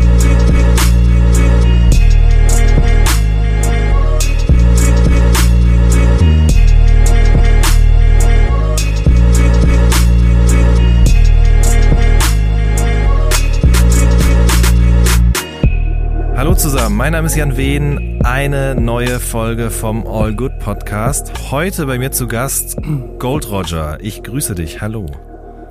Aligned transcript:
zusammen, 16.72 16.96
mein 16.96 17.12
Name 17.12 17.28
ist 17.28 17.36
Jan 17.36 17.58
Wehn. 17.58 18.22
Eine 18.24 18.76
neue 18.76 19.20
Folge 19.20 19.70
vom 19.72 20.08
All 20.08 20.34
Good 20.34 20.58
Podcast. 20.60 21.52
Heute 21.52 21.86
bei 21.86 21.98
mir 21.98 22.14
zu 22.14 22.30
Gast 22.30 22.78
Gold 23.20 23.50
Roger. 23.52 23.98
Ich 24.00 24.24
grüße 24.24 24.56
dich. 24.56 24.80
Hallo. 24.80 25.06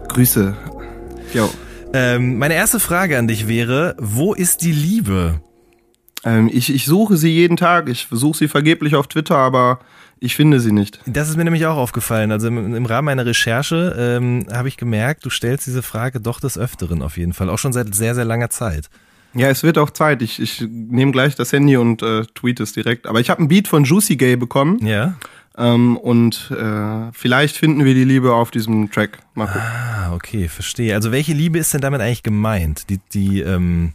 Grüße. 0.08 0.54
Jo. 1.32 1.48
Ähm, 1.94 2.36
meine 2.36 2.52
erste 2.52 2.80
Frage 2.80 3.16
an 3.16 3.28
dich 3.28 3.48
wäre: 3.48 3.96
Wo 3.98 4.34
ist 4.34 4.60
die 4.60 4.72
Liebe? 4.72 5.40
Ähm, 6.22 6.50
ich, 6.52 6.74
ich 6.74 6.84
suche 6.84 7.16
sie 7.16 7.30
jeden 7.30 7.56
Tag. 7.56 7.88
Ich 7.88 8.08
suche 8.10 8.36
sie 8.36 8.48
vergeblich 8.48 8.94
auf 8.94 9.06
Twitter, 9.06 9.38
aber 9.38 9.78
ich 10.18 10.36
finde 10.36 10.60
sie 10.60 10.72
nicht. 10.72 11.00
Das 11.06 11.30
ist 11.30 11.38
mir 11.38 11.44
nämlich 11.44 11.64
auch 11.64 11.78
aufgefallen. 11.78 12.30
Also 12.30 12.48
im, 12.48 12.74
im 12.74 12.84
Rahmen 12.84 13.06
meiner 13.06 13.24
Recherche 13.24 13.96
ähm, 13.98 14.48
habe 14.52 14.68
ich 14.68 14.76
gemerkt, 14.76 15.24
du 15.24 15.30
stellst 15.30 15.66
diese 15.66 15.82
Frage 15.82 16.20
doch 16.20 16.40
des 16.40 16.58
Öfteren 16.58 17.00
auf 17.00 17.16
jeden 17.16 17.32
Fall. 17.32 17.48
Auch 17.48 17.58
schon 17.58 17.72
seit 17.72 17.94
sehr, 17.94 18.14
sehr 18.14 18.26
langer 18.26 18.50
Zeit. 18.50 18.90
Ja, 19.34 19.48
es 19.48 19.62
wird 19.62 19.78
auch 19.78 19.90
Zeit. 19.90 20.22
Ich, 20.22 20.40
ich 20.40 20.60
nehme 20.68 21.12
gleich 21.12 21.36
das 21.36 21.52
Handy 21.52 21.76
und 21.76 22.02
äh, 22.02 22.24
tweet 22.34 22.58
es 22.60 22.72
direkt. 22.72 23.06
Aber 23.06 23.20
ich 23.20 23.30
habe 23.30 23.38
einen 23.40 23.48
Beat 23.48 23.68
von 23.68 23.84
Juicy 23.84 24.16
Gay 24.16 24.36
bekommen. 24.36 24.84
Ja. 24.84 25.14
Ähm, 25.56 25.96
und 25.96 26.50
äh, 26.50 27.12
vielleicht 27.12 27.56
finden 27.56 27.84
wir 27.84 27.94
die 27.94 28.04
Liebe 28.04 28.32
auf 28.34 28.50
diesem 28.50 28.90
Track. 28.90 29.18
Mal 29.34 29.46
gucken. 29.46 29.60
Ah, 29.62 30.12
okay, 30.14 30.48
verstehe. 30.48 30.94
Also 30.94 31.12
welche 31.12 31.32
Liebe 31.32 31.58
ist 31.58 31.72
denn 31.74 31.80
damit 31.80 32.00
eigentlich 32.00 32.22
gemeint? 32.22 32.88
Die, 32.90 32.98
die, 33.12 33.40
ähm, 33.40 33.92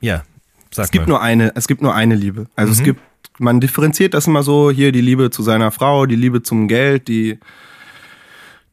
ja, 0.00 0.22
sag 0.70 0.86
Es 0.86 0.90
gibt 0.90 1.06
mal. 1.06 1.14
nur 1.14 1.22
eine, 1.22 1.52
es 1.56 1.68
gibt 1.68 1.82
nur 1.82 1.94
eine 1.94 2.14
Liebe. 2.14 2.46
Also 2.56 2.70
Mhm. 2.72 2.78
es 2.78 2.84
gibt, 2.84 3.00
man 3.38 3.60
differenziert 3.60 4.14
das 4.14 4.26
immer 4.26 4.42
so, 4.42 4.70
hier 4.70 4.92
die 4.92 5.00
Liebe 5.00 5.30
zu 5.30 5.42
seiner 5.42 5.70
Frau, 5.72 6.06
die 6.06 6.16
Liebe 6.16 6.42
zum 6.42 6.68
Geld, 6.68 7.08
die, 7.08 7.38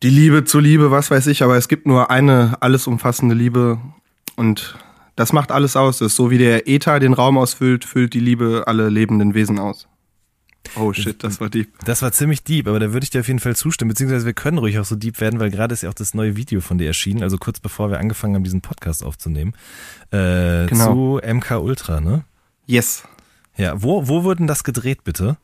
die 0.04 0.10
Liebe 0.10 0.44
zur 0.46 0.62
Liebe, 0.62 0.92
was 0.92 1.12
weiß 1.12 1.28
ich, 1.28 1.44
aber 1.44 1.58
es 1.58 1.68
gibt 1.68 1.86
nur 1.86 2.10
eine 2.12 2.58
alles 2.62 2.88
umfassende 2.88 3.36
Liebe 3.36 3.80
und 4.36 4.76
das 5.20 5.34
macht 5.34 5.52
alles 5.52 5.76
aus. 5.76 6.00
Das 6.00 6.08
ist 6.08 6.16
so 6.16 6.32
wie 6.32 6.38
der 6.38 6.68
Äther 6.68 7.00
den 7.00 7.14
Raum 7.14 7.38
ausfüllt, 7.38 7.86
füllt 7.86 8.14
die 8.14 8.20
Liebe 8.20 8.64
alle 8.68 8.90
lebenden 8.90 9.34
Wesen 9.34 9.60
aus. 9.60 9.88
Oh 10.76 10.94
shit, 10.94 11.24
das 11.24 11.40
war 11.42 11.50
deep. 11.50 11.70
Das 11.86 12.02
war 12.02 12.12
ziemlich 12.12 12.44
deep, 12.44 12.68
aber 12.68 12.80
da 12.80 12.94
würde 12.94 13.04
ich 13.04 13.10
dir 13.10 13.22
auf 13.22 13.28
jeden 13.28 13.40
Fall 13.40 13.56
zustimmen, 13.56 13.90
beziehungsweise 13.90 14.26
wir 14.26 14.34
können 14.34 14.58
ruhig 14.60 14.78
auch 14.78 14.86
so 14.86 14.96
deep 14.96 15.20
werden, 15.20 15.40
weil 15.40 15.50
gerade 15.50 15.74
ist 15.74 15.82
ja 15.84 15.90
auch 15.90 15.94
das 15.94 16.14
neue 16.14 16.36
Video 16.36 16.62
von 16.62 16.78
dir 16.78 16.86
erschienen, 16.88 17.24
also 17.24 17.38
kurz 17.38 17.60
bevor 17.60 17.90
wir 17.90 18.00
angefangen 18.00 18.36
haben, 18.36 18.44
diesen 18.44 18.62
Podcast 18.62 19.04
aufzunehmen, 19.04 19.54
äh, 20.12 20.68
Genau. 20.68 21.20
zu 21.20 21.22
MK 21.26 21.60
Ultra, 21.60 22.02
ne? 22.02 22.24
Yes. 22.66 23.04
Ja, 23.58 23.82
wo, 23.82 24.08
wo 24.08 24.24
wurden 24.24 24.48
das 24.48 24.64
gedreht, 24.64 25.04
bitte? 25.04 25.38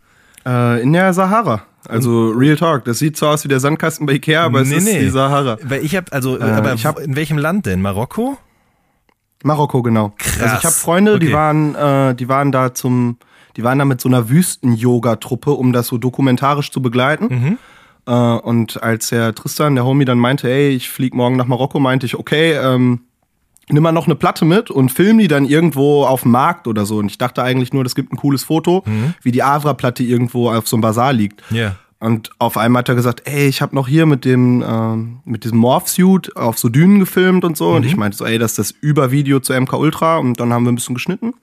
Äh, 0.46 0.82
in 0.84 0.94
der 0.94 1.14
Sahara. 1.14 1.64
Also 1.88 2.30
Real 2.32 2.56
Talk. 2.56 2.86
Das 2.86 3.00
sieht 3.00 3.18
so 3.18 3.28
aus 3.28 3.44
wie 3.44 3.48
der 3.48 3.60
Sandkasten 3.60 4.06
bei 4.06 4.14
Ikea, 4.14 4.44
aber 4.44 4.62
es 4.62 4.70
Nee, 4.70 4.76
ist 4.78 4.84
nee. 4.86 5.00
die 5.00 5.10
Sahara. 5.10 5.58
Weil 5.64 5.84
ich 5.84 5.96
habe, 5.96 6.12
also, 6.12 6.38
Äh, 6.40 6.44
aber 6.44 6.74
ich 6.74 6.86
hab- 6.86 7.00
in 7.00 7.16
welchem 7.16 7.38
Land 7.38 7.66
denn? 7.66 7.82
Marokko? 7.82 8.38
Marokko, 9.46 9.82
genau. 9.84 10.14
Krass. 10.18 10.42
Also 10.42 10.56
ich 10.58 10.64
habe 10.66 10.76
Freunde, 10.76 11.14
Okay. 11.16 11.26
die 11.28 11.34
waren, 11.34 11.76
äh, 11.76 12.16
die 12.16 12.28
waren 12.28 12.52
da 12.52 12.74
zum, 12.74 13.18
die 13.56 13.64
waren 13.64 13.80
da 13.80 13.86
mit 13.86 14.02
so 14.02 14.10
einer 14.10 14.30
Wüsten-Yoga-Truppe, 14.30 15.52
um 15.52 15.72
das 15.74 15.88
so 15.88 15.98
dokumentarisch 15.98 16.72
zu 16.72 16.82
begleiten. 16.82 17.28
Mhm. 17.30 17.58
Äh, 18.08 18.12
und 18.12 18.82
als 18.84 19.10
der 19.10 19.34
Tristan, 19.36 19.76
der 19.76 19.86
Homie, 19.86 20.06
dann 20.06 20.20
meinte, 20.20 20.50
ey, 20.50 20.70
ich 20.70 20.90
flieg 20.90 21.14
morgen 21.14 21.36
nach 21.38 21.46
Marokko, 21.48 21.80
meinte 21.80 22.06
ich, 22.06 22.16
okay, 22.18 22.54
ähm, 22.54 23.02
nimm 23.70 23.82
mal 23.84 23.92
noch 23.92 24.06
eine 24.06 24.16
Platte 24.16 24.46
mit 24.46 24.70
und 24.70 24.90
film 24.92 25.18
die 25.18 25.28
dann 25.28 25.46
irgendwo 25.46 26.06
auf 26.06 26.22
dem 26.24 26.32
Markt 26.32 26.68
oder 26.68 26.86
so. 26.86 26.98
Und 26.98 27.08
ich 27.08 27.18
dachte 27.18 27.42
eigentlich 27.42 27.74
nur, 27.74 27.84
das 27.84 27.96
gibt 27.96 28.14
ein 28.14 28.18
cooles 28.18 28.44
Foto, 28.44 28.84
Mhm. 28.86 29.14
wie 29.24 29.32
die 29.32 29.42
Avra-Platte 29.44 30.04
irgendwo 30.04 30.52
auf 30.52 30.68
so 30.68 30.76
einem 30.76 30.82
Bazar 30.82 31.14
liegt. 31.14 31.42
Ja. 31.52 31.76
Und 32.06 32.30
auf 32.40 32.56
einmal 32.58 32.82
hat 32.82 32.90
er 32.90 32.96
gesagt, 32.96 33.24
ey, 33.26 33.48
ich 33.48 33.62
habe 33.62 33.74
noch 33.76 33.88
hier 33.88 34.06
mit 34.06 34.26
dem 34.26 34.64
ähm, 34.68 35.18
mit 35.26 35.44
diesem 35.44 35.58
Morph-Suit 35.58 36.36
auf 36.38 36.58
so 36.60 36.70
Dünen 36.70 37.00
gefilmt 37.00 37.44
und 37.44 37.58
so. 37.58 37.72
Und 37.72 37.82
Mhm. 37.82 37.88
ich 37.88 37.98
meinte 37.98 38.18
so, 38.18 38.26
ey, 38.26 38.38
das 38.38 38.52
ist 38.52 38.60
das 38.60 38.72
Übervideo 38.80 39.40
zu 39.40 39.54
MK 39.54 39.74
Ultra. 39.74 40.18
Und 40.18 40.40
dann 40.40 40.54
haben 40.54 40.66
wir 40.66 40.72
ein 40.72 40.76
bisschen 40.76 40.94
geschnitten. 40.96 41.34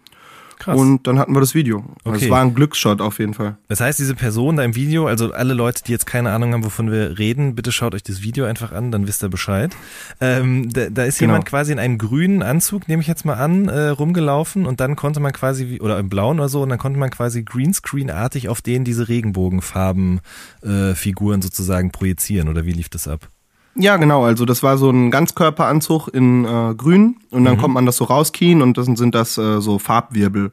Krass. 0.63 0.79
Und 0.79 1.09
dann 1.09 1.19
hatten 1.19 1.35
wir 1.35 1.41
das 1.41 1.57
Video. 1.57 1.79
Also 2.05 2.17
Okay. 2.17 2.25
Es 2.27 2.31
war 2.31 2.41
ein 2.41 2.55
Glücksshot 2.55 3.01
auf 3.01 3.19
jeden 3.19 3.35
Fall. 3.35 3.57
Das 3.67 3.81
heißt, 3.81 3.99
diese 3.99 4.15
Person 4.15 4.57
da 4.57 4.63
im 4.63 4.77
Video, 4.77 5.09
also 5.09 5.33
alle 5.33 5.55
Leute, 5.55 5.83
die 5.83 5.91
jetzt 5.91 6.07
keine 6.07 6.31
Ahnung 6.31 6.53
haben, 6.53 6.65
wovon 6.65 6.93
wir 6.93 7.19
reden, 7.19 7.57
bitte 7.57 7.73
schaut 7.73 7.95
euch 7.97 8.05
das 8.05 8.23
Video 8.23 8.45
einfach 8.45 8.71
an, 8.71 8.93
dann 8.93 9.09
wisst 9.09 9.25
ihr 9.25 9.29
Bescheid. 9.29 9.75
Ähm, 10.21 10.73
da, 10.73 10.89
da 10.89 11.03
ist 11.05 11.19
Genau. 11.19 11.33
jemand 11.33 11.47
quasi 11.47 11.73
in 11.73 11.81
einem 11.81 11.99
grünen 11.99 12.43
Anzug, 12.45 12.87
nehme 12.87 13.03
ich 13.03 13.09
jetzt 13.09 13.25
mal 13.25 13.35
an, 13.35 13.69
äh, 13.69 13.89
rumgelaufen 13.89 14.65
und 14.67 14.79
dann 14.79 14.95
konnte 14.95 15.19
man 15.19 15.33
quasi, 15.33 15.81
oder 15.81 15.99
im 15.99 16.09
blauen 16.09 16.39
oder 16.39 16.49
so, 16.49 16.63
und 16.63 16.69
dann 16.69 16.79
konnte 16.79 16.99
man 16.99 17.11
quasi 17.11 17.43
Greenscreen-artig 17.43 18.49
auf 18.49 18.63
denen 18.63 18.85
diese 18.85 19.09
Regenbogenfarben 19.09 20.21
äh, 20.63 20.95
Figuren 20.95 21.43
sozusagen 21.43 21.91
projizieren, 21.91 22.49
oder 22.49 22.65
wie 22.65 22.73
lief 22.73 22.89
das 22.89 23.09
ab? 23.09 23.29
Ja, 23.75 23.97
genau. 23.97 24.25
Also 24.25 24.45
das 24.45 24.63
war 24.63 24.77
so 24.79 24.91
ein 24.91 25.11
Ganzkörperanzug 25.11 26.09
in 26.09 26.45
äh, 26.45 26.75
grün. 26.75 27.17
Und 27.31 27.41
Mhm. 27.41 27.45
dann 27.47 27.59
kommt 27.59 27.75
man 27.75 27.87
das 27.87 27.97
so 27.97 28.05
rauskien 28.05 28.61
und 28.63 28.77
das 28.79 28.87
sind 28.87 29.15
das 29.15 29.39
äh, 29.39 29.61
so 29.61 29.79
Farbwirbel. 29.79 30.53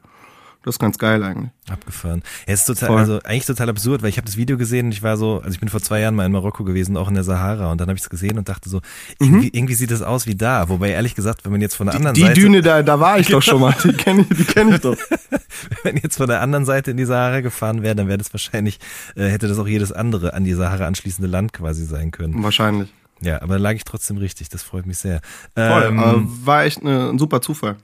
Das 0.62 0.74
ist 0.74 0.78
ganz 0.78 0.98
geil 0.98 1.22
eigentlich. 1.24 1.48
Abgefahren. 1.70 2.22
Ja, 2.46 2.52
es 2.52 2.60
ist 2.60 2.66
total, 2.66 2.88
Voll. 2.88 2.98
also 2.98 3.18
eigentlich 3.24 3.46
total 3.46 3.70
absurd, 3.70 4.02
weil 4.02 4.10
ich 4.10 4.18
habe 4.18 4.26
das 4.26 4.36
Video 4.36 4.58
gesehen 4.58 4.86
und 4.86 4.92
ich 4.92 5.02
war 5.02 5.16
so, 5.16 5.36
also 5.38 5.48
ich 5.54 5.58
bin 5.60 5.70
vor 5.70 5.80
zwei 5.80 6.00
Jahren 6.00 6.14
mal 6.14 6.26
in 6.26 6.32
Marokko 6.32 6.64
gewesen, 6.64 6.98
auch 6.98 7.08
in 7.08 7.14
der 7.14 7.24
Sahara, 7.24 7.72
und 7.72 7.80
dann 7.80 7.88
habe 7.88 7.96
ich 7.96 8.02
es 8.02 8.10
gesehen 8.10 8.36
und 8.36 8.50
dachte 8.50 8.68
so, 8.68 8.82
irgendwie, 9.18 9.48
irgendwie 9.54 9.72
sieht 9.72 9.90
das 9.90 10.02
aus 10.02 10.26
wie 10.26 10.34
da. 10.34 10.68
Wobei 10.68 10.90
ehrlich 10.90 11.14
gesagt, 11.14 11.46
wenn 11.46 11.52
man 11.52 11.62
jetzt 11.62 11.76
von 11.76 11.86
der 11.86 11.94
anderen 11.96 12.12
Mhm. 12.12 12.20
Die 12.20 12.26
Seite, 12.26 12.40
Düne, 12.40 12.60
da, 12.60 12.82
da 12.82 13.00
war 13.00 13.18
ich 13.18 13.28
doch 13.30 13.40
schon 13.40 13.60
mal. 13.62 13.74
Die 13.82 13.94
kenne 13.94 14.26
ich, 14.28 14.36
die 14.36 14.44
kenn 14.44 14.70
ich 14.70 14.80
doch. 14.82 14.96
wenn 15.82 15.96
jetzt 15.96 16.18
von 16.18 16.26
der 16.26 16.42
anderen 16.42 16.66
Seite 16.66 16.90
in 16.90 16.98
die 16.98 17.06
Sahara 17.06 17.40
gefahren 17.40 17.82
wäre, 17.82 17.94
dann 17.94 18.08
wäre 18.08 18.18
das 18.18 18.30
wahrscheinlich, 18.34 18.78
äh, 19.16 19.28
hätte 19.28 19.48
das 19.48 19.58
auch 19.58 19.66
jedes 19.68 19.92
andere 19.92 20.34
an 20.34 20.44
die 20.44 20.52
Sahara 20.52 20.86
anschließende 20.86 21.30
Land 21.30 21.54
quasi 21.54 21.86
sein 21.86 22.10
können. 22.10 22.42
Wahrscheinlich. 22.42 22.92
Ja, 23.22 23.42
aber 23.42 23.54
da 23.54 23.60
lag 23.60 23.72
ich 23.74 23.84
trotzdem 23.84 24.16
richtig. 24.16 24.48
Das 24.48 24.62
freut 24.62 24.86
mich 24.86 24.98
sehr. 24.98 25.20
Voll. 25.54 25.84
Ähm, 25.88 25.98
äh, 25.98 26.46
war 26.46 26.64
echt 26.64 26.82
ne, 26.82 27.10
ein 27.10 27.18
super 27.18 27.40
Zufall. 27.42 27.76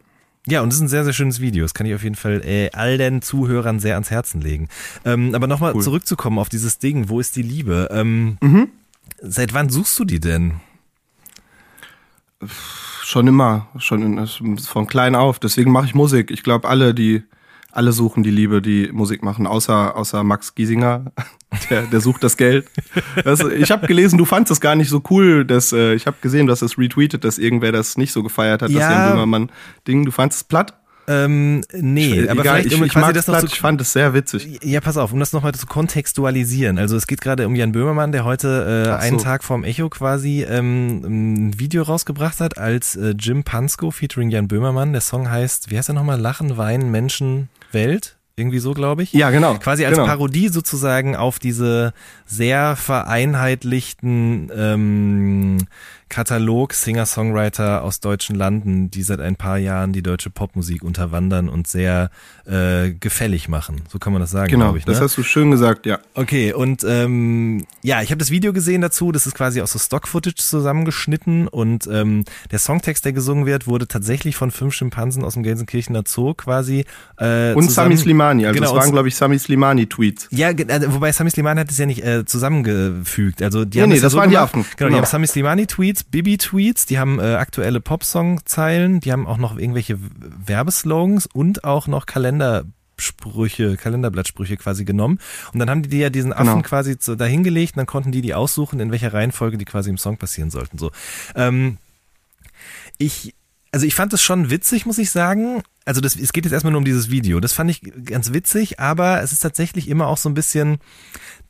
Ja, 0.49 0.61
und 0.63 0.69
es 0.69 0.77
ist 0.77 0.83
ein 0.83 0.89
sehr, 0.89 1.05
sehr 1.05 1.13
schönes 1.13 1.41
Video. 1.41 1.65
Das 1.65 1.75
kann 1.75 1.87
ich 1.87 1.95
auf 1.95 2.05
jeden 2.05 2.15
Fall 2.15 2.41
äh, 2.45 2.71
all 2.73 2.99
den 2.99 3.21
Zuhörern 3.21 3.81
sehr 3.81 3.95
ans 3.95 4.11
Herzen 4.11 4.41
legen. 4.41 4.69
Ähm, 5.05 5.35
aber 5.35 5.47
nochmal 5.49 5.75
Cool. 5.75 5.83
zurückzukommen 5.83 6.39
auf 6.39 6.49
dieses 6.49 6.79
Ding, 6.79 7.09
wo 7.09 7.19
ist 7.21 7.35
die 7.37 7.43
Liebe? 7.43 7.89
Ähm, 7.91 8.39
Seit 9.21 9.55
wann 9.55 9.71
suchst 9.71 9.99
du 9.99 10.05
die 10.05 10.21
denn? 10.21 10.61
Schon 13.03 13.27
immer, 13.27 13.69
schon 13.79 14.03
in, 14.19 14.27
von 14.59 14.87
klein 14.87 15.15
auf. 15.15 15.39
Deswegen 15.39 15.71
mache 15.73 15.87
ich 15.87 15.95
Musik. 15.95 16.31
Ich 16.31 16.43
glaube, 16.43 16.69
alle, 16.69 16.93
die 16.95 17.23
alle 17.77 17.93
suchen 17.93 18.23
die 18.23 18.31
Liebe, 18.31 18.63
die 18.63 18.91
Musik 18.93 19.23
machen, 19.23 19.47
außer 19.47 19.97
außer 19.97 20.25
Max 20.25 20.55
Giesinger, 20.55 21.13
der, 21.71 21.83
der 21.83 22.01
sucht 22.01 22.25
das 22.25 22.37
Geld. 22.37 22.67
Das, 23.25 23.41
ich 23.41 23.71
habe 23.71 23.87
gelesen, 23.87 24.19
du 24.19 24.25
fandst 24.25 24.51
es 24.51 24.61
gar 24.61 24.75
nicht 24.75 24.89
so 24.89 25.03
cool, 25.11 25.45
dass 25.45 25.73
äh, 25.73 25.95
ich 25.95 26.07
habe 26.07 26.17
gesehen, 26.21 26.47
du 26.47 26.53
hast 26.53 26.63
es 26.63 26.79
retweetet, 26.79 27.25
dass 27.25 27.39
irgendwer 27.39 27.73
das 27.73 27.97
nicht 27.97 28.13
so 28.13 28.23
gefeiert 28.23 28.63
hat, 28.63 28.71
das 28.71 28.77
Ja. 28.77 28.91
Jan 28.91 29.13
Böhmermann 29.13 29.51
Ding. 29.87 30.05
Du 30.05 30.11
fandest 30.11 30.43
es 30.43 30.45
platt? 30.45 30.75
Ähm, 31.09 31.63
nee, 31.73 32.29
aber 32.29 32.41
Egal, 32.41 32.43
vielleicht 32.43 32.67
ich, 32.67 32.75
um 32.75 32.85
ich 32.85 32.93
quasi 32.93 33.13
das 33.13 33.27
das 33.27 33.29
noch 33.29 33.35
platt, 33.35 33.51
zu 33.51 33.55
ich 33.55 33.61
fand 33.61 33.81
es 33.81 33.93
sehr 33.93 34.13
witzig. 34.13 34.59
Ja, 34.65 34.81
pass 34.81 34.97
auf, 34.97 35.13
um 35.13 35.21
das 35.21 35.33
nochmal 35.33 35.55
zu 35.55 35.67
kontextualisieren. 35.67 36.79
Also 36.79 36.97
es 36.97 37.07
geht 37.07 37.21
gerade 37.21 37.47
um 37.47 37.55
Jan 37.55 37.73
Böhmermann, 37.73 38.11
der 38.11 38.25
heute 38.25 38.85
äh, 38.89 38.91
so. 38.91 38.97
einen 38.97 39.19
Tag 39.19 39.45
vorm 39.45 39.63
Echo 39.63 39.89
quasi 39.89 40.45
ähm, 40.49 41.03
ein 41.05 41.61
Video 41.61 41.85
rausgebracht 41.85 42.41
hat 42.41 42.59
als 42.59 42.97
äh, 42.97 43.15
Jim 43.19 43.45
Pansko 43.45 43.91
featuring 43.93 44.31
Jan 44.31 44.49
Böhmermann. 44.49 44.93
Der 44.93 45.01
Song 45.01 45.31
heißt, 45.31 45.71
wie 45.71 45.79
heißt 45.79 45.91
er 45.91 45.95
nochmal? 45.95 46.21
Lachen, 46.21 46.57
Weinen, 46.57 46.91
Menschen, 46.91 47.51
Welt? 47.73 48.17
Irgendwie 48.39 48.59
so, 48.59 48.75
glaube 48.75 49.03
ich. 49.03 49.15
Ja, 49.15 49.31
genau. 49.31 49.55
Quasi 49.55 49.87
als 49.87 49.97
genau. 49.97 50.07
Parodie 50.07 50.49
sozusagen 50.49 51.17
auf 51.17 51.39
diese 51.39 51.95
sehr 52.27 52.77
vereinheitlichten 52.77 54.51
ähm, 54.55 55.59
Katalog 56.09 56.73
Singer-Songwriter 56.73 57.83
aus 57.83 57.99
deutschen 57.99 58.37
Landen, 58.37 58.91
die 58.93 59.03
seit 59.03 59.21
ein 59.21 59.35
paar 59.35 59.59
Jahren 59.59 59.93
die 59.93 60.03
deutsche 60.03 60.31
Popmusik 60.31 60.85
unterwandern 60.85 61.49
und 61.49 61.67
sehr 61.67 62.11
äh, 62.47 62.91
gefällig 62.93 63.49
machen. 63.49 63.83
So 63.89 63.99
kann 63.99 64.13
man 64.13 64.21
das 64.23 64.31
sagen, 64.31 64.49
Genau, 64.51 64.67
glaube 64.67 64.79
ich. 64.79 64.87
Ne? 64.87 64.93
das 64.93 65.03
hast 65.03 65.19
du 65.19 65.25
schön 65.25 65.51
gesagt, 65.51 65.85
ja. 65.85 65.99
Okay, 66.15 66.53
und 66.53 66.85
ähm, 66.89 67.65
ja, 67.83 68.03
ich 68.03 68.11
habe 68.11 68.19
das 68.19 68.31
Video 68.31 68.53
gesehen 68.53 68.83
dazu, 68.83 69.11
das 69.11 69.27
ist 69.27 69.35
quasi 69.35 69.61
aus 69.61 69.73
so 69.73 69.81
Stock-Footage 69.81 70.37
zusammengeschnitten 70.37 71.49
und 71.49 71.89
ähm, 71.91 72.25
der 72.53 72.61
Songtext, 72.61 73.05
der 73.05 73.13
gesungen 73.13 73.45
wird, 73.45 73.67
wurde 73.67 73.89
tatsächlich 73.89 74.37
von 74.37 74.53
fünf 74.53 74.75
Schimpansen 74.75 75.25
aus 75.25 75.35
dem 75.35 75.43
Gelsenkirchener 75.43 76.05
Zoo 76.07 76.35
quasi 76.35 76.85
äh, 77.19 77.53
Und 77.55 77.65
zusammen- 77.65 77.87
Sami 77.91 77.97
Slimani, 77.97 78.47
also 78.47 78.61
Genau, 78.61 78.73
und- 78.75 78.79
waren, 78.79 78.93
glaube 78.93 79.09
ich, 79.09 79.17
Sami 79.17 79.39
Slimani-Tweets. 79.41 80.29
ja, 80.31 80.51
äh, 80.51 80.93
wobei 80.93 81.11
Sami 81.11 81.31
Slimani 81.31 81.61
hat 81.61 81.71
es 81.73 81.79
ja 81.79 81.87
nicht 81.87 82.05
äh, 82.05 82.16
zusammengefügt. 82.25 83.43
Also 83.43 83.65
die 83.65 83.79
Nee, 83.79 83.83
haben 83.83 83.89
nee, 83.91 83.95
es 83.97 84.01
ja 84.03 84.07
das 84.07 84.13
so 84.13 84.19
waren 84.19 84.31
die 84.31 84.37
gemacht. 84.37 84.55
Affen. 84.55 84.63
Genau, 84.63 84.89
die 84.89 84.95
Genau. 84.95 84.97
haben 84.99 85.11
Sami 85.11 85.27
Slimani 85.27 85.67
Tweets, 85.67 86.05
Bibi 86.05 86.39
Tweets, 86.39 86.87
die 86.87 86.99
haben 86.99 87.19
äh, 87.21 87.35
aktuelle 87.35 87.81
Popsong-Zeilen, 87.81 89.01
die 89.01 89.13
haben 89.13 89.27
auch 89.27 89.39
noch 89.39 89.59
irgendwelche 89.59 89.99
Werbeslogans 90.47 91.27
und 91.27 91.65
auch 91.65 91.87
noch 91.87 92.07
Sprüche, 92.99 93.77
Kalenderblattsprüche 93.77 94.57
quasi 94.57 94.85
genommen. 94.87 95.19
Und 95.53 95.59
dann 95.59 95.69
haben 95.69 95.83
die 95.83 95.91
dir 95.91 96.01
ja 96.01 96.11
diesen 96.11 96.33
Affen 96.33 96.47
Genau. 96.47 96.63
quasi 96.63 96.97
so 96.99 97.15
dahingelegt 97.15 97.75
und 97.75 97.79
dann 97.79 97.87
konnten 97.87 98.11
die 98.11 98.23
die 98.23 98.33
aussuchen, 98.35 98.81
in 98.81 98.91
welcher 98.91 99.13
Reihenfolge 99.13 99.59
die 99.59 99.67
quasi 99.67 99.91
im 99.91 99.99
Song 99.99 100.17
passieren 100.17 100.51
sollten. 100.51 100.79
So. 100.79 100.91
Ähm, 101.35 101.77
ich, 102.99 103.35
also 103.73 103.85
ich 103.87 103.95
fand 103.95 104.13
es 104.15 104.23
schon 104.23 104.49
witzig, 104.51 104.87
muss 104.87 104.97
ich 104.99 105.11
sagen. 105.11 105.63
Also 105.85 106.01
das, 106.01 106.17
es 106.17 106.33
geht 106.33 106.45
jetzt 106.47 106.53
erstmal 106.53 106.73
nur 106.73 106.79
um 106.79 106.85
dieses 106.87 107.11
Video. 107.11 107.39
Das 107.39 107.53
fand 107.53 107.71
ich 107.71 107.83
ganz 108.07 108.33
witzig, 108.33 108.81
aber 108.81 109.23
es 109.23 109.33
ist 109.33 109.41
tatsächlich 109.41 109.89
immer 109.89 110.07
auch 110.07 110.17
so 110.17 110.29
ein 110.31 110.35
bisschen, 110.35 110.79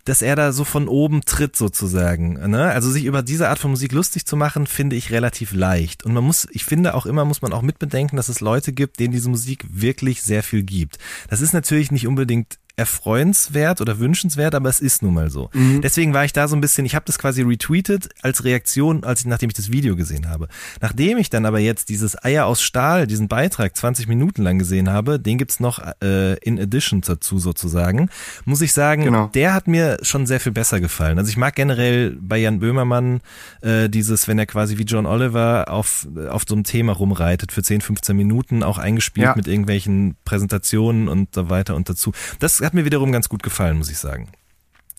dass 0.07 0.23
er 0.23 0.37
da 0.37 0.53
so 0.53 0.65
von 0.65 0.89
oben 0.89 1.23
tritt 1.25 1.57
sozusagen. 1.57 2.35
Ne? 2.51 2.65
Also 2.65 2.91
sich 2.91 3.05
über 3.05 3.23
diese 3.23 3.49
Art 3.49 3.59
von 3.59 3.73
Musik 3.73 3.93
lustig 3.93 4.25
zu 4.25 4.37
machen, 4.37 4.67
finde 4.67 4.97
ich 4.97 5.11
relativ 5.11 5.53
leicht. 5.53 6.05
Und 6.05 6.15
man 6.15 6.25
muss, 6.25 6.47
ich 6.53 6.65
finde 6.65 6.95
auch 6.95 7.07
immer, 7.07 7.25
muss 7.25 7.43
man 7.43 7.53
auch 7.53 7.63
mitbedenken, 7.63 8.17
dass 8.17 8.29
es 8.29 8.41
Leute 8.41 8.73
gibt, 8.73 9.01
denen 9.01 9.13
diese 9.13 9.29
Musik 9.29 9.67
wirklich 9.69 10.23
sehr 10.23 10.43
viel 10.43 10.63
gibt. 10.63 10.99
Das 11.29 11.41
ist 11.41 11.53
natürlich 11.53 11.91
nicht 11.91 12.07
unbedingt 12.07 12.59
erfreuenswert 12.77 13.81
oder 13.81 13.99
wünschenswert, 13.99 14.55
aber 14.55 14.69
es 14.69 14.81
ist 14.81 15.03
nun 15.03 15.15
mal 15.15 15.31
so. 15.31 15.51
Deswegen 15.83 16.13
war 16.15 16.25
ich 16.25 16.33
da 16.33 16.49
so 16.49 16.57
ein 16.57 16.61
bisschen, 16.61 16.85
ich 16.87 16.95
habe 16.95 17.05
das 17.07 17.19
quasi 17.19 17.43
retweetet 17.43 18.09
als 18.23 18.45
Reaktion, 18.45 19.05
als 19.05 19.21
ich, 19.21 19.27
nachdem 19.27 19.49
ich 19.51 19.55
das 19.57 19.71
Video 19.71 19.97
gesehen 19.97 20.29
habe. 20.29 20.49
Nachdem 20.81 21.19
ich 21.19 21.31
dann 21.31 21.47
aber 21.47 21.59
jetzt 21.59 21.89
dieses 21.89 22.23
Eier 22.23 22.47
aus 22.47 22.63
Stahl, 22.63 23.07
diesen 23.07 23.29
Beitrag 23.29 23.77
20 23.77 24.09
Minuten 24.09 24.43
lang 24.43 24.59
gesehen 24.59 24.91
habe, 24.91 25.19
den 25.21 25.39
gibt's 25.39 25.61
noch 25.61 25.79
äh, 26.03 26.35
in 26.39 26.59
Addition 26.61 27.01
dazu 27.01 27.39
sozusagen, 27.39 28.09
muss 28.45 28.61
ich 28.61 28.73
sagen, 28.73 29.05
Genau. 29.05 29.29
der 29.35 29.55
hat 29.55 29.69
mir 29.69 29.99
schon 30.03 30.27
sehr 30.27 30.41
viel 30.41 30.53
besser 30.53 30.81
gefallen. 30.81 31.19
Also 31.19 31.29
ich 31.31 31.37
mag 31.37 31.55
generell 31.55 32.17
bei 32.21 32.39
Jan 32.39 32.59
Böhmermann 32.61 33.21
äh, 33.63 33.89
dieses, 33.89 34.27
wenn 34.29 34.39
er 34.39 34.47
quasi 34.47 34.79
wie 34.79 34.83
John 34.85 35.07
Oliver 35.07 35.71
auf, 35.71 36.07
auf 36.31 36.45
so 36.49 36.55
einem 36.55 36.65
Thema 36.65 36.93
rumreitet 36.93 37.53
für 37.53 37.63
10, 37.63 37.81
15 37.81 38.17
Minuten, 38.17 38.63
auch 38.63 38.79
eingespielt 38.79 39.27
Ja. 39.27 39.35
mit 39.37 39.47
irgendwelchen 39.49 40.17
Präsentationen 40.25 41.09
und 41.09 41.35
so 41.35 41.51
weiter 41.51 41.75
und 41.77 41.89
dazu. 41.89 42.13
Das 42.39 42.61
hat 42.67 42.75
mir 42.75 42.85
wiederum 42.85 43.13
ganz 43.13 43.29
gut 43.29 43.43
gefallen, 43.43 43.79
muss 43.79 43.91
ich 43.91 43.99
sagen. 43.99 44.29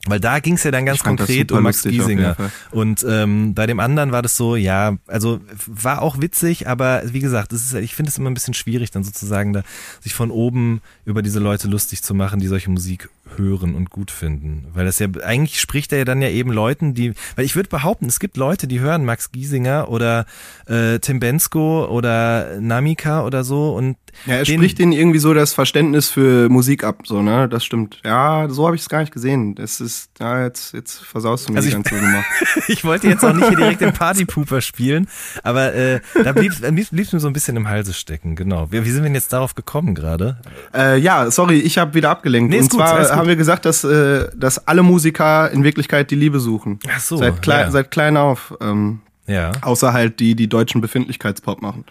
Weil 0.09 0.19
da 0.19 0.39
ging 0.39 0.53
es 0.53 0.63
ja 0.63 0.71
dann 0.71 0.85
ganz 0.85 1.03
konkret 1.03 1.51
um 1.51 1.63
Max 1.63 1.83
Giesinger. 1.83 2.35
Und 2.71 3.05
ähm, 3.07 3.53
bei 3.53 3.67
dem 3.67 3.79
anderen 3.79 4.11
war 4.11 4.21
das 4.21 4.37
so, 4.37 4.55
ja, 4.55 4.97
also 5.07 5.41
war 5.65 6.01
auch 6.01 6.21
witzig, 6.21 6.67
aber 6.67 7.01
wie 7.05 7.19
gesagt, 7.19 7.51
ist, 7.51 7.73
ich 7.73 7.95
finde 7.95 8.09
es 8.09 8.17
immer 8.17 8.29
ein 8.29 8.33
bisschen 8.33 8.53
schwierig, 8.53 8.91
dann 8.91 9.03
sozusagen 9.03 9.53
da 9.53 9.63
sich 9.99 10.13
von 10.13 10.31
oben 10.31 10.81
über 11.05 11.21
diese 11.21 11.39
Leute 11.39 11.67
lustig 11.67 12.03
zu 12.03 12.13
machen, 12.13 12.39
die 12.39 12.47
solche 12.47 12.69
Musik 12.69 13.09
hören 13.35 13.75
und 13.75 13.89
gut 13.89 14.11
finden. 14.11 14.67
Weil 14.73 14.85
das 14.85 14.99
ja, 14.99 15.07
eigentlich 15.23 15.59
spricht 15.59 15.91
er 15.91 15.99
ja 15.99 16.05
dann 16.05 16.21
ja 16.21 16.29
eben 16.29 16.51
Leuten, 16.51 16.93
die, 16.93 17.13
weil 17.35 17.45
ich 17.45 17.55
würde 17.55 17.69
behaupten, 17.69 18.05
es 18.05 18.19
gibt 18.19 18.37
Leute, 18.37 18.67
die 18.67 18.79
hören 18.79 19.03
Max 19.03 19.31
Giesinger 19.31 19.89
oder 19.89 20.25
äh, 20.67 20.99
Tim 20.99 21.19
Bensko 21.19 21.85
oder 21.85 22.59
Namika 22.61 23.25
oder 23.25 23.43
so 23.43 23.75
und 23.75 23.97
Ja, 24.25 24.35
er 24.35 24.43
den- 24.43 24.57
spricht 24.57 24.79
ihnen 24.79 24.91
irgendwie 24.91 25.19
so 25.19 25.33
das 25.33 25.53
Verständnis 25.53 26.09
für 26.09 26.49
Musik 26.49 26.83
ab, 26.83 27.01
so, 27.05 27.21
ne? 27.21 27.47
Das 27.47 27.63
stimmt. 27.63 27.99
Ja, 28.03 28.49
so 28.49 28.65
habe 28.65 28.75
ich 28.75 28.81
es 28.81 28.89
gar 28.89 28.99
nicht 29.01 29.13
gesehen. 29.13 29.55
Das 29.55 29.79
ist, 29.79 30.09
ja, 30.19 30.43
jetzt, 30.43 30.73
jetzt 30.73 30.97
versaust 31.03 31.47
du 31.47 31.53
mir 31.53 31.59
Also 31.59 31.69
die 31.69 31.77
ich- 31.77 31.83
ganze 31.83 31.95
Nummer. 32.03 32.23
ich 32.67 32.83
wollte 32.83 33.07
jetzt 33.07 33.23
auch 33.23 33.33
nicht 33.33 33.47
hier 33.47 33.57
direkt 33.57 33.81
den 33.81 33.93
Partypooper 33.93 34.61
spielen, 34.61 35.07
aber 35.43 35.73
äh, 35.73 36.01
da 36.23 36.33
blieb 36.33 36.51
es 36.51 36.91
mir 37.13 37.19
so 37.19 37.27
ein 37.27 37.33
bisschen 37.33 37.55
im 37.55 37.69
Halse 37.69 37.93
stecken, 37.93 38.35
genau. 38.35 38.71
Wie, 38.71 38.83
wie 38.83 38.89
sind 38.89 39.01
wir 39.03 39.09
denn 39.09 39.15
jetzt 39.15 39.31
darauf 39.31 39.55
gekommen 39.55 39.95
gerade? 39.95 40.37
Äh, 40.73 40.97
ja, 40.99 41.29
sorry, 41.31 41.59
ich 41.59 41.77
habe 41.77 41.93
wieder 41.93 42.09
abgelenkt. 42.09 42.49
Nee, 42.49 42.59
Und 42.59 42.69
gut, 42.69 42.79
zwar 42.79 43.09
haben 43.15 43.27
wir 43.27 43.35
gesagt, 43.35 43.65
dass, 43.65 43.83
äh, 43.83 44.27
dass 44.35 44.67
alle 44.67 44.83
Musiker 44.83 45.49
in 45.51 45.63
Wirklichkeit 45.63 46.11
die 46.11 46.15
Liebe 46.15 46.39
suchen. 46.39 46.79
Ach 46.93 46.99
so, 46.99 47.17
Seit, 47.17 47.41
klei 47.41 47.61
ja. 47.61 47.71
seit 47.71 47.91
klein 47.91 48.17
auf. 48.17 48.53
Ähm, 48.61 48.99
Ja. 49.27 49.51
außer 49.61 49.93
halt 49.93 50.19
die, 50.19 50.35
die 50.35 50.47
deutschen 50.49 50.81
Befindlichkeitspop 50.81 51.61
machen. 51.61 51.85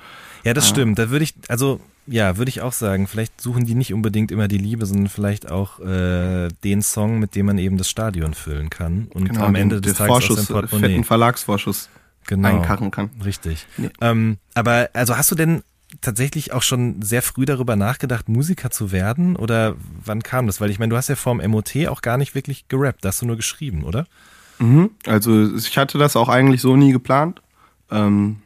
Ja, 0.45 0.55
das 0.55 0.69
stimmt. 0.69 0.99
Da 0.99 1.11
würde 1.11 1.25
ich, 1.25 1.35
also 1.49 1.81
ja, 2.07 2.37
würde 2.37 2.49
ich 2.49 2.61
auch 2.63 2.73
sagen, 2.73 3.07
vielleicht 3.07 3.41
suchen 3.41 3.65
die 3.67 3.75
nicht 3.75 3.93
unbedingt 3.93 4.31
immer 4.31 4.49
die 4.49 4.59
Liebe, 4.59 4.87
sondern 4.87 5.09
vielleicht 5.09 5.51
auch 5.51 5.81
äh, 5.81 6.49
den 6.65 6.83
Song, 6.83 7.19
mit 7.19 7.35
dem 7.35 7.47
man 7.47 7.59
eben 7.59 7.77
das 7.79 7.89
Stadion 7.91 8.35
füllen 8.35 8.71
kann 8.71 9.09
und 9.13 9.29
am 9.31 9.35
Genau, 9.35 9.47
den- 9.47 9.55
Ende 9.57 9.81
des 9.81 9.97
der 9.97 10.07
Tages 10.07 10.15
aus 10.15 10.27
Vorschuss, 10.27 10.47
dem 10.47 10.57
äh, 10.57 10.61
Portemonnaie. 10.61 10.89
fetten 10.93 11.05
Verlagsvorschuss 11.05 11.89
genau. 12.27 12.49
einkarren 12.49 12.91
kann. 12.91 13.11
Richtig. 13.25 13.67
Nee. 13.77 13.91
Ähm, 14.01 14.39
aber 14.55 14.91
also 14.93 15.17
hast 15.17 15.31
du 15.31 15.35
denn 15.35 15.63
tatsächlich 16.01 16.53
auch 16.53 16.63
schon 16.63 17.01
sehr 17.03 17.23
früh 17.23 17.45
darüber 17.45 17.77
nachgedacht, 17.77 18.29
Musiker 18.29 18.71
zu 18.71 18.93
werden? 18.93 19.37
Oder 19.37 19.77
wann 20.05 20.23
kam 20.23 20.47
das? 20.47 20.61
Weil 20.61 20.71
ich 20.71 20.79
meine, 20.79 20.91
du 20.91 20.97
hast 20.97 21.09
ja 21.09 21.17
vorm 21.17 21.39
MOT 21.47 21.75
auch 21.89 22.03
gar 22.03 22.19
nicht 22.19 22.35
wirklich 22.35 22.69
gerappt, 22.69 23.05
da 23.05 23.09
hast 23.09 23.23
du 23.23 23.27
nur 23.27 23.37
geschrieben, 23.37 23.83
oder? 23.85 24.07
Mhm. 24.59 24.91
Also 25.07 25.55
ich 25.57 25.77
hatte 25.79 25.99
das 25.99 26.17
auch 26.17 26.29
eigentlich 26.29 26.61
so 26.61 26.77
nie 26.77 26.93
geplant. 26.93 27.41
Ähm, 27.91 28.37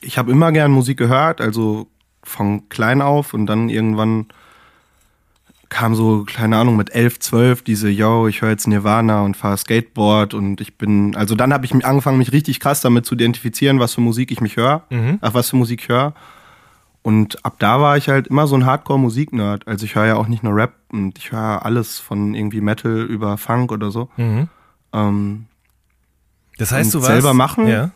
ich 0.00 0.18
habe 0.18 0.30
immer 0.30 0.52
gern 0.52 0.70
Musik 0.70 0.98
gehört, 0.98 1.40
also 1.40 1.88
von 2.26 2.68
klein 2.68 3.00
auf 3.02 3.34
und 3.34 3.46
dann 3.46 3.68
irgendwann 3.68 4.26
kam 5.68 5.94
so, 5.96 6.24
keine 6.24 6.56
Ahnung, 6.58 6.76
mit 6.76 6.94
11, 6.94 7.18
12 7.18 7.62
diese, 7.62 7.88
yo, 7.88 8.28
ich 8.28 8.40
höre 8.40 8.50
jetzt 8.50 8.68
Nirvana 8.68 9.22
und 9.22 9.36
fahre 9.36 9.56
Skateboard 9.58 10.32
und 10.32 10.60
ich 10.60 10.78
bin, 10.78 11.16
also 11.16 11.34
dann 11.34 11.52
habe 11.52 11.64
ich 11.66 11.74
angefangen, 11.84 12.18
mich 12.18 12.32
richtig 12.32 12.60
krass 12.60 12.80
damit 12.82 13.04
zu 13.04 13.14
identifizieren, 13.16 13.80
was 13.80 13.94
für 13.94 14.00
Musik 14.00 14.30
ich 14.30 14.40
mich 14.40 14.56
höre, 14.56 14.82
ach, 15.22 15.34
was 15.34 15.50
für 15.50 15.56
Musik 15.56 15.82
ich 15.82 15.88
höre. 15.88 16.14
Und 17.02 17.44
ab 17.44 17.56
da 17.58 17.80
war 17.80 17.96
ich 17.96 18.08
halt 18.08 18.26
immer 18.28 18.46
so 18.48 18.56
ein 18.56 18.66
Hardcore-Musik-Nerd. 18.66 19.66
Also 19.68 19.84
ich 19.84 19.94
höre 19.94 20.06
ja 20.06 20.16
auch 20.16 20.26
nicht 20.26 20.42
nur 20.42 20.54
Rap 20.56 20.72
und 20.90 21.18
ich 21.18 21.30
höre 21.32 21.64
alles 21.64 21.98
von 22.00 22.34
irgendwie 22.34 22.60
Metal 22.60 23.02
über 23.02 23.36
Funk 23.38 23.70
oder 23.70 23.90
so. 23.92 24.08
Ähm, 24.92 25.46
Das 26.58 26.72
heißt, 26.72 26.94
du 26.94 26.98
warst 26.98 27.10
selber 27.12 27.34
machen? 27.34 27.66
Ja. 27.68 27.90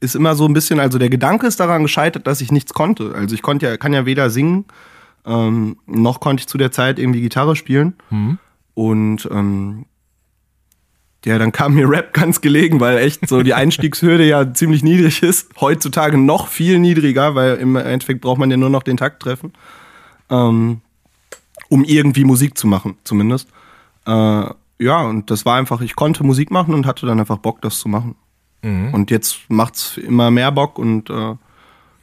Ist 0.00 0.16
immer 0.16 0.34
so 0.34 0.46
ein 0.46 0.54
bisschen, 0.54 0.80
also 0.80 0.98
der 0.98 1.10
Gedanke 1.10 1.46
ist 1.46 1.60
daran 1.60 1.82
gescheitert, 1.82 2.26
dass 2.26 2.40
ich 2.40 2.50
nichts 2.50 2.72
konnte. 2.72 3.14
Also 3.14 3.34
ich 3.34 3.42
konnte 3.42 3.66
ja, 3.66 3.76
kann 3.76 3.92
ja 3.92 4.06
weder 4.06 4.30
singen, 4.30 4.64
ähm, 5.26 5.76
noch 5.86 6.20
konnte 6.20 6.40
ich 6.40 6.46
zu 6.46 6.58
der 6.58 6.72
Zeit 6.72 6.98
irgendwie 6.98 7.20
Gitarre 7.20 7.54
spielen. 7.54 7.94
Und 8.74 9.28
ähm, 9.30 9.84
ja, 11.24 11.38
dann 11.38 11.52
kam 11.52 11.74
mir 11.74 11.88
Rap 11.88 12.14
ganz 12.14 12.40
gelegen, 12.40 12.80
weil 12.80 12.96
echt 12.98 13.28
so 13.28 13.42
die 13.42 13.52
Einstiegshürde 13.52 14.26
ja 14.26 14.54
ziemlich 14.54 14.82
niedrig 14.82 15.22
ist. 15.22 15.50
Heutzutage 15.60 16.16
noch 16.16 16.48
viel 16.48 16.78
niedriger, 16.78 17.34
weil 17.34 17.56
im 17.56 17.76
Endeffekt 17.76 18.22
braucht 18.22 18.38
man 18.38 18.50
ja 18.50 18.56
nur 18.56 18.70
noch 18.70 18.82
den 18.82 18.96
Takt 18.96 19.22
treffen, 19.22 19.52
ähm, 20.30 20.80
um 21.68 21.84
irgendwie 21.84 22.24
Musik 22.24 22.56
zu 22.56 22.66
machen, 22.66 22.96
zumindest. 23.04 23.48
Äh, 24.06 24.10
ja, 24.78 25.02
und 25.02 25.30
das 25.30 25.44
war 25.44 25.58
einfach, 25.58 25.82
ich 25.82 25.94
konnte 25.94 26.24
Musik 26.24 26.50
machen 26.50 26.72
und 26.72 26.86
hatte 26.86 27.04
dann 27.04 27.20
einfach 27.20 27.36
Bock, 27.36 27.60
das 27.60 27.78
zu 27.78 27.88
machen. 27.90 28.14
Und 28.92 29.10
jetzt 29.10 29.38
macht's 29.48 29.96
immer 29.96 30.30
mehr 30.30 30.52
Bock 30.52 30.78
und 30.78 31.10
äh, 31.10 31.34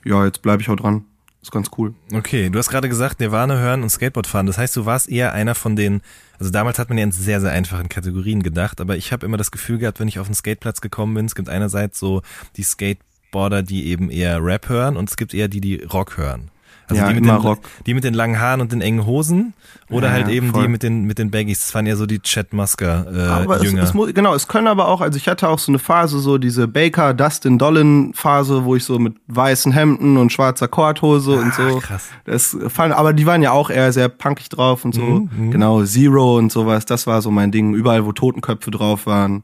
ja, 0.06 0.25
jetzt 0.25 0.42
bleibe 0.42 0.62
ich 0.62 0.69
auch 0.69 0.75
dran. 0.75 1.06
Ist 1.42 1.51
ganz 1.51 1.69
cool. 1.77 1.94
Okay, 2.13 2.50
du 2.50 2.59
hast 2.59 2.69
gerade 2.69 2.89
gesagt, 2.89 3.19
Nirvana 3.19 3.57
hören 3.57 3.83
und 3.83 3.89
Skateboard 3.89 4.27
fahren. 4.27 4.48
Das 4.48 4.57
heißt, 4.57 4.75
du 4.75 4.86
warst 4.86 5.07
eher 5.07 5.33
einer 5.33 5.56
von 5.56 5.75
den, 5.75 6.01
also 6.39 6.51
damals 6.51 6.80
hat 6.80 6.89
man 6.89 6.98
ja 6.98 7.04
in 7.04 7.12
sehr, 7.12 7.39
sehr 7.39 7.51
einfachen 7.51 7.89
Kategorien 7.89 8.44
gedacht, 8.44 8.81
aber 8.81 8.98
ich 8.98 9.13
habe 9.13 9.25
immer 9.25 9.38
das 9.38 9.51
Gefühl 9.51 9.77
gehabt, 9.77 10.00
wenn 10.00 10.07
ich 10.07 10.19
auf 10.19 10.27
den 10.27 10.36
Skateplatz 10.36 10.81
gekommen 10.81 11.13
bin, 11.13 11.25
es 11.25 11.36
gibt 11.36 11.48
einerseits 11.48 12.00
so 12.00 12.21
die 12.57 12.63
Skateboarder, 12.63 13.64
die 13.64 13.87
eben 13.87 14.09
eher 14.09 14.44
Rap 14.44 14.68
hören 14.68 14.97
und 14.97 15.09
es 15.09 15.16
gibt 15.16 15.33
eher 15.33 15.47
die, 15.47 15.61
die 15.61 15.83
Rock 15.83 16.18
hören. 16.18 16.49
Also 16.90 17.02
Ja, 17.02 17.10
die, 17.10 17.16
mit 17.16 17.26
den, 17.26 17.36
Rock. 17.36 17.60
die 17.86 17.94
mit 17.94 18.04
den 18.06 18.14
langen 18.14 18.40
Haaren 18.40 18.62
und 18.62 18.72
den 18.72 18.80
engen 18.82 19.06
Hosen 19.06 19.54
oder 19.90 20.08
Ja, 20.08 20.14
halt 20.14 20.30
eben 20.30 20.52
voll. 20.52 20.64
die 20.64 20.68
mit 20.70 20.84
den, 20.84 21.04
mit 21.04 21.18
den 21.20 21.32
Baggies. 21.32 21.60
Das 21.66 21.76
waren 21.76 21.86
ja 21.86 21.96
so 21.98 22.06
die 22.06 22.20
Chet 22.22 22.54
Musker 22.54 23.06
äh, 23.14 23.28
Aber 23.30 23.58
es, 23.58 23.64
Jünger. 23.64 23.84
es 23.84 23.94
muss, 23.94 24.14
genau, 24.14 24.34
es 24.34 24.48
können 24.48 24.68
aber 24.68 24.88
auch, 24.88 25.02
also 25.02 25.18
ich 25.18 25.28
hatte 25.28 25.50
auch 25.50 25.60
so 25.60 25.72
eine 25.72 25.80
Phase, 25.80 26.20
so 26.20 26.38
diese 26.38 26.68
Baker, 26.68 27.14
Dustin 27.14 27.58
Dollin 27.58 28.14
Phase, 28.14 28.64
wo 28.64 28.76
ich 28.76 28.86
so 28.86 29.00
mit 29.00 29.16
weißen 29.28 29.72
Hemden 29.74 30.16
und 30.18 30.32
schwarzer 30.32 30.68
Korthose 30.70 31.32
und 31.34 31.54
so. 31.54 31.80
krass. 31.80 32.08
Das 32.26 32.56
fand, 32.70 32.94
aber 32.94 33.12
die 33.14 33.26
waren 33.26 33.42
ja 33.42 33.52
auch 33.52 33.70
eher 33.70 33.92
sehr 33.92 34.08
punkig 34.10 34.50
drauf 34.50 34.86
und 34.86 34.94
so. 34.96 35.02
Mhm, 35.02 35.52
Genau, 35.52 35.84
Zero 35.84 36.38
und 36.38 36.52
sowas, 36.52 36.86
das 36.86 37.06
war 37.06 37.22
so 37.22 37.32
mein 37.32 37.52
Ding. 37.52 37.74
Überall, 37.74 38.06
wo 38.06 38.12
Totenköpfe 38.14 38.72
drauf 38.72 39.06
waren, 39.06 39.44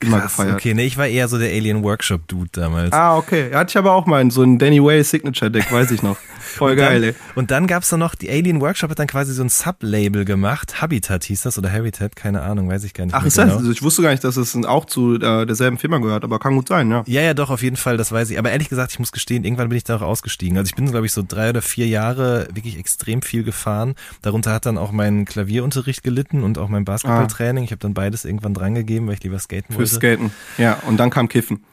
immer 0.00 0.20
Krass, 0.20 0.36
gefeiert. 0.36 0.54
Okay, 0.54 0.74
nee, 0.74 0.84
ich 0.84 0.96
war 0.96 1.06
eher 1.06 1.28
so 1.28 1.38
der 1.38 1.50
Alien 1.50 1.82
Workshop 1.82 2.26
Dude 2.28 2.50
damals. 2.52 2.92
Ah, 2.92 3.16
okay. 3.16 3.52
Hatte 3.54 3.70
ich 3.70 3.76
aber 3.76 3.92
auch 3.92 4.06
mal 4.06 4.28
so 4.30 4.42
ein 4.42 4.58
Danny 4.58 4.82
Way 4.82 5.02
Signature 5.04 5.50
Deck, 5.50 5.70
weiß 5.70 5.90
ich 5.90 6.02
noch. 6.02 6.16
Voll 6.40 6.74
geil, 6.74 7.04
ey. 7.04 7.14
Und 7.34 7.50
dann 7.50 7.66
gab's 7.66 7.90
da 7.90 7.96
noch, 7.96 8.14
die 8.14 8.28
Alien 8.28 8.60
Workshop 8.60 8.90
hat 8.90 8.98
dann 8.98 9.06
quasi 9.06 9.32
so 9.32 9.42
ein 9.42 9.48
Sublabel 9.48 10.24
gemacht. 10.24 10.82
Habitat 10.82 11.24
hieß 11.24 11.42
das 11.42 11.58
oder 11.58 11.70
Habitat, 11.70 12.16
keine 12.16 12.42
Ahnung, 12.42 12.68
weiß 12.68 12.84
ich 12.84 12.94
gar 12.94 13.04
nicht. 13.04 13.14
Ach, 13.14 13.20
mehr 13.20 13.28
ist 13.28 13.38
das? 13.38 13.46
genau. 13.46 13.58
Also 13.58 13.70
ich 13.70 13.82
wusste 13.82 14.02
gar 14.02 14.10
nicht, 14.10 14.24
dass 14.24 14.36
es 14.36 14.56
auch 14.64 14.84
zu 14.84 15.16
äh, 15.16 15.46
derselben 15.46 15.78
Firma 15.78 15.98
gehört, 15.98 16.24
aber 16.24 16.38
kann 16.38 16.54
gut 16.54 16.68
sein, 16.68 16.90
ja. 16.90 17.04
Ja, 17.06 17.22
ja, 17.22 17.34
doch, 17.34 17.50
auf 17.50 17.62
jeden 17.62 17.76
Fall, 17.76 17.96
das 17.96 18.10
weiß 18.10 18.30
ich. 18.30 18.38
Aber 18.38 18.50
ehrlich 18.50 18.68
gesagt, 18.68 18.92
ich 18.92 18.98
muss 18.98 19.12
gestehen, 19.12 19.44
irgendwann 19.44 19.68
bin 19.68 19.76
ich 19.78 19.84
da 19.84 19.96
auch 19.96 20.02
ausgestiegen. 20.02 20.58
Also 20.58 20.68
ich 20.68 20.74
bin, 20.74 20.90
glaube 20.90 21.06
ich, 21.06 21.12
so 21.12 21.22
drei 21.26 21.50
oder 21.50 21.62
vier 21.62 21.86
Jahre 21.86 22.48
wirklich 22.52 22.78
extrem 22.78 23.22
viel 23.22 23.44
gefahren. 23.44 23.94
Darunter 24.22 24.52
hat 24.52 24.66
dann 24.66 24.78
auch 24.78 24.92
mein 24.92 25.24
Klavierunterricht 25.24 26.02
gelitten 26.02 26.42
und 26.42 26.58
auch 26.58 26.68
mein 26.68 26.84
Basketballtraining. 26.84 27.64
Ich 27.64 27.70
habe 27.70 27.80
dann 27.80 27.94
beides 27.94 28.24
irgendwann 28.24 28.54
drangegeben, 28.54 29.06
weil 29.06 29.14
ich 29.14 29.22
lieber 29.22 29.38
skaten 29.38 29.74
Fürs 29.74 29.78
wollte. 29.78 29.89
Skaten. 29.96 30.30
Ja, 30.58 30.74
und 30.86 30.96
dann 30.98 31.10
kam 31.10 31.28
Kiffen. 31.28 31.64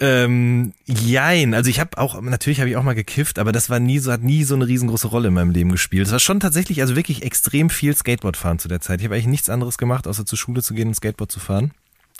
Ähm, 0.00 0.72
jein. 0.84 1.54
Also 1.54 1.70
ich 1.70 1.78
habe 1.78 1.96
auch, 1.98 2.20
natürlich 2.20 2.58
habe 2.58 2.68
ich 2.68 2.76
auch 2.76 2.82
mal 2.82 2.94
gekifft, 2.94 3.38
aber 3.38 3.52
das 3.52 3.70
war 3.70 3.78
nie 3.78 4.00
so, 4.00 4.10
hat 4.10 4.22
nie 4.22 4.42
so 4.42 4.56
eine 4.56 4.66
riesengroße 4.66 5.06
Rolle 5.06 5.28
in 5.28 5.34
meinem 5.34 5.52
Leben 5.52 5.70
gespielt. 5.70 6.06
Es 6.06 6.12
war 6.12 6.18
schon 6.18 6.40
tatsächlich, 6.40 6.80
also 6.80 6.96
wirklich 6.96 7.22
extrem 7.22 7.70
viel 7.70 7.94
Skateboard 7.94 8.36
fahren 8.36 8.58
zu 8.58 8.66
der 8.66 8.80
Zeit. 8.80 8.98
Ich 9.00 9.04
habe 9.04 9.14
eigentlich 9.14 9.28
nichts 9.28 9.48
anderes 9.48 9.78
gemacht, 9.78 10.08
außer 10.08 10.26
zur 10.26 10.38
Schule 10.38 10.60
zu 10.60 10.74
gehen 10.74 10.88
und 10.88 10.94
Skateboard 10.94 11.30
zu 11.30 11.38
fahren. 11.38 11.70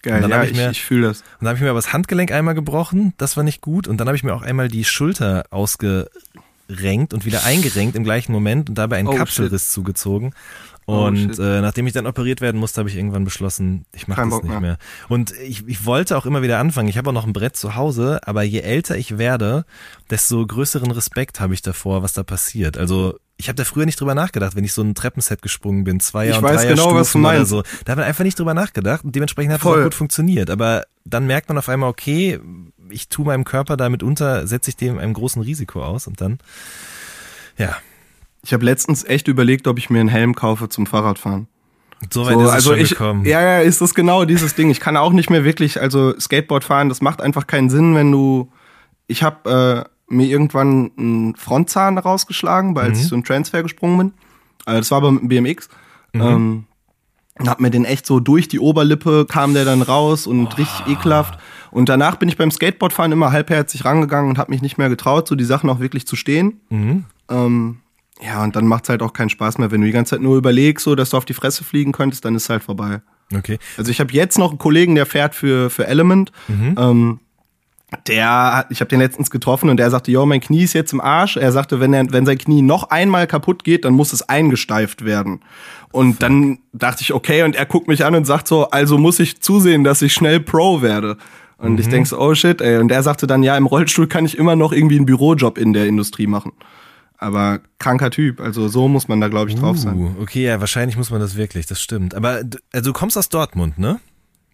Geil, 0.03 0.17
Und 0.17 0.23
dann 0.23 0.31
ja, 0.31 0.45
ich 0.45 0.53
ich, 0.53 0.67
ich 0.69 0.83
fühle 0.85 1.09
das. 1.09 1.21
Und 1.21 1.27
dann 1.41 1.49
habe 1.49 1.57
ich 1.59 1.63
mir 1.63 1.71
aber 1.71 1.79
das 1.79 1.93
Handgelenk 1.93 2.31
einmal 2.31 2.55
gebrochen, 2.55 3.15
das 3.19 3.37
war 3.37 3.43
nicht 3.45 3.61
gut. 3.61 3.89
Und 3.89 3.99
dann 3.99 4.07
habe 4.07 4.17
ich 4.17 4.23
mir 4.23 4.35
auch 4.35 4.43
einmal 4.43 4.69
die 4.69 4.85
Schulter 4.85 5.45
rausgerenkt 5.53 7.15
und 7.15 7.25
wieder 7.25 7.45
eingerenkt 7.45 7.97
im 7.97 8.05
gleichen 8.05 8.33
Moment 8.33 8.69
und 8.69 8.77
dabei 8.77 8.99
einen 8.99 9.09
Oh, 9.09 9.15
Kapselriss 9.17 9.71
zugezogen. 9.71 10.35
Oh, 10.87 11.05
Und 11.07 11.17
shit. 11.17 11.39
äh, 11.39 11.61
nachdem 11.61 11.87
ich 11.87 11.93
dann 11.93 12.07
operiert 12.07 12.41
werden 12.41 12.59
musste, 12.59 12.81
habe 12.81 12.89
ich 12.89 12.97
irgendwann 12.97 13.25
beschlossen, 13.25 13.85
ich 13.95 14.09
mache 14.09 14.23
das 14.23 14.31
Bock 14.31 14.43
nicht 14.43 14.51
mehr. 14.51 14.61
mehr. 14.61 14.79
Und 15.09 15.33
ich, 15.41 15.67
ich 15.69 15.87
wollte 15.87 16.17
auch 16.17 16.27
immer 16.27 16.43
wieder 16.43 16.59
anfangen. 16.59 16.89
Ich 16.89 16.99
habe 16.99 17.11
auch 17.11 17.15
noch 17.15 17.27
ein 17.27 17.33
Brett 17.33 17.57
zu 17.57 17.77
Hause, 17.77 18.21
aber 18.27 18.43
je 18.43 18.61
älter 18.61 18.97
ich 18.97 19.17
werde, 19.19 19.65
desto 20.11 20.45
größeren 20.47 20.91
Respekt 20.91 21.39
habe 21.39 21.55
ich 21.55 21.63
davor, 21.63 22.03
was 22.03 22.15
da 22.15 22.25
passiert. 22.25 22.77
Also 22.77 23.17
ich 23.37 23.49
habe 23.49 23.57
da 23.57 23.65
früher 23.65 23.87
nicht 23.87 24.01
drüber 24.01 24.15
nachgedacht, 24.15 24.55
wenn 24.57 24.65
ich 24.65 24.73
so 24.73 24.83
ein 24.83 24.95
Treppenset 24.95 25.41
gesprungen 25.43 25.85
bin, 25.85 26.01
Zweier 26.01 26.31
Ich 26.33 26.37
und 26.39 26.43
weiß 26.43 26.63
genau, 26.67 26.95
was 26.95 27.09
du 27.09 27.19
Stufen 27.19 27.21
meinst. 27.23 27.51
so. 27.51 27.63
Da 27.85 27.93
hat 27.93 27.99
man 27.99 28.07
einfach 28.07 28.25
nicht 28.25 28.39
drüber 28.39 28.55
nachgedacht 28.55 29.05
und 29.05 29.15
dementsprechend 29.15 29.53
hat 29.53 29.59
es 29.61 29.63
Voll. 29.63 29.81
auch 29.81 29.85
gut 29.85 29.95
funktioniert. 29.95 30.51
Aber 30.51 30.85
dann 31.05 31.27
merkt 31.27 31.49
man 31.49 31.59
auf 31.59 31.69
einmal, 31.69 31.89
okay, 31.91 32.41
ich 32.91 33.09
tue 33.09 33.25
meinem 33.25 33.45
Körper 33.45 33.77
damit 33.77 34.03
unter, 34.03 34.47
setze 34.47 34.71
ich 34.71 34.77
dem 34.77 34.99
einem 34.99 35.15
großen 35.15 35.41
Risiko 35.43 35.83
aus 35.83 36.07
und 36.07 36.21
dann, 36.21 36.39
ja, 37.57 37.77
Ich 38.45 38.53
habe 38.53 38.65
letztens 38.65 39.05
echt 39.05 39.29
überlegt, 39.29 39.67
ob 39.69 39.79
ich 39.79 39.91
mir 39.91 40.01
einen 40.01 40.09
Helm 40.09 40.35
kaufe 40.35 40.69
zum 40.69 40.87
Fahrradfahren. 40.87 41.47
so 42.11 42.27
weit 42.27 42.35
So, 42.35 42.41
ist 42.41 42.47
es 42.49 42.53
also 42.53 42.71
schon 42.71 42.79
ich, 42.81 42.91
gekommen. 42.91 43.25
ja, 43.25 43.41
ja, 43.41 43.59
ist 43.61 43.81
das 43.81 43.95
genau 43.95 44.25
dieses 44.25 44.55
Ding. 44.55 44.71
Ich 44.71 44.81
kann 44.81 44.97
auch 44.97 45.13
nicht 45.13 45.31
mehr 45.31 45.45
wirklich, 45.45 45.81
also 45.81 46.19
Skateboard 46.19 46.65
fahren, 46.65 46.89
das 46.89 47.01
macht 47.01 47.21
einfach 47.23 47.47
keinen 47.47 47.71
Sinn, 47.71 47.95
wenn 47.95 48.11
du. 48.11 48.51
Ich 49.07 49.23
habe 49.23 49.87
äh, 50.11 50.13
mir 50.13 50.27
irgendwann 50.27 50.91
einen 50.99 51.37
Frontzahn 51.37 51.99
rausgeschlagen, 51.99 52.75
weil 52.75 52.87
als 52.87 52.99
Mhm. 52.99 53.03
ich 53.03 53.09
so 53.09 53.15
einen 53.17 53.25
Transfer 53.25 53.63
gesprungen 53.63 53.99
bin. 53.99 54.13
Also 54.65 54.79
das 54.81 54.91
war 54.91 54.99
aber 54.99 55.13
mit 55.13 55.23
dem 55.23 55.29
BMX. 55.29 55.69
Mhm. 56.13 56.21
Ähm, 56.21 56.65
und 57.39 57.49
hab 57.49 57.61
mir 57.61 57.71
den 57.71 57.85
echt 57.87 58.05
so 58.07 58.21
durch 58.21 58.47
die 58.49 58.59
Oberlippe 58.61 59.25
kam 59.27 59.55
der 59.55 59.65
dann 59.65 59.81
raus 59.83 60.27
und 60.27 60.59
richtig 60.59 60.87
ekelhaft. 60.87 61.39
Und 61.71 61.89
danach 61.89 62.17
bin 62.17 62.29
ich 62.29 62.37
beim 62.37 62.51
Skateboardfahren 62.51 63.11
immer 63.13 63.33
halbherzig 63.33 63.85
rangegangen 63.87 64.29
und 64.29 64.39
habe 64.39 64.51
mich 64.51 64.61
nicht 64.63 64.77
mehr 64.77 64.89
getraut, 64.91 65.27
so 65.29 65.35
die 65.35 65.45
Sachen 65.45 65.71
auch 65.71 65.81
wirklich 65.81 66.07
zu 66.07 66.15
stehen. 66.17 66.61
Mhm. 66.69 67.05
Ähm, 67.31 67.79
ja, 68.25 68.43
und 68.43 68.57
dann 68.57 68.67
macht's 68.67 68.89
halt 68.89 69.03
auch 69.03 69.13
keinen 69.13 69.31
Spaß 69.31 69.59
mehr, 69.59 69.71
wenn 69.71 69.81
du 69.81 69.87
die 69.87 69.93
ganze 69.93 70.11
Zeit 70.11 70.21
nur 70.21 70.37
überlegst, 70.37 70.85
so 70.85 70.95
dass 70.95 71.11
du 71.11 71.17
auf 71.17 71.25
die 71.25 71.35
Fresse 71.35 71.65
fliegen 71.65 71.93
könntest, 71.93 72.25
dann 72.25 72.35
ist 72.35 72.49
halt 72.49 72.63
vorbei. 72.63 73.01
Okay. 73.35 73.59
Also 73.77 73.91
ich 73.91 74.01
habe 74.01 74.13
jetzt 74.13 74.39
noch 74.39 74.51
einen 74.51 74.59
Kollegen, 74.59 74.95
der 74.95 75.07
fährt 75.07 75.35
für, 75.35 75.71
für 75.71 75.87
Element. 75.87 76.33
Ähm, 76.77 77.21
der, 78.07 78.67
ich 78.71 78.81
habe 78.81 78.89
den 78.89 79.01
letztens 79.01 79.31
getroffen 79.31 79.69
und 79.69 79.77
der 79.77 79.91
sagte, 79.91 80.11
yo, 80.11 80.25
mein 80.25 80.41
Knie 80.41 80.63
ist 80.63 80.73
jetzt 80.73 80.93
im 80.93 81.01
Arsch. 81.01 81.37
Er 81.37 81.53
sagte, 81.53 81.81
wenn, 81.81 81.93
er, 81.93 82.11
wenn 82.11 82.25
sein 82.25 82.39
Knie 82.39 82.63
noch 82.63 82.91
einmal 82.91 83.27
kaputt 83.27 83.65
geht, 83.65 83.85
dann 83.85 83.93
muss 83.93 84.13
es 84.13 84.29
eingesteift 84.29 85.05
werden. 85.05 85.41
Und 85.91 86.23
dann 86.23 86.59
dachte 86.73 87.03
ich, 87.03 87.13
okay, 87.13 87.43
und 87.43 87.55
er 87.55 87.67
guckt 87.67 87.89
mich 87.89 88.05
an 88.05 88.15
und 88.15 88.25
sagt 88.25 88.49
so, 88.49 88.71
also 88.71 88.97
muss 88.97 89.21
ich 89.21 89.43
zusehen, 89.43 89.85
dass 89.85 90.01
ich 90.01 90.15
schnell 90.15 90.41
Pro 90.41 90.81
werde. 90.81 91.19
Und 91.59 91.79
ich 91.79 91.89
denk 91.89 92.09
so, 92.09 92.19
oh 92.19 92.35
shit, 92.35 92.61
ey. 92.61 92.79
Und 92.79 92.91
er 92.91 93.05
sagte 93.05 93.29
dann, 93.29 93.45
ja, 93.45 93.57
im 93.57 93.67
Rollstuhl 93.67 94.09
kann 94.09 94.25
ich 94.25 94.37
immer 94.37 94.57
noch 94.57 94.73
irgendwie 94.73 94.97
einen 94.97 95.07
Bürojob 95.07 95.59
in 95.59 95.73
der 95.73 95.87
Industrie 95.87 96.27
machen. 96.27 96.53
Aber 97.23 97.61
kranker 97.79 98.11
Typ, 98.11 98.41
also 98.41 98.67
so 98.67 98.89
muss 98.89 99.07
man 99.07 99.21
da, 99.21 99.29
glaube 99.29 99.49
ich, 99.49 99.57
drauf 99.57 99.79
sein. 99.79 99.97
Uh, 99.97 100.15
okay, 100.21 100.45
ja, 100.45 100.59
wahrscheinlich 100.59 100.97
muss 100.97 101.11
man 101.11 101.21
das 101.21 101.37
wirklich, 101.37 101.67
das 101.67 101.81
stimmt. 101.81 102.17
Aber 102.17 102.43
also 102.73 102.91
du 102.91 102.93
kommst 102.93 103.17
aus 103.17 103.29
Dortmund, 103.29 103.79
ne? 103.79 104.01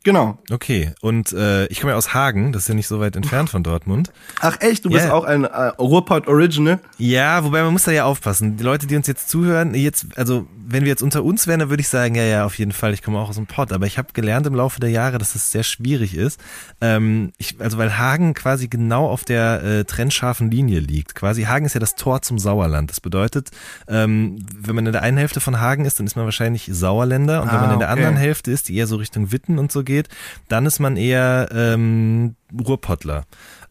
Genau. 0.05 0.39
Okay, 0.51 0.93
und 1.01 1.33
äh, 1.33 1.67
ich 1.67 1.81
komme 1.81 1.93
ja 1.93 1.99
aus 1.99 2.15
Hagen, 2.15 2.53
das 2.53 2.63
ist 2.63 2.69
ja 2.69 2.75
nicht 2.75 2.87
so 2.89 3.01
weit 3.01 3.17
entfernt 3.17 3.51
von 3.51 3.63
Dortmund. 3.63 4.11
Ach 4.41 4.57
echt, 4.61 4.85
du 4.85 4.91
bist 4.91 5.07
Ja. 5.07 5.13
auch 5.13 5.25
ein 5.25 5.45
äh, 5.45 5.49
Ruhrpott 5.79 6.29
Original? 6.29 6.79
Ja, 6.99 7.45
wobei 7.45 7.63
man 7.63 7.73
muss 7.73 7.83
da 7.85 7.91
ja 7.93 8.05
aufpassen. 8.05 8.57
Die 8.57 8.65
Leute, 8.65 8.87
die 8.87 8.97
uns 8.97 9.07
jetzt 9.07 9.29
zuhören, 9.29 9.75
jetzt, 9.75 10.07
also 10.17 10.47
wenn 10.71 10.83
wir 10.85 10.89
jetzt 10.91 11.03
unter 11.03 11.25
uns 11.25 11.47
wären, 11.47 11.61
dann 11.61 11.71
würde 11.71 11.81
ich 11.81 11.89
sagen, 11.89 12.15
ja, 12.15 12.23
ja, 12.25 12.45
auf 12.45 12.59
jeden 12.59 12.73
Fall, 12.73 12.93
ich 12.95 13.03
komme 13.03 13.19
auch 13.19 13.29
aus 13.31 13.37
dem 13.37 13.47
Pott. 13.47 13.73
Aber 13.73 13.87
ich 13.87 13.99
habe 13.99 14.09
gelernt 14.13 14.47
im 14.47 14.55
Laufe 14.55 14.81
der 14.81 14.91
Jahre, 14.91 15.19
dass 15.19 15.35
es 15.35 15.51
sehr 15.51 15.63
schwierig 15.63 16.15
ist. 16.15 16.39
Ähm, 16.81 17.33
ich, 17.39 17.57
also 17.59 17.79
weil 17.79 17.97
Hagen 17.99 18.35
quasi 18.35 18.69
genau 18.69 19.09
auf 19.09 19.25
der 19.25 19.63
äh, 19.63 19.85
trennscharfen 19.85 20.51
Linie 20.51 20.81
liegt. 20.81 21.15
Quasi 21.15 21.45
Hagen 21.45 21.65
ist 21.67 21.75
ja 21.75 21.81
das 21.81 21.95
Tor 21.97 22.23
zum 22.23 22.39
Sauerland. 22.39 22.91
Das 22.91 23.01
bedeutet, 23.01 23.51
ähm, 23.89 24.45
wenn 24.59 24.75
man 24.75 24.87
in 24.87 24.93
der 24.93 25.03
einen 25.03 25.17
Hälfte 25.19 25.41
von 25.41 25.59
Hagen 25.61 25.85
ist, 25.87 25.99
dann 25.99 26.07
ist 26.07 26.17
man 26.17 26.25
wahrscheinlich 26.27 26.69
Sauerländer. 26.71 27.43
Und 27.43 27.49
wenn 27.49 27.57
Ah, 27.59 27.63
man 27.63 27.73
in 27.73 27.79
der 27.79 27.89
okay. 27.91 27.99
anderen 28.01 28.17
Hälfte 28.17 28.51
ist, 28.51 28.69
die 28.69 28.77
eher 28.77 28.87
so 28.87 28.97
Richtung 28.97 29.33
Witten 29.33 29.59
und 29.59 29.73
so 29.73 29.83
geht, 29.89 30.09
dann 30.49 30.67
ist 30.67 30.79
man 30.79 30.97
eher 30.97 31.49
ähm, 31.53 32.37
Ruhrpottler. 32.57 33.25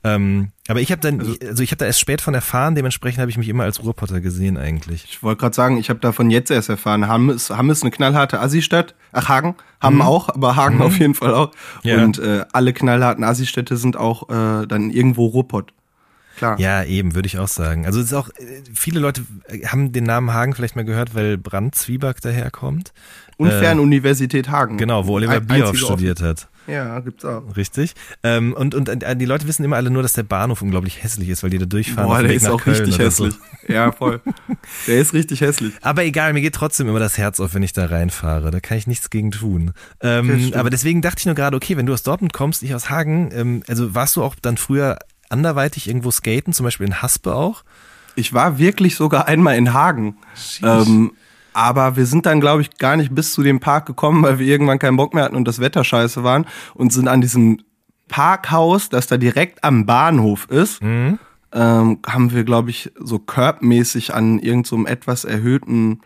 Ähm, 0.03 0.51
aber 0.67 0.81
ich 0.81 0.91
habe 0.91 1.01
dann, 1.01 1.19
also 1.19 1.63
ich 1.63 1.71
habe 1.71 1.77
da 1.77 1.85
erst 1.85 1.99
spät 1.99 2.21
von 2.21 2.33
erfahren, 2.33 2.75
dementsprechend 2.75 3.19
habe 3.19 3.31
ich 3.31 3.37
mich 3.37 3.49
immer 3.49 3.63
als 3.63 3.83
Ruhrpotter 3.83 4.21
gesehen 4.21 4.57
eigentlich. 4.57 5.05
Ich 5.05 5.23
wollte 5.23 5.39
gerade 5.39 5.55
sagen, 5.55 5.77
ich 5.77 5.89
habe 5.89 5.99
davon 5.99 6.29
jetzt 6.29 6.51
erst 6.51 6.69
erfahren. 6.69 7.07
Hamm 7.07 7.29
ist, 7.29 7.49
Hamm 7.49 7.69
ist 7.69 7.83
eine 7.83 7.91
knallharte 7.91 8.39
Assi-Stadt. 8.39 8.95
Ach, 9.11 9.29
Hagen. 9.29 9.55
Hamm 9.81 10.01
auch, 10.01 10.29
aber 10.29 10.55
Hagen 10.55 10.81
auf 10.81 10.99
jeden 10.99 11.15
Fall 11.15 11.33
auch. 11.33 11.51
Mhm. 11.83 11.89
Ja. 11.89 12.03
Und 12.03 12.19
äh, 12.19 12.45
alle 12.51 12.73
knallharten 12.73 13.23
Assi-Städte 13.23 13.77
sind 13.77 13.97
auch 13.97 14.29
äh, 14.29 14.67
dann 14.67 14.91
irgendwo 14.91 15.27
Ruhrpott. 15.27 15.73
Klar. 16.37 16.59
Ja, 16.59 16.83
eben, 16.83 17.15
würde 17.15 17.25
ich 17.25 17.39
auch 17.39 17.47
sagen. 17.47 17.87
Also 17.87 17.99
es 17.99 18.07
ist 18.07 18.13
auch, 18.13 18.29
äh, 18.29 18.61
viele 18.73 18.99
Leute 18.99 19.23
äh, 19.47 19.65
haben 19.65 19.91
den 19.91 20.03
Namen 20.03 20.33
Hagen 20.33 20.53
vielleicht 20.53 20.75
mal 20.75 20.85
gehört, 20.85 21.15
weil 21.15 21.37
Brand 21.37 21.73
Zwieback 21.73 22.21
daherkommt. 22.21 22.93
Und 23.37 23.51
Fernuniversität 23.51 24.49
Hagen. 24.49 24.77
Genau, 24.77 25.05
wo 25.05 25.13
Oliver 25.13 25.39
Bierhoff 25.39 25.77
studiert 25.77 26.21
hat. 26.21 26.47
Ja, 26.67 26.99
gibt's 26.99 27.23
auch. 27.23 27.43
Richtig. 27.55 27.93
Ähm, 28.23 28.53
und, 28.53 28.75
und 28.75 28.89
äh, 28.89 29.15
die 29.15 29.25
Leute 29.25 29.47
wissen 29.47 29.63
immer 29.63 29.77
alle 29.77 29.89
nur, 29.89 30.01
dass 30.01 30.13
der 30.13 30.23
Bahnhof 30.23 30.61
unglaublich 30.61 31.01
hässlich 31.01 31.29
ist, 31.29 31.41
weil 31.41 31.49
die 31.49 31.59
da 31.59 31.65
durchfahren. 31.65 32.09
Boah, 32.09 32.21
der 32.21 32.33
ist 32.33 32.47
auch 32.49 32.61
Köln 32.61 32.75
richtig 32.75 32.95
oder 32.95 33.11
so. 33.11 33.25
hässlich. 33.25 33.41
Ja, 33.69 33.91
voll. 33.91 34.21
Der 34.87 34.99
ist 34.99 35.13
richtig 35.13 35.41
hässlich. 35.41 35.73
Aber 35.81 36.03
egal, 36.03 36.33
mir 36.33 36.41
geht 36.41 36.55
trotzdem 36.55 36.89
immer 36.89 36.99
das 36.99 37.17
Herz 37.17 37.39
auf, 37.39 37.53
wenn 37.53 37.63
ich 37.63 37.73
da 37.73 37.85
reinfahre. 37.85 38.51
Da 38.51 38.59
kann 38.59 38.77
ich 38.77 38.85
nichts 38.85 39.09
gegen 39.09 39.31
tun. 39.31 39.71
Ähm, 40.01 40.51
aber 40.55 40.69
deswegen 40.69 41.01
dachte 41.01 41.19
ich 41.19 41.25
nur 41.25 41.35
gerade, 41.35 41.55
okay, 41.55 41.77
wenn 41.77 41.85
du 41.85 41.93
aus 41.93 42.03
Dortmund 42.03 42.33
kommst, 42.33 42.63
ich 42.63 42.75
aus 42.75 42.89
Hagen, 42.89 43.31
ähm, 43.33 43.63
also 43.67 43.95
warst 43.95 44.17
du 44.17 44.23
auch 44.23 44.35
dann 44.35 44.57
früher 44.57 44.99
anderweitig 45.29 45.87
irgendwo 45.87 46.11
skaten, 46.11 46.51
zum 46.53 46.65
Beispiel 46.65 46.87
in 46.87 47.01
Haspe 47.01 47.33
auch? 47.33 47.63
Ich 48.15 48.33
war 48.33 48.57
wirklich 48.57 48.95
sogar 48.95 49.27
einmal 49.27 49.57
in 49.57 49.73
Hagen. 49.73 50.17
Aber 51.57 51.95
wir 51.95 52.05
sind 52.05 52.27
dann, 52.27 52.39
glaube 52.39 52.61
ich, 52.61 52.77
gar 52.77 52.97
nicht 52.97 53.15
bis 53.15 53.33
zu 53.33 53.41
dem 53.41 53.59
Park 53.59 53.87
gekommen, 53.87 54.21
weil 54.21 54.37
wir 54.37 54.45
irgendwann 54.45 54.77
keinen 54.77 54.95
Bock 54.95 55.15
mehr 55.15 55.23
hatten 55.23 55.35
und 55.35 55.47
das 55.47 55.59
Wetter 55.59 55.83
scheiße 55.83 56.23
waren 56.23 56.45
und 56.75 56.93
sind 56.93 57.07
an 57.07 57.19
diesem 57.19 57.61
Parkhaus, 58.07 58.89
das 58.89 59.07
da 59.07 59.17
direkt 59.17 59.63
am 59.63 59.87
Bahnhof 59.87 60.45
ist, 60.51 60.83
ähm, 61.53 61.99
haben 62.05 62.31
wir, 62.31 62.43
glaube 62.43 62.69
ich, 62.69 62.91
so 62.99 63.17
körbmäßig 63.17 64.13
an 64.13 64.37
irgendeinem 64.37 64.83
so 64.83 64.85
etwas 64.85 65.25
erhöhten 65.25 66.01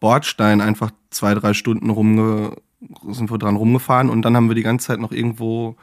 Bordstein 0.00 0.62
einfach 0.62 0.90
zwei, 1.10 1.34
drei 1.34 1.52
Stunden 1.52 1.90
rumge 1.90 2.56
sind 3.10 3.30
wir 3.30 3.36
dran 3.36 3.56
rumgefahren 3.56 4.08
und 4.08 4.22
dann 4.22 4.34
haben 4.34 4.48
wir 4.48 4.54
die 4.54 4.62
ganze 4.62 4.86
Zeit 4.86 5.00
noch 5.00 5.12
irgendwo 5.12 5.76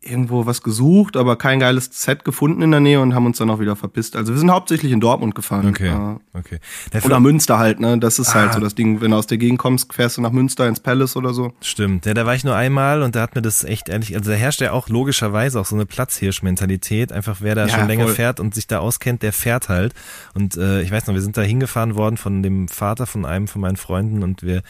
irgendwo 0.00 0.46
was 0.46 0.62
gesucht, 0.62 1.16
aber 1.16 1.36
kein 1.36 1.58
geiles 1.58 1.90
Set 1.92 2.24
gefunden 2.24 2.62
in 2.62 2.70
der 2.70 2.78
Nähe 2.80 3.00
und 3.00 3.14
haben 3.14 3.26
uns 3.26 3.38
dann 3.38 3.50
auch 3.50 3.58
wieder 3.58 3.74
verpisst. 3.74 4.14
Also 4.14 4.32
wir 4.32 4.38
sind 4.38 4.50
hauptsächlich 4.50 4.92
in 4.92 5.00
Dortmund 5.00 5.34
gefahren. 5.34 5.68
Okay, 5.68 5.88
Äh, 5.88 6.38
okay. 6.38 6.60
Der 6.92 7.04
Oder 7.04 7.18
Münster 7.20 7.58
halt, 7.58 7.80
ne? 7.80 7.98
Das 7.98 8.18
ist 8.20 8.32
halt 8.34 8.50
Ah. 8.50 8.52
so 8.54 8.60
das 8.60 8.74
Ding, 8.76 9.00
wenn 9.00 9.10
du 9.10 9.16
aus 9.16 9.26
der 9.26 9.38
Gegend 9.38 9.58
kommst, 9.58 9.92
fährst 9.92 10.16
du 10.16 10.20
nach 10.22 10.30
Münster 10.30 10.68
ins 10.68 10.78
Palace 10.80 11.16
oder 11.16 11.34
so. 11.34 11.52
Stimmt, 11.60 12.06
ja, 12.06 12.14
da 12.14 12.24
war 12.26 12.34
ich 12.36 12.44
nur 12.44 12.54
einmal 12.54 13.02
und 13.02 13.16
da 13.16 13.22
hat 13.22 13.34
mir 13.34 13.42
das 13.42 13.64
echt 13.64 13.88
ehrlich, 13.88 14.14
also 14.16 14.30
da 14.30 14.36
herrscht 14.36 14.60
ja 14.60 14.72
auch 14.72 14.88
logischerweise 14.88 15.58
auch 15.60 15.66
so 15.66 15.74
eine 15.74 15.84
Platzhirsch-Mentalität. 16.32 17.12
Einfach 17.12 17.38
wer 17.40 17.54
da 17.54 17.66
Ja, 17.66 17.78
schon 17.78 17.88
länger 17.88 18.04
voll. 18.04 18.14
fährt 18.14 18.40
und 18.40 18.54
sich 18.54 18.66
da 18.66 18.78
auskennt, 18.78 19.22
der 19.22 19.32
fährt 19.32 19.68
halt. 19.68 19.94
Und 20.34 20.56
äh, 20.56 20.80
ich 20.82 20.90
weiß 20.92 21.06
noch, 21.06 21.14
wir 21.14 21.22
sind 21.22 21.36
da 21.36 21.42
hingefahren 21.42 21.94
worden 21.96 22.16
von 22.16 22.42
dem 22.42 22.68
Vater 22.68 23.06
von 23.06 23.24
einem 23.24 23.48
von 23.48 23.60
meinen 23.60 23.76
Freunden 23.76 24.22
und 24.22 24.42
wir 24.42 24.62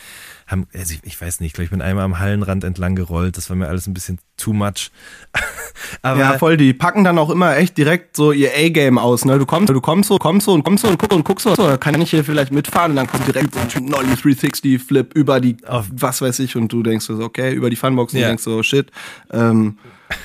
haben, 0.47 0.67
also 0.75 0.95
ich, 0.95 1.01
ich 1.05 1.21
weiß 1.21 1.41
nicht, 1.41 1.49
ich 1.49 1.53
glaube, 1.53 1.65
ich 1.67 1.71
bin 1.71 1.83
einmal 1.83 2.05
am 2.05 2.19
Hallenrand 2.19 2.65
entlang 2.65 2.95
gerollt. 2.95 3.37
Das 3.37 3.51
war 3.51 3.57
mir 3.57 3.69
alles 3.69 3.87
ein 3.87 3.95
bisschen 3.95 4.19
too 4.39 4.53
much. 4.53 4.91
Aber 6.03 6.21
ja, 6.21 6.39
voll, 6.39 6.57
die 6.57 6.73
packen 6.73 7.05
dann 7.05 7.19
auch 7.19 7.31
immer 7.31 7.57
echt 7.57 7.77
direkt 7.79 8.17
so 8.17 8.33
ihr 8.33 8.51
A-Game 8.57 8.99
aus, 8.99 9.25
ne? 9.25 9.39
Du 9.39 9.47
kommst, 9.47 9.69
du 9.71 9.81
kommst 9.81 10.09
so, 10.09 10.19
kommst 10.19 10.47
so 10.47 10.53
und 10.53 10.65
kommst 10.65 10.83
so 10.83 10.89
und 10.89 10.99
guckst 10.99 11.15
und 11.17 11.25
guckst 11.25 11.45
so, 11.45 11.55
so, 11.55 11.77
kann 11.79 12.01
ich 12.01 12.11
hier 12.11 12.25
vielleicht 12.25 12.53
mitfahren 12.53 12.93
und 12.93 12.97
dann 12.97 13.07
kommt 13.07 13.27
direkt 13.27 13.55
so 13.55 13.61
ein 13.79 13.85
Nolly 13.85 14.15
360 14.17 14.83
Flip 14.83 15.13
über 15.15 15.41
die, 15.41 15.57
Auf- 15.67 15.89
was 15.93 16.21
weiß 16.21 16.39
ich, 16.41 16.57
und 16.57 16.73
du 16.73 16.83
denkst 16.83 17.05
so, 17.07 17.19
okay, 17.21 17.53
über 17.55 17.71
die 17.71 17.77
Funbox 17.77 18.13
und 18.15 18.21
Ja. 18.21 18.29
denkst 18.29 18.43
so, 18.43 18.63
shit, 18.63 18.91
ähm, 19.33 19.79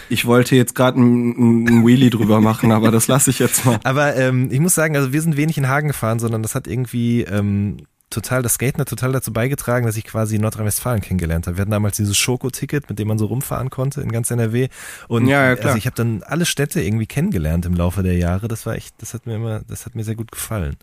ich 0.10 0.25
wollte 0.25 0.55
jetzt 0.55 0.75
gerade 0.75 0.98
einen 0.98 1.67
ein 1.67 1.86
Wheelie 1.86 2.10
drüber 2.10 2.39
machen, 2.39 2.72
aber 2.72 2.89
das 2.89 3.08
lasse 3.08 3.29
ich 3.29 3.39
jetzt 3.39 3.65
mal. 3.65 3.79
Aber 3.84 4.15
ähm, 4.15 4.48
ich 4.51 4.60
muss 4.62 4.74
sagen, 4.74 4.96
also 4.96 5.12
wir 5.12 5.22
sind 5.22 5.36
wenig 5.38 5.58
in 5.58 5.67
Hagen 5.67 5.89
gefahren, 5.89 6.20
sondern 6.20 6.41
das 6.41 6.55
hat 6.55 6.67
irgendwie 6.67 7.22
ähm, 7.24 7.77
total, 8.13 8.41
das 8.41 8.53
Skaten 8.55 8.79
hat 8.79 8.88
total 8.88 9.12
dazu 9.12 9.34
beigetragen, 9.34 9.86
dass 9.86 9.98
ich 9.98 10.05
quasi 10.05 10.39
Nordrhein-Westfalen 10.39 11.01
kennengelernt 11.01 11.48
habe. 11.48 11.58
Wir 11.58 11.62
hatten 11.62 11.72
damals 11.72 11.98
dieses 11.98 12.17
Schoko-Ticket, 12.17 12.89
mit 12.89 13.00
dem 13.00 13.08
man 13.08 13.17
so 13.17 13.25
rumfahren 13.25 13.70
konnte 13.70 14.01
in 14.01 14.12
ganz 14.12 14.32
NRW. 14.32 14.70
Und 15.08 15.27
Ja, 15.27 15.43
ja, 15.50 15.55
klar. 15.55 15.67
also 15.67 15.77
ich 15.77 15.86
habe 15.86 15.96
dann 15.96 16.24
alle 16.24 16.46
Städte 16.46 16.82
irgendwie 16.82 17.05
kennengelernt 17.08 17.65
im 17.65 17.74
Laufe 17.74 18.03
der 18.03 18.15
Jahre. 18.17 18.48
Das 18.48 18.65
war 18.65 18.75
echt, 18.75 18.96
das 19.01 19.13
hat 19.13 19.25
mir 19.25 19.36
immer, 19.36 19.62
das 19.67 19.86
hat 19.86 19.96
mir 19.96 20.03
sehr 20.03 20.15
gut 20.15 20.32
gefallen. 20.32 20.77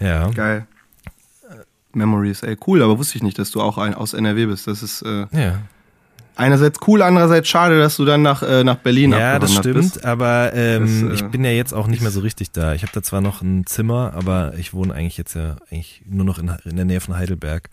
Ja. 0.00 0.28
Geil. 0.30 0.66
Memories, 1.92 2.42
ey, 2.42 2.56
cool, 2.66 2.82
aber 2.82 2.98
wusste 2.98 3.16
ich 3.16 3.22
nicht, 3.22 3.38
dass 3.38 3.50
du 3.50 3.60
auch 3.62 3.78
ein, 3.78 3.94
aus 3.94 4.12
NRW 4.12 4.46
bist. 4.46 4.66
Das 4.66 4.82
ist 4.82 5.02
äh, 5.02 5.26
Ja. 5.32 5.60
Einerseits 6.38 6.78
cool, 6.86 7.02
andererseits 7.02 7.48
schade, 7.48 7.78
dass 7.78 7.96
du 7.96 8.04
dann 8.04 8.22
nach, 8.22 8.42
äh, 8.42 8.64
nach 8.64 8.76
Berlin 8.76 9.12
Ja, 9.12 9.38
das 9.38 9.54
stimmt, 9.54 9.74
bist. 9.74 10.04
aber 10.04 10.52
ähm, 10.54 11.08
Das, 11.08 11.10
äh, 11.10 11.14
ich 11.14 11.30
bin 11.30 11.44
ja 11.44 11.50
jetzt 11.50 11.72
auch 11.74 11.86
nicht 11.86 12.00
mehr 12.00 12.10
so 12.10 12.20
richtig 12.20 12.52
da. 12.52 12.74
Ich 12.74 12.82
habe 12.82 12.92
da 12.92 13.02
zwar 13.02 13.20
noch 13.20 13.42
ein 13.42 13.66
Zimmer, 13.66 14.12
aber 14.14 14.54
ich 14.56 14.72
wohne 14.72 14.94
eigentlich 14.94 15.18
jetzt 15.18 15.34
ja 15.34 15.56
eigentlich 15.70 16.02
nur 16.08 16.24
noch 16.24 16.38
in, 16.38 16.50
in 16.64 16.76
der 16.76 16.84
Nähe 16.84 17.00
von 17.00 17.16
Heidelberg. 17.16 17.68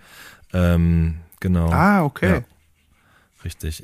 Ähm, 0.54 1.16
genau. 1.40 1.70
Ah, 1.72 2.04
okay. 2.04 2.30
Ja, 2.30 2.42
richtig. 3.44 3.84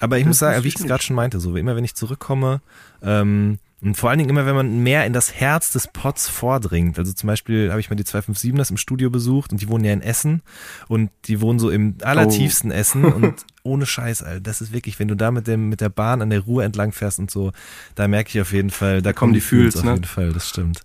Aber 0.00 0.18
ich 0.18 0.24
Das 0.24 0.28
muss 0.28 0.38
sagen, 0.40 0.64
wie 0.64 0.68
ich 0.68 0.76
es 0.76 0.84
gerade 0.84 1.02
schon 1.02 1.16
meinte, 1.16 1.38
so 1.38 1.54
wie 1.54 1.60
immer, 1.60 1.76
wenn 1.76 1.84
ich 1.84 1.94
zurückkomme, 1.94 2.60
ähm, 3.02 3.58
Und 3.80 3.96
vor 3.96 4.10
allen 4.10 4.18
Dingen 4.18 4.30
immer, 4.30 4.46
wenn 4.46 4.54
man 4.54 4.78
mehr 4.82 5.06
in 5.06 5.12
das 5.12 5.34
Herz 5.34 5.72
des 5.72 5.88
Pots 5.88 6.28
vordringt. 6.28 6.98
Also 6.98 7.12
zum 7.12 7.26
Beispiel 7.26 7.70
habe 7.70 7.80
ich 7.80 7.90
mal 7.90 7.96
die 7.96 8.04
257ers 8.04 8.70
im 8.70 8.76
Studio 8.76 9.10
besucht 9.10 9.50
und 9.52 9.60
die 9.60 9.68
wohnen 9.68 9.84
ja 9.84 9.92
in 9.92 10.02
Essen 10.02 10.42
und 10.88 11.10
die 11.24 11.40
wohnen 11.40 11.58
so 11.58 11.68
im 11.70 11.96
allertiefsten 12.02 12.70
oh. 12.70 12.74
Essen 12.74 13.04
und 13.04 13.44
ohne 13.62 13.86
Scheiß, 13.86 14.22
Alter. 14.22 14.40
Das 14.40 14.60
ist 14.60 14.72
wirklich, 14.72 14.98
wenn 14.98 15.08
du 15.08 15.16
da 15.16 15.30
mit 15.30 15.46
dem, 15.46 15.68
mit 15.68 15.80
der 15.80 15.88
Bahn 15.88 16.22
an 16.22 16.30
der 16.30 16.40
Ruhe 16.40 16.64
entlang 16.64 16.92
fährst 16.92 17.18
und 17.18 17.30
so, 17.30 17.52
da 17.94 18.08
merke 18.08 18.30
ich 18.30 18.40
auf 18.40 18.52
jeden 18.52 18.70
Fall, 18.70 19.02
da 19.02 19.12
kommen 19.12 19.32
die 19.32 19.40
Fühls 19.40 19.76
auf 19.76 19.84
ne? 19.84 19.92
jeden 19.92 20.04
Fall, 20.04 20.32
das 20.32 20.48
stimmt. 20.48 20.80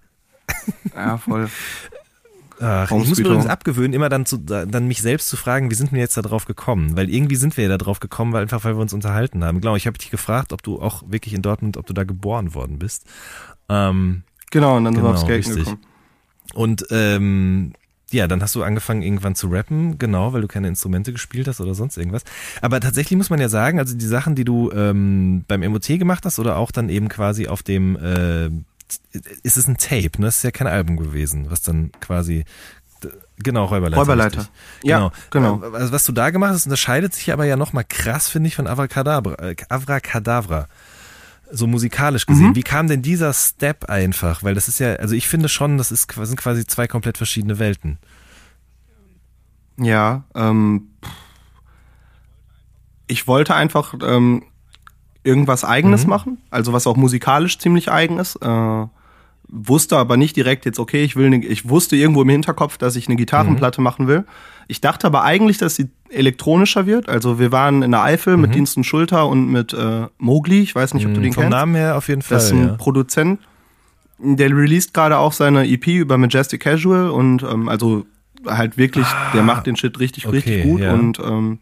Ja, 0.95 1.17
voll. 1.17 1.49
Ach, 2.59 2.89
ich 2.89 2.97
muss 2.97 3.19
mir 3.19 3.25
übrigens 3.25 3.45
abgewöhnen, 3.45 3.93
immer 3.93 4.09
dann, 4.09 4.25
zu, 4.25 4.37
dann 4.37 4.87
mich 4.87 5.01
selbst 5.01 5.27
zu 5.27 5.37
fragen, 5.37 5.69
wie 5.69 5.75
sind 5.75 5.91
wir 5.91 5.99
jetzt 5.99 6.17
da 6.17 6.23
drauf 6.23 6.45
gekommen? 6.45 6.97
Weil 6.97 7.09
irgendwie 7.09 7.35
sind 7.35 7.55
wir 7.55 7.65
ja 7.65 7.69
da 7.69 7.77
drauf 7.77 7.99
gekommen, 7.99 8.33
weil 8.33 8.41
einfach 8.41 8.63
weil 8.63 8.75
wir 8.75 8.81
uns 8.81 8.93
unterhalten 8.93 9.43
haben. 9.43 9.61
Genau, 9.61 9.75
ich 9.75 9.85
habe 9.85 9.97
dich 9.97 10.09
gefragt, 10.09 10.53
ob 10.53 10.63
du 10.63 10.81
auch 10.81 11.03
wirklich 11.07 11.35
in 11.35 11.43
Dortmund, 11.43 11.77
ob 11.77 11.85
du 11.85 11.93
da 11.93 12.03
geboren 12.03 12.55
worden 12.55 12.79
bist. 12.79 13.05
Ähm, 13.69 14.23
genau, 14.49 14.77
und 14.77 14.85
dann 14.85 14.95
genau, 14.95 15.15
sind 15.15 15.27
wir 15.27 15.35
aufs 15.35 15.43
Skaten 15.43 15.55
gekommen. 15.55 15.81
Und 16.53 16.85
ähm, 16.89 17.73
ja, 18.11 18.27
dann 18.27 18.41
hast 18.41 18.55
du 18.55 18.63
angefangen 18.63 19.01
irgendwann 19.01 19.35
zu 19.35 19.47
rappen, 19.47 19.99
genau, 19.99 20.31
weil 20.31 20.41
du 20.41 20.47
keine 20.47 20.67
Instrumente 20.69 21.11
gespielt 21.11 21.47
hast 21.47 21.59
oder 21.59 21.75
sonst 21.75 21.97
irgendwas. 21.97 22.23
Aber 22.61 22.79
tatsächlich 22.79 23.17
muss 23.17 23.29
man 23.29 23.41
ja 23.41 23.49
sagen, 23.49 23.79
also 23.79 23.95
die 23.95 24.05
Sachen, 24.05 24.35
die 24.35 24.45
du 24.45 24.71
ähm, 24.71 25.43
beim 25.47 25.61
MOT 25.61 25.87
gemacht 25.87 26.23
hast 26.25 26.39
oder 26.39 26.57
auch 26.57 26.71
dann 26.71 26.89
eben 26.89 27.09
quasi 27.09 27.47
auf 27.47 27.63
dem 27.63 27.97
äh, 27.97 28.49
ist 29.43 29.57
es 29.57 29.67
ein 29.67 29.77
Tape, 29.77 30.11
ne? 30.19 30.27
Das 30.27 30.37
ist 30.37 30.43
ja 30.43 30.51
kein 30.51 30.67
Album 30.67 30.95
gewesen, 30.95 31.47
was 31.49 31.61
dann 31.61 31.91
quasi 31.99 32.45
Genau, 33.39 33.65
Räuberleiter. 33.65 34.01
Räuberleiter. 34.01 34.39
Richtig. 34.39 34.89
Ja, 34.89 35.11
genau. 35.29 35.57
genau. 35.57 35.75
Also 35.75 35.91
was 35.91 36.03
du 36.05 36.11
da 36.11 36.31
gemacht 36.31 36.53
hast, 36.53 36.65
unterscheidet 36.65 37.13
sich 37.13 37.31
aber 37.31 37.45
ja 37.45 37.55
nochmal 37.55 37.83
krass, 37.87 38.29
finde 38.29 38.47
ich, 38.47 38.55
von 38.55 38.65
Avracadabra. 38.65 39.33
Äh, 39.33 39.55
Avracadabra. 39.69 40.67
So 41.51 41.67
musikalisch 41.67 42.25
gesehen. 42.25 42.49
Mhm. 42.49 42.55
Wie 42.55 42.63
kam 42.63 42.87
denn 42.87 43.01
dieser 43.01 43.33
Step 43.33 43.85
einfach? 43.85 44.43
Weil 44.43 44.55
das 44.55 44.67
ist 44.67 44.79
ja, 44.79 44.95
also 44.95 45.15
ich 45.15 45.27
finde 45.27 45.49
schon, 45.49 45.77
das 45.77 45.91
ist, 45.91 46.11
sind 46.11 46.37
quasi 46.37 46.65
zwei 46.65 46.87
komplett 46.87 47.17
verschiedene 47.17 47.59
Welten. 47.59 47.99
Ja, 49.79 50.23
ähm, 50.35 50.89
ich 53.07 53.27
wollte 53.27 53.55
einfach 53.55 53.93
ähm, 54.01 54.43
irgendwas 55.23 55.63
Eigenes 55.63 56.03
mhm. 56.03 56.09
machen, 56.09 56.37
also 56.49 56.73
was 56.73 56.87
auch 56.87 56.97
musikalisch 56.97 57.59
ziemlich 57.59 57.91
eigen 57.91 58.19
ist. 58.19 58.37
Äh, 58.37 58.85
wusste 59.49 59.97
aber 59.97 60.17
nicht 60.17 60.35
direkt 60.35 60.65
jetzt, 60.65 60.79
okay, 60.79 61.03
ich 61.03 61.15
will, 61.15 61.29
ne, 61.29 61.45
ich 61.45 61.69
wusste 61.69 61.95
irgendwo 61.95 62.21
im 62.21 62.29
Hinterkopf, 62.29 62.77
dass 62.77 62.95
ich 62.95 63.07
eine 63.07 63.15
Gitarrenplatte 63.15 63.81
mhm. 63.81 63.83
machen 63.83 64.07
will. 64.07 64.25
Ich 64.67 64.81
dachte 64.81 65.07
aber 65.07 65.23
eigentlich, 65.23 65.57
dass 65.57 65.75
sie 65.75 65.89
elektronischer 66.09 66.85
wird. 66.85 67.09
Also 67.09 67.39
wir 67.39 67.51
waren 67.51 67.83
in 67.83 67.91
der 67.91 68.03
Eifel 68.03 68.35
mhm. 68.35 68.41
mit 68.41 68.55
Dienst 68.55 68.77
und 68.77 68.83
Schulter 68.83 69.27
und 69.27 69.49
mit 69.49 69.73
äh, 69.73 70.07
Mogli. 70.17 70.61
Ich 70.61 70.75
weiß 70.75 70.93
nicht, 70.93 71.05
ob 71.05 71.13
du 71.13 71.21
den 71.21 71.33
Vom 71.33 71.43
kennst. 71.43 71.53
Vom 71.53 71.59
Namen 71.59 71.75
her 71.75 71.97
auf 71.97 72.07
jeden 72.07 72.21
Fall. 72.21 72.37
Das 72.37 72.45
ist 72.45 72.51
ein 72.51 72.67
ja. 72.67 72.73
Produzent. 72.73 73.39
Der 74.19 74.49
released 74.49 74.93
gerade 74.93 75.17
auch 75.17 75.31
seine 75.31 75.67
EP 75.67 75.87
über 75.87 76.17
Majestic 76.17 76.61
Casual 76.61 77.09
und 77.09 77.43
ähm, 77.43 77.69
also 77.69 78.05
halt 78.45 78.77
wirklich, 78.77 79.05
ah, 79.05 79.31
der 79.33 79.43
macht 79.43 79.67
den 79.67 79.75
Shit 79.75 79.99
richtig, 79.99 80.25
okay, 80.25 80.35
richtig 80.35 80.63
gut. 80.63 80.81
Ja. 80.81 80.93
Und 80.93 81.19
ähm, 81.19 81.59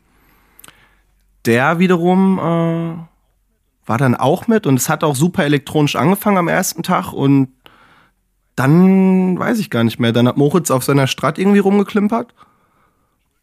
der 1.46 1.80
wiederum 1.80 2.40
äh, 2.40 3.88
war 3.88 3.98
dann 3.98 4.16
auch 4.16 4.48
mit 4.48 4.66
und 4.66 4.76
es 4.76 4.90
hat 4.90 5.04
auch 5.04 5.16
super 5.16 5.44
elektronisch 5.44 5.96
angefangen 5.96 6.38
am 6.38 6.48
ersten 6.48 6.82
Tag 6.82 7.14
und 7.14 7.50
dann 8.56 9.38
weiß 9.38 9.60
ich 9.60 9.70
gar 9.70 9.84
nicht 9.84 10.00
mehr. 10.00 10.14
Dann 10.14 10.28
hat 10.28 10.38
Moritz 10.38 10.72
auf 10.72 10.84
seiner 10.84 11.08
Strat 11.08 11.38
irgendwie 11.38 11.60
rumgeklimpert. 11.60 12.34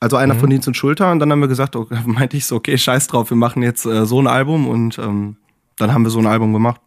Also 0.02 0.16
einer 0.16 0.34
mhm. 0.34 0.40
von 0.40 0.50
Dienst 0.50 0.66
und 0.66 0.76
Schulter 0.76 1.12
und 1.12 1.20
dann 1.20 1.30
haben 1.30 1.38
wir 1.38 1.46
gesagt, 1.46 1.76
okay, 1.76 1.96
meinte 2.06 2.36
ich 2.36 2.46
so, 2.46 2.56
okay, 2.56 2.76
scheiß 2.76 3.06
drauf, 3.06 3.30
wir 3.30 3.36
machen 3.36 3.62
jetzt 3.62 3.86
äh, 3.86 4.04
so 4.04 4.20
ein 4.20 4.26
Album 4.26 4.66
und 4.66 4.98
ähm, 4.98 5.36
dann 5.76 5.94
haben 5.94 6.02
wir 6.02 6.10
so 6.10 6.18
ein 6.18 6.26
Album 6.26 6.52
gemacht. 6.52 6.80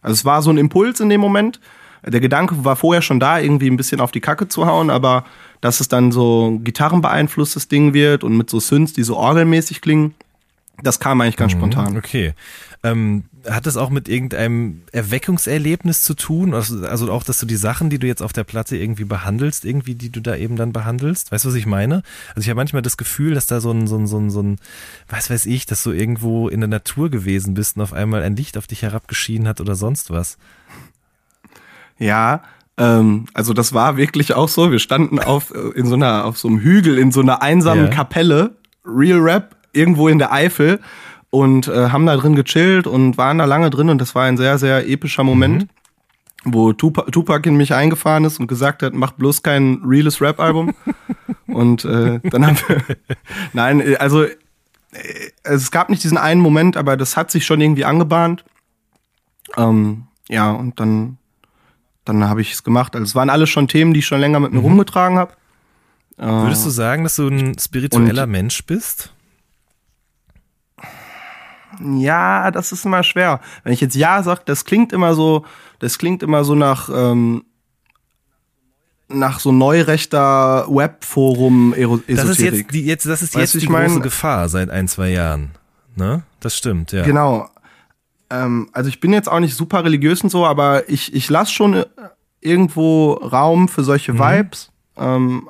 Also 0.00 0.14
es 0.14 0.24
war 0.24 0.40
so 0.40 0.48
ein 0.48 0.56
Impuls 0.56 0.98
in 1.00 1.10
dem 1.10 1.20
Moment. 1.20 1.60
Der 2.02 2.20
Gedanke 2.20 2.64
war 2.64 2.76
vorher 2.76 3.02
schon 3.02 3.20
da, 3.20 3.38
irgendwie 3.38 3.68
ein 3.68 3.76
bisschen 3.76 4.00
auf 4.00 4.10
die 4.10 4.22
Kacke 4.22 4.48
zu 4.48 4.64
hauen, 4.64 4.88
aber 4.88 5.26
dass 5.60 5.80
es 5.80 5.88
dann 5.88 6.12
so 6.12 6.60
gitarrenbeeinflusstes 6.64 7.68
Ding 7.68 7.92
wird 7.92 8.24
und 8.24 8.38
mit 8.38 8.48
so 8.48 8.58
Synths, 8.58 8.94
die 8.94 9.02
so 9.02 9.18
orgelmäßig 9.18 9.82
klingen, 9.82 10.14
das 10.82 10.98
kam 10.98 11.20
eigentlich 11.20 11.36
ganz 11.36 11.52
mhm, 11.52 11.58
spontan. 11.58 11.98
Okay. 11.98 12.32
Ähm, 12.82 13.24
hat 13.48 13.66
das 13.66 13.76
auch 13.76 13.90
mit 13.90 14.08
irgendeinem 14.08 14.82
Erweckungserlebnis 14.92 16.02
zu 16.02 16.14
tun? 16.14 16.54
Also, 16.54 16.86
also, 16.86 17.10
auch, 17.10 17.24
dass 17.24 17.38
du 17.38 17.46
die 17.46 17.56
Sachen, 17.56 17.90
die 17.90 17.98
du 17.98 18.06
jetzt 18.06 18.22
auf 18.22 18.32
der 18.32 18.44
Platte 18.44 18.76
irgendwie 18.76 19.04
behandelst, 19.04 19.64
irgendwie, 19.64 19.94
die 19.94 20.10
du 20.10 20.20
da 20.20 20.36
eben 20.36 20.56
dann 20.56 20.72
behandelst? 20.72 21.32
Weißt 21.32 21.44
du, 21.44 21.48
was 21.48 21.54
ich 21.54 21.66
meine? 21.66 22.02
Also 22.30 22.40
ich 22.40 22.48
habe 22.48 22.56
manchmal 22.56 22.82
das 22.82 22.96
Gefühl, 22.96 23.34
dass 23.34 23.46
da 23.46 23.60
so 23.60 23.70
ein, 23.70 23.86
so 23.86 23.96
ein, 23.96 24.06
so 24.06 24.18
ein, 24.18 24.30
so 24.30 24.42
ein, 24.42 24.58
was 25.08 25.30
weiß 25.30 25.46
ich, 25.46 25.66
dass 25.66 25.82
du 25.82 25.92
irgendwo 25.92 26.48
in 26.48 26.60
der 26.60 26.68
Natur 26.68 27.10
gewesen 27.10 27.54
bist 27.54 27.76
und 27.76 27.82
auf 27.82 27.92
einmal 27.92 28.22
ein 28.22 28.36
Licht 28.36 28.56
auf 28.56 28.66
dich 28.66 28.82
herabgeschienen 28.82 29.48
hat 29.48 29.60
oder 29.60 29.74
sonst 29.74 30.10
was. 30.10 30.38
Ja, 31.98 32.42
ähm, 32.78 33.26
also 33.34 33.52
das 33.52 33.72
war 33.72 33.96
wirklich 33.96 34.34
auch 34.34 34.48
so. 34.48 34.70
Wir 34.70 34.78
standen 34.78 35.18
auf, 35.18 35.52
äh, 35.54 35.78
in 35.78 35.86
so 35.86 35.94
einer, 35.94 36.24
auf 36.24 36.38
so 36.38 36.48
einem 36.48 36.60
Hügel, 36.60 36.98
in 36.98 37.12
so 37.12 37.20
einer 37.20 37.42
einsamen 37.42 37.86
ja. 37.86 37.90
Kapelle, 37.90 38.56
Real 38.84 39.18
Rap, 39.18 39.56
irgendwo 39.72 40.08
in 40.08 40.18
der 40.18 40.32
Eifel 40.32 40.80
und 41.32 41.66
äh, 41.66 41.88
haben 41.88 42.06
da 42.06 42.16
drin 42.16 42.36
gechillt 42.36 42.86
und 42.86 43.16
waren 43.16 43.38
da 43.38 43.46
lange 43.46 43.70
drin 43.70 43.88
und 43.88 43.98
das 43.98 44.14
war 44.14 44.24
ein 44.24 44.36
sehr, 44.36 44.58
sehr 44.58 44.88
epischer 44.88 45.24
Moment. 45.24 45.62
Mhm 45.62 45.68
wo 46.44 46.72
Tupac, 46.72 47.10
Tupac 47.12 47.48
in 47.48 47.56
mich 47.56 47.72
eingefahren 47.74 48.24
ist 48.24 48.40
und 48.40 48.46
gesagt 48.46 48.82
hat, 48.82 48.94
mach 48.94 49.12
bloß 49.12 49.42
kein 49.42 49.80
reales 49.84 50.20
Rap-Album. 50.20 50.74
und 51.46 51.84
äh, 51.84 52.20
dann 52.22 52.46
haben 52.46 52.58
wir, 52.66 52.82
nein, 53.52 53.96
also 53.98 54.24
äh, 54.24 54.32
es 55.44 55.70
gab 55.70 55.90
nicht 55.90 56.02
diesen 56.02 56.18
einen 56.18 56.40
Moment, 56.40 56.76
aber 56.76 56.96
das 56.96 57.16
hat 57.16 57.30
sich 57.30 57.46
schon 57.46 57.60
irgendwie 57.60 57.84
angebahnt. 57.84 58.44
Ähm, 59.56 60.04
ja, 60.28 60.50
und 60.50 60.80
dann, 60.80 61.18
dann 62.04 62.24
habe 62.24 62.40
ich 62.40 62.52
es 62.52 62.64
gemacht. 62.64 62.94
Also 62.94 63.04
es 63.04 63.14
waren 63.14 63.30
alles 63.30 63.50
schon 63.50 63.68
Themen, 63.68 63.92
die 63.92 64.00
ich 64.00 64.06
schon 64.06 64.20
länger 64.20 64.40
mit 64.40 64.52
mir 64.52 64.58
mhm. 64.58 64.66
rumgetragen 64.66 65.18
habe. 65.18 65.34
Äh, 66.18 66.26
Würdest 66.26 66.66
du 66.66 66.70
sagen, 66.70 67.04
dass 67.04 67.16
du 67.16 67.28
ein 67.28 67.56
spiritueller 67.58 68.26
Mensch 68.26 68.64
bist? 68.64 69.12
Ja, 71.80 72.50
das 72.50 72.72
ist 72.72 72.84
immer 72.84 73.02
schwer. 73.02 73.40
Wenn 73.64 73.72
ich 73.72 73.80
jetzt 73.80 73.96
ja 73.96 74.22
sage, 74.22 74.42
das 74.44 74.64
klingt 74.64 74.92
immer 74.92 75.14
so, 75.14 75.44
das 75.78 75.98
klingt 75.98 76.22
immer 76.22 76.44
so 76.44 76.54
nach 76.54 76.88
ähm, 76.92 77.44
nach 79.08 79.40
so 79.40 79.52
neurechter 79.52 80.66
Webforum 80.68 81.74
Esoterik. 81.74 82.16
Das 82.16 82.28
ist 82.28 82.40
jetzt 82.40 82.72
die, 82.72 82.84
jetzt, 82.84 83.06
das 83.06 83.22
ist 83.22 83.34
weißt 83.34 83.54
jetzt 83.54 83.62
die 83.62 83.66
große 83.66 83.88
mein? 83.88 84.02
Gefahr 84.02 84.48
seit 84.48 84.70
ein, 84.70 84.88
zwei 84.88 85.10
Jahren. 85.10 85.50
Ne? 85.96 86.22
Das 86.40 86.56
stimmt, 86.56 86.92
ja. 86.92 87.02
Genau. 87.04 87.48
Ähm, 88.30 88.68
also 88.72 88.88
ich 88.88 89.00
bin 89.00 89.12
jetzt 89.12 89.30
auch 89.30 89.40
nicht 89.40 89.54
super 89.54 89.84
religiös 89.84 90.22
und 90.22 90.30
so, 90.30 90.46
aber 90.46 90.88
ich, 90.88 91.14
ich 91.14 91.28
lasse 91.28 91.52
schon 91.52 91.74
äh, 91.74 91.84
irgendwo 92.40 93.12
Raum 93.12 93.68
für 93.68 93.84
solche 93.84 94.14
mhm. 94.14 94.18
Vibes. 94.18 94.70
Ähm, 94.96 95.48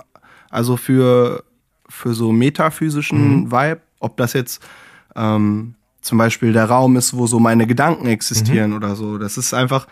also 0.51 0.77
für, 0.77 1.45
für 1.89 2.15
so 2.15 2.33
metaphysischen 2.33 3.45
mhm. 3.45 3.53
Vibe. 3.53 3.81
Ob 4.01 4.17
das 4.17 4.33
jetzt 4.33 4.63
ähm, 5.15 5.75
zum 6.03 6.19
Beispiel 6.19 6.53
der 6.53 6.67
Raum 6.67 6.97
ist, 6.97 7.17
wo 7.17 7.27
so 7.27 7.39
meine 7.39 7.67
Gedanken 7.67 8.07
existieren 8.07 8.71
mhm. 8.71 8.77
oder 8.77 8.97
so. 8.97 9.19
Das 9.19 9.39
ist 9.39 9.55
einfach, 9.55 9.87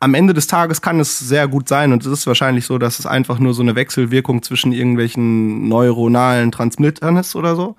am 0.00 0.14
Ende 0.14 0.34
des 0.34 0.46
Tages 0.46 0.82
kann 0.82 1.00
es 1.00 1.18
sehr 1.18 1.48
gut 1.48 1.68
sein 1.68 1.92
und 1.92 2.04
es 2.04 2.12
ist 2.12 2.26
wahrscheinlich 2.26 2.66
so, 2.66 2.76
dass 2.76 2.98
es 2.98 3.06
einfach 3.06 3.38
nur 3.38 3.54
so 3.54 3.62
eine 3.62 3.74
Wechselwirkung 3.74 4.42
zwischen 4.42 4.72
irgendwelchen 4.72 5.68
neuronalen 5.68 6.52
Transmittern 6.52 7.16
ist 7.16 7.34
oder 7.36 7.56
so. 7.56 7.76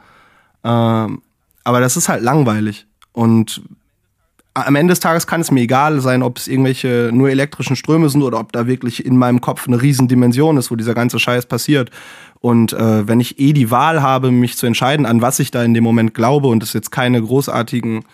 Ähm, 0.63 1.21
aber 1.63 1.79
das 1.81 1.97
ist 1.97 2.09
halt 2.09 2.23
langweilig. 2.23 2.87
Und 3.11 3.61
am 4.55 4.75
Ende 4.75 4.93
des 4.93 5.01
Tages 5.01 5.27
kann 5.27 5.41
es 5.41 5.51
mir 5.51 5.61
egal 5.61 5.99
sein, 5.99 6.23
ob 6.23 6.37
es 6.37 6.47
irgendwelche 6.47 7.11
nur 7.13 7.29
elektrischen 7.29 7.75
Ströme 7.75 8.09
sind 8.09 8.23
oder 8.23 8.39
ob 8.39 8.53
da 8.53 8.67
wirklich 8.67 9.05
in 9.05 9.17
meinem 9.17 9.41
Kopf 9.41 9.67
eine 9.67 9.81
Riesendimension 9.81 10.55
ist, 10.55 10.71
wo 10.71 10.75
dieser 10.77 10.93
ganze 10.93 11.19
Scheiß 11.19 11.45
passiert. 11.45 11.91
Und 12.39 12.71
äh, 12.71 13.05
wenn 13.05 13.19
ich 13.19 13.37
eh 13.37 13.51
die 13.51 13.69
Wahl 13.69 14.01
habe, 14.01 14.31
mich 14.31 14.55
zu 14.55 14.65
entscheiden, 14.65 15.05
an 15.05 15.21
was 15.21 15.39
ich 15.39 15.51
da 15.51 15.61
in 15.63 15.73
dem 15.73 15.83
Moment 15.83 16.13
glaube 16.13 16.47
und 16.47 16.63
es 16.63 16.71
jetzt 16.71 16.89
keine 16.89 17.21
großartigen 17.21 18.05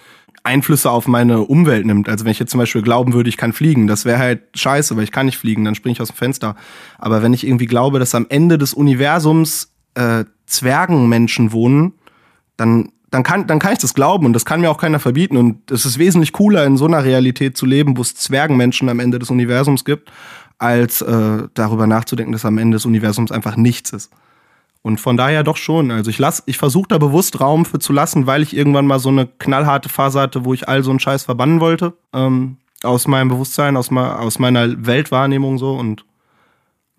Einflüsse 0.44 0.90
auf 0.90 1.08
meine 1.08 1.42
Umwelt 1.42 1.86
nimmt. 1.86 2.10
Also 2.10 2.26
wenn 2.26 2.32
ich 2.32 2.40
jetzt 2.40 2.50
zum 2.50 2.60
Beispiel 2.60 2.82
glauben 2.82 3.14
würde, 3.14 3.30
ich 3.30 3.38
kann 3.38 3.54
fliegen, 3.54 3.86
das 3.86 4.06
wäre 4.06 4.18
halt 4.18 4.42
scheiße, 4.56 4.98
weil 4.98 5.04
ich 5.04 5.12
kann 5.12 5.28
nicht 5.28 5.38
fliegen, 5.38 5.64
dann 5.64 5.76
springe 5.76 5.94
ich 5.94 6.02
aus 6.02 6.08
dem 6.08 6.18
Fenster. 6.18 6.56
Aber 6.98 7.22
wenn 7.22 7.34
ich 7.34 7.46
irgendwie 7.46 7.68
glaube, 7.68 8.00
dass 8.00 8.16
am 8.16 8.26
Ende 8.30 8.58
des 8.58 8.74
Universums 8.74 9.72
äh, 9.94 10.26
Zwergenmenschen 10.48 11.52
wohnen, 11.52 11.94
dann 12.58 12.90
dann 13.12 13.24
kann, 13.24 13.46
dann 13.46 13.60
kann 13.60 13.74
ich 13.74 13.80
das 13.80 13.94
glauben 13.94 14.26
und 14.26 14.34
das 14.34 14.46
kann 14.46 14.62
mir 14.62 14.72
auch 14.72 14.78
keiner 14.78 15.00
verbieten. 15.00 15.36
Und 15.36 15.70
es 15.70 15.86
ist 15.86 16.00
wesentlich 16.00 16.32
cooler, 16.32 16.66
in 16.66 16.78
so 16.78 16.86
einer 16.86 17.04
Realität 17.04 17.58
zu 17.58 17.66
leben, 17.66 17.98
wo 17.98 18.02
es 18.02 18.16
Zwergenmenschen 18.16 18.88
am 18.88 19.00
Ende 19.00 19.20
des 19.20 19.30
Universums 19.30 19.84
gibt, 19.84 20.12
als 20.58 21.02
äh, 21.02 21.44
darüber 21.54 21.88
nachzudenken, 21.88 22.32
dass 22.32 22.46
am 22.46 22.58
Ende 22.58 22.76
des 22.76 22.86
Universums 22.86 23.32
einfach 23.32 23.58
nichts 23.58 23.92
ist. 23.92 24.12
Und 24.82 25.00
von 25.00 25.18
daher 25.18 25.44
doch 25.44 25.58
schon. 25.58 25.92
Also 25.92 26.10
ich 26.10 26.18
lass, 26.18 26.42
ich 26.46 26.58
versuche 26.58 26.88
da 26.88 26.98
bewusst 26.98 27.40
Raum 27.40 27.66
für 27.66 27.80
zu 27.80 27.94
lassen, 27.94 28.28
weil 28.28 28.42
ich 28.42 28.56
irgendwann 28.56 28.88
mal 28.88 29.00
so 29.00 29.10
eine 29.10 29.28
knallharte 29.28 29.90
Phase 29.90 30.20
hatte, 30.20 30.46
wo 30.46 30.54
ich 30.54 30.70
all 30.70 30.84
so 30.84 30.90
einen 30.90 31.00
Scheiß 31.00 31.24
verbannen 31.24 31.60
wollte. 31.60 31.94
Ähm, 32.14 32.58
aus 32.82 33.08
meinem 33.08 33.28
Bewusstsein, 33.28 33.78
aus, 33.78 33.92
aus 33.92 34.40
meiner 34.40 34.86
Weltwahrnehmung 34.86 35.58
so. 35.58 35.74
Und 35.74 36.06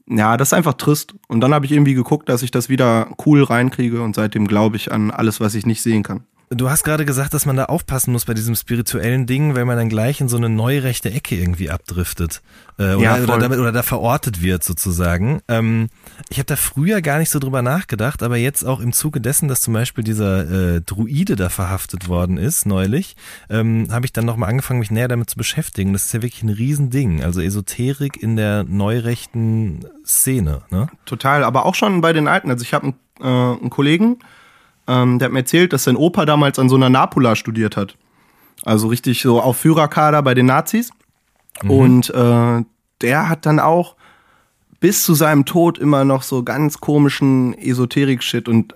ja, 0.07 0.37
das 0.37 0.49
ist 0.49 0.55
einfach 0.55 0.75
trist. 0.75 1.15
Und 1.29 1.41
dann 1.41 1.55
habe 1.55 1.67
ich 1.67 1.73
irgendwie 1.73 1.95
geguckt, 1.95 2.29
dass 2.29 2.43
ich 2.43 2.51
das 2.51 2.69
wieder 2.69 3.09
cool 3.27 3.43
reinkriege 3.43 4.03
und 4.03 4.15
seitdem 4.15 4.47
glaube 4.47 4.77
ich 4.77 4.93
an 4.93 5.11
alles, 5.11 5.41
was 5.41 5.55
ich 5.55 5.67
nicht 5.67 5.83
sehen 5.83 6.03
kann. 6.03 6.25
Du 6.55 6.71
hast 6.71 6.85
gerade 6.85 7.05
gesagt, 7.05 7.35
dass 7.35 7.47
man 7.47 7.57
da 7.57 7.67
aufpassen 7.67 8.13
muss 8.13 8.25
bei 8.25 8.35
diesem 8.35 8.55
spirituellen 8.55 9.27
Ding, 9.27 9.55
weil 9.55 9.65
man 9.65 9.77
dann 9.77 9.89
gleich 9.89 10.21
in 10.21 10.29
so 10.29 10.37
eine 10.37 10.49
neurechte 10.49 11.11
Ecke 11.11 11.37
irgendwie 11.37 11.71
abdriftet. 11.71 12.43
Äh, 12.79 12.95
oder, 12.95 12.99
Ja, 12.99 13.17
oder, 13.17 13.39
damit, 13.39 13.59
oder 13.59 13.73
da 13.73 13.83
verortet 13.83 14.43
wird 14.43 14.65
sozusagen. 14.65 15.41
Ähm, 15.49 15.89
ich 16.31 16.39
habe 16.39 16.47
da 16.47 16.57
früher 16.57 17.03
gar 17.03 17.19
nicht 17.19 17.31
so 17.31 17.39
drüber 17.39 17.63
nachgedacht, 17.63 18.23
aber 18.23 18.37
jetzt 18.37 18.65
auch 18.65 18.81
im 18.81 18.93
Zuge 18.93 19.21
dessen, 19.21 19.49
dass 19.49 19.61
zum 19.61 19.75
Beispiel 19.75 20.05
dieser 20.05 20.77
äh, 20.77 20.81
Druide 20.81 21.37
da 21.37 21.49
verhaftet 21.49 22.09
worden 22.09 22.37
ist, 22.37 22.67
neulich, 22.67 23.17
ähm, 23.51 23.89
habe 23.91 24.07
ich 24.07 24.13
dann 24.13 24.25
nochmal 24.25 24.49
angefangen, 24.51 24.81
mich 24.81 24.91
näher 24.91 25.09
damit 25.09 25.31
zu 25.31 25.37
beschäftigen. 25.37 25.93
Das 25.93 26.07
ist 26.07 26.15
ja 26.15 26.23
wirklich 26.23 26.43
ein 26.43 26.51
Riesending. 26.51 27.23
Also 27.23 27.41
Esoterik 27.41 28.23
in 28.23 28.37
der 28.37 28.65
neurechten 28.65 29.87
Szene. 30.07 30.63
Ne? 30.71 30.89
Total, 31.05 31.45
aber 31.45 31.67
auch 31.67 31.75
schon 31.75 32.01
bei 32.01 32.13
den 32.13 32.29
Alten. 32.29 32.51
Also 32.51 32.63
ich 32.63 32.75
habe 32.75 32.85
einen, 32.85 32.95
äh, 33.21 33.61
einen 33.61 33.71
Kollegen, 33.71 34.19
ähm, 34.87 35.19
der 35.19 35.27
hat 35.27 35.33
mir 35.33 35.41
erzählt, 35.41 35.73
dass 35.73 35.85
sein 35.85 35.97
Opa 35.97 36.25
damals 36.25 36.59
an 36.59 36.69
so 36.69 36.77
einer 36.77 36.91
Napula 36.91 37.37
studiert 37.37 37.77
hat. 37.77 37.97
Also 38.65 38.89
richtig 38.89 39.23
so 39.23 39.41
auf 39.41 39.57
Führerkader 39.59 40.23
bei 40.23 40.35
den 40.35 40.47
Nazis. 40.47 40.91
Und 41.67 42.11
äh, 42.11 42.65
der 43.01 43.29
hat 43.29 43.47
dann 43.47 43.61
auch 43.61 43.97
bis 44.81 45.05
zu 45.05 45.15
seinem 45.15 45.45
Tod 45.45 45.79
immer 45.79 46.05
noch 46.05 46.23
so 46.23 46.43
ganz 46.43 46.79
komischen 46.79 47.57
Esoterik-Shit 47.57 48.49
und 48.49 48.75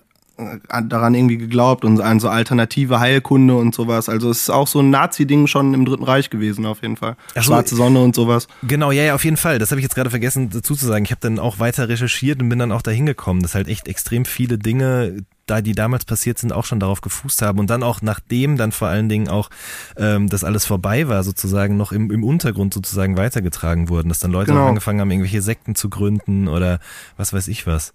daran 0.89 1.15
irgendwie 1.15 1.39
geglaubt 1.39 1.85
und 1.85 2.01
an 2.01 2.21
so 2.21 2.29
alternative 2.29 3.01
Heilkunde 3.01 3.55
und 3.57 3.75
sowas. 3.75 4.09
Also 4.09 4.31
es 4.31 4.43
ist 4.43 4.51
auch 4.51 4.67
so 4.67 4.81
ein 4.81 4.91
Nazi-Ding 4.91 5.47
schon 5.47 5.73
im 5.73 5.85
Dritten 5.85 6.05
Reich 6.05 6.29
gewesen, 6.31 6.67
auf 6.67 6.83
jeden 6.83 6.97
Fall. 6.97 7.17
So, 7.35 7.41
Schwarze 7.43 7.75
Sonne 7.75 8.03
und 8.03 8.15
sowas. 8.15 8.47
Genau, 8.63 8.91
ja, 8.91 9.03
ja, 9.05 9.15
auf 9.15 9.25
jeden 9.25 9.39
Fall. 9.39 9.59
Das 9.59 9.71
habe 9.71 9.81
ich 9.81 9.85
jetzt 9.85 9.95
gerade 9.95 10.11
vergessen 10.11 10.51
dazu 10.51 10.75
zu 10.75 10.85
sagen. 10.87 11.05
Ich 11.05 11.11
habe 11.11 11.21
dann 11.23 11.39
auch 11.39 11.59
weiter 11.59 11.89
recherchiert 11.89 12.43
und 12.43 12.49
bin 12.49 12.59
dann 12.59 12.73
auch 12.73 12.83
dahin 12.83 13.07
gekommen, 13.07 13.41
dass 13.43 13.55
halt 13.55 13.69
echt 13.69 13.89
extrem 13.89 14.25
viele 14.27 14.59
Dinge, 14.59 15.25
da 15.47 15.61
die 15.63 15.73
damals 15.73 16.05
passiert 16.05 16.39
sind, 16.39 16.53
auch 16.53 16.65
schon 16.65 16.81
darauf 16.81 17.01
gefußt 17.01 17.41
haben 17.43 17.59
und 17.59 17.71
dann 17.71 17.83
auch 17.83 18.03
nachdem 18.03 18.57
dann 18.57 18.73
vor 18.73 18.89
allen 18.89 19.09
Dingen 19.09 19.29
auch 19.29 19.49
ähm, 19.97 20.29
das 20.29 20.43
alles 20.45 20.67
vorbei 20.67 21.09
war, 21.09 21.23
sozusagen 21.23 21.77
noch 21.77 21.93
im, 21.93 22.11
im 22.11 22.25
Untergrund 22.25 22.75
sozusagen 22.75 23.17
weitergetragen 23.17 23.89
wurden, 23.89 24.09
dass 24.09 24.19
dann 24.19 24.33
Leute 24.33 24.51
Genau. 24.51 24.65
auch 24.65 24.69
angefangen 24.69 25.01
haben, 25.01 25.11
irgendwelche 25.11 25.43
Sekten 25.43 25.75
zu 25.77 25.89
gründen 25.89 26.49
oder 26.49 26.81
was 27.17 27.33
weiß 27.33 27.49
ich 27.49 27.67
was. 27.67 27.95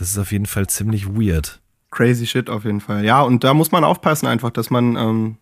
Das 0.00 0.08
ist 0.08 0.18
auf 0.18 0.32
jeden 0.32 0.46
Fall 0.46 0.66
ziemlich 0.66 1.06
weird. 1.06 1.60
Crazy 1.90 2.26
shit 2.26 2.48
auf 2.48 2.64
jeden 2.64 2.80
Fall. 2.80 3.04
Ja, 3.04 3.20
und 3.20 3.44
da 3.44 3.52
muss 3.52 3.70
man 3.70 3.84
aufpassen 3.84 4.26
einfach, 4.26 4.48
dass 4.48 4.70
man, 4.70 4.96
ähm, 4.96 5.36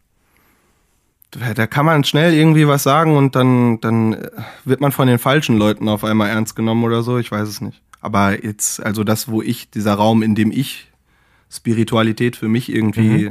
da 1.30 1.68
kann 1.68 1.86
man 1.86 2.02
schnell 2.02 2.34
irgendwie 2.34 2.66
was 2.66 2.82
sagen 2.82 3.16
und 3.16 3.36
dann, 3.36 3.80
dann 3.80 4.14
äh, 4.14 4.30
wird 4.64 4.80
man 4.80 4.90
von 4.90 5.06
den 5.06 5.20
falschen 5.20 5.56
Leuten 5.58 5.88
auf 5.88 6.02
einmal 6.02 6.30
ernst 6.30 6.56
genommen 6.56 6.82
oder 6.82 7.04
so. 7.04 7.18
Ich 7.18 7.30
weiß 7.30 7.48
es 7.48 7.60
nicht. 7.60 7.80
Aber 8.00 8.44
jetzt, 8.44 8.84
also 8.84 9.04
das, 9.04 9.28
wo 9.28 9.42
ich, 9.42 9.70
dieser 9.70 9.94
Raum, 9.94 10.24
in 10.24 10.34
dem 10.34 10.50
ich 10.50 10.90
Spiritualität 11.48 12.34
für 12.34 12.48
mich 12.48 12.68
irgendwie 12.68 13.30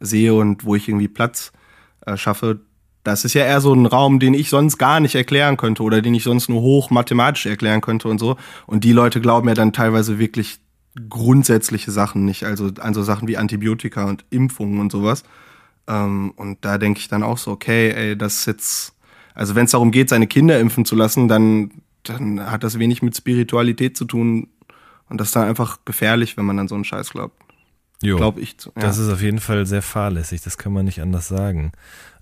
sehe 0.00 0.32
und 0.32 0.64
wo 0.64 0.76
ich 0.76 0.88
irgendwie 0.88 1.08
Platz 1.08 1.52
äh, 2.06 2.16
schaffe, 2.16 2.60
das 3.04 3.24
ist 3.24 3.34
ja 3.34 3.44
eher 3.44 3.60
so 3.60 3.72
ein 3.72 3.86
Raum, 3.86 4.18
den 4.18 4.34
ich 4.34 4.48
sonst 4.48 4.78
gar 4.78 4.98
nicht 4.98 5.14
erklären 5.14 5.56
könnte 5.56 5.82
oder 5.82 6.02
den 6.02 6.14
ich 6.14 6.24
sonst 6.24 6.48
nur 6.48 6.62
hoch 6.62 6.90
mathematisch 6.90 7.46
erklären 7.46 7.82
könnte 7.82 8.08
und 8.08 8.18
so. 8.18 8.36
Und 8.66 8.82
die 8.82 8.92
Leute 8.92 9.20
glauben 9.20 9.46
ja 9.46 9.54
dann 9.54 9.72
teilweise 9.72 10.18
wirklich 10.18 10.58
grundsätzliche 11.08 11.90
Sachen 11.90 12.24
nicht, 12.24 12.44
also 12.44 12.70
an 12.80 12.94
so 12.94 13.02
Sachen 13.02 13.28
wie 13.28 13.36
Antibiotika 13.36 14.04
und 14.04 14.24
Impfungen 14.30 14.80
und 14.80 14.90
sowas. 14.90 15.22
Ähm, 15.86 16.32
und 16.36 16.64
da 16.64 16.78
denke 16.78 16.98
ich 16.98 17.08
dann 17.08 17.22
auch 17.22 17.38
so, 17.38 17.50
okay, 17.50 17.90
ey, 17.90 18.16
das 18.16 18.40
ist 18.40 18.46
jetzt, 18.46 18.94
also 19.34 19.54
wenn 19.54 19.66
es 19.66 19.72
darum 19.72 19.90
geht, 19.90 20.08
seine 20.08 20.26
Kinder 20.26 20.58
impfen 20.58 20.84
zu 20.84 20.96
lassen, 20.96 21.28
dann, 21.28 21.72
dann 22.04 22.50
hat 22.50 22.64
das 22.64 22.78
wenig 22.78 23.02
mit 23.02 23.16
Spiritualität 23.16 23.96
zu 23.96 24.06
tun. 24.06 24.48
Und 25.10 25.20
das 25.20 25.28
ist 25.28 25.36
dann 25.36 25.48
einfach 25.48 25.80
gefährlich, 25.84 26.36
wenn 26.36 26.46
man 26.46 26.58
an 26.58 26.68
so 26.68 26.74
einen 26.74 26.84
Scheiß 26.84 27.10
glaubt. 27.10 27.36
Jo. 28.02 28.16
Glaube 28.16 28.40
ich. 28.40 28.56
Ja. 28.64 28.70
Das 28.76 28.98
ist 28.98 29.10
auf 29.10 29.22
jeden 29.22 29.40
Fall 29.40 29.66
sehr 29.66 29.82
fahrlässig, 29.82 30.42
das 30.42 30.58
kann 30.58 30.72
man 30.72 30.84
nicht 30.84 31.00
anders 31.00 31.28
sagen. 31.28 31.72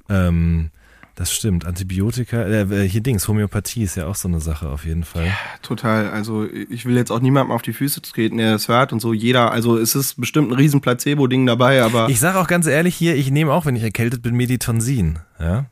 Ähm, 0.09 0.71
das 1.15 1.33
stimmt. 1.33 1.67
Antibiotika, 1.67 2.43
äh, 2.47 2.89
hier 2.89 3.03
Dings, 3.03 3.29
Homöopathie 3.29 3.83
ist 3.83 3.97
ja 3.97 4.07
auch 4.07 4.15
so 4.15 4.29
eine 4.29 4.41
Sache 4.41 4.71
auf 4.71 4.87
jeden 4.87 5.05
Fall. 5.05 5.31
Total. 5.61 6.11
Also 6.11 6.49
ich 6.51 6.87
will 6.87 6.97
jetzt 6.97 7.13
auch 7.13 7.21
niemandem 7.21 7.53
auf 7.53 7.61
die 7.61 7.75
Füße 7.75 8.01
treten, 8.01 8.39
der 8.39 8.53
das 8.53 8.69
hört 8.69 8.93
und 8.93 9.01
so. 9.01 9.13
Jeder, 9.13 9.53
also 9.53 9.77
es 9.77 9.95
ist 9.95 10.19
bestimmt 10.19 10.51
ein 10.51 10.55
riesen 10.55 10.81
Placebo-Ding 10.81 11.45
dabei, 11.45 11.83
aber 11.83 12.09
Ich 12.09 12.19
sage 12.19 12.39
auch 12.39 12.47
ganz 12.47 12.67
ehrlich 12.67 12.95
hier, 12.95 13.15
ich 13.15 13.31
nehme 13.31 13.53
auch, 13.53 13.67
wenn 13.67 13.77
ich 13.77 13.83
erkältet 13.83 14.23
bin, 14.23 14.35
Meditonsin. 14.35 15.19
Ja? 15.39 15.67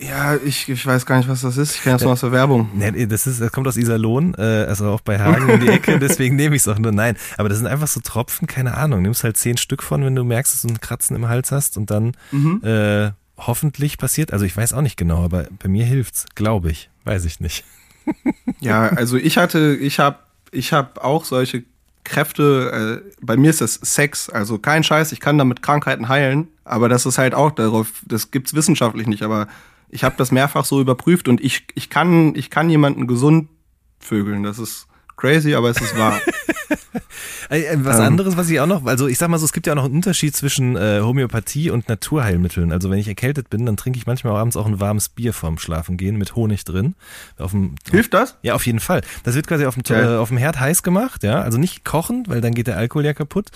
ja, 0.00 0.36
ich, 0.36 0.68
ich 0.68 0.86
weiß 0.86 1.06
gar 1.06 1.18
nicht, 1.18 1.28
was 1.28 1.40
das 1.40 1.56
ist. 1.56 1.74
Ich 1.74 1.82
kenne 1.82 1.96
das 1.96 2.02
nur 2.02 2.12
aus 2.12 2.20
der 2.20 2.32
Werbung. 2.32 2.68
Nee, 2.74 3.06
das, 3.06 3.26
ist, 3.26 3.40
das 3.40 3.50
kommt 3.50 3.66
aus 3.66 3.76
Iserlohn, 3.76 4.34
äh, 4.38 4.66
also 4.68 4.90
auch 4.90 5.00
bei 5.00 5.18
Hagen 5.18 5.50
um 5.50 5.60
die 5.60 5.68
Ecke, 5.68 5.98
deswegen 6.00 6.36
nehme 6.36 6.54
ich 6.54 6.62
es 6.62 6.68
auch 6.68 6.78
nur. 6.78 6.92
Nein, 6.92 7.16
aber 7.36 7.48
das 7.48 7.58
sind 7.58 7.66
einfach 7.66 7.88
so 7.88 8.00
Tropfen, 8.00 8.46
keine 8.46 8.76
Ahnung. 8.76 9.02
Nimmst 9.02 9.24
halt 9.24 9.36
zehn 9.36 9.56
Stück 9.56 9.82
von, 9.82 10.04
wenn 10.04 10.14
du 10.14 10.24
merkst, 10.24 10.52
dass 10.52 10.62
du 10.62 10.68
einen 10.68 10.80
Kratzen 10.80 11.16
im 11.16 11.28
Hals 11.28 11.50
hast 11.50 11.76
und 11.76 11.90
dann 11.90 12.14
äh, 12.62 13.10
hoffentlich 13.38 13.98
passiert. 13.98 14.32
Also 14.32 14.44
ich 14.44 14.56
weiß 14.56 14.72
auch 14.72 14.82
nicht 14.82 14.96
genau, 14.96 15.24
aber 15.24 15.46
bei 15.62 15.68
mir 15.68 15.84
hilft's, 15.84 16.26
glaube 16.34 16.70
ich. 16.70 16.90
Weiß 17.04 17.24
ich 17.24 17.40
nicht. 17.40 17.64
Ja, 18.60 18.88
also 18.88 19.16
ich 19.16 19.36
hatte, 19.36 19.76
ich 19.76 19.98
habe 19.98 20.18
ich 20.50 20.72
hab 20.72 21.04
auch 21.04 21.26
solche 21.26 21.64
Kräfte, 22.04 23.02
äh, 23.04 23.10
bei 23.20 23.36
mir 23.36 23.50
ist 23.50 23.60
das 23.60 23.74
Sex, 23.74 24.30
also 24.30 24.58
kein 24.58 24.82
Scheiß, 24.82 25.12
ich 25.12 25.20
kann 25.20 25.38
damit 25.38 25.62
Krankheiten 25.62 26.08
heilen, 26.08 26.48
aber 26.64 26.88
das 26.88 27.06
ist 27.06 27.18
halt 27.18 27.34
auch 27.34 27.50
darauf, 27.50 28.02
das 28.06 28.30
gibt's 28.30 28.54
wissenschaftlich 28.54 29.06
nicht, 29.06 29.22
aber 29.22 29.46
ich 29.90 30.04
habe 30.04 30.14
das 30.18 30.32
mehrfach 30.32 30.64
so 30.64 30.80
überprüft 30.80 31.28
und 31.28 31.40
ich, 31.40 31.66
ich 31.74 31.90
kann, 31.90 32.34
ich 32.34 32.50
kann 32.50 32.70
jemanden 32.70 33.06
gesund 33.06 33.48
vögeln, 34.00 34.42
das 34.42 34.58
ist 34.58 34.87
crazy, 35.18 35.54
aber 35.54 35.68
es 35.70 35.80
ist 35.80 35.96
wahr. 35.98 36.18
Was 37.50 37.96
Ähm. 37.96 38.02
anderes, 38.02 38.36
was 38.36 38.50
ich 38.50 38.60
auch 38.60 38.66
noch, 38.66 38.84
also 38.84 39.06
ich 39.06 39.16
sag 39.16 39.28
mal 39.28 39.38
so, 39.38 39.46
es 39.46 39.52
gibt 39.54 39.66
ja 39.66 39.72
auch 39.72 39.76
noch 39.76 39.86
einen 39.86 39.94
Unterschied 39.94 40.36
zwischen 40.36 40.76
äh, 40.76 41.00
Homöopathie 41.00 41.70
und 41.70 41.88
Naturheilmitteln. 41.88 42.72
Also 42.72 42.90
wenn 42.90 42.98
ich 42.98 43.08
erkältet 43.08 43.48
bin, 43.48 43.64
dann 43.64 43.78
trinke 43.78 43.98
ich 43.98 44.06
manchmal 44.06 44.36
abends 44.36 44.56
auch 44.56 44.66
ein 44.66 44.80
warmes 44.80 45.08
Bier 45.08 45.32
vorm 45.32 45.56
Schlafengehen 45.58 46.16
mit 46.16 46.36
Honig 46.36 46.64
drin. 46.64 46.94
Auf 47.38 47.52
dem, 47.52 47.76
Hilft 47.90 48.12
das? 48.12 48.36
Ja, 48.42 48.54
auf 48.54 48.66
jeden 48.66 48.80
Fall. 48.80 49.00
Das 49.24 49.34
wird 49.34 49.46
quasi 49.46 49.64
auf 49.64 49.74
dem, 49.74 49.82
Geil. 49.82 50.04
äh, 50.04 50.16
auf 50.18 50.28
dem 50.28 50.36
Herd 50.36 50.60
heiß 50.60 50.82
gemacht, 50.82 51.22
ja. 51.22 51.40
Also 51.40 51.56
nicht 51.56 51.86
kochen, 51.86 52.24
weil 52.28 52.42
dann 52.42 52.52
geht 52.52 52.66
der 52.66 52.76
Alkohol 52.76 53.06
ja 53.06 53.14
kaputt. 53.14 53.46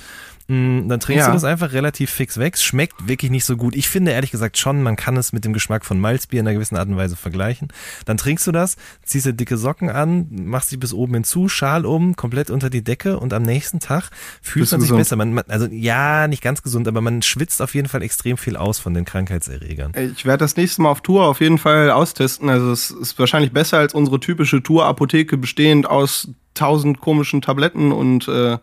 Mm, 0.53 0.89
Dann 0.89 1.01
trinkst 1.01 1.23
Ja. 1.23 1.27
du 1.29 1.33
das 1.33 1.45
einfach 1.45 1.73
relativ 1.73 2.11
fix 2.11 2.37
weg. 2.39 2.55
Es 2.57 2.63
Schmeckt 2.63 3.09
wirklich 3.09 3.31
nicht 3.31 3.45
so 3.45 3.57
gut. 3.57 3.75
Ich 3.75 3.89
finde 3.89 4.11
ehrlich 4.13 4.31
gesagt 4.31 4.59
schon, 4.59 4.83
man 4.83 4.97
kann 4.97 5.17
es 5.17 5.33
mit 5.33 5.45
dem 5.45 5.53
Geschmack 5.53 5.85
von 5.85 5.99
Malzbier 5.99 6.41
in 6.41 6.47
einer 6.47 6.55
gewissen 6.55 6.77
Art 6.77 6.89
und 6.89 6.97
Weise 6.97 7.17
vergleichen. 7.17 7.69
Dann 8.05 8.17
trinkst 8.19 8.47
du 8.47 8.53
das, 8.53 8.77
ziehst 9.05 9.27
dir 9.27 9.33
dicke 9.33 9.57
Socken 9.57 9.89
an, 9.91 10.27
machst 10.31 10.71
dich 10.73 10.79
bis 10.81 10.93
oben 10.93 11.15
hinzu, 11.15 11.49
Schal 11.49 11.87
um, 11.87 12.17
komplett 12.17 12.51
unter 12.51 12.69
die 12.71 12.85
Decke 12.85 13.19
und 13.19 13.33
am 13.33 13.43
nächsten 13.43 13.81
Tag 13.81 14.11
fühlt 14.43 14.65
Bist 14.65 14.73
man 14.73 14.81
sich 14.81 14.89
gesund? 14.89 15.01
besser. 15.01 15.17
Man, 15.17 15.33
man, 15.35 15.45
also 15.49 15.67
ja, 15.71 16.29
nicht 16.29 16.43
ganz 16.43 16.63
gesund, 16.63 16.87
aber 16.89 17.01
man 17.01 17.23
schwitzt 17.23 17.63
auf 17.63 17.75
jeden 17.75 17.89
Fall 17.89 18.03
extrem 18.03 18.37
viel 18.37 18.57
aus 18.57 18.79
von 18.79 18.93
den 18.95 19.05
Krankheitserregern. 19.05 19.93
Ich 20.15 20.25
werde 20.27 20.39
das 20.45 20.57
nächste 20.57 20.83
Mal 20.83 20.91
auf 20.91 21.01
Tour 21.01 21.25
auf 21.27 21.41
jeden 21.41 21.59
Fall 21.59 21.91
austesten. 21.91 22.49
Also 22.49 22.71
es 22.73 22.91
ist 22.91 23.19
wahrscheinlich 23.19 23.53
besser 23.53 23.79
als 23.79 23.95
unsere 23.95 24.21
typische 24.21 24.63
Tour-Apotheke 24.63 25.37
bestehend 25.39 25.87
aus 25.89 26.29
tausend 26.55 27.01
komischen 27.01 27.41
Tabletten 27.41 27.93
und 27.93 28.29
äh, 28.29 28.59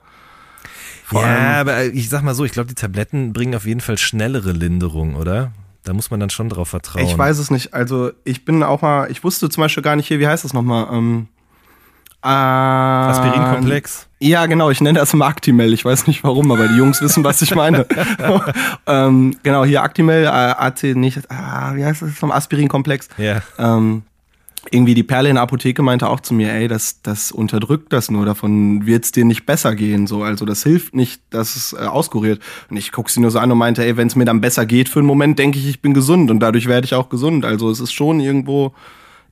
vor 1.10 1.22
Ja, 1.22 1.62
aber 1.62 1.86
ich 1.86 2.10
sag 2.10 2.24
mal 2.24 2.36
so, 2.36 2.46
ich 2.46 2.52
glaube, 2.52 2.70
die 2.70 2.76
Tabletten 2.76 3.34
bringen 3.34 3.56
auf 3.56 3.66
jeden 3.66 3.82
Fall 3.82 3.98
schnellere 3.98 4.52
Linderung, 4.52 5.16
oder? 5.16 5.52
Da 5.84 5.94
muss 5.94 6.12
man 6.12 6.20
dann 6.20 6.30
schon 6.30 6.50
drauf 6.50 6.70
vertrauen. 6.70 7.06
Ich 7.06 7.18
weiß 7.18 7.40
es 7.40 7.52
nicht. 7.52 7.74
Also 7.74 8.12
ich 8.24 8.46
bin 8.46 8.64
auch 8.64 8.82
mal, 8.82 9.10
ich 9.10 9.24
wusste 9.24 9.50
zum 9.50 9.62
Beispiel 9.62 9.84
gar 9.84 9.96
nicht 9.96 10.08
hier, 10.08 10.20
wie 10.20 10.28
heißt 10.28 10.44
das 10.44 10.54
nochmal? 10.54 10.88
Ähm, 10.92 11.28
äh, 12.22 12.28
Aspirinkomplex. 12.28 14.08
Ja, 14.20 14.46
genau, 14.46 14.70
ich 14.70 14.82
nenne 14.82 15.00
das 15.00 15.14
immer 15.14 15.28
Actimel. 15.28 15.74
Ich 15.74 15.86
weiß 15.86 16.08
nicht 16.08 16.24
warum, 16.24 16.52
aber 16.52 16.68
die 16.68 16.76
Jungs 16.76 17.02
wissen, 17.02 17.24
was 17.24 17.42
ich 17.42 17.56
meine. 17.56 17.86
ähm, 18.88 19.38
genau, 19.42 19.64
hier 19.64 19.82
Actimel, 19.82 20.26
äh, 20.26 20.28
AC, 20.28 20.96
nicht, 20.96 21.20
ah, 21.32 21.74
wie 21.76 21.86
heißt 21.86 22.02
das 22.02 22.22
nochmal? 22.22 22.38
Aspirinkomplex. 22.38 23.08
Ja. 23.18 23.42
Ähm, 23.58 24.04
irgendwie 24.72 24.94
die 24.94 25.04
Perle 25.04 25.30
in 25.30 25.36
der 25.36 25.44
Apotheke 25.44 25.82
meinte 25.82 26.08
auch 26.08 26.20
zu 26.20 26.34
mir, 26.34 26.52
ey, 26.54 26.68
das, 26.68 27.02
das 27.02 27.32
unterdrückt 27.32 27.92
das 27.94 28.12
nur, 28.12 28.26
davon 28.26 28.86
wird's 28.86 29.12
dir 29.12 29.26
nicht 29.26 29.46
besser 29.46 29.76
gehen, 29.76 30.08
so, 30.08 30.24
also 30.24 30.46
das 30.46 30.64
hilft 30.64 30.96
nicht, 30.96 31.22
dass 31.30 31.56
es 31.56 31.74
äh, 31.74 31.86
auskuriert. 31.86 32.42
Und 32.70 32.78
ich 32.78 32.92
guck 32.92 33.10
sie 33.10 33.20
nur 33.20 33.32
so 33.32 33.40
an 33.40 33.52
und 33.52 33.58
meinte, 33.58 33.84
ey, 33.84 33.98
wenn 33.98 34.08
es 34.08 34.16
mir 34.16 34.26
dann 34.26 34.42
besser 34.42 34.66
geht 34.66 34.90
für 34.90 35.00
einen 35.00 35.08
Moment, 35.08 35.40
denke 35.40 35.60
ich, 35.60 35.68
ich 35.68 35.82
bin 35.82 35.94
gesund 35.94 36.32
und 36.32 36.40
dadurch 36.40 36.68
werde 36.68 36.86
ich 36.86 36.94
auch 36.94 37.10
gesund. 37.10 37.46
Also 37.46 37.70
es 37.70 37.80
ist 37.80 37.92
schon 37.92 38.20
irgendwo 38.20 38.74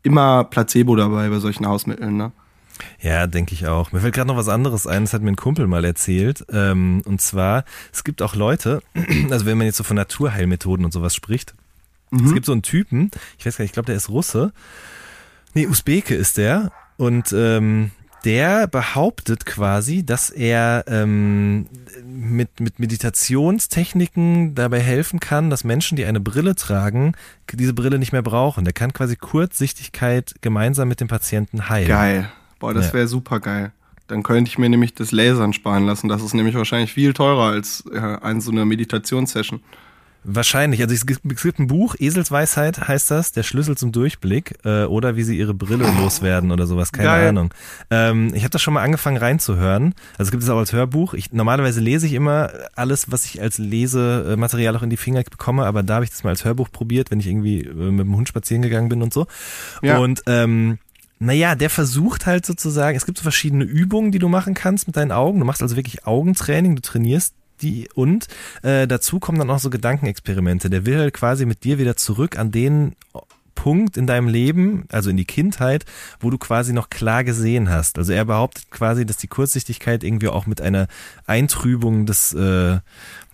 immer 0.04 0.44
Placebo 0.44 0.96
dabei 0.96 1.30
bei 1.30 1.40
solchen 1.40 1.68
Hausmitteln, 1.68 2.18
ne? 2.18 2.32
Ja, 3.02 3.26
denke 3.26 3.54
ich 3.54 3.66
auch. 3.66 3.92
Mir 3.92 4.02
fällt 4.02 4.14
gerade 4.14 4.28
noch 4.28 4.38
was 4.38 4.50
anderes 4.50 4.86
ein, 4.86 5.04
das 5.04 5.14
hat 5.14 5.24
mir 5.24 5.32
ein 5.32 5.36
Kumpel 5.36 5.66
mal 5.66 5.84
erzählt. 5.84 6.46
Ähm, 6.52 7.02
und 7.06 7.22
zwar, 7.22 7.66
es 7.92 8.04
gibt 8.04 8.22
auch 8.22 8.36
Leute, 8.36 8.82
also 9.32 9.46
wenn 9.46 9.58
man 9.58 9.66
jetzt 9.66 9.78
so 9.78 9.84
von 9.84 9.96
Naturheilmethoden 9.96 10.86
und 10.86 10.92
sowas 10.92 11.16
spricht, 11.16 11.56
es 12.10 12.34
gibt 12.34 12.46
so 12.46 12.54
einen 12.54 12.62
Typen, 12.62 13.12
ich 13.38 13.46
weiß 13.46 13.58
gar 13.58 13.64
nicht, 13.64 13.72
ich 13.72 13.74
glaube, 13.74 13.88
der 13.88 13.96
ist 13.96 14.10
Russe. 14.10 14.54
Nee, 15.58 15.66
Usbeke 15.66 16.14
ist 16.14 16.38
der. 16.38 16.72
Und 16.98 17.34
ähm, 17.34 17.90
der 18.26 18.68
behauptet 18.68 19.48
quasi, 19.48 20.06
dass 20.06 20.30
er 20.30 20.84
ähm, 20.86 21.66
mit, 22.06 22.60
mit 22.60 22.78
Meditationstechniken 22.78 24.54
dabei 24.54 24.80
helfen 24.80 25.20
kann, 25.20 25.50
dass 25.50 25.64
Menschen, 25.64 25.96
die 25.96 26.06
eine 26.06 26.20
Brille 26.20 26.54
tragen, 26.54 27.14
diese 27.52 27.74
Brille 27.74 27.98
nicht 27.98 28.12
mehr 28.12 28.22
brauchen. 28.22 28.66
Der 28.66 28.74
kann 28.74 28.94
quasi 28.94 29.16
Kurzsichtigkeit 29.16 30.36
gemeinsam 30.42 30.90
mit 30.90 31.02
dem 31.02 31.08
Patienten 31.08 31.70
heilen. 31.70 31.88
Geil. 31.88 32.30
Boah, 32.60 32.76
das 32.76 32.90
Ja. 32.90 32.94
wäre 32.94 33.08
super 33.08 33.40
geil. 33.40 33.72
Dann 34.08 34.22
könnte 34.22 34.50
ich 34.50 34.60
mir 34.60 34.70
nämlich 34.70 34.94
das 34.94 35.12
Lasern 35.12 35.54
sparen 35.54 35.88
lassen. 35.88 36.08
Das 36.08 36.22
ist 36.22 36.36
nämlich 36.36 36.54
wahrscheinlich 36.54 36.94
viel 36.94 37.16
teurer 37.16 37.48
als 37.48 37.84
äh, 37.92 37.98
eine 37.98 38.42
so 38.42 38.52
eine 38.52 38.64
Meditationssession. 38.64 39.62
Wahrscheinlich. 40.30 40.82
Also 40.82 40.94
es 40.94 41.06
gibt, 41.06 41.22
es 41.32 41.42
gibt 41.42 41.58
ein 41.58 41.68
Buch, 41.68 41.96
Eselsweisheit 41.98 42.86
heißt 42.86 43.10
das, 43.12 43.32
der 43.32 43.44
Schlüssel 43.44 43.78
zum 43.78 43.94
Durchblick 43.94 44.56
äh, 44.66 44.84
oder 44.84 45.16
wie 45.16 45.24
sie 45.24 45.38
ihre 45.38 45.54
Brille 45.54 45.90
loswerden 46.02 46.52
oder 46.52 46.68
sowas, 46.68 46.92
keine 46.92 47.08
Geil. 47.08 47.30
Ahnung. 47.30 47.54
Ähm, 47.90 48.34
ich 48.34 48.44
habe 48.44 48.50
das 48.50 48.62
schon 48.62 48.74
mal 48.74 48.84
angefangen 48.84 49.16
reinzuhören. 49.16 49.96
Also 50.18 50.28
es 50.28 50.32
gibt 50.32 50.44
es 50.44 50.50
auch 50.50 50.58
als 50.58 50.74
Hörbuch. 50.74 51.14
Ich, 51.14 51.32
normalerweise 51.32 51.80
lese 51.80 52.08
ich 52.08 52.14
immer 52.14 52.52
alles, 52.76 53.10
was 53.10 53.24
ich 53.24 53.42
als 53.42 53.58
Lesematerial 53.58 54.76
auch 54.76 54.84
in 54.84 54.90
die 54.90 54.98
Finger 54.98 55.24
bekomme, 55.24 55.66
aber 55.66 55.82
da 55.82 55.96
habe 55.96 56.04
ich 56.04 56.12
das 56.12 56.26
mal 56.26 56.32
als 56.32 56.44
Hörbuch 56.44 56.70
probiert, 56.74 57.10
wenn 57.10 57.22
ich 57.22 57.28
irgendwie 57.28 57.62
äh, 57.62 57.74
mit 57.74 58.06
dem 58.06 58.16
Hund 58.18 58.28
spazieren 58.28 58.62
gegangen 58.62 58.90
bin 58.90 59.02
und 59.02 59.14
so. 59.14 59.28
Ja. 59.82 59.98
Und 60.00 60.24
ähm, 60.28 60.78
naja, 61.20 61.56
der 61.56 61.70
versucht 61.70 62.26
halt 62.26 62.46
sozusagen, 62.46 62.98
es 62.98 63.06
gibt 63.06 63.18
so 63.18 63.24
verschiedene 63.24 63.64
Übungen, 63.64 64.12
die 64.12 64.20
du 64.20 64.28
machen 64.28 64.56
kannst 64.56 64.88
mit 64.88 64.98
deinen 64.98 65.14
Augen. 65.14 65.40
Du 65.40 65.46
machst 65.46 65.62
also 65.62 65.78
wirklich 65.78 66.06
Augentraining, 66.06 66.76
du 66.76 66.82
trainierst 66.82 67.34
die 67.62 67.90
und 67.94 68.28
äh, 68.64 68.88
dazu 68.88 69.20
kommen 69.20 69.40
dann 69.40 69.50
auch 69.50 69.60
so 69.60 69.70
Gedankenexperimente. 69.70 70.70
Der 70.70 70.86
will 70.86 70.98
halt 70.98 71.14
quasi 71.14 71.46
mit 71.46 71.64
dir 71.64 71.78
wieder 71.78 71.96
zurück 71.96 72.38
an 72.38 72.52
den 72.52 72.96
Punkt 73.58 73.98
in 73.98 74.08
deinem 74.08 74.28
Leben, 74.28 74.86
also 74.92 75.10
in 75.10 75.18
die 75.18 75.26
Kindheit, 75.26 75.84
wo 76.20 76.30
du 76.30 76.38
quasi 76.38 76.74
noch 76.74 76.90
klar 76.90 77.24
gesehen 77.24 77.70
hast. 77.70 77.98
Also 77.98 78.14
er 78.14 78.24
behauptet 78.24 78.70
quasi, 78.70 79.06
dass 79.06 79.18
die 79.18 79.28
Kurzsichtigkeit 79.28 80.04
irgendwie 80.04 80.30
auch 80.30 80.46
mit 80.46 80.62
einer 80.62 80.88
Eintrübung 81.26 82.06
des 82.06 82.34
äh, 82.34 82.80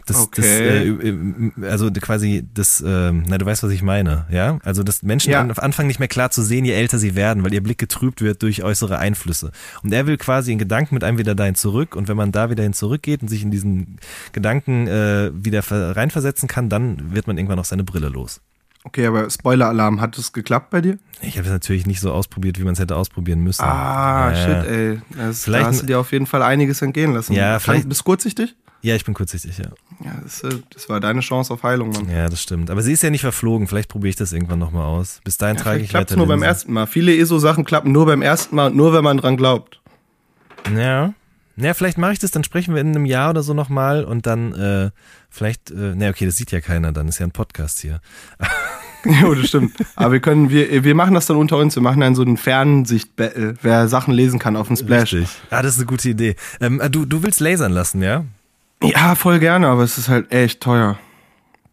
das, 0.05 0.17
Okay. 0.17 0.41
das 0.41 0.45
äh, 0.45 0.87
äh, 0.89 1.69
also 1.69 1.91
quasi 1.91 2.45
das, 2.53 2.81
äh, 2.81 3.11
na 3.11 3.37
du 3.37 3.45
weißt, 3.45 3.63
was 3.63 3.71
ich 3.71 3.81
meine, 3.83 4.25
ja? 4.29 4.59
Also 4.63 4.83
dass 4.83 5.01
Menschen 5.03 5.31
Ja. 5.31 5.41
an, 5.41 5.51
anfangen 5.51 5.87
nicht 5.87 5.99
mehr 5.99 6.07
klar 6.07 6.29
zu 6.31 6.41
sehen, 6.41 6.65
je 6.65 6.73
älter 6.73 6.97
sie 6.99 7.15
werden, 7.15 7.43
weil 7.43 7.53
ihr 7.53 7.63
Blick 7.63 7.77
getrübt 7.77 8.21
wird 8.21 8.41
durch 8.43 8.63
äußere 8.63 8.97
Einflüsse. 8.99 9.51
Und 9.83 9.93
er 9.93 10.05
will 10.07 10.17
quasi 10.17 10.51
in 10.51 10.57
Gedanken 10.59 10.93
mit 10.95 11.03
einem 11.03 11.17
wieder 11.17 11.35
dahin 11.35 11.55
zurück 11.55 11.95
und 11.95 12.07
wenn 12.07 12.17
man 12.17 12.31
da 12.31 12.49
wieder 12.49 12.63
hin 12.63 12.73
zurückgeht 12.73 13.21
und 13.21 13.27
sich 13.29 13.43
in 13.43 13.51
diesen 13.51 13.97
Gedanken 14.33 14.87
äh, 14.87 15.31
wieder 15.33 15.61
ver- 15.63 15.95
reinversetzen 15.95 16.47
kann, 16.47 16.69
dann 16.69 17.13
wird 17.15 17.27
man 17.27 17.37
irgendwann 17.37 17.59
auch 17.59 17.65
seine 17.65 17.83
Brille 17.83 18.09
los. 18.09 18.41
Okay, 18.85 19.05
aber 19.07 19.29
Spoiler-Alarm, 19.29 20.01
hat 20.01 20.17
es 20.17 20.33
geklappt 20.33 20.69
bei 20.69 20.81
dir? 20.81 20.97
Ich 21.21 21.37
habe 21.37 21.47
es 21.47 21.53
natürlich 21.53 21.85
nicht 21.85 22.01
so 22.01 22.11
ausprobiert, 22.11 22.59
wie 22.59 22.63
man 22.65 22.73
es 22.73 22.79
hätte 22.79 22.97
ausprobieren 22.97 23.39
müssen. 23.39 23.63
Ah, 23.63 24.31
Ja. 24.33 24.35
shit, 24.35 24.69
ey. 24.69 25.01
Das, 25.15 25.45
Vielleicht 25.45 25.63
da 25.63 25.67
hast 25.69 25.81
du 25.83 25.85
dir 25.85 25.99
auf 25.99 26.11
jeden 26.11 26.25
Fall 26.25 26.41
einiges 26.43 26.81
entgehen 26.81 27.13
lassen. 27.13 27.31
Ja, 27.31 27.59
vielleicht- 27.59 27.87
Bist 27.87 28.01
du 28.01 28.03
kurzsichtig? 28.03 28.57
Ja, 28.83 28.95
ich 28.95 29.05
bin 29.05 29.13
kurzsichtig, 29.13 29.57
ja. 29.59 29.69
Ja, 30.03 30.19
das, 30.21 30.43
äh, 30.43 30.59
das 30.69 30.89
war 30.89 30.99
deine 30.99 31.21
Chance 31.21 31.53
auf 31.53 31.63
Heilung, 31.63 31.91
Mann. 31.91 32.09
Ja, 32.09 32.27
das 32.27 32.41
stimmt. 32.41 32.69
Aber 32.69 32.81
sie 32.81 32.91
ist 32.91 33.01
ja 33.01 33.09
nicht 33.09 33.21
verflogen. 33.21 33.65
Vielleicht 33.67 33.87
probiere 33.87 34.09
ich 34.09 34.17
das 34.17 34.33
irgendwann 34.33 34.59
nochmal 34.59 34.83
aus. 34.83 35.21
Bis 35.23 35.37
dahin 35.37 35.55
trage 35.55 35.69
Vielleicht 35.69 35.85
ich 35.85 35.89
klappt 35.91 36.11
weiter 36.11 36.17
nur 36.17 36.27
beim 36.27 36.43
ersten 36.43 36.73
Mal. 36.73 36.85
Viele 36.85 37.15
ESO-Sachen 37.15 37.63
klappen 37.63 37.93
nur 37.93 38.05
beim 38.05 38.21
ersten 38.21 38.57
Mal 38.57 38.67
und 38.67 38.75
nur, 38.75 38.93
wenn 38.93 39.03
man 39.03 39.17
dran 39.17 39.37
glaubt. 39.37 39.79
Ja. 40.75 41.13
Ja, 41.55 41.73
vielleicht 41.73 41.97
mache 41.97 42.11
ich 42.11 42.19
das, 42.19 42.31
dann 42.31 42.43
sprechen 42.43 42.73
wir 42.73 42.81
in 42.81 42.89
einem 42.89 43.05
Jahr 43.05 43.29
oder 43.29 43.41
so 43.41 43.53
nochmal 43.53 44.03
und 44.03 44.25
dann 44.25 44.53
äh, 44.53 44.91
vielleicht, 45.29 45.71
äh, 45.71 45.95
ne, 45.95 46.09
okay, 46.09 46.25
das 46.25 46.35
sieht 46.35 46.51
ja 46.51 46.59
keiner, 46.59 46.91
dann 46.91 47.07
ist 47.07 47.19
ja 47.19 47.27
ein 47.27 47.31
Podcast 47.31 47.79
hier. 47.79 48.01
jo, 49.21 49.33
das 49.33 49.47
stimmt. 49.47 49.75
Aber 49.95 50.11
wir 50.11 50.19
können, 50.19 50.49
wir, 50.49 50.83
wir 50.83 50.95
machen 50.95 51.13
das 51.13 51.27
dann 51.27 51.37
unter 51.37 51.57
uns. 51.57 51.75
Wir 51.75 51.83
machen 51.83 52.01
dann 52.01 52.15
so 52.15 52.21
einen 52.21 52.35
Fernsicht-Battle, 52.35 53.55
wer 53.61 53.87
Sachen 53.87 54.13
lesen 54.13 54.39
kann 54.39 54.57
auf 54.57 54.67
dem 54.67 54.75
Splash. 54.75 55.13
Richtig. 55.13 55.29
Ah, 55.51 55.61
das 55.61 55.75
ist 55.75 55.79
eine 55.79 55.85
gute 55.85 56.09
Idee. 56.09 56.35
Ähm, 56.59 56.81
äh, 56.81 56.89
du, 56.89 57.05
du 57.05 57.23
willst 57.23 57.39
lasern 57.39 57.71
lassen, 57.71 58.01
ja? 58.01 58.25
Ja, 58.83 59.15
voll 59.15 59.39
gerne, 59.39 59.67
aber 59.67 59.83
es 59.83 59.97
ist 59.97 60.09
halt 60.09 60.31
echt 60.31 60.61
teuer. 60.61 60.97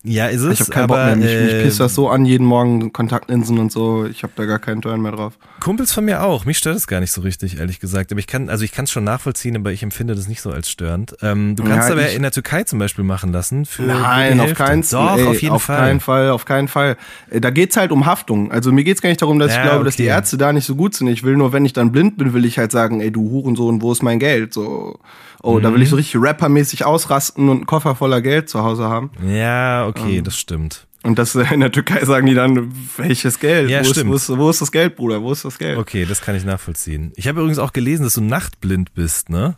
Ja, 0.02 0.28
ist 0.28 0.40
es. 0.40 0.54
Ich 0.54 0.60
habe 0.60 0.70
keinen 0.70 0.84
aber, 0.84 0.96
Bock 0.96 1.04
mehr. 1.04 1.16
Mich, 1.16 1.44
mich 1.44 1.52
äh, 1.52 1.62
pisst 1.64 1.78
das 1.78 1.94
so 1.94 2.08
an, 2.08 2.24
jeden 2.24 2.46
Morgen 2.46 2.90
Kontaktlinsen 2.90 3.58
und 3.58 3.70
so. 3.70 4.06
Ich 4.06 4.22
habe 4.22 4.32
da 4.34 4.46
gar 4.46 4.58
keinen 4.58 4.80
Turn 4.80 5.02
mehr 5.02 5.12
drauf. 5.12 5.34
Kumpels 5.60 5.92
von 5.92 6.06
mir 6.06 6.22
auch. 6.22 6.46
Mich 6.46 6.56
stört 6.56 6.76
es 6.76 6.86
gar 6.86 7.00
nicht 7.00 7.12
so 7.12 7.20
richtig, 7.20 7.58
ehrlich 7.58 7.80
gesagt. 7.80 8.10
Aber 8.10 8.18
ich 8.18 8.26
kann, 8.26 8.48
also 8.48 8.64
ich 8.64 8.72
kann 8.72 8.84
es 8.84 8.90
schon 8.92 9.04
nachvollziehen, 9.04 9.56
aber 9.56 9.72
ich 9.72 9.82
empfinde 9.82 10.14
das 10.14 10.26
nicht 10.26 10.40
so 10.40 10.50
als 10.52 10.70
störend. 10.70 11.14
Ähm, 11.20 11.54
du 11.54 11.64
kannst 11.64 11.88
Ja, 11.90 11.96
aber 11.96 12.08
in 12.12 12.22
der 12.22 12.30
Türkei 12.30 12.64
zum 12.64 12.78
Beispiel 12.78 13.04
machen 13.04 13.30
lassen. 13.30 13.66
Für 13.66 13.82
Nein, 13.82 14.40
auf 14.40 14.54
keinen 14.54 14.82
Doch, 14.90 15.18
ey, 15.18 15.26
auf 15.26 15.42
jeden 15.42 15.54
auf 15.54 15.64
Fall. 15.64 15.76
keinen 15.76 16.00
Fall, 16.00 16.30
auf 16.30 16.46
keinen 16.46 16.68
Fall. 16.68 16.96
Äh, 17.28 17.42
Da 17.42 17.50
geht's 17.50 17.76
halt 17.76 17.92
um 17.92 18.06
Haftung. 18.06 18.50
Also 18.50 18.72
mir 18.72 18.84
geht's 18.84 19.02
gar 19.02 19.10
nicht 19.10 19.20
darum, 19.20 19.38
dass 19.38 19.52
Ja, 19.54 19.62
ich 19.64 19.68
glaube, 19.68 19.84
dass 19.84 19.96
die 19.96 20.04
okay. 20.04 20.12
Ärzte 20.12 20.38
da 20.38 20.54
nicht 20.54 20.64
so 20.64 20.76
gut 20.76 20.94
sind. 20.94 21.08
Ich 21.08 21.24
will 21.24 21.36
nur, 21.36 21.52
wenn 21.52 21.66
ich 21.66 21.74
dann 21.74 21.92
blind 21.92 22.16
bin, 22.16 22.32
will 22.32 22.46
ich 22.46 22.56
halt 22.56 22.72
sagen, 22.72 23.02
ey, 23.02 23.10
du 23.10 23.28
Hurensohn, 23.28 23.82
wo 23.82 23.92
ist 23.92 24.02
mein 24.02 24.18
Geld? 24.18 24.54
So, 24.54 24.98
oh, 25.42 25.58
da 25.60 25.70
Mhm. 25.70 25.74
will 25.74 25.82
ich 25.82 25.90
so 25.90 25.96
richtig 25.96 26.20
rappermäßig 26.22 26.84
ausrasten 26.84 27.48
und 27.48 27.56
einen 27.58 27.66
Koffer 27.66 27.94
voller 27.94 28.20
Geld 28.20 28.48
zu 28.48 28.62
Hause 28.62 28.84
haben. 28.84 29.10
Ja, 29.26 29.86
okay, 29.86 30.18
Ähm. 30.18 30.24
das 30.24 30.36
stimmt. 30.38 30.86
Und 31.02 31.18
das 31.18 31.34
äh, 31.34 31.44
in 31.54 31.60
der 31.60 31.72
Türkei 31.72 32.04
sagen 32.04 32.26
die 32.26 32.34
dann, 32.34 32.72
welches 32.98 33.38
Geld? 33.38 33.70
Ja, 33.70 33.78
wo, 33.78 33.82
ist, 33.82 33.90
stimmt. 33.92 34.10
wo, 34.10 34.14
ist, 34.16 34.28
wo 34.28 34.50
ist 34.50 34.60
das 34.60 34.70
Geld, 34.70 34.96
Bruder? 34.96 35.22
Wo 35.22 35.32
ist 35.32 35.44
das 35.46 35.58
Geld? 35.58 35.78
Okay, 35.78 36.04
das 36.04 36.20
kann 36.20 36.34
ich 36.36 36.44
nachvollziehen. 36.44 37.12
Ich 37.16 37.26
habe 37.26 37.40
übrigens 37.40 37.58
auch 37.58 37.72
gelesen, 37.72 38.02
dass 38.02 38.14
du 38.14 38.20
nachtblind 38.20 38.92
bist, 38.92 39.30
ne? 39.30 39.56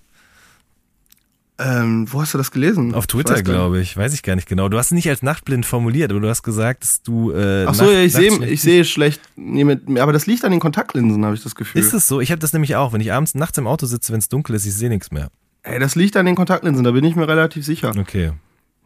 Ähm, 1.58 2.06
wo 2.10 2.20
hast 2.22 2.32
du 2.34 2.38
das 2.38 2.50
gelesen? 2.50 2.94
Auf 2.94 3.06
Twitter, 3.06 3.40
glaube 3.42 3.80
ich. 3.80 3.96
Weiß 3.96 4.14
ich 4.14 4.22
gar 4.22 4.34
nicht 4.36 4.48
genau. 4.48 4.68
Du 4.68 4.78
hast 4.78 4.86
es 4.86 4.92
nicht 4.92 5.08
als 5.08 5.22
nachtblind 5.22 5.66
formuliert, 5.66 6.10
aber 6.10 6.18
du 6.20 6.28
hast 6.28 6.42
gesagt, 6.42 6.82
dass 6.82 7.02
du. 7.02 7.30
Äh, 7.32 7.66
Ach 7.66 7.74
so, 7.74 7.84
Nacht- 7.84 7.92
ja, 7.94 8.00
ich 8.02 8.12
sehe 8.12 8.44
ich 8.46 8.62
sehe 8.62 8.84
schlecht, 8.84 9.20
nee, 9.36 9.62
mit, 9.64 9.98
aber 9.98 10.12
das 10.12 10.26
liegt 10.26 10.44
an 10.44 10.50
den 10.50 10.60
Kontaktlinsen, 10.60 11.24
habe 11.24 11.34
ich 11.36 11.42
das 11.42 11.54
Gefühl. 11.54 11.80
Ist 11.80 11.92
es 11.92 12.08
so? 12.08 12.20
Ich 12.20 12.30
habe 12.32 12.40
das 12.40 12.52
nämlich 12.52 12.74
auch. 12.74 12.92
Wenn 12.92 13.00
ich 13.00 13.12
abends 13.12 13.34
nachts 13.34 13.58
im 13.58 13.66
Auto 13.66 13.86
sitze, 13.86 14.12
wenn 14.12 14.18
es 14.20 14.28
dunkel 14.28 14.56
ist, 14.56 14.64
ich 14.66 14.74
sehe 14.74 14.88
nichts 14.88 15.10
mehr. 15.12 15.28
Ey, 15.62 15.78
das 15.78 15.94
liegt 15.94 16.16
an 16.16 16.26
den 16.26 16.34
Kontaktlinsen, 16.34 16.84
da 16.84 16.90
bin 16.90 17.04
ich 17.04 17.14
mir 17.16 17.28
relativ 17.28 17.64
sicher. 17.64 17.92
Okay. 17.98 18.32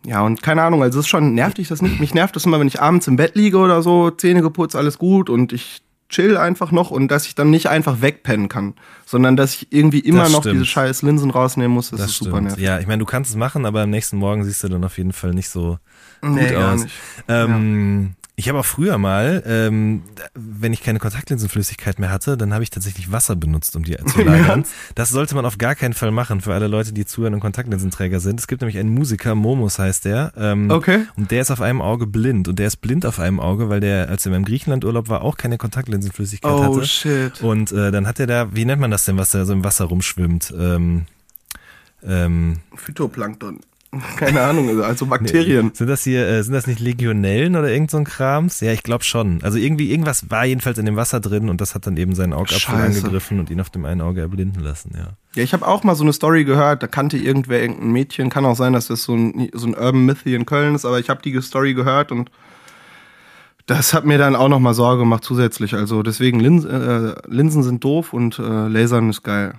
Ja, 0.05 0.23
und 0.23 0.43
keine 0.43 0.62
Ahnung, 0.62 0.83
also 0.83 0.99
es 1.01 1.07
ist 1.07 1.09
schon, 1.11 1.35
nervt 1.35 1.59
dich 1.59 1.69
das 1.69 1.83
nicht? 1.83 1.99
Mich 2.01 2.15
nervt 2.15 2.37
das 2.37 2.45
immer, 2.45 2.61
wenn 2.61 2.69
ich 2.69 2.81
abends 2.81 3.09
im 3.09 3.17
Bett 3.17 3.35
liege 3.35 3.59
oder 3.59 3.83
so, 3.83 4.11
Zähne 4.11 4.43
geputzt, 4.43 4.77
alles 4.77 4.99
gut 4.99 5.31
und 5.31 5.53
ich 5.53 5.83
chill 6.09 6.37
einfach 6.37 6.71
noch 6.71 6.93
und 6.93 7.09
dass 7.09 7.27
ich 7.27 7.35
dann 7.35 7.51
nicht 7.51 7.69
einfach 7.69 8.01
wegpennen 8.01 8.49
kann, 8.49 8.75
sondern 9.07 9.35
dass 9.35 9.55
ich 9.55 9.73
irgendwie 9.73 9.99
immer 9.99 10.29
noch 10.29 10.43
diese 10.43 10.65
scheiß 10.65 11.03
Linsen 11.03 11.31
rausnehmen 11.31 11.73
muss, 11.73 11.91
das, 11.91 11.99
Das, 12.01 12.11
ist 12.11 12.17
stimmt. 12.17 12.31
super 12.31 12.41
nervig. 12.43 12.62
Ja, 12.62 12.79
ich 12.79 12.87
meine, 12.87 13.01
du 13.01 13.07
kannst 13.07 13.31
es 13.31 13.37
machen, 13.37 13.67
aber 13.67 13.83
am 13.83 13.91
nächsten 13.91 14.17
Morgen 14.19 14.45
siehst 14.45 14.62
du 14.62 14.69
dann 14.69 14.85
auf 14.85 14.97
jeden 14.99 15.12
Fall 15.12 15.35
nicht 15.35 15.49
so 15.49 15.79
gut 16.21 16.31
Nee, 16.31 16.51
gar 16.53 16.75
aus. 16.75 16.87
Ähm, 17.27 18.15
Ich 18.38 18.51
habe 18.51 18.59
auch 18.59 18.66
früher 18.66 18.99
mal, 18.99 19.42
ähm, 19.46 20.03
wenn 20.35 20.75
ich 20.75 20.83
keine 20.83 20.99
Kontaktlinsenflüssigkeit 20.99 21.99
mehr 21.99 22.11
hatte, 22.11 22.37
dann 22.37 22.53
habe 22.53 22.62
ich 22.62 22.68
tatsächlich 22.68 23.11
Wasser 23.11 23.35
benutzt, 23.35 23.75
um 23.77 23.83
die 23.83 23.96
zu 24.05 24.20
lagern. 24.25 24.66
Das 24.94 25.09
sollte 25.09 25.35
man 25.35 25.46
auf 25.46 25.57
gar 25.57 25.75
keinen 25.75 25.94
Fall 25.94 26.11
machen 26.11 26.42
für 26.42 26.53
alle 26.53 26.66
Leute, 26.66 26.92
die 26.92 27.07
zuhören 27.07 27.33
und 27.33 27.40
Kontaktlinsenträger 27.40 28.20
sind. 28.20 28.38
Es 28.38 28.46
gibt 28.46 28.61
nämlich 28.61 28.77
einen 28.77 28.90
Musiker, 28.90 29.35
Momus 29.35 29.79
heißt 29.79 30.05
der. 30.05 30.35
Ähm, 30.37 30.70
Okay. 30.70 31.07
Und 31.16 31.31
der 31.31 31.40
ist 31.40 31.51
auf 31.51 31.62
einem 31.62 31.81
Auge 31.81 32.07
blind. 32.07 32.46
Und 32.49 32.59
der 32.59 32.66
ist 32.66 32.77
blind 32.83 33.07
auf 33.07 33.18
einem 33.20 33.40
Auge, 33.40 33.70
weil 33.70 33.81
der, 33.81 34.11
als 34.11 34.27
er 34.27 34.35
im 34.35 34.44
Griechenlandurlaub 34.44 35.09
war, 35.09 35.22
auch 35.22 35.38
keine 35.38 35.57
Kontaktlinsenflüssigkeit 35.57 36.53
Oh 36.53 36.77
hatte. 36.77 36.87
shit. 36.87 37.40
Und 37.42 37.72
äh, 37.72 37.90
dann 37.90 38.07
hat 38.07 38.20
er 38.20 38.27
da, 38.27 38.55
wie 38.55 38.66
nennt 38.66 38.83
man 38.83 38.90
das 38.90 39.07
denn, 39.07 39.16
was 39.16 39.31
da 39.31 39.46
so 39.46 39.55
im 39.55 39.64
Wasser 39.64 39.87
rumschwimmt? 39.87 40.53
Ähm, 40.59 41.07
ähm, 42.05 42.59
Phytoplankton. 42.75 43.61
Keine 44.16 44.40
Ahnung, 44.42 44.80
also 44.82 45.06
Bakterien. 45.06 45.72
sind 45.74 45.88
das 45.88 46.04
hier, 46.04 46.26
äh, 46.26 46.42
sind 46.42 46.52
das 46.52 46.66
nicht 46.66 46.80
Legionellen 46.80 47.56
oder 47.56 47.68
irgend 47.68 47.90
so 47.90 47.98
ein 47.98 48.04
Krams? 48.04 48.61
Ja, 48.61 48.72
ich 48.72 48.82
glaube 48.82 49.04
schon. 49.04 49.40
Also 49.42 49.59
irgendwie, 49.59 49.90
irgendwas 49.90 50.30
war 50.30 50.44
jedenfalls 50.44 50.78
in 50.78 50.87
dem 50.87 50.96
Wasser 50.96 51.20
drin 51.20 51.48
und 51.48 51.61
das 51.61 51.74
hat 51.74 51.87
dann 51.87 51.96
eben 51.96 52.14
seinen 52.14 52.32
Augapfel 52.32 52.74
angegriffen 52.74 53.40
und 53.40 53.50
ihn 53.50 53.61
auf 53.61 53.70
dem 53.70 53.85
einen 53.85 54.00
Auge 54.00 54.20
erblinden 54.20 54.62
lassen, 54.62 54.92
ja. 54.96 55.09
Ja, 55.35 55.42
ich 55.42 55.52
habe 55.52 55.68
auch 55.68 55.85
mal 55.85 55.94
so 55.94 56.02
eine 56.02 56.14
Story 56.14 56.44
gehört, 56.44 56.82
da 56.82 56.87
kannte 56.87 57.18
irgendwer 57.18 57.61
irgendein 57.61 57.92
Mädchen, 57.92 58.30
kann 58.30 58.46
auch 58.46 58.56
sein, 58.56 58.72
dass 58.72 58.87
das 58.87 59.02
so 59.02 59.14
ein, 59.14 59.50
so 59.52 59.66
ein 59.66 59.74
Urban 59.74 60.06
Myth 60.06 60.20
hier 60.24 60.37
in 60.37 60.46
Köln 60.46 60.74
ist, 60.74 60.87
aber 60.87 60.98
ich 60.98 61.11
habe 61.11 61.20
die 61.20 61.38
Story 61.42 61.74
gehört 61.74 62.11
und 62.11 62.30
das 63.66 63.92
hat 63.92 64.04
mir 64.06 64.16
dann 64.16 64.37
auch 64.37 64.48
nochmal 64.48 64.74
Sorge 64.74 65.00
gemacht 65.00 65.24
zusätzlich. 65.24 65.74
Also 65.74 66.02
deswegen 66.02 66.40
Linsen, 66.40 66.70
äh, 66.70 67.14
Linsen 67.26 67.62
sind 67.62 67.82
doof 67.85 68.12
und 68.12 68.38
äh, 68.38 68.68
Lasern 68.68 69.11
ist 69.11 69.22
geil. 69.22 69.54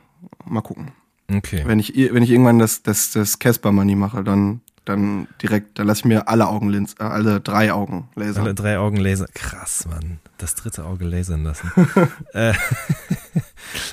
Mal 0.46 0.62
gucken. 0.62 0.94
Okay. 1.32 1.64
Wenn 1.66 1.80
ich, 1.80 1.94
wenn 1.96 2.24
ich 2.24 2.32
irgendwann 2.32 2.60
das, 2.60 2.84
das, 2.84 3.12
das 3.12 3.40
Casper 3.40 3.72
Money 3.72 3.96
mache, 3.96 4.24
dann, 4.24 4.62
dann 4.86 5.28
direkt, 5.42 5.78
dann 5.78 5.88
lasse 5.88 6.00
ich 6.00 6.06
mir 6.06 6.28
alle 6.28 6.48
Augen 6.48 6.74
äh, 6.74 7.04
alle 7.04 7.42
drei 7.42 7.74
Augen 7.74 8.10
lasern. 8.16 8.44
Alle 8.44 8.56
drei 8.56 8.78
Augen 8.78 8.98
Laser. 8.98 9.28
Krass, 9.34 9.86
Mann. 9.90 10.20
Das 10.38 10.56
dritte 10.56 10.86
Auge 10.86 11.06
lasern 11.06 11.44
lassen. 11.44 11.72
äh, 12.34 12.54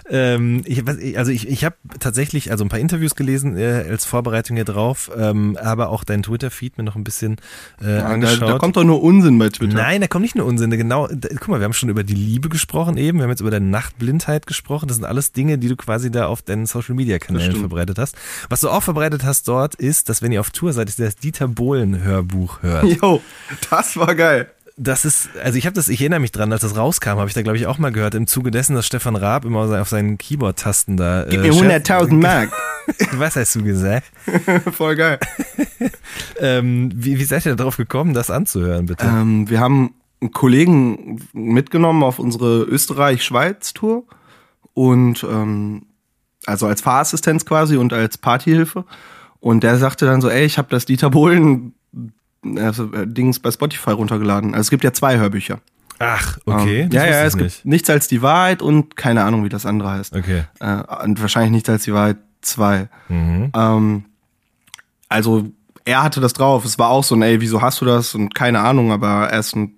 ähm, 0.09 0.63
ich, 0.67 0.83
also 1.19 1.31
ich, 1.31 1.49
ich 1.49 1.65
habe 1.65 1.77
tatsächlich 2.01 2.51
also 2.51 2.65
ein 2.65 2.69
paar 2.69 2.79
Interviews 2.79 3.15
gelesen 3.15 3.57
äh, 3.57 3.85
als 3.89 4.05
Vorbereitung 4.05 4.57
hier 4.57 4.65
drauf, 4.65 5.11
ähm, 5.17 5.57
aber 5.61 5.89
auch 5.89 6.05
dein 6.05 6.23
Twitter-Feed 6.23 6.79
mir 6.79 6.85
noch 6.85 6.97
ein 6.97 7.05
bisschen 7.05 7.37
äh, 7.83 7.87
Ja, 7.97 7.99
da, 8.01 8.07
angeschaut. 8.09 8.49
da 8.49 8.59
kommt 8.59 8.77
doch 8.77 8.85
nur 8.85 9.03
Unsinn 9.03 9.39
bei 9.39 9.49
Twitter. 9.49 9.75
Nein, 9.75 10.01
da 10.01 10.07
kommt 10.07 10.23
nicht 10.23 10.35
nur 10.37 10.47
Unsinn. 10.47 10.71
Genau, 10.71 11.07
da, 11.09 11.29
guck 11.31 11.49
mal, 11.49 11.61
wir 11.61 11.65
haben 11.65 11.73
schon 11.73 11.89
über 11.89 12.05
die 12.05 12.15
Liebe 12.15 12.49
gesprochen 12.49 12.97
eben, 12.97 13.19
wir 13.19 13.25
haben 13.25 13.31
jetzt 13.31 13.41
über 13.41 13.51
deine 13.51 13.67
Nachtblindheit 13.67 14.47
gesprochen. 14.47 14.87
Das 14.89 14.97
sind 14.97 15.05
alles 15.07 15.33
Dinge, 15.33 15.59
die 15.59 15.69
du 15.69 15.77
quasi 15.77 16.11
da 16.11 16.27
auf 16.27 16.43
deinen 16.43 16.67
Social 16.67 16.95
Media 16.95 17.19
Das 17.19 17.27
Kanälen 17.27 17.51
stimmt. 17.51 17.61
verbreitet 17.61 17.99
hast. 17.99 18.17
Was 18.49 18.61
du 18.61 18.69
auch 18.71 18.83
verbreitet 18.83 19.25
hast 19.25 19.49
dort 19.49 19.75
ist, 19.75 20.09
dass 20.09 20.23
wenn 20.23 20.33
ihr 20.33 20.41
auf 20.41 20.51
Tour 20.51 20.73
seid, 20.73 20.89
ist 20.89 20.99
das 20.99 21.17
Dieter 21.17 21.49
Bohlen 21.49 22.03
Hörbuch 22.03 22.63
hört. 22.63 22.85
Jo, 23.01 23.21
das 23.71 23.97
war 23.97 24.15
geil. 24.15 24.49
Das 24.77 25.05
ist, 25.05 25.29
also 25.43 25.57
ich 25.57 25.67
habe 25.67 25.75
das, 25.75 25.89
ich 25.89 26.01
erinnere 26.01 26.19
mich 26.19 26.33
dran, 26.33 26.53
als 26.53 26.63
das 26.63 26.77
rauskam, 26.77 27.11
habe 27.11 27.29
ich 27.29 27.35
da 27.35 27.43
glaube 27.43 27.57
ich 27.57 27.67
auch 27.67 27.79
mal 27.79 27.93
gehört, 27.93 28.15
im 28.17 28.27
Zuge 28.27 28.51
dessen, 28.51 28.75
dass 28.75 28.87
Stefan 28.87 29.15
Raab 29.15 29.45
immer 29.45 29.81
auf 29.81 29.89
seinen 29.89 30.19
Keyboard-Tasten 30.19 30.97
da. 30.97 31.27
Gib 31.31 31.45
äh, 31.45 31.49
mir 31.49 31.53
Chef- 31.53 31.87
100.000 31.87 32.15
Mark. 32.15 32.51
Was 33.13 33.37
hast 33.37 33.55
du 33.55 33.63
gesagt? 33.63 34.11
Voll 34.73 34.97
geil. 34.97 35.19
Ähm, 36.41 36.91
wie, 36.95 37.19
wie 37.19 37.25
seid 37.25 37.47
ihr 37.47 37.55
darauf 37.55 37.77
gekommen, 37.77 38.13
das 38.13 38.31
anzuhören, 38.31 38.87
bitte? 38.87 39.07
Ähm, 39.07 39.49
wir 39.49 39.61
haben 39.61 39.95
einen 40.21 40.33
Kollegen 40.33 41.21
mitgenommen 41.33 42.03
auf 42.03 42.19
unsere 42.19 42.63
Österreich-Schweiz-Tour 42.65 44.05
und 44.75 45.25
ähm, 45.25 45.87
also 46.47 46.67
als 46.67 46.81
Fahrassistenz 46.81 47.45
quasi 47.47 47.77
und 47.77 47.93
als 47.93 48.19
Partyhilfe. 48.19 48.85
Und 49.41 49.63
der 49.63 49.79
sagte 49.79 50.07
dann 50.07 50.21
so, 50.21 50.29
ey, 50.29 50.45
ich 50.45 50.59
habe 50.59 50.69
das 50.71 50.87
Dieter 50.87 51.11
Bohlen 51.11 51.75
also, 52.59 52.93
äh, 52.93 53.07
Dings 53.07 53.39
bei 53.39 53.51
Spotify 53.51 53.91
runtergeladen. 53.91 54.55
Also 54.55 54.63
es 54.63 54.71
gibt 54.71 54.85
ja 54.85 54.93
zwei 54.93 55.19
Hörbücher. 55.19 55.61
Ach, 55.99 56.39
okay. 56.45 56.83
Ähm, 56.83 56.91
ja, 56.91 57.07
ja, 57.07 57.25
es 57.25 57.35
gibt 57.35 57.45
nicht. 57.45 57.65
nichts 57.65 57.91
als 57.91 58.09
die 58.09 58.21
Wahrheit 58.21 58.63
und 58.63 58.97
keine 58.97 59.23
Ahnung, 59.25 59.45
wie 59.45 59.49
das 59.49 59.65
andere 59.65 59.91
heißt. 59.91 60.15
Okay. 60.15 60.45
Äh, 60.61 60.83
und 61.05 61.21
wahrscheinlich 61.21 61.53
nichts 61.53 61.69
als 61.69 61.85
die 61.85 61.93
Wahrheit 61.93 62.17
2. 62.43 62.89
Mhm. 63.09 63.53
Ähm, 63.55 64.05
also 65.09 65.45
er 65.85 66.03
hatte 66.03 66.21
das 66.21 66.33
drauf. 66.33 66.65
Es 66.65 66.79
war 66.79 66.89
auch 66.89 67.05
so 67.05 67.15
ein, 67.15 67.23
ey, 67.23 67.41
wieso 67.41 67.63
hast 67.63 67.81
du 67.81 67.85
das? 67.85 68.15
Und 68.15 68.35
keine 68.35 68.61
Ahnung, 68.61 68.91
aber 68.91 69.29
er 69.31 69.39
ist 69.39 69.55
ein 69.55 69.77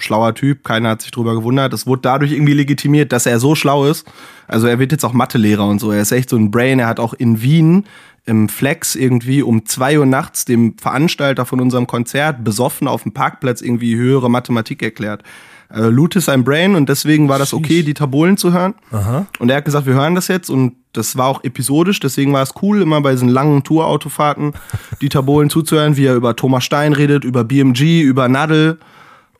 schlauer 0.00 0.34
Typ. 0.34 0.64
Keiner 0.64 0.90
hat 0.90 1.02
sich 1.02 1.10
drüber 1.10 1.34
gewundert. 1.34 1.72
Es 1.72 1.86
wurde 1.86 2.02
dadurch 2.02 2.32
irgendwie 2.32 2.54
legitimiert, 2.54 3.12
dass 3.12 3.26
er 3.26 3.38
so 3.38 3.54
schlau 3.54 3.86
ist. 3.86 4.06
Also 4.48 4.66
er 4.66 4.78
wird 4.78 4.92
jetzt 4.92 5.04
auch 5.04 5.12
Mathelehrer 5.12 5.66
und 5.66 5.80
so. 5.80 5.92
Er 5.92 6.02
ist 6.02 6.12
echt 6.12 6.30
so 6.30 6.36
ein 6.36 6.50
Brain. 6.50 6.78
Er 6.78 6.88
hat 6.88 7.00
auch 7.00 7.14
in 7.14 7.40
Wien 7.42 7.86
im 8.26 8.48
Flex 8.48 8.94
irgendwie 8.94 9.42
um 9.42 9.66
zwei 9.66 9.98
Uhr 9.98 10.06
nachts 10.06 10.44
dem 10.44 10.76
Veranstalter 10.78 11.44
von 11.44 11.60
unserem 11.60 11.86
Konzert 11.86 12.42
besoffen 12.42 12.88
auf 12.88 13.02
dem 13.02 13.12
Parkplatz 13.12 13.60
irgendwie 13.60 13.96
höhere 13.96 14.30
Mathematik 14.30 14.82
erklärt. 14.82 15.22
Äh, 15.70 15.82
Loot 15.88 16.16
ist 16.16 16.28
ein 16.28 16.44
Brain 16.44 16.74
und 16.74 16.88
deswegen 16.88 17.28
war 17.28 17.38
das 17.38 17.52
okay, 17.52 17.82
die 17.82 17.94
Tabolen 17.94 18.36
zu 18.36 18.52
hören. 18.52 18.74
Aha. 18.92 19.26
Und 19.38 19.50
er 19.50 19.58
hat 19.58 19.64
gesagt, 19.64 19.86
wir 19.86 19.94
hören 19.94 20.14
das 20.14 20.28
jetzt 20.28 20.48
und 20.48 20.76
das 20.92 21.16
war 21.16 21.26
auch 21.26 21.42
episodisch, 21.42 22.00
deswegen 22.00 22.32
war 22.32 22.42
es 22.42 22.54
cool, 22.62 22.80
immer 22.80 23.00
bei 23.00 23.12
diesen 23.12 23.28
langen 23.28 23.64
Tourautofahrten 23.64 24.52
die 25.00 25.08
Tabolen 25.08 25.50
zuzuhören, 25.50 25.96
wie 25.96 26.06
er 26.06 26.14
über 26.14 26.36
Thomas 26.36 26.64
Stein 26.64 26.92
redet, 26.92 27.24
über 27.24 27.44
BMG, 27.44 28.02
über 28.02 28.28
Nadel. 28.28 28.78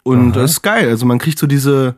Und 0.02 0.32
das 0.36 0.52
ist 0.52 0.62
geil. 0.62 0.88
Also 0.88 1.06
man 1.06 1.18
kriegt 1.18 1.38
so 1.38 1.46
diese 1.46 1.94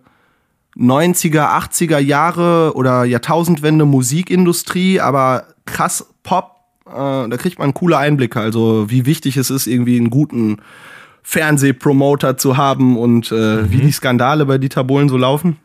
90er, 0.76 1.58
80er 1.58 1.98
Jahre 1.98 2.74
oder 2.76 3.04
Jahrtausendwende 3.04 3.84
Musikindustrie, 3.84 5.00
aber 5.00 5.46
krass 5.64 6.06
Pop. 6.22 6.55
Äh, 6.86 7.28
da 7.28 7.36
kriegt 7.36 7.58
man 7.58 7.74
coole 7.74 7.98
Einblicke. 7.98 8.40
Also 8.40 8.90
wie 8.90 9.06
wichtig 9.06 9.36
es 9.36 9.50
ist, 9.50 9.66
irgendwie 9.66 9.96
einen 9.96 10.10
guten 10.10 10.58
Fernsehpromoter 11.22 12.36
zu 12.38 12.56
haben 12.56 12.96
und 12.96 13.32
äh, 13.32 13.70
wie 13.70 13.78
die 13.78 13.90
Skandale 13.92 14.46
bei 14.46 14.58
Dieter 14.58 14.84
Bohlen 14.84 15.08
so 15.08 15.16
laufen. 15.16 15.56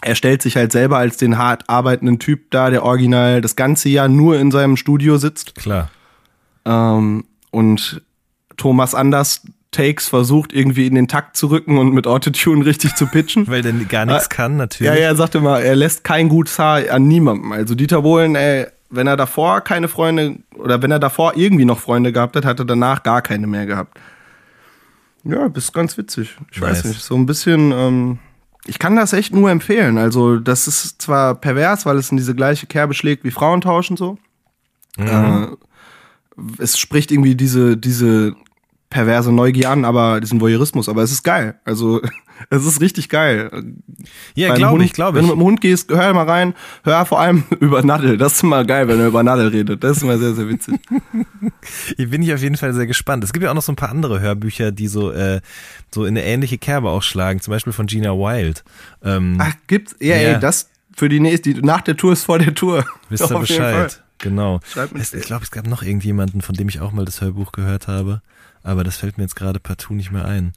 Er 0.00 0.14
stellt 0.14 0.42
sich 0.42 0.56
halt 0.56 0.72
selber 0.72 0.98
als 0.98 1.16
den 1.16 1.38
hart 1.38 1.68
arbeitenden 1.68 2.18
Typ 2.18 2.50
da, 2.50 2.70
der 2.70 2.84
original 2.84 3.40
das 3.40 3.54
ganze 3.56 3.88
Jahr 3.88 4.08
nur 4.08 4.38
in 4.38 4.50
seinem 4.50 4.76
Studio 4.76 5.16
sitzt. 5.16 5.54
Klar. 5.56 5.90
Ähm, 6.64 7.24
und 7.50 8.02
Thomas 8.56 8.94
Anders 8.94 9.42
Takes 9.72 10.06
versucht 10.08 10.52
irgendwie 10.52 10.86
in 10.86 10.94
den 10.94 11.08
Takt 11.08 11.36
zu 11.36 11.46
rücken 11.46 11.78
und 11.78 11.92
mit 11.94 12.06
Autotune 12.06 12.64
richtig 12.66 12.94
zu 12.94 13.06
pitchen. 13.06 13.46
Weil 13.48 13.62
der 13.62 13.72
gar 13.72 14.04
nichts 14.06 14.28
kann, 14.28 14.52
Ja, 14.52 14.58
natürlich. 14.58 14.92
ja, 14.92 14.98
er 14.98 15.16
sagte 15.16 15.40
mal, 15.40 15.60
er 15.62 15.74
lässt 15.76 16.04
kein 16.04 16.28
gutes 16.28 16.58
Haar 16.58 16.82
an 16.90 17.08
niemandem. 17.08 17.52
Also 17.52 17.74
Dieter 17.74 18.02
Bohlen, 18.02 18.34
ey, 18.36 18.66
wenn 18.92 19.06
er 19.06 19.16
davor 19.16 19.62
keine 19.62 19.88
Freunde 19.88 20.36
oder 20.54 20.82
wenn 20.82 20.90
er 20.90 20.98
davor 20.98 21.32
irgendwie 21.34 21.64
noch 21.64 21.80
Freunde 21.80 22.12
gehabt 22.12 22.36
hat, 22.36 22.44
hat 22.44 22.58
er 22.60 22.64
danach 22.66 23.02
gar 23.02 23.22
keine 23.22 23.46
mehr 23.46 23.66
gehabt. 23.66 23.98
Ja, 25.24 25.48
das 25.48 25.64
ist 25.64 25.72
ganz 25.72 25.96
witzig. 25.96 26.36
Ich 26.52 26.60
weiß 26.60 26.84
Nice. 26.84 26.94
nicht, 26.94 27.02
so 27.02 27.14
ein 27.16 27.26
bisschen, 27.26 27.72
ähm, 27.72 28.18
ich 28.66 28.78
kann 28.78 28.94
das 28.94 29.12
echt 29.12 29.34
nur 29.34 29.50
empfehlen. 29.50 29.96
Also 29.98 30.38
das 30.38 30.68
ist 30.68 31.00
zwar 31.00 31.34
pervers, 31.34 31.86
weil 31.86 31.96
es 31.96 32.10
in 32.10 32.16
diese 32.18 32.34
gleiche 32.34 32.66
Kerbe 32.66 32.92
schlägt 32.94 33.24
wie 33.24 33.30
Frauentausch 33.30 33.90
und 33.90 33.96
so. 33.98 34.18
Äh, 34.98 35.46
es 36.58 36.78
spricht 36.78 37.10
irgendwie 37.10 37.34
diese, 37.34 37.76
diese 37.76 38.34
perverse 38.90 39.32
Neugier 39.32 39.70
an, 39.70 39.84
aber 39.86 40.20
diesen 40.20 40.40
Voyeurismus, 40.40 40.88
aber 40.88 41.02
es 41.02 41.12
ist 41.12 41.22
geil. 41.22 41.54
Also 41.64 42.02
es 42.50 42.64
ist 42.64 42.80
richtig 42.80 43.08
geil. 43.08 43.50
Ja, 44.34 44.54
glaube 44.54 44.84
ich, 44.84 44.92
glaube 44.92 45.18
Wenn 45.18 45.24
ich. 45.24 45.30
du 45.30 45.36
mit 45.36 45.42
dem 45.42 45.46
Hund 45.46 45.60
gehst, 45.60 45.90
hör 45.90 46.12
mal 46.14 46.28
rein, 46.28 46.54
hör 46.84 47.04
vor 47.06 47.20
allem 47.20 47.44
über 47.60 47.82
Nadel. 47.82 48.16
Das 48.18 48.34
ist 48.34 48.42
immer 48.42 48.64
geil, 48.64 48.88
wenn 48.88 48.98
er 49.00 49.08
über 49.08 49.22
Nadel 49.22 49.48
redet. 49.48 49.82
Das 49.84 49.98
ist 49.98 50.02
immer 50.02 50.18
sehr, 50.18 50.34
sehr 50.34 50.48
witzig. 50.48 50.80
Hier 51.96 52.08
bin 52.10 52.22
ich 52.22 52.32
auf 52.32 52.40
jeden 52.40 52.56
Fall 52.56 52.72
sehr 52.74 52.86
gespannt. 52.86 53.24
Es 53.24 53.32
gibt 53.32 53.44
ja 53.44 53.50
auch 53.50 53.54
noch 53.54 53.62
so 53.62 53.72
ein 53.72 53.76
paar 53.76 53.90
andere 53.90 54.20
Hörbücher, 54.20 54.72
die 54.72 54.88
so, 54.88 55.12
äh, 55.12 55.40
so 55.90 56.04
in 56.04 56.16
eine 56.16 56.24
ähnliche 56.24 56.58
Kerbe 56.58 56.90
auch 56.90 57.02
schlagen. 57.02 57.40
Zum 57.40 57.52
Beispiel 57.52 57.72
von 57.72 57.86
Gina 57.86 58.10
Wild. 58.12 58.64
Ähm, 59.02 59.36
Ach, 59.40 59.54
gibt's? 59.66 59.94
Ja, 60.00 60.16
Ja. 60.16 60.34
ey, 60.34 60.40
das 60.40 60.68
für 60.96 61.08
die 61.08 61.20
nächste, 61.20 61.54
die, 61.54 61.62
nach 61.62 61.80
der 61.80 61.96
Tour 61.96 62.12
ist 62.12 62.24
vor 62.24 62.38
der 62.38 62.54
Tour. 62.54 62.84
wisst 63.08 63.30
ihr. 63.30 63.38
Bescheid? 63.38 64.02
Genau. 64.18 64.60
Es, 64.94 65.14
ich 65.14 65.24
glaube, 65.24 65.42
es 65.44 65.50
gab 65.50 65.66
noch 65.66 65.82
irgendjemanden, 65.82 66.42
von 66.42 66.54
dem 66.54 66.68
ich 66.68 66.80
auch 66.80 66.92
mal 66.92 67.04
das 67.04 67.20
Hörbuch 67.20 67.50
gehört 67.52 67.88
habe. 67.88 68.22
Aber 68.62 68.84
das 68.84 68.96
fällt 68.98 69.18
mir 69.18 69.24
jetzt 69.24 69.34
gerade 69.34 69.58
partout 69.58 69.94
nicht 69.94 70.12
mehr 70.12 70.24
ein. 70.24 70.52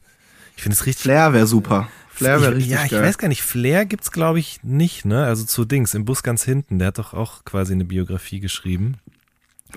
Ich 0.56 0.64
finde 0.64 0.74
es 0.76 0.86
richtig. 0.86 1.04
Flair 1.04 1.34
wäre 1.34 1.48
super. 1.48 1.88
Flair 2.10 2.40
wäre 2.42 2.52
ich, 2.54 2.58
richtig 2.60 2.72
ja, 2.74 2.84
ich 2.86 2.92
geil. 2.92 3.04
weiß 3.04 3.18
gar 3.18 3.28
nicht, 3.28 3.42
Flair 3.44 3.86
gibt's 3.86 4.12
glaube 4.12 4.40
ich 4.40 4.60
nicht, 4.64 5.04
ne? 5.06 5.26
Also 5.26 5.44
zu 5.44 5.66
Dings, 5.66 5.94
im 5.94 6.06
Bus 6.06 6.24
ganz 6.24 6.44
hinten, 6.44 6.80
der 6.80 6.88
hat 6.90 6.98
doch 6.98 7.14
auch 7.14 7.44
quasi 7.44 7.74
eine 7.74 7.84
Biografie 7.86 8.40
geschrieben. 8.40 8.96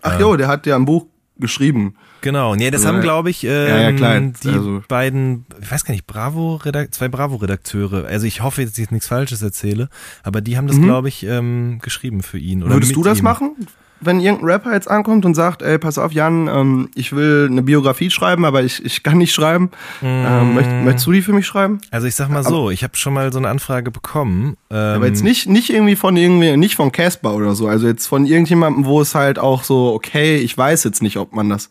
Ach 0.02 0.20
jo, 0.20 0.36
der 0.36 0.46
hat 0.46 0.64
ja 0.66 0.76
ein 0.76 0.84
Buch 0.84 1.06
geschrieben. 1.40 1.96
Genau, 2.20 2.54
nee, 2.54 2.70
das 2.70 2.82
Also, 2.84 2.94
haben 2.94 3.00
glaube 3.02 3.30
ich 3.30 3.42
ähm, 3.44 3.50
ja, 3.68 3.92
klar, 3.92 4.20
die 4.20 4.48
also- 4.50 4.82
beiden, 4.88 5.46
ich 5.60 5.70
weiß 5.70 5.84
gar 5.84 5.92
nicht, 5.94 6.06
Bravo 6.06 6.60
zwei 6.90 7.08
Bravo 7.08 7.36
Redakteure. 7.36 8.06
Also 8.06 8.26
ich 8.26 8.40
hoffe, 8.42 8.62
dass 8.64 8.72
ich 8.72 8.78
jetzt 8.78 8.92
nichts 8.92 9.08
Falsches 9.08 9.42
erzähle, 9.42 9.88
aber 10.22 10.40
die 10.40 10.56
haben 10.56 10.66
das 10.68 10.80
glaube 10.80 11.08
ich 11.08 11.24
ähm, 11.24 11.78
geschrieben 11.82 12.22
für 12.22 12.38
ihn 12.38 12.62
oder 12.62 12.70
Mhm. 12.70 12.76
Würdest 12.76 12.94
du 12.96 13.02
das 13.02 13.18
ihm. 13.18 13.24
machen? 13.24 13.56
Wenn 14.00 14.20
irgendein 14.20 14.46
Rapper 14.48 14.72
jetzt 14.72 14.90
ankommt 14.90 15.24
und 15.24 15.34
sagt, 15.34 15.62
ey, 15.62 15.78
pass 15.78 15.98
auf, 15.98 16.12
Jan, 16.12 16.48
ähm, 16.48 16.88
ich 16.94 17.12
will 17.12 17.48
eine 17.50 17.62
Biografie 17.62 18.11
schreiben, 18.11 18.44
aber 18.44 18.62
ich, 18.62 18.84
ich 18.84 19.02
kann 19.02 19.18
nicht 19.18 19.32
schreiben. 19.32 19.70
Ähm, 20.02 20.54
möcht, 20.54 20.70
möchtest 20.84 21.06
du 21.06 21.12
die 21.12 21.22
für 21.22 21.32
mich 21.32 21.46
schreiben? 21.46 21.80
Also 21.90 22.06
ich 22.06 22.14
sag 22.14 22.28
mal 22.28 22.44
so, 22.44 22.70
ich 22.70 22.84
habe 22.84 22.96
schon 22.96 23.14
mal 23.14 23.32
so 23.32 23.38
eine 23.38 23.48
Anfrage 23.48 23.90
bekommen. 23.90 24.56
Ähm, 24.70 24.76
Aber 24.76 25.06
jetzt 25.06 25.24
nicht, 25.24 25.48
nicht 25.48 25.70
irgendwie 25.70 25.96
von 25.96 26.16
irgendwie, 26.16 26.56
nicht 26.56 26.76
von 26.76 26.92
Casper 26.92 27.34
oder 27.34 27.54
so. 27.54 27.66
Also 27.66 27.87
jetzt 27.87 28.06
von 28.06 28.26
irgendjemandem, 28.26 28.84
wo 28.84 29.00
es 29.00 29.14
halt 29.14 29.38
auch 29.38 29.64
so, 29.64 29.92
okay, 29.94 30.37
ich 30.37 30.56
weiß 30.56 30.84
jetzt 30.84 31.02
nicht, 31.02 31.16
ob 31.16 31.32
man 31.32 31.48
das, 31.48 31.68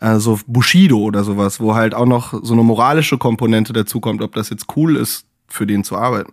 äh, 0.00 0.18
so 0.18 0.38
Bushido 0.46 0.98
oder 0.98 1.24
sowas, 1.24 1.60
wo 1.60 1.74
halt 1.74 1.94
auch 1.94 2.06
noch 2.06 2.34
so 2.42 2.52
eine 2.52 2.62
moralische 2.62 3.18
Komponente 3.18 3.72
dazukommt, 3.72 4.20
ob 4.20 4.34
das 4.34 4.50
jetzt 4.50 4.66
cool 4.76 4.96
ist, 4.96 5.24
für 5.48 5.66
den 5.66 5.84
zu 5.84 5.96
arbeiten. 5.96 6.32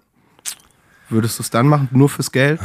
Würdest 1.09 1.39
du 1.39 1.43
es 1.43 1.49
dann 1.49 1.67
machen, 1.67 1.89
nur 1.91 2.07
fürs 2.07 2.31
Geld? 2.31 2.59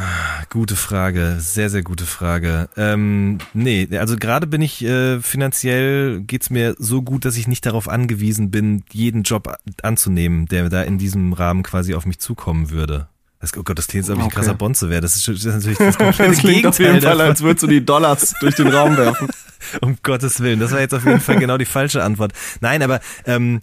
Gute 0.51 0.77
Frage, 0.77 1.37
sehr, 1.39 1.71
sehr 1.71 1.83
gute 1.83 2.05
Frage. 2.05 2.69
Ähm, 2.77 3.39
nee, 3.55 3.89
also 3.99 4.17
gerade 4.17 4.47
bin 4.47 4.61
ich 4.61 4.85
äh, 4.85 5.21
finanziell 5.21 6.21
geht's 6.21 6.51
mir 6.51 6.75
so 6.79 7.01
gut, 7.03 7.25
dass 7.25 7.37
ich 7.37 7.49
nicht 7.49 7.65
darauf 7.65 7.89
angewiesen 7.89 8.51
bin, 8.51 8.85
jeden 8.93 9.23
Job 9.23 9.57
anzunehmen, 9.83 10.47
der 10.47 10.69
da 10.69 10.83
in 10.83 10.99
diesem 10.99 11.33
Rahmen 11.33 11.63
quasi 11.63 11.95
auf 11.95 12.05
mich 12.05 12.19
zukommen 12.19 12.71
würde. 12.71 13.09
Das, 13.41 13.57
oh 13.57 13.63
Gott, 13.63 13.79
das 13.79 13.87
klingt, 13.89 14.05
als 14.05 14.11
ob 14.11 14.17
ich 14.17 14.23
ein 14.23 14.27
Okay. 14.27 14.37
krasser 14.37 14.55
Bonze 14.55 14.91
wäre. 14.91 15.01
Das 15.01 15.17
ist, 15.17 15.27
das 15.29 15.37
ist 15.45 15.47
natürlich 15.47 15.79
das 15.79 15.97
komplette 15.99 16.31
Das 16.31 16.39
klingt 16.41 16.67
auf 16.67 16.77
Gegenteil 16.77 17.01
jeden 17.03 17.17
Fall, 17.19 17.21
als 17.23 17.43
würdest 17.43 17.63
du 17.63 17.67
die 17.67 17.85
Dollars 17.85 18.35
durch 18.41 18.55
den 18.55 18.69
Raum 18.69 18.97
werfen. 18.97 19.29
Um 19.81 19.97
Gottes 20.03 20.41
Willen, 20.41 20.61
das 20.61 20.73
war 20.73 20.81
jetzt 20.81 20.93
auf 20.93 21.07
jeden 21.07 21.21
Fall 21.21 21.39
genau 21.39 21.57
die 21.57 21.65
falsche 21.65 22.03
Antwort. 22.05 22.33
Nein, 22.61 22.83
aber 22.83 23.01
ähm, 23.25 23.63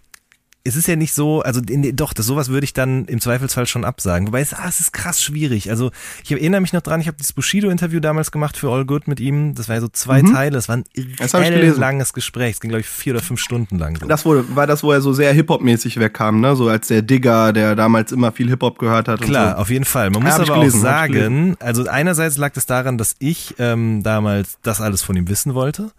es 0.63 0.75
ist 0.75 0.87
ja 0.87 0.95
nicht 0.95 1.13
so, 1.13 1.41
also 1.41 1.59
in, 1.67 1.95
doch, 1.95 2.13
das 2.13 2.25
sowas 2.25 2.49
würde 2.49 2.65
ich 2.65 2.73
dann 2.73 3.05
im 3.05 3.19
Zweifelsfall 3.19 3.65
schon 3.65 3.83
absagen. 3.83 4.27
Wobei 4.27 4.41
es, 4.41 4.53
ah, 4.53 4.65
es 4.67 4.79
ist 4.79 4.93
krass 4.93 5.21
schwierig. 5.21 5.69
Also 5.69 5.91
ich 6.23 6.31
erinnere 6.31 6.61
mich 6.61 6.73
noch 6.73 6.81
dran, 6.81 7.01
ich 7.01 7.07
habe 7.07 7.17
dieses 7.17 7.33
Bushido-Interview 7.33 7.99
damals 7.99 8.31
gemacht 8.31 8.57
für 8.57 8.69
All 8.71 8.85
Good 8.85 9.07
mit 9.07 9.19
ihm. 9.19 9.55
Das 9.55 9.69
war 9.69 9.75
ja 9.75 9.81
so 9.81 9.87
zwei 9.87 10.21
Teile, 10.21 10.51
das 10.51 10.69
war 10.69 10.77
ein 10.77 10.83
Mhm. 10.95 11.15
Das 11.17 11.77
langes 11.77 12.13
Gespräch. 12.13 12.53
Es 12.53 12.59
ging, 12.59 12.69
glaube 12.69 12.81
ich, 12.81 12.87
vier 12.87 13.13
oder 13.13 13.21
fünf 13.23 13.39
Stunden 13.39 13.77
lang. 13.77 13.97
So. 13.99 14.05
Das 14.07 14.25
wurde, 14.25 14.55
war 14.55 14.67
das, 14.67 14.83
wo 14.83 14.91
er 14.91 15.01
so 15.01 15.13
sehr 15.13 15.33
Hip-Hop-mäßig 15.33 15.99
wegkam, 15.99 16.39
ne? 16.41 16.55
So 16.55 16.67
als 16.69 16.87
der 16.87 17.01
Digger, 17.01 17.53
der 17.53 17.75
damals 17.75 18.11
immer 18.11 18.31
viel 18.31 18.49
Hip-Hop 18.49 18.77
gehört 18.79 19.07
hat. 19.07 19.21
Klar, 19.21 19.45
Und 19.49 19.51
so. 19.51 19.57
auf 19.61 19.69
jeden 19.69 19.85
Fall. 19.85 20.09
Man 20.09 20.21
Ja, 20.23 20.29
muss 20.37 20.43
ich 20.43 20.49
aber 20.51 20.59
gelesen, 20.59 20.79
auch 20.79 20.83
sagen, 20.83 21.57
also 21.59 21.87
einerseits 21.87 22.37
lag 22.37 22.51
es 22.55 22.65
daran, 22.65 22.97
dass 22.97 23.15
ich 23.19 23.55
ähm, 23.59 24.03
damals 24.03 24.57
das 24.61 24.81
alles 24.81 25.01
von 25.01 25.15
ihm 25.15 25.27
wissen 25.27 25.53
wollte, 25.53 25.91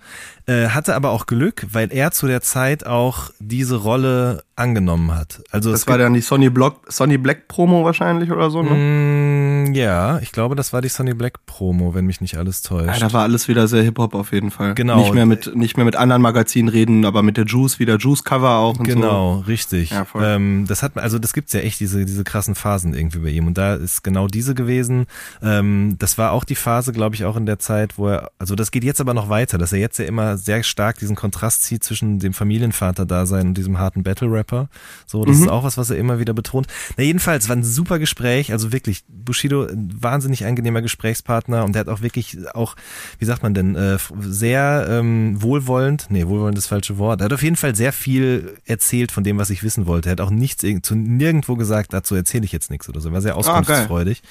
äh, 0.47 0.69
hatte 0.69 0.95
aber 0.95 1.11
auch 1.11 1.27
Glück, 1.27 1.67
weil 1.73 1.93
er 1.93 2.11
zu 2.11 2.27
der 2.27 2.41
Zeit 2.41 2.87
auch 2.87 3.31
diese 3.39 3.77
Rolle 3.77 4.43
angenommen 4.57 5.15
hat. 5.15 5.43
Also 5.51 5.71
es 5.71 5.83
Das 5.83 5.89
war 5.89 5.99
dann 5.99 6.15
die 6.15 6.21
Sonny, 6.21 6.51
Block, 6.51 6.81
Sonny 6.89 7.19
Black 7.19 7.49
Promo 7.49 7.85
wahrscheinlich 7.85 8.31
oder 8.31 8.51
so, 8.51 8.63
ne? 8.63 8.71
Mm, 8.71 9.32
ja, 9.75 10.19
ich 10.21 10.33
glaube, 10.33 10.55
das 10.55 10.73
war 10.73 10.81
die 10.81 10.89
Sonny 10.89 11.15
Black 11.15 11.45
Promo, 11.47 11.95
wenn 11.95 12.07
mich 12.07 12.21
nicht 12.21 12.37
alles 12.37 12.63
täuscht. 12.63 13.01
Ja, 13.01 13.09
da 13.09 13.13
war 13.13 13.23
alles 13.23 13.49
wieder 13.49 13.69
sehr 13.69 13.83
Hip-Hop 13.83 14.15
auf 14.15 14.33
jeden 14.33 14.51
Fall. 14.51 14.75
Genau. 14.75 14.99
Nicht 14.99 15.15
mehr 15.15 15.27
mit, 15.27 15.55
nicht 15.57 15.77
mehr 15.77 15.85
mit 15.85 15.97
anderen 15.97 16.23
Magazinen 16.23 16.69
reden, 16.69 17.05
aber 17.05 17.23
mit 17.23 17.37
der 17.37 17.45
Juice, 17.45 17.79
wieder 17.79 17.97
Juice-Cover 17.97 18.57
auch 18.57 18.79
und 18.79 18.89
so. 18.89 18.95
Genau, 18.95 19.39
richtig. 19.47 19.91
Ja, 19.91 20.05
voll. 20.05 20.23
ähm, 20.25 20.67
das 20.69 20.83
hat, 20.83 20.97
also 20.97 21.19
das 21.19 21.33
gibt's 21.33 21.53
ja 21.53 21.61
echt 21.61 21.81
diese 21.81 22.05
diese 22.05 22.25
krassen 22.25 22.55
Phasen 22.55 22.95
irgendwie 22.95 23.19
bei 23.19 23.31
ihm 23.31 23.47
und 23.47 23.59
da 23.59 23.75
ist 23.75 24.03
genau 24.03 24.27
diese 24.27 24.55
gewesen. 24.55 25.07
Ähm, 25.43 25.97
das 25.99 26.19
war 26.19 26.33
auch 26.33 26.45
die 26.45 26.55
Phase, 26.55 26.93
glaube 26.93 27.15
ich, 27.15 27.25
auch 27.25 27.37
in 27.37 27.47
der 27.47 27.59
Zeit, 27.59 27.99
wo 27.99 28.09
er, 28.09 28.31
also 28.39 28.55
das 28.55 28.71
geht 28.71 28.85
jetzt 28.85 29.01
aber 29.01 29.15
noch 29.15 29.29
weiter, 29.29 29.59
dass 29.59 29.73
er 29.73 29.79
jetzt 29.79 29.99
ja 29.99 30.05
immer 30.05 30.37
sehr 30.37 30.63
stark 30.63 30.99
diesen 30.99 31.17
Kontrast 31.17 31.63
zieht 31.65 31.85
zwischen 31.85 32.19
dem 32.19 32.33
Familienvater-Dasein 32.33 33.49
und 33.49 33.55
diesem 33.55 33.79
harten 33.79 34.03
Battle-Rapper. 34.03 34.69
So, 35.07 35.25
das 35.25 35.39
ist 35.39 35.49
auch 35.49 35.65
was, 35.65 35.79
was 35.79 35.91
er 35.91 35.97
immer 35.97 36.19
wieder 36.19 36.35
betont. 36.35 36.67
Na 36.97 37.05
jedenfalls 37.05 37.49
war 37.49 37.57
ein 37.57 37.65
super 37.65 37.99
Gespräch, 37.99 38.53
also 38.53 38.73
wirklich 38.73 39.05
Bushido, 39.09 39.62
ein 39.69 39.97
wahnsinnig 40.01 40.45
angenehmer 40.47 40.83
Gesprächspartner 40.83 41.65
und 41.65 41.75
der 41.75 41.81
hat 41.81 41.89
auch 41.89 42.01
wirklich 42.03 42.37
auch, 42.55 42.77
wie 43.19 43.25
sagt 43.25 43.43
man 43.43 43.55
denn, 43.55 43.77
äh, 43.77 43.99
sehr 44.21 44.87
ähm, 44.89 45.41
wohlwollend, 45.43 46.07
nee, 46.11 46.27
wohlwollend 46.27 46.59
ist 46.59 46.65
das 46.65 46.69
falsche 46.71 46.99
Wort. 46.99 47.21
Er 47.21 47.27
hat 47.27 47.33
auf 47.33 47.43
jeden 47.43 47.57
Fall 47.57 47.75
sehr 47.75 47.93
viel 47.93 48.57
erzählt 48.67 49.13
von 49.13 49.25
dem, 49.25 49.39
was 49.39 49.51
ich 49.51 49.63
wissen 49.63 49.87
wollte. 49.87 50.09
Er 50.09 50.13
hat 50.13 50.21
auch 50.21 50.31
nichts 50.31 50.65
zu 50.83 50.95
nirgendwo 50.95 51.57
gesagt, 51.57 51.93
dazu 51.93 52.15
erzähle 52.15 52.45
ich 52.45 52.53
jetzt 52.53 52.71
nichts 52.71 52.89
oder 52.89 53.01
so. 53.01 53.09
Er 53.09 53.13
war 53.13 53.21
sehr 53.23 53.37
auskunftsfreudig. 53.37 54.23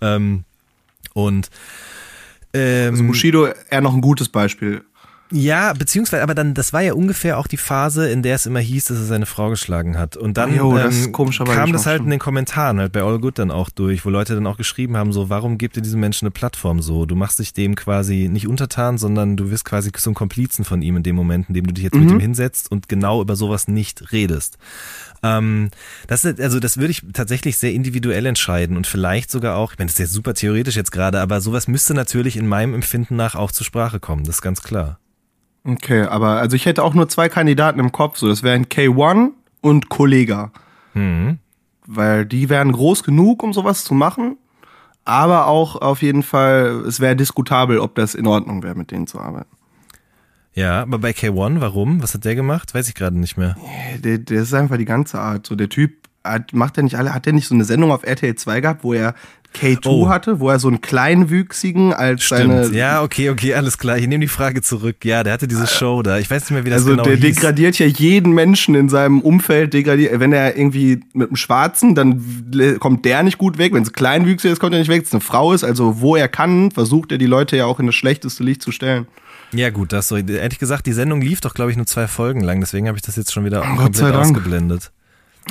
ähm, 0.00 0.44
und 1.14 1.50
Ähm, 2.52 2.94
Also 2.94 3.04
Bushido 3.04 3.46
eher 3.70 3.80
noch 3.80 3.94
ein 3.94 4.00
gutes 4.00 4.28
Beispiel. 4.28 4.82
Ja, 5.32 5.72
beziehungsweise, 5.74 6.22
aber 6.24 6.34
dann, 6.34 6.54
das 6.54 6.72
war 6.72 6.80
ja 6.80 6.92
ungefähr 6.94 7.38
auch 7.38 7.46
die 7.46 7.56
Phase, 7.56 8.10
in 8.10 8.22
der 8.22 8.34
es 8.34 8.46
immer 8.46 8.58
hieß, 8.58 8.86
dass 8.86 8.98
er 8.98 9.04
seine 9.04 9.26
Frau 9.26 9.48
geschlagen 9.50 9.96
hat. 9.96 10.16
Und 10.16 10.36
dann 10.36 10.54
Jo, 10.54 10.76
ähm, 10.76 11.12
kam 11.12 11.32
schon 11.32 11.46
das 11.46 11.86
halt 11.86 11.96
stimmt. 11.96 12.06
in 12.06 12.10
den 12.10 12.18
Kommentaren, 12.18 12.80
halt 12.80 12.92
bei 12.92 13.02
All 13.02 13.20
Good 13.20 13.38
dann 13.38 13.50
auch 13.52 13.70
durch, 13.70 14.04
wo 14.04 14.10
Leute 14.10 14.34
dann 14.34 14.46
auch 14.46 14.56
geschrieben 14.56 14.96
haben, 14.96 15.12
so, 15.12 15.28
warum 15.30 15.56
gebt 15.56 15.76
ihr 15.76 15.82
diesem 15.82 16.00
Menschen 16.00 16.24
eine 16.26 16.32
Plattform 16.32 16.82
so? 16.82 17.06
Du 17.06 17.14
machst 17.14 17.38
dich 17.38 17.52
dem 17.52 17.76
quasi 17.76 18.28
nicht 18.30 18.48
untertan, 18.48 18.98
sondern 18.98 19.36
du 19.36 19.50
wirst 19.50 19.64
quasi 19.64 19.92
zum 19.92 20.14
Komplizen 20.14 20.64
von 20.64 20.82
ihm 20.82 20.96
in 20.96 21.02
dem 21.02 21.16
Moment, 21.16 21.48
in 21.48 21.54
dem 21.54 21.66
du 21.66 21.72
dich 21.74 21.84
jetzt 21.84 21.94
Mhm. 21.94 22.00
mit 22.04 22.10
ihm 22.12 22.20
hinsetzt 22.20 22.70
und 22.70 22.88
genau 22.88 23.22
über 23.22 23.36
sowas 23.36 23.68
nicht 23.68 24.12
redest. 24.12 24.58
Ähm, 25.22 25.70
das 26.06 26.24
ist, 26.24 26.40
also 26.40 26.60
das 26.60 26.76
würde 26.78 26.90
ich 26.92 27.02
tatsächlich 27.12 27.56
sehr 27.58 27.72
individuell 27.72 28.26
entscheiden 28.26 28.76
und 28.76 28.86
vielleicht 28.86 29.30
sogar 29.30 29.56
auch, 29.56 29.72
ich 29.72 29.78
meine, 29.78 29.86
das 29.88 29.94
ist 29.94 29.98
jetzt 30.00 30.12
super 30.12 30.34
theoretisch 30.34 30.76
jetzt 30.76 30.92
gerade, 30.92 31.20
aber 31.20 31.40
sowas 31.40 31.68
müsste 31.68 31.94
natürlich 31.94 32.36
in 32.36 32.46
meinem 32.46 32.74
Empfinden 32.74 33.16
nach 33.16 33.34
auch 33.34 33.52
zur 33.52 33.66
Sprache 33.66 34.00
kommen, 34.00 34.24
das 34.24 34.36
ist 34.36 34.42
ganz 34.42 34.62
klar. 34.62 34.98
Okay, 35.64 36.02
aber 36.02 36.38
also 36.38 36.56
ich 36.56 36.66
hätte 36.66 36.82
auch 36.82 36.94
nur 36.94 37.08
zwei 37.08 37.28
Kandidaten 37.28 37.80
im 37.80 37.92
Kopf, 37.92 38.16
so 38.16 38.28
das 38.28 38.42
wären 38.42 38.66
K1 38.66 39.32
und 39.60 39.88
Kollega. 39.88 40.52
Mhm. 40.94 41.38
Weil 41.86 42.24
die 42.24 42.48
wären 42.48 42.72
groß 42.72 43.02
genug, 43.04 43.42
um 43.42 43.52
sowas 43.52 43.84
zu 43.84 43.94
machen. 43.94 44.36
Aber 45.04 45.46
auch 45.46 45.76
auf 45.76 46.02
jeden 46.02 46.22
Fall, 46.22 46.84
es 46.86 47.00
wäre 47.00 47.16
diskutabel, 47.16 47.78
ob 47.78 47.94
das 47.94 48.14
in 48.14 48.26
Ordnung 48.26 48.62
wäre, 48.62 48.74
mit 48.74 48.90
denen 48.90 49.06
zu 49.06 49.18
arbeiten. 49.18 49.56
Ja, 50.52 50.82
aber 50.82 50.98
bei 50.98 51.10
K1, 51.10 51.60
warum? 51.60 52.02
Was 52.02 52.14
hat 52.14 52.24
der 52.24 52.34
gemacht? 52.34 52.74
Weiß 52.74 52.88
ich 52.88 52.94
gerade 52.94 53.18
nicht 53.18 53.36
mehr. 53.36 53.56
Der, 54.02 54.18
der 54.18 54.42
ist 54.42 54.54
einfach 54.54 54.76
die 54.76 54.84
ganze 54.84 55.18
Art. 55.18 55.46
So 55.46 55.54
der 55.54 55.68
Typ 55.68 56.08
hat, 56.24 56.52
macht 56.52 56.76
er 56.76 56.82
nicht 56.82 56.96
alle, 56.96 57.14
hat 57.14 57.26
er 57.26 57.32
nicht 57.32 57.46
so 57.48 57.54
eine 57.54 57.64
Sendung 57.64 57.90
auf 57.92 58.02
RTL 58.04 58.34
2 58.34 58.60
gehabt, 58.60 58.84
wo 58.84 58.92
er 58.94 59.14
K2 59.52 59.86
Oh. 59.88 60.08
hatte, 60.08 60.38
wo 60.38 60.48
er 60.48 60.60
so 60.60 60.68
einen 60.68 60.80
kleinwüchsigen 60.80 61.92
als 61.92 62.22
Stimmt. 62.22 62.52
seine. 62.64 62.76
Ja, 62.76 63.02
okay, 63.02 63.30
okay, 63.30 63.54
alles 63.54 63.78
klar. 63.78 63.98
Ich 63.98 64.06
nehme 64.06 64.22
die 64.22 64.28
Frage 64.28 64.62
zurück. 64.62 65.04
Ja, 65.04 65.24
der 65.24 65.32
hatte 65.32 65.48
diese 65.48 65.66
Show 65.66 66.02
da. 66.02 66.18
Ich 66.18 66.30
weiß 66.30 66.42
nicht 66.42 66.50
mehr, 66.52 66.64
wie 66.64 66.70
das 66.70 66.82
Also 66.82 66.90
genau 66.92 67.02
der 67.02 67.16
hieß. 67.16 67.34
degradiert 67.34 67.76
ja 67.80 67.86
jeden 67.86 68.32
Menschen 68.32 68.76
in 68.76 68.88
seinem 68.88 69.20
Umfeld, 69.20 69.74
degradiert, 69.74 70.20
wenn 70.20 70.32
er 70.32 70.56
irgendwie 70.56 71.00
mit 71.14 71.28
einem 71.30 71.36
Schwarzen, 71.36 71.96
dann 71.96 72.22
kommt 72.78 73.04
der 73.04 73.24
nicht 73.24 73.38
gut 73.38 73.58
weg, 73.58 73.74
wenn 73.74 73.82
es 73.82 73.92
kleinwüchsig 73.92 74.52
ist, 74.52 74.60
kommt 74.60 74.72
er 74.74 74.78
nicht 74.78 74.88
weg, 74.88 74.98
wenn 74.98 75.06
es 75.06 75.12
eine 75.12 75.20
Frau 75.20 75.52
ist, 75.52 75.64
also 75.64 76.00
wo 76.00 76.14
er 76.14 76.28
kann, 76.28 76.70
versucht 76.70 77.10
er 77.10 77.18
die 77.18 77.26
Leute 77.26 77.56
ja 77.56 77.64
auch 77.66 77.80
in 77.80 77.86
das 77.86 77.96
schlechteste 77.96 78.44
Licht 78.44 78.62
zu 78.62 78.70
stellen. 78.70 79.08
Ja, 79.52 79.70
gut, 79.70 79.92
das 79.92 80.06
so. 80.06 80.16
Ehrlich 80.16 80.60
gesagt, 80.60 80.86
die 80.86 80.92
Sendung 80.92 81.20
lief 81.22 81.40
doch, 81.40 81.54
glaube 81.54 81.72
ich, 81.72 81.76
nur 81.76 81.86
zwei 81.86 82.06
Folgen 82.06 82.40
lang. 82.42 82.60
Deswegen 82.60 82.86
habe 82.86 82.96
ich 82.98 83.02
das 83.02 83.16
jetzt 83.16 83.32
schon 83.32 83.44
wieder 83.44 83.62
Gott 83.62 83.78
komplett 83.78 84.14
ausgeblendet. 84.14 84.92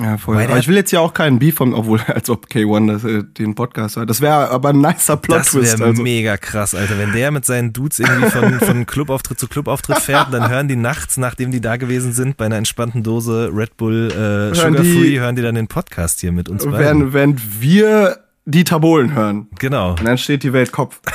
Ja, 0.01 0.17
voll. 0.17 0.37
Weil 0.37 0.47
Aber 0.47 0.57
ich 0.59 0.67
will 0.67 0.75
jetzt 0.75 0.91
ja 0.91 0.99
auch 1.01 1.13
keinen 1.13 1.39
Beef 1.39 1.55
von, 1.55 1.73
obwohl, 1.73 1.99
als 2.07 2.29
ob 2.29 2.45
K1 2.47 2.87
das, 2.91 3.03
äh, 3.03 3.23
den 3.23 3.55
Podcast 3.55 3.97
hat. 3.97 4.09
Das 4.09 4.21
wäre 4.21 4.49
aber 4.49 4.69
ein 4.69 4.79
nicer 4.79 5.17
Das 5.17 5.21
Plot-Twist. 5.21 5.79
wäre 5.79 5.89
Also. 5.89 6.01
mega 6.01 6.37
krass, 6.37 6.73
Alter. 6.73 6.97
Wenn 6.97 7.11
der 7.11 7.31
mit 7.31 7.45
seinen 7.45 7.73
Dudes 7.73 7.99
irgendwie 7.99 8.29
von, 8.29 8.59
von 8.59 8.85
Clubauftritt 8.85 9.39
zu 9.39 9.47
Clubauftritt 9.47 9.99
fährt, 9.99 10.33
dann 10.33 10.49
hören 10.49 10.67
die 10.67 10.75
nachts, 10.77 11.17
nachdem 11.17 11.51
die 11.51 11.61
da 11.61 11.75
gewesen 11.77 12.13
sind, 12.13 12.37
bei 12.37 12.45
einer 12.45 12.55
entspannten 12.57 13.03
Dose 13.03 13.49
Red 13.53 13.75
Bull 13.77 14.11
äh, 14.11 14.55
Sugar 14.55 14.81
die- 14.81 14.93
Free, 14.97 15.19
hören 15.19 15.35
die 15.35 15.41
dann 15.41 15.55
den 15.55 15.67
Podcast 15.67 16.21
hier 16.21 16.31
mit 16.31 16.47
uns 16.49 16.63
beiden. 16.65 16.79
Während, 16.79 17.13
während 17.13 17.61
wir 17.61 18.19
die 18.45 18.63
Tabolen 18.63 19.13
hören. 19.13 19.47
Genau. 19.59 19.91
Und 19.91 20.05
dann 20.05 20.17
steht 20.17 20.43
die 20.43 20.53
Welt 20.53 20.71
Kopf. 20.71 21.01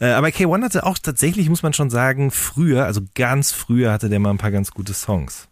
Äh, 0.00 0.12
aber 0.12 0.28
K1 0.28 0.62
hatte 0.64 0.86
auch 0.86 0.96
tatsächlich, 0.98 1.48
muss 1.50 1.62
man 1.62 1.72
schon 1.74 1.90
sagen, 1.90 2.30
früher, 2.30 2.84
also 2.86 3.00
ganz 3.14 3.52
früher 3.52 3.92
hatte 3.92 4.08
der 4.08 4.18
mal 4.20 4.30
ein 4.30 4.38
paar 4.38 4.50
ganz 4.52 4.70
gute 4.70 4.94
Songs. 4.94 5.48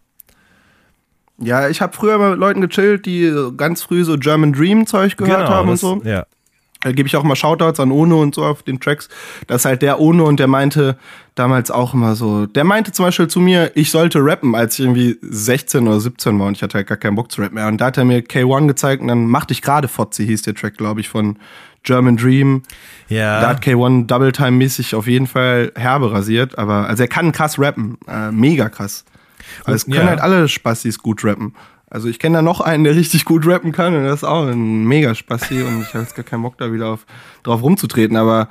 Ja, 1.41 1.69
ich 1.69 1.81
habe 1.81 1.93
früher 1.95 2.17
mal 2.17 2.31
mit 2.31 2.39
Leuten 2.39 2.61
gechillt, 2.61 3.05
die 3.05 3.33
ganz 3.57 3.81
früh 3.83 4.03
so 4.03 4.17
German 4.17 4.53
Dream 4.53 4.85
Zeug 4.87 5.15
gehört 5.17 5.47
haben 5.49 5.69
und 5.69 5.81
Genau, 5.81 5.95
das- 5.95 6.03
so. 6.03 6.09
Ja. 6.09 6.25
Da 6.81 6.93
gebe 6.93 7.07
ich 7.07 7.17
auch 7.17 7.23
mal 7.23 7.35
Shoutouts 7.35 7.81
an 7.81 7.91
Ono 7.91 8.21
und 8.21 8.33
so 8.35 8.45
auf 8.45 8.63
den 8.63 8.79
Tracks. 8.79 9.09
Das 9.47 9.61
ist 9.61 9.65
halt 9.65 9.81
der 9.81 9.99
Ono 9.99 10.25
und 10.25 10.39
der 10.39 10.47
meinte 10.47 10.97
damals 11.35 11.71
auch 11.71 11.93
immer 11.93 12.15
so, 12.15 12.45
der 12.45 12.63
meinte 12.63 12.93
zum 12.93 13.03
Beispiel 13.03 13.27
zu 13.27 13.41
mir, 13.41 13.71
ich 13.75 13.91
sollte 13.91 14.19
rappen, 14.23 14.55
als 14.55 14.79
ich 14.79 14.85
irgendwie 14.85 15.17
16 15.21 15.85
oder 15.89 15.99
17 15.99 16.39
war 16.39 16.47
und 16.47 16.55
ich 16.55 16.63
hatte 16.63 16.77
halt 16.77 16.87
gar 16.87 16.97
keinen 16.97 17.15
Bock 17.15 17.33
zu 17.33 17.41
rappen 17.41 17.55
mehr. 17.55 17.67
Und 17.67 17.81
da 17.81 17.87
hat 17.87 17.97
er 17.97 18.05
mir 18.05 18.19
K1 18.21 18.67
gezeigt 18.67 19.01
und 19.01 19.09
dann 19.09 19.25
mach 19.27 19.43
dich 19.43 19.61
gerade 19.61 19.89
Fotzi 19.89 20.25
hieß 20.25 20.43
der 20.43 20.55
Track, 20.55 20.77
glaube 20.77 21.01
ich, 21.01 21.09
von 21.09 21.37
German 21.83 22.15
Dream. 22.15 22.63
Ja. 23.09 23.41
Da 23.41 23.49
hat 23.49 23.61
K1 23.61 24.05
Double 24.07 24.31
Time 24.31 24.51
mäßig 24.51 24.95
auf 24.95 25.05
jeden 25.05 25.27
Fall 25.27 25.73
herbe 25.75 26.13
rasiert, 26.13 26.57
aber 26.57 26.87
also 26.87 27.03
er 27.03 27.09
kann 27.09 27.33
krass 27.33 27.59
rappen, 27.59 27.97
äh, 28.07 28.31
mega 28.31 28.69
krass. 28.69 29.03
Also 29.65 29.75
es 29.75 29.83
Und- 29.85 29.93
können 29.93 30.05
ja. 30.05 30.09
halt 30.11 30.21
alle 30.21 30.47
Spastis 30.47 30.99
gut 30.99 31.23
rappen. 31.23 31.55
Also 31.91 32.07
ich 32.07 32.19
kenne 32.19 32.37
da 32.37 32.41
noch 32.43 32.61
einen, 32.61 32.83
der 32.83 32.95
richtig 32.95 33.25
gut 33.25 33.47
rappen 33.47 33.71
kann 33.71 33.95
und 33.95 34.03
das 34.03 34.17
ist 34.17 34.23
auch 34.23 34.45
ein 34.45 34.85
mega 34.85 35.15
Spasti 35.15 35.63
und 35.63 35.81
ich 35.81 35.87
habe 35.95 36.03
jetzt 36.03 36.15
gar 36.15 36.23
keinen 36.23 36.43
Bock 36.43 36.57
da 36.59 36.71
wieder 36.71 36.87
auf, 36.89 37.05
drauf 37.41 37.63
rumzutreten, 37.63 38.15
aber 38.15 38.47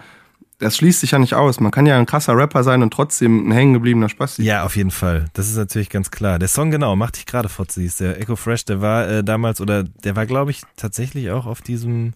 das 0.59 0.77
schließt 0.77 0.99
sich 0.99 1.13
ja 1.13 1.21
nicht 1.21 1.35
aus. 1.35 1.61
Man 1.61 1.71
kann 1.71 1.87
ja 1.87 1.97
ein 1.97 2.05
krasser 2.07 2.37
Rapper 2.37 2.65
sein 2.65 2.83
und 2.83 2.93
trotzdem 2.93 3.49
ein 3.49 3.53
hängengebliebener 3.53 4.09
Spasti. 4.09 4.43
Ja, 4.43 4.65
auf 4.65 4.75
jeden 4.75 4.91
Fall. 4.91 5.27
Das 5.35 5.49
ist 5.49 5.57
natürlich 5.57 5.89
ganz 5.89 6.11
klar. 6.11 6.41
Der 6.41 6.49
Song, 6.49 6.73
genau, 6.73 6.97
macht 6.97 7.17
dich 7.17 7.27
gerade 7.27 7.49
Fotzis. 7.49 7.99
Der 7.99 8.21
Echo 8.21 8.35
Fresh, 8.35 8.65
der 8.65 8.81
war 8.81 9.07
äh, 9.09 9.23
damals, 9.23 9.61
oder 9.61 9.85
der 9.85 10.17
war, 10.17 10.27
glaube 10.27 10.51
ich, 10.51 10.63
tatsächlich 10.77 11.31
auch 11.31 11.47
auf 11.47 11.63
diesem, 11.63 12.15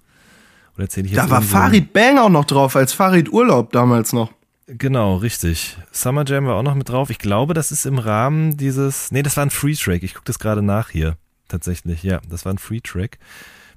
oder 0.74 0.84
erzähle 0.86 1.06
ich 1.06 1.12
jetzt 1.12 1.24
Da 1.24 1.30
war 1.30 1.40
Farid 1.40 1.92
Bang 1.92 2.18
auch 2.18 2.30
noch 2.30 2.46
drauf, 2.46 2.74
als 2.74 2.92
Farid 2.92 3.32
Urlaub 3.32 3.70
damals 3.70 4.12
noch. 4.12 4.32
Genau, 4.78 5.16
richtig. 5.16 5.76
Summer 5.90 6.24
Jam 6.26 6.46
war 6.46 6.56
auch 6.56 6.62
noch 6.62 6.74
mit 6.74 6.88
drauf. 6.88 7.10
Ich 7.10 7.18
glaube, 7.18 7.52
das 7.52 7.72
ist 7.72 7.84
im 7.84 7.98
Rahmen 7.98 8.56
dieses, 8.56 9.10
nee, 9.10 9.22
das 9.22 9.36
war 9.36 9.44
ein 9.44 9.50
Free-Track. 9.50 10.02
Ich 10.02 10.14
gucke 10.14 10.24
das 10.24 10.38
gerade 10.38 10.62
nach 10.62 10.88
hier. 10.88 11.16
Tatsächlich, 11.48 12.02
ja, 12.02 12.20
das 12.30 12.46
war 12.46 12.54
ein 12.54 12.58
Free-Track. 12.58 13.18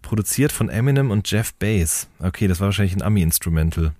Produziert 0.01 0.53
von 0.53 0.69
Eminem 0.69 1.11
und 1.11 1.29
Jeff 1.29 1.53
Bass. 1.55 2.07
Okay, 2.19 2.47
das 2.47 2.59
war 2.59 2.67
wahrscheinlich 2.67 2.95
ein 2.95 3.01
Ami-Instrumental. 3.01 3.93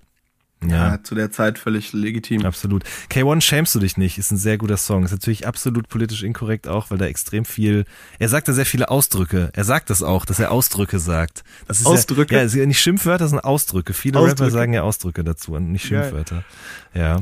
Ja. 0.64 0.92
Ja, 0.92 1.02
zu 1.02 1.14
der 1.14 1.30
Zeit 1.30 1.58
völlig 1.58 1.92
legitim. 1.92 2.44
Absolut. 2.44 2.82
K1 3.10 3.42
schämst 3.42 3.74
du 3.74 3.78
dich 3.78 3.96
nicht, 3.96 4.18
ist 4.18 4.30
ein 4.30 4.38
sehr 4.38 4.56
guter 4.56 4.78
Song. 4.78 5.04
Ist 5.04 5.10
natürlich 5.12 5.46
absolut 5.46 5.88
politisch 5.88 6.22
inkorrekt 6.22 6.66
auch, 6.66 6.90
weil 6.90 6.98
da 6.98 7.06
extrem 7.06 7.44
viel, 7.44 7.84
er 8.18 8.28
sagt 8.28 8.48
da 8.48 8.52
sehr 8.52 8.66
viele 8.66 8.88
Ausdrücke. 8.88 9.50
Er 9.52 9.64
sagt 9.64 9.90
das 9.90 10.02
auch, 10.02 10.24
dass 10.24 10.38
er 10.38 10.50
Ausdrücke 10.50 10.98
sagt. 10.98 11.44
Das 11.68 11.80
ist 11.80 11.86
Ausdrücke? 11.86 12.34
Ja, 12.34 12.44
ja, 12.44 12.66
nicht 12.66 12.80
Schimpfwörter, 12.80 13.28
sondern 13.28 13.44
Ausdrücke. 13.44 13.92
Viele 13.92 14.18
Ausdrücke. 14.18 14.42
Rapper 14.42 14.50
sagen 14.50 14.72
ja 14.72 14.82
Ausdrücke 14.82 15.24
dazu 15.24 15.52
und 15.52 15.72
nicht 15.72 15.88
Geil. 15.88 16.02
Schimpfwörter. 16.02 16.44
Ja. 16.94 17.20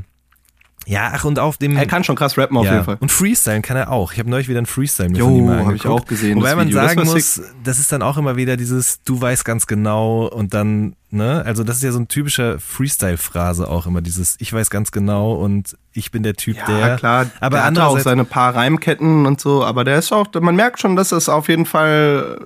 Ja, 0.87 1.11
ach 1.14 1.24
und 1.24 1.39
auf 1.39 1.57
dem 1.57 1.76
Er 1.76 1.87
kann 1.87 2.05
schon 2.05 2.16
krass 2.16 2.37
rappen 2.37 2.57
auf 2.57 2.64
ja. 2.66 2.72
jeden 2.72 2.85
Fall. 2.85 2.97
Und 3.01 3.11
Freestyle 3.11 3.62
kann 3.62 3.76
er 3.76 3.91
auch. 3.91 4.12
Ich 4.12 4.18
habe 4.18 4.28
neulich 4.28 4.49
wieder 4.49 4.61
ein 4.61 4.66
Freestyle 4.66 5.11
Jo, 5.16 5.26
von 5.26 5.37
ihm 5.37 5.47
mal 5.47 5.53
hab 5.53 5.66
angeguckt. 5.66 5.85
ich 5.85 5.91
auch 5.91 6.05
gesehen, 6.07 6.37
Wobei 6.37 6.49
das 6.49 6.57
man. 6.57 6.70
Das 6.70 6.74
sagen 6.91 7.07
war 7.09 7.14
muss, 7.14 7.43
das 7.64 7.78
ist 7.78 7.91
dann 7.93 8.03
auch 8.03 8.16
immer 8.18 8.37
wieder 8.37 8.57
dieses, 8.57 9.03
du 9.05 9.20
weißt 9.20 9.45
ganz 9.45 9.66
genau 9.66 10.26
und 10.26 10.53
dann, 10.55 10.95
ne, 11.11 11.43
also 11.47 11.64
das 11.64 11.76
ist 11.76 11.82
ja 11.85 11.93
so 11.93 11.99
ein 12.01 12.09
typischer 12.09 12.59
Freestyle-Phrase 12.59 13.68
auch 13.68 13.87
immer, 13.87 14.03
dieses, 14.03 14.37
ich 14.41 14.53
weiß 14.53 14.70
ganz 14.70 14.93
genau 14.93 15.32
und 15.35 15.76
ich 15.93 16.11
bin 16.11 16.22
der 16.22 16.35
Typ, 16.35 16.57
Ja, 16.57 16.66
der. 16.66 16.97
klar. 16.97 17.26
aber 17.41 17.57
der 17.59 17.64
hat 17.66 17.78
auch 17.78 17.99
seine 18.01 18.24
paar 18.24 18.55
Reimketten 18.55 19.26
und 19.26 19.41
so, 19.41 19.64
aber 19.64 19.85
der 19.85 19.99
ist 19.99 20.12
auch, 20.12 20.26
man 20.41 20.57
merkt 20.57 20.80
schon, 20.80 20.97
dass 20.97 21.11
das 21.11 21.28
auf 21.28 21.49
jeden 21.49 21.66
Fall 21.66 22.41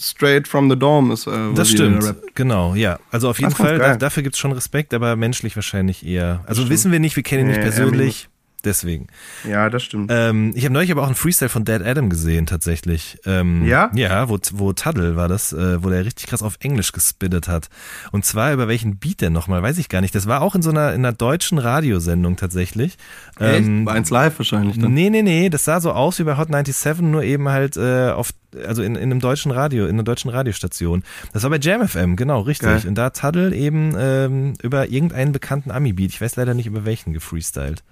straight 0.00 0.48
from 0.48 0.70
the 0.70 0.78
dome 0.78 1.12
ist. 1.12 1.26
Äh, 1.26 1.52
das 1.54 1.70
stimmt, 1.70 2.14
genau, 2.34 2.74
ja. 2.74 2.98
Also 3.10 3.28
auf 3.28 3.38
jeden 3.38 3.52
Fall, 3.54 3.78
da, 3.78 3.96
dafür 3.96 4.22
gibt's 4.22 4.38
schon 4.38 4.52
Respekt, 4.52 4.94
aber 4.94 5.14
menschlich 5.16 5.54
wahrscheinlich 5.56 6.06
eher. 6.06 6.42
Also 6.46 6.70
wissen 6.70 6.90
wir 6.90 7.00
nicht, 7.00 7.16
wir 7.16 7.22
kennen 7.22 7.42
ihn 7.42 7.48
nicht 7.48 7.60
persönlich, 7.60 8.29
deswegen. 8.64 9.08
Ja, 9.48 9.70
das 9.70 9.82
stimmt. 9.82 10.10
Ähm, 10.12 10.52
ich 10.54 10.64
habe 10.64 10.72
neulich 10.72 10.90
aber 10.92 11.02
auch 11.02 11.06
einen 11.06 11.14
Freestyle 11.14 11.48
von 11.48 11.64
Dead 11.64 11.82
Adam 11.82 12.10
gesehen, 12.10 12.46
tatsächlich. 12.46 13.18
Ähm, 13.26 13.64
Ja? 13.66 13.90
Ja, 13.94 14.28
wo, 14.28 14.38
wo 14.52 14.72
Tuddle 14.72 15.16
war 15.16 15.28
das, 15.28 15.52
äh, 15.52 15.82
wo 15.82 15.90
der 15.90 16.04
richtig 16.04 16.26
krass 16.26 16.42
auf 16.42 16.56
Englisch 16.60 16.92
gespittet 16.92 17.48
hat. 17.48 17.68
Und 18.12 18.24
zwar 18.24 18.52
über 18.52 18.68
welchen 18.68 18.98
Beat 18.98 19.20
denn 19.20 19.32
nochmal, 19.32 19.62
weiß 19.62 19.78
ich 19.78 19.88
gar 19.88 20.00
nicht. 20.00 20.14
Das 20.14 20.26
war 20.26 20.42
auch 20.42 20.54
in 20.54 20.62
so 20.62 20.70
einer, 20.70 20.92
in 20.94 21.04
einer 21.04 21.12
deutschen 21.12 21.58
Radiosendung 21.58 22.36
tatsächlich. 22.36 22.96
Echt? 23.38 23.66
Ähm, 23.66 23.84
Bei 23.84 23.92
1 23.92 24.10
Live 24.10 24.38
wahrscheinlich 24.38 24.78
dann. 24.78 24.92
Nee, 24.92 25.10
nee, 25.10 25.22
nee, 25.22 25.48
das 25.48 25.64
sah 25.64 25.80
so 25.80 25.92
aus 25.92 26.18
wie 26.18 26.24
bei 26.24 26.36
Hot 26.36 26.48
97, 26.48 27.00
nur 27.02 27.22
eben 27.22 27.48
halt 27.48 27.76
äh, 27.76 28.10
auf, 28.10 28.30
also 28.66 28.82
in, 28.82 28.96
in 28.96 29.10
einem 29.10 29.20
deutschen 29.20 29.50
Radio, 29.52 29.84
in 29.84 29.92
einer 29.92 30.02
deutschen 30.02 30.30
Radiostation. 30.30 31.02
Das 31.32 31.42
war 31.42 31.50
bei 31.50 31.58
Jam 31.58 31.86
FM, 31.86 32.16
genau, 32.16 32.40
richtig. 32.40 32.68
Geil. 32.68 32.82
Und 32.86 32.94
da 32.96 33.04
hat 33.04 33.20
Tuddle 33.20 33.54
eben 33.54 33.94
ähm, 33.98 34.54
über 34.62 34.88
irgendeinen 34.88 35.32
bekannten 35.32 35.70
Ami-Beat, 35.70 36.10
ich 36.10 36.20
weiß 36.20 36.36
leider 36.36 36.54
nicht 36.54 36.66
über 36.66 36.84
welchen, 36.84 37.12
gefreestylt. 37.12 37.82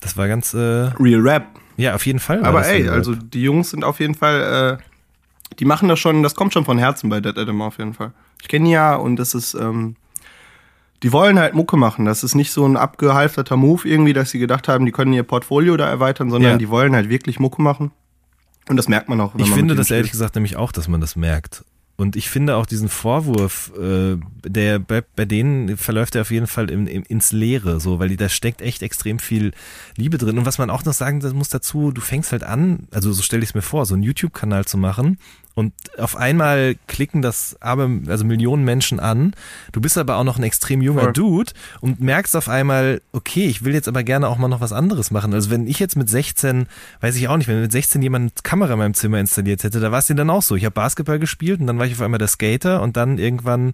Das 0.00 0.16
war 0.16 0.28
ganz, 0.28 0.54
äh, 0.54 0.58
Real 0.98 1.20
Rap. 1.20 1.46
ja, 1.76 1.94
auf 1.94 2.06
jeden 2.06 2.18
Fall. 2.20 2.40
war 2.42 2.48
Aber 2.48 2.66
ey, 2.66 2.88
also 2.88 3.14
die 3.14 3.42
Jungs 3.42 3.70
sind 3.70 3.84
auf 3.84 4.00
jeden 4.00 4.14
Fall, 4.14 4.78
äh, 4.80 5.54
die 5.58 5.64
machen 5.64 5.88
das 5.88 5.98
schon, 5.98 6.22
das 6.22 6.34
kommt 6.34 6.52
schon 6.52 6.64
von 6.64 6.78
Herzen 6.78 7.10
bei 7.10 7.20
Dead 7.20 7.36
Adam 7.36 7.60
auf 7.62 7.78
jeden 7.78 7.94
Fall. 7.94 8.12
Ich 8.40 8.48
kenne 8.48 8.64
die 8.66 8.70
ja 8.72 8.94
und 8.94 9.16
das 9.16 9.34
ist, 9.34 9.54
ähm, 9.54 9.96
die 11.02 11.12
wollen 11.12 11.38
halt 11.38 11.54
Mucke 11.54 11.76
machen. 11.76 12.04
Das 12.04 12.22
ist 12.24 12.34
nicht 12.34 12.52
so 12.52 12.66
ein 12.66 12.76
abgehalfterter 12.76 13.56
Move 13.56 13.88
irgendwie, 13.88 14.12
dass 14.12 14.30
sie 14.30 14.38
gedacht 14.38 14.68
haben, 14.68 14.84
die 14.86 14.92
können 14.92 15.12
ihr 15.12 15.22
Portfolio 15.22 15.76
da 15.76 15.88
erweitern, 15.88 16.30
sondern 16.30 16.52
Ja. 16.52 16.58
die 16.58 16.68
wollen 16.68 16.94
halt 16.94 17.08
wirklich 17.08 17.38
Mucke 17.38 17.60
machen. 17.62 17.90
Und 18.68 18.76
das 18.76 18.88
merkt 18.88 19.08
man 19.08 19.20
auch. 19.20 19.34
ich 19.36 19.50
finde 19.50 19.74
das 19.74 19.90
ehrlich 19.90 20.10
gesagt 20.12 20.34
nämlich 20.34 20.56
auch, 20.56 20.72
dass 20.72 20.88
man 20.88 21.00
das 21.00 21.16
merkt. 21.16 21.64
Und 22.00 22.16
ich 22.16 22.30
finde 22.30 22.56
auch 22.56 22.64
diesen 22.64 22.88
Vorwurf, 22.88 23.72
äh, 23.78 24.16
der 24.42 24.78
bei, 24.78 25.02
bei 25.16 25.26
denen 25.26 25.76
verläuft 25.76 26.14
er 26.14 26.22
auf 26.22 26.30
jeden 26.30 26.46
Fall 26.46 26.70
in, 26.70 26.86
in, 26.86 27.02
ins 27.02 27.30
Leere, 27.30 27.78
so, 27.78 27.98
weil 27.98 28.16
da 28.16 28.30
steckt 28.30 28.62
echt 28.62 28.80
extrem 28.80 29.18
viel 29.18 29.52
Liebe 29.96 30.16
drin. 30.16 30.38
Und 30.38 30.46
was 30.46 30.56
man 30.56 30.70
auch 30.70 30.82
noch 30.82 30.94
sagen 30.94 31.20
muss 31.34 31.50
dazu, 31.50 31.92
du 31.92 32.00
fängst 32.00 32.32
halt 32.32 32.42
an, 32.42 32.88
also 32.90 33.12
so 33.12 33.20
stelle 33.20 33.42
ich 33.42 33.50
es 33.50 33.54
mir 33.54 33.60
vor, 33.60 33.84
so 33.84 33.92
einen 33.92 34.02
YouTube-Kanal 34.02 34.64
zu 34.64 34.78
machen 34.78 35.18
Und 35.60 35.74
auf 35.98 36.16
einmal 36.16 36.74
klicken 36.86 37.20
das 37.20 37.58
aber, 37.60 37.90
also 38.06 38.24
Millionen 38.24 38.64
Menschen 38.64 38.98
an. 38.98 39.34
Du 39.72 39.82
bist 39.82 39.98
aber 39.98 40.16
auch 40.16 40.24
noch 40.24 40.38
ein 40.38 40.42
extrem 40.42 40.80
junger 40.80 41.02
Voll. 41.02 41.12
Dude 41.12 41.52
und 41.82 42.00
merkst 42.00 42.34
auf 42.34 42.48
einmal, 42.48 43.02
okay, 43.12 43.44
ich 43.44 43.62
will 43.62 43.74
jetzt 43.74 43.86
aber 43.86 44.02
gerne 44.02 44.28
auch 44.28 44.38
mal 44.38 44.48
noch 44.48 44.62
was 44.62 44.72
anderes 44.72 45.10
machen. 45.10 45.34
Also 45.34 45.50
wenn 45.50 45.66
ich 45.66 45.78
jetzt 45.78 45.96
mit 45.96 46.08
16, 46.08 46.66
weiß 47.02 47.14
ich 47.16 47.28
auch 47.28 47.36
nicht, 47.36 47.46
wenn 47.46 47.60
mit 47.60 47.72
16 47.72 48.00
jemand 48.00 48.22
eine 48.22 48.42
Kamera 48.42 48.72
in 48.72 48.78
meinem 48.78 48.94
Zimmer 48.94 49.20
installiert 49.20 49.62
hätte, 49.62 49.80
da 49.80 49.92
war 49.92 49.98
es 49.98 50.06
dir 50.06 50.14
dann 50.14 50.30
auch 50.30 50.40
so. 50.40 50.56
Ich 50.56 50.64
habe 50.64 50.72
Basketball 50.72 51.18
gespielt 51.18 51.60
und 51.60 51.66
dann 51.66 51.78
war 51.78 51.84
ich 51.84 51.92
auf 51.92 52.00
einmal 52.00 52.18
der 52.18 52.28
Skater 52.28 52.80
und 52.80 52.96
dann 52.96 53.18
irgendwann, 53.18 53.72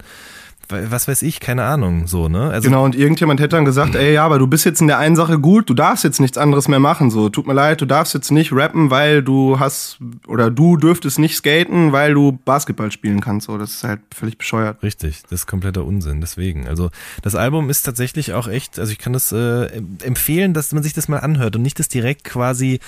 was 0.69 1.09
weiß 1.09 1.23
ich, 1.23 1.41
keine 1.41 1.65
Ahnung, 1.65 2.07
so, 2.07 2.29
ne? 2.29 2.51
Also 2.51 2.69
Genau, 2.69 2.85
und 2.85 2.95
irgendjemand 2.95 3.41
hätte 3.41 3.57
dann 3.57 3.65
gesagt, 3.65 3.95
ey, 3.95 4.15
ja, 4.15 4.25
aber 4.25 4.39
du 4.39 4.47
bist 4.47 4.65
jetzt 4.65 4.81
in 4.81 4.87
der 4.87 4.99
einen 4.99 5.17
Sache 5.17 5.39
gut, 5.39 5.71
du 5.71 5.75
darfst 5.75 6.05
jetzt 6.05 6.21
nichts 6.21 6.39
anderes 6.39 6.69
mehr 6.69 6.79
machen, 6.79 7.11
so. 7.11 7.29
Tut 7.29 7.47
mir 7.47 7.55
leid, 7.55 7.81
du 7.81 7.87
darfst 7.87 8.15
jetzt 8.15 8.31
nicht 8.31 8.53
rappen, 8.53 8.91
weil 8.91 9.23
du 9.23 9.59
hast, 9.61 9.99
oder 10.27 10.51
du 10.51 10.77
dürftest 10.77 11.19
nicht 11.19 11.37
skaten, 11.37 11.93
weil 11.93 12.15
du 12.15 12.39
Basketball 12.45 12.91
spielen 12.91 13.21
kannst, 13.21 13.47
so. 13.47 13.59
Das 13.59 13.71
ist 13.71 13.85
halt 13.85 14.01
völlig 14.15 14.39
bescheuert. 14.39 14.83
Richtig, 14.83 15.23
das 15.23 15.41
ist 15.41 15.47
kompletter 15.47 15.85
Unsinn. 15.85 16.21
Deswegen, 16.21 16.67
also 16.67 16.91
das 17.23 17.35
Album 17.35 17.71
ist 17.71 17.83
tatsächlich 17.83 18.33
auch 18.33 18.49
echt, 18.49 18.79
also 18.79 18.93
ich 18.93 18.99
kann 18.99 19.13
das 19.13 19.33
äh, 19.33 19.67
empfehlen, 20.03 20.55
dass 20.55 20.73
man 20.73 20.83
sich 20.83 20.93
das 20.93 21.09
mal 21.09 21.19
anhört 21.19 21.57
und 21.57 21.63
nicht 21.63 21.79
das 21.79 21.89
direkt 21.89 22.25
quasi 22.25 22.81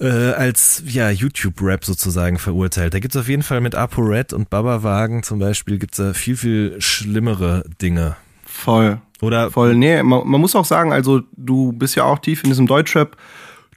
äh, 0.00 0.32
als 0.32 0.82
ja 0.86 1.10
YouTube-Rap 1.10 1.84
sozusagen 1.84 2.38
verurteilt. 2.38 2.94
Da 2.94 2.98
gibt's 2.98 3.16
auf 3.16 3.28
jeden 3.28 3.42
Fall 3.42 3.60
mit 3.60 3.74
ApoRed 3.74 4.32
und 4.32 4.50
Baba 4.50 4.82
Wagen 4.82 5.22
zum 5.22 5.38
Beispiel 5.38 5.78
gibt's 5.78 5.98
da 5.98 6.14
viel, 6.14 6.36
viel 6.36 6.80
schlimmere 6.80 7.64
Dinge. 7.80 8.16
Voll. 8.44 9.00
Oder 9.20 9.50
Voll. 9.50 9.74
Nee, 9.74 10.02
man, 10.02 10.26
man 10.26 10.40
muss 10.40 10.56
auch 10.56 10.64
sagen, 10.64 10.92
also 10.92 11.20
du 11.36 11.72
bist 11.72 11.94
ja 11.94 12.04
auch 12.04 12.18
tief 12.18 12.42
in 12.42 12.50
diesem 12.50 12.66
Deutschrap 12.66 13.16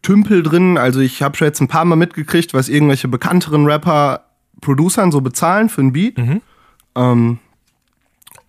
Tümpel 0.01 0.43
drin. 0.43 0.77
Also 0.77 1.01
ich 1.01 1.21
habe 1.21 1.35
schon 1.35 1.47
jetzt 1.47 1.61
ein 1.61 1.67
paar 1.67 1.85
Mal 1.85 1.95
mitgekriegt, 1.95 2.53
was 2.53 2.69
irgendwelche 2.69 3.07
bekannteren 3.07 3.65
Rapper 3.65 4.25
Producern 4.61 5.11
so 5.11 5.19
bezahlen 5.21 5.67
für 5.67 5.81
ein 5.81 5.91
Beat. 5.91 6.17
Ähm, 6.95 7.39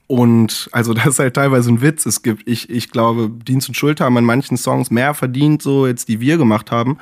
und 0.06 0.68
also 0.72 0.92
das 0.94 1.06
ist 1.06 1.18
halt 1.18 1.34
teilweise 1.34 1.70
ein 1.72 1.80
Witz. 1.80 2.06
Es 2.06 2.22
gibt, 2.22 2.46
ich, 2.48 2.68
ich 2.70 2.90
glaube, 2.90 3.30
Dienst 3.30 3.68
und 3.68 3.74
Schulter 3.74 4.04
haben 4.04 4.16
an 4.16 4.24
manchen 4.24 4.56
Songs 4.56 4.90
mehr 4.90 5.14
verdient, 5.14 5.62
so 5.62 5.86
jetzt 5.86 6.08
die 6.08 6.20
wir 6.20 6.36
gemacht 6.38 6.70
haben, 6.70 6.98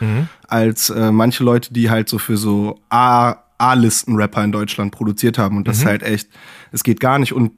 als 0.48 0.90
äh, 0.90 1.10
manche 1.12 1.44
Leute, 1.44 1.72
die 1.72 1.90
halt 1.90 2.08
so 2.08 2.18
für 2.18 2.36
so 2.36 2.78
A- 2.90 3.36
A-Listen-Rapper 3.58 4.42
in 4.44 4.50
Deutschland 4.52 4.92
produziert 4.92 5.38
haben. 5.38 5.56
Und 5.56 5.68
das 5.68 5.78
ist 5.78 5.86
halt 5.86 6.02
echt, 6.02 6.28
es 6.72 6.82
geht 6.82 6.98
gar 7.00 7.18
nicht. 7.20 7.32
Und 7.32 7.52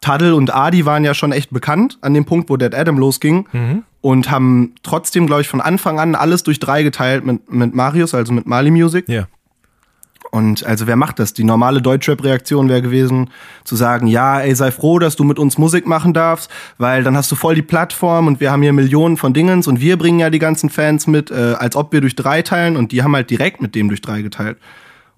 Taddel 0.00 0.32
und 0.32 0.54
Adi 0.54 0.86
waren 0.86 1.04
ja 1.04 1.12
schon 1.12 1.30
echt 1.32 1.50
bekannt 1.50 1.98
an 2.00 2.14
dem 2.14 2.24
Punkt, 2.24 2.48
wo 2.48 2.56
Dead 2.56 2.74
Adam 2.74 2.96
losging 2.98 3.46
und 4.00 4.30
haben 4.30 4.74
trotzdem, 4.82 5.26
glaube 5.26 5.42
ich, 5.42 5.48
von 5.48 5.60
Anfang 5.60 6.00
an 6.00 6.14
alles 6.14 6.42
durch 6.42 6.58
drei 6.58 6.82
geteilt 6.82 7.24
mit, 7.26 7.52
mit 7.52 7.74
Marius, 7.74 8.14
also 8.14 8.32
mit 8.32 8.46
Mali 8.46 8.70
Music. 8.70 9.06
ja. 9.08 9.26
Und 10.30 10.64
also 10.64 10.86
wer 10.86 10.96
macht 10.96 11.18
das? 11.18 11.32
Die 11.32 11.42
normale 11.42 11.82
Deutschrap-Reaktion 11.82 12.68
wäre 12.68 12.82
gewesen, 12.82 13.30
zu 13.64 13.74
sagen, 13.74 14.06
ja, 14.06 14.40
ey, 14.40 14.54
sei 14.54 14.70
froh, 14.70 15.00
dass 15.00 15.16
du 15.16 15.24
mit 15.24 15.38
uns 15.40 15.58
Musik 15.58 15.86
machen 15.86 16.14
darfst, 16.14 16.50
weil 16.78 17.02
dann 17.02 17.16
hast 17.16 17.32
du 17.32 17.36
voll 17.36 17.56
die 17.56 17.62
Plattform 17.62 18.28
und 18.28 18.38
wir 18.40 18.52
haben 18.52 18.62
hier 18.62 18.72
Millionen 18.72 19.16
von 19.16 19.34
Dingens 19.34 19.66
und 19.66 19.80
wir 19.80 19.98
bringen 19.98 20.20
ja 20.20 20.30
die 20.30 20.38
ganzen 20.38 20.70
Fans 20.70 21.08
mit, 21.08 21.32
äh, 21.32 21.54
als 21.58 21.74
ob 21.74 21.92
wir 21.92 22.00
durch 22.00 22.14
drei 22.14 22.42
teilen 22.42 22.76
und 22.76 22.92
die 22.92 23.02
haben 23.02 23.14
halt 23.16 23.28
direkt 23.30 23.60
mit 23.60 23.74
dem 23.74 23.88
durch 23.88 24.00
drei 24.00 24.22
geteilt. 24.22 24.56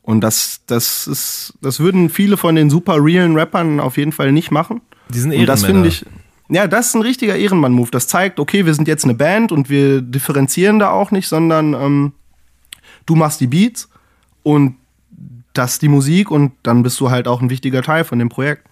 Und 0.01 0.23
das, 0.23 0.63
das 0.67 1.07
ist, 1.07 1.55
das 1.61 1.79
würden 1.79 2.09
viele 2.09 2.37
von 2.37 2.55
den 2.55 2.71
super 2.71 2.97
realen 2.99 3.37
Rappern 3.37 3.81
auf 3.81 3.99
jeden 3.99 4.13
Fall 4.13 4.33
nicht 4.33 4.51
machen. 4.51 4.81
Die 5.11 5.19
sind 5.19 5.33
Und 5.33 5.47
das 5.47 5.63
Ehrenmänner. 5.63 5.91
finde 5.91 6.07
ich, 6.07 6.07
ja, 6.49 6.67
das 6.67 6.89
ist 6.89 6.95
ein 6.95 7.03
richtiger 7.03 7.37
Ehrenmann-Move. 7.37 7.91
Das 7.91 8.09
zeigt, 8.09 8.41
okay, 8.41 8.67
wir 8.67 8.75
sind 8.75 8.89
jetzt 8.89 9.05
eine 9.05 9.15
Band 9.15 9.53
und 9.53 9.71
wir 9.71 10.01
differenzieren 10.01 10.79
da 10.79 10.91
auch 10.91 11.11
nicht, 11.11 11.29
sondern 11.29 11.75
ähm, 11.75 12.13
du 13.07 13.15
machst 13.15 13.41
die 13.41 13.47
Beats 13.47 13.89
und 14.43 14.77
das 15.53 15.79
die 15.79 15.89
Musik 15.89 16.31
und 16.31 16.53
dann 16.63 16.83
bist 16.83 16.99
du 17.01 17.11
halt 17.11 17.29
auch 17.29 17.43
ein 17.43 17.51
wichtiger 17.51 17.83
Teil 17.83 18.05
von 18.05 18.19
dem 18.19 18.29
Projekt. 18.29 18.67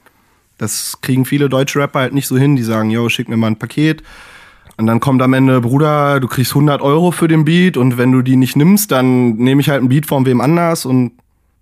Das 0.58 0.98
kriegen 1.00 1.24
viele 1.24 1.48
deutsche 1.48 1.78
Rapper 1.78 2.00
halt 2.00 2.12
nicht 2.14 2.26
so 2.26 2.36
hin, 2.36 2.56
die 2.56 2.62
sagen, 2.62 2.90
yo, 2.90 3.08
schick 3.08 3.28
mir 3.28 3.36
mal 3.36 3.48
ein 3.48 3.58
Paket. 3.58 4.02
Und 4.76 4.86
dann 4.86 5.00
kommt 5.00 5.20
am 5.20 5.32
Ende, 5.34 5.60
Bruder, 5.60 6.20
du 6.20 6.28
kriegst 6.28 6.52
100 6.52 6.80
Euro 6.80 7.10
für 7.10 7.28
den 7.28 7.44
Beat 7.44 7.76
und 7.76 7.98
wenn 7.98 8.12
du 8.12 8.22
die 8.22 8.36
nicht 8.36 8.56
nimmst, 8.56 8.90
dann 8.92 9.36
nehme 9.36 9.60
ich 9.60 9.68
halt 9.68 9.82
ein 9.82 9.88
Beat 9.90 10.06
von 10.06 10.24
wem 10.24 10.40
anders 10.40 10.86
und 10.86 11.12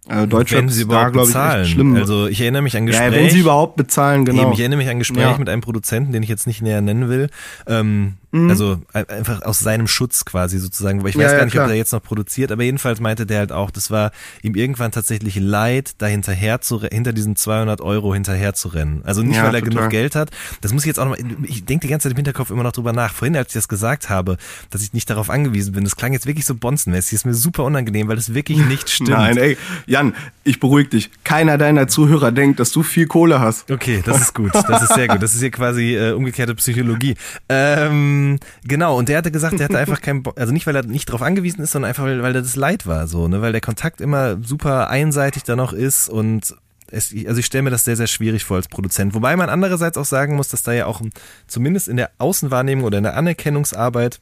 äh, 0.08 0.26
Deutschrap 0.26 0.60
wenn 0.62 0.68
sie 0.68 0.82
ist 0.82 0.90
da, 0.90 1.10
glaube 1.10 1.26
ich, 1.28 1.34
bezahlen. 1.34 1.62
echt 1.62 1.70
schlimm. 1.72 1.94
Also 1.96 2.28
ich 2.28 2.40
erinnere 2.40 2.62
mich 2.62 2.76
an 2.76 2.84
ja, 2.84 2.92
Gespräche. 2.92 3.12
wenn 3.24 3.30
sie 3.30 3.40
überhaupt 3.40 3.76
bezahlen, 3.76 4.24
genau. 4.24 4.42
Eben, 4.42 4.52
ich 4.52 4.60
erinnere 4.60 4.78
mich 4.78 4.86
an 4.86 4.92
ein 4.96 4.98
Gespräch 5.00 5.22
Ja. 5.22 5.36
mit 5.38 5.48
einem 5.48 5.60
Produzenten, 5.60 6.12
den 6.12 6.22
ich 6.22 6.28
jetzt 6.28 6.46
nicht 6.46 6.62
näher 6.62 6.80
nennen 6.80 7.08
will. 7.08 7.28
Ähm, 7.66 8.14
Mhm. 8.30 8.50
Also 8.50 8.80
ein- 8.92 9.08
einfach 9.08 9.42
aus 9.42 9.60
seinem 9.60 9.86
Schutz 9.86 10.24
quasi 10.24 10.58
sozusagen, 10.58 11.02
weil 11.02 11.10
ich 11.10 11.16
weiß 11.16 11.30
ja, 11.32 11.36
gar 11.38 11.44
nicht, 11.44 11.52
klar. 11.54 11.64
ob 11.64 11.70
er 11.70 11.76
jetzt 11.76 11.92
noch 11.92 12.02
produziert, 12.02 12.52
aber 12.52 12.62
jedenfalls 12.62 13.00
meinte 13.00 13.24
der 13.24 13.38
halt 13.38 13.52
auch, 13.52 13.70
das 13.70 13.90
war 13.90 14.12
ihm 14.42 14.54
irgendwann 14.54 14.92
tatsächlich 14.92 15.36
leid, 15.36 15.92
da 15.98 16.06
hinterher 16.06 16.60
zu, 16.60 16.82
hinter 16.82 17.12
diesen 17.14 17.36
200 17.36 17.80
Euro 17.80 18.12
hinterher 18.12 18.52
zu 18.54 18.68
rennen. 18.68 19.00
Also 19.04 19.22
nicht, 19.22 19.36
Ja, 19.36 19.44
weil 19.44 19.54
er 19.54 19.60
total. 19.62 19.76
genug 19.76 19.90
Geld 19.90 20.14
hat. 20.14 20.30
Das 20.60 20.72
muss 20.72 20.82
ich 20.82 20.88
jetzt 20.88 20.98
auch 21.00 21.04
noch 21.06 21.16
mal, 21.18 21.24
ich 21.44 21.64
denke 21.64 21.86
die 21.86 21.90
ganze 21.90 22.04
Zeit 22.04 22.12
im 22.12 22.16
Hinterkopf 22.16 22.50
immer 22.50 22.62
noch 22.64 22.72
drüber 22.72 22.92
nach. 22.92 23.14
Vorhin, 23.14 23.34
als 23.36 23.48
ich 23.48 23.54
das 23.54 23.68
gesagt 23.68 24.10
habe, 24.10 24.36
dass 24.70 24.82
ich 24.82 24.92
nicht 24.92 25.08
darauf 25.08 25.30
angewiesen 25.30 25.72
bin, 25.72 25.84
das 25.84 25.96
klang 25.96 26.12
jetzt 26.12 26.26
wirklich 26.26 26.44
so 26.44 26.54
bonzenmäßig. 26.54 27.14
Ist 27.14 27.24
mir 27.24 27.34
super 27.34 27.64
unangenehm, 27.64 28.08
weil 28.08 28.16
das 28.16 28.34
wirklich 28.34 28.58
nicht 28.68 28.90
stimmt. 28.90 29.10
Nein, 29.10 29.36
ey, 29.38 29.56
Jan, 29.86 30.14
ich 30.44 30.60
beruhige 30.60 30.90
dich. 30.90 31.10
Keiner 31.24 31.56
deiner 31.56 31.88
Zuhörer 31.88 32.30
denkt, 32.32 32.60
dass 32.60 32.72
du 32.72 32.82
viel 32.82 33.06
Kohle 33.06 33.40
hast. 33.40 33.70
Okay, 33.70 34.02
das 34.04 34.20
ist 34.20 34.34
gut. 34.34 34.54
Das 34.54 34.82
ist 34.82 34.94
sehr 34.94 35.08
gut. 35.08 35.22
Das 35.22 35.34
ist 35.34 35.40
hier 35.40 35.50
quasi 35.50 35.94
äh, 35.96 36.12
umgekehrte 36.12 36.54
Psychologie. 36.54 37.14
Ähm, 37.48 38.17
genau, 38.64 38.96
und 38.96 39.08
der 39.08 39.18
hatte 39.18 39.30
gesagt, 39.30 39.58
der 39.58 39.64
hatte 39.64 39.78
einfach 39.78 40.00
keinen 40.00 40.22
Bock, 40.22 40.38
also 40.38 40.52
nicht, 40.52 40.66
weil 40.66 40.76
er 40.76 40.84
nicht 40.84 41.08
darauf 41.08 41.22
angewiesen 41.22 41.62
ist, 41.62 41.72
sondern 41.72 41.88
einfach, 41.88 42.04
weil, 42.04 42.22
weil 42.22 42.34
er 42.34 42.42
das 42.42 42.56
leid 42.56 42.86
war, 42.86 43.06
so, 43.06 43.28
ne, 43.28 43.42
weil 43.42 43.52
der 43.52 43.60
Kontakt 43.60 44.00
immer 44.00 44.38
super 44.42 44.90
einseitig 44.90 45.44
da 45.44 45.56
noch 45.56 45.72
ist 45.72 46.08
und 46.08 46.54
es, 46.90 47.14
also 47.26 47.38
ich 47.38 47.46
stelle 47.46 47.62
mir 47.62 47.70
das 47.70 47.84
sehr, 47.84 47.96
sehr 47.96 48.06
schwierig 48.06 48.44
vor 48.44 48.56
als 48.56 48.68
Produzent. 48.68 49.14
Wobei 49.14 49.36
man 49.36 49.50
andererseits 49.50 49.98
auch 49.98 50.04
sagen 50.04 50.36
muss, 50.36 50.48
dass 50.48 50.62
da 50.62 50.72
ja 50.72 50.86
auch 50.86 51.02
zumindest 51.46 51.88
in 51.88 51.96
der 51.96 52.10
Außenwahrnehmung 52.18 52.84
oder 52.84 52.98
in 52.98 53.04
der 53.04 53.16
Anerkennungsarbeit 53.16 54.20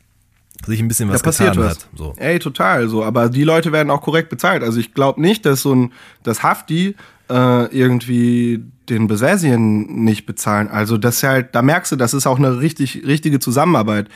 sich 0.65 0.81
ein 0.81 0.89
bisschen 0.89 1.09
was 1.09 1.23
da 1.23 1.27
passiert 1.27 1.53
getan 1.53 1.71
was. 1.71 1.77
hat. 1.77 1.89
So. 1.95 2.15
Ey, 2.17 2.39
total 2.39 2.89
so. 2.89 3.05
Aber 3.05 3.29
die 3.29 3.45
Leute 3.45 3.73
werden 3.73 3.91
auch 3.91 4.01
korrekt 4.01 4.31
bezahlt. 4.31 4.63
Also 4.63 4.81
ich 4.81 4.95
glaube 4.95 5.21
nicht, 5.21 5.45
dass 5.47 5.63
so 5.63 5.75
ein, 5.75 5.93
dass 6.23 6.43
Hafti 6.43 6.97
äh, 7.31 7.67
irgendwie 7.77 8.63
den 8.89 9.09
Besessien 9.09 10.05
nicht 10.05 10.27
bezahlen. 10.27 10.69
Also 10.69 10.97
das 10.97 11.17
ist 11.17 11.23
halt, 11.25 11.55
da 11.55 11.63
merkst 11.63 11.93
du, 11.93 11.97
das 11.97 12.15
ist 12.15 12.27
auch 12.27 12.39
eine 12.39 12.61
richtig, 12.61 13.03
richtige 13.05 13.41
Zusammenarbeit. 13.41 14.09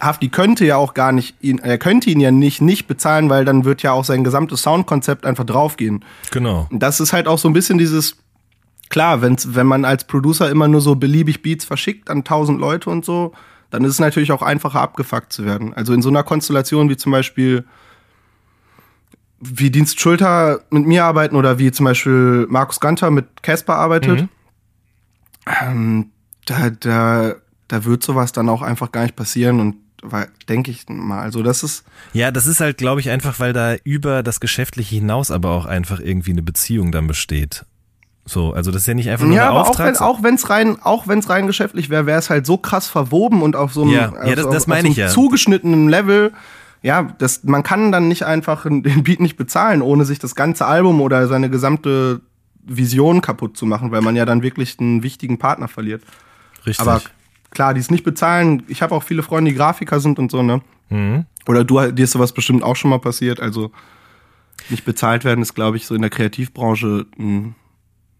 Hafti 0.00 0.28
könnte 0.28 0.66
ja 0.66 0.76
auch 0.76 0.92
gar 0.92 1.12
nicht, 1.12 1.36
ihn, 1.40 1.58
er 1.58 1.78
könnte 1.78 2.10
ihn 2.10 2.20
ja 2.20 2.30
nicht 2.30 2.60
nicht 2.60 2.86
bezahlen, 2.86 3.30
weil 3.30 3.44
dann 3.44 3.64
wird 3.64 3.82
ja 3.82 3.92
auch 3.92 4.04
sein 4.04 4.22
gesamtes 4.22 4.62
Soundkonzept 4.62 5.24
einfach 5.24 5.44
draufgehen. 5.44 6.04
Genau. 6.30 6.68
das 6.70 7.00
ist 7.00 7.12
halt 7.12 7.26
auch 7.26 7.38
so 7.38 7.48
ein 7.48 7.54
bisschen 7.54 7.78
dieses, 7.78 8.16
klar, 8.90 9.22
wenn's, 9.22 9.54
wenn 9.54 9.66
man 9.66 9.84
als 9.86 10.04
Producer 10.04 10.50
immer 10.50 10.68
nur 10.68 10.82
so 10.82 10.96
beliebig 10.96 11.42
Beats 11.42 11.64
verschickt 11.64 12.10
an 12.10 12.24
tausend 12.24 12.60
Leute 12.60 12.90
und 12.90 13.04
so, 13.06 13.32
dann 13.70 13.84
ist 13.84 13.92
es 13.92 14.00
natürlich 14.00 14.32
auch 14.32 14.42
einfacher 14.42 14.80
abgefuckt 14.80 15.32
zu 15.32 15.44
werden. 15.44 15.72
Also 15.74 15.94
in 15.94 16.02
so 16.02 16.10
einer 16.10 16.22
Konstellation 16.22 16.90
wie 16.90 16.96
zum 16.96 17.10
Beispiel 17.10 17.64
wie 19.44 19.70
Dienst 19.70 20.00
Schulter 20.00 20.60
mit 20.70 20.86
mir 20.86 21.04
arbeiten 21.04 21.36
oder 21.36 21.58
wie 21.58 21.70
zum 21.72 21.84
Beispiel 21.84 22.46
Markus 22.48 22.80
Ganter 22.80 23.10
mit 23.10 23.42
Casper 23.42 23.76
arbeitet, 23.76 24.28
ähm, 25.62 26.10
da, 26.46 26.70
da, 26.70 27.34
da 27.68 27.84
wird 27.84 28.02
sowas 28.02 28.32
dann 28.32 28.48
auch 28.48 28.62
einfach 28.62 28.92
gar 28.92 29.02
nicht 29.02 29.16
passieren 29.16 29.60
und 29.60 29.76
denke 30.50 30.70
ich 30.70 30.84
mal, 30.88 31.20
also 31.22 31.42
das 31.42 31.62
ist, 31.62 31.84
Ja, 32.12 32.30
das 32.30 32.46
ist 32.46 32.60
halt, 32.60 32.76
glaube 32.76 33.00
ich, 33.00 33.08
einfach, 33.08 33.40
weil 33.40 33.54
da 33.54 33.74
über 33.84 34.22
das 34.22 34.38
Geschäftliche 34.38 34.96
hinaus 34.96 35.30
aber 35.30 35.50
auch 35.50 35.64
einfach 35.64 35.98
irgendwie 35.98 36.32
eine 36.32 36.42
Beziehung 36.42 36.92
dann 36.92 37.06
besteht. 37.06 37.64
So, 38.26 38.52
also 38.52 38.70
das 38.70 38.82
ist 38.82 38.86
ja 38.86 38.94
nicht 38.94 39.08
einfach 39.08 39.24
nur 39.26 39.36
Ja, 39.36 39.44
ein 39.44 39.48
aber 39.50 39.62
auch 39.62 39.70
Auftrag. 39.70 39.86
wenn 39.86 39.96
auch 39.96 40.22
wenn's 40.22 40.48
rein 40.50 40.78
auch 40.82 41.08
wenn's 41.08 41.28
rein 41.30 41.46
geschäftlich 41.46 41.88
wäre, 41.90 42.04
wäre 42.06 42.18
es 42.18 42.28
halt 42.30 42.44
so 42.46 42.56
krass 42.58 42.86
verwoben 42.86 43.40
und 43.42 43.56
auf 43.56 43.72
so 43.72 43.82
einem, 43.82 43.92
Ja, 43.92 44.12
ja, 44.26 44.34
das- 44.34 44.44
auf, 44.46 44.52
das 44.52 44.62
auf 44.64 44.68
meine 44.68 44.88
so 44.88 44.88
einem 44.88 44.96
ja. 44.96 45.08
zugeschnittenen 45.08 45.88
Level. 45.88 46.32
Ja, 46.84 47.14
das 47.16 47.44
man 47.44 47.62
kann 47.62 47.92
dann 47.92 48.08
nicht 48.08 48.24
einfach 48.24 48.64
den 48.68 48.82
Beat 48.82 49.18
nicht 49.18 49.36
bezahlen, 49.36 49.80
ohne 49.80 50.04
sich 50.04 50.18
das 50.18 50.34
ganze 50.34 50.66
Album 50.66 51.00
oder 51.00 51.26
seine 51.26 51.48
gesamte 51.48 52.20
Vision 52.62 53.22
kaputt 53.22 53.56
zu 53.56 53.64
machen, 53.64 53.90
weil 53.90 54.02
man 54.02 54.16
ja 54.16 54.26
dann 54.26 54.42
wirklich 54.42 54.78
einen 54.78 55.02
wichtigen 55.02 55.38
Partner 55.38 55.66
verliert. 55.66 56.02
Richtig. 56.66 56.86
Aber 56.86 57.00
klar, 57.50 57.72
die 57.72 57.80
es 57.80 57.90
nicht 57.90 58.04
bezahlen. 58.04 58.64
Ich 58.68 58.82
habe 58.82 58.94
auch 58.94 59.02
viele 59.02 59.22
Freunde, 59.22 59.50
die 59.50 59.56
Grafiker 59.56 59.98
sind 59.98 60.18
und 60.18 60.30
so, 60.30 60.42
ne? 60.42 60.60
Mhm. 60.90 61.24
Oder 61.46 61.64
du 61.64 61.90
dir 61.90 62.04
ist 62.04 62.12
sowas 62.12 62.32
bestimmt 62.32 62.62
auch 62.62 62.76
schon 62.76 62.90
mal 62.90 63.00
passiert. 63.00 63.40
Also 63.40 63.70
nicht 64.68 64.84
bezahlt 64.84 65.24
werden 65.24 65.40
ist, 65.40 65.54
glaube 65.54 65.78
ich, 65.78 65.86
so 65.86 65.94
in 65.94 66.02
der 66.02 66.10
Kreativbranche 66.10 67.06
ein, 67.18 67.54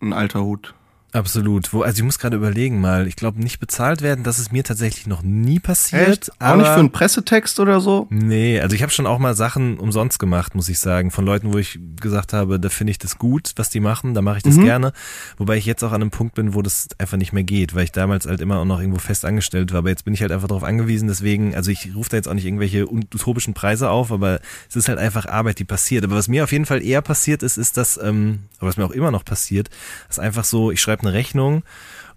ein 0.01 0.15
alter 0.15 0.43
Hut. 0.43 0.75
Absolut. 1.15 1.73
Wo, 1.73 1.83
also 1.83 1.99
ich 1.99 2.03
muss 2.03 2.19
gerade 2.19 2.37
überlegen 2.37 2.81
mal. 2.81 3.07
Ich 3.07 3.15
glaube, 3.15 3.41
nicht 3.41 3.61
bezahlt 3.61 4.03
werden, 4.03 4.25
das 4.25 4.41
ist 4.41 4.51
mir 4.53 4.65
tatsächlich 4.65 5.07
noch 5.07 5.23
nie 5.23 5.61
passiert. 5.61 6.09
Echt? 6.09 6.33
Auch 6.41 6.57
nicht 6.57 6.67
für 6.67 6.75
einen 6.81 6.91
Pressetext 6.91 7.61
oder 7.61 7.81
so? 7.81 8.09
Nee, 8.11 8.59
also 8.61 8.75
ich 8.75 8.83
habe 8.83 8.91
schon 8.91 9.07
auch 9.07 9.21
mal 9.21 9.37
Sachen 9.37 9.79
umsonst 9.79 10.19
gemacht, 10.19 10.57
muss 10.57 10.69
ich 10.69 10.81
sagen. 10.81 11.13
Von 11.13 11.25
Leuten, 11.25 11.53
wo 11.53 11.59
ich 11.59 11.79
gesagt 12.01 12.33
habe, 12.33 12.59
da 12.59 12.69
finde 12.69 12.91
ich 12.91 12.99
das 12.99 13.17
gut, 13.17 13.53
was 13.55 13.71
die 13.71 13.79
machen, 13.79 14.15
da 14.15 14.23
mache 14.23 14.39
ich 14.39 14.43
das 14.43 14.57
Mhm. 14.57 14.65
gerne. 14.65 14.93
Wobei 15.37 15.57
ich 15.57 15.67
jetzt 15.67 15.85
auch 15.85 15.93
an 15.93 16.03
einem 16.03 16.11
Punkt 16.11 16.35
bin, 16.35 16.53
wo 16.53 16.63
das 16.63 16.89
einfach 16.99 17.17
nicht 17.17 17.33
mehr 17.33 17.45
geht, 17.45 17.77
weil 17.77 17.85
ich 17.85 17.93
damals 17.93 18.27
halt 18.27 18.41
immer 18.41 18.59
auch 18.59 18.65
noch 18.65 18.81
irgendwo 18.81 18.99
fest 18.99 19.25
angestellt 19.25 19.71
war. 19.71 19.79
Aber 19.79 19.91
jetzt 19.91 20.05
bin 20.05 20.15
ich 20.15 20.21
halt 20.21 20.33
einfach 20.33 20.49
darauf 20.49 20.65
angewiesen, 20.65 21.07
deswegen, 21.07 21.55
also 21.55 21.71
ich 21.71 21.95
rufe 21.95 22.11
da 22.11 22.17
jetzt 22.17 22.27
auch 22.27 22.35
nicht 22.35 22.45
irgendwelche 22.45 22.91
utopischen 22.93 23.55
Preise 23.55 23.89
auf, 23.89 24.11
aber 24.11 24.41
es 24.69 24.75
ist 24.75 24.89
halt 24.89 24.99
einfach 24.99 25.27
Arbeit, 25.27 25.61
die 25.61 25.65
passiert. 25.65 26.03
Aber 26.03 26.17
was 26.17 26.27
mir 26.27 26.43
auf 26.43 26.51
jeden 26.51 26.67
Fall 26.67 26.83
eher 26.83 27.03
passiert 27.03 27.45
ist, 27.45 27.57
ist 27.57 27.77
das, 27.77 28.01
ähm, 28.03 28.41
aber 28.59 28.69
was 28.71 28.77
mir 28.77 28.85
auch 28.85 28.91
immer 28.91 29.13
noch 29.13 29.25
passiert, 29.25 29.71
ist 30.11 30.19
einfach 30.19 30.43
so, 30.43 30.73
ich 30.73 30.81
schreibe 30.81 31.04
eine 31.05 31.13
Rechnung 31.15 31.63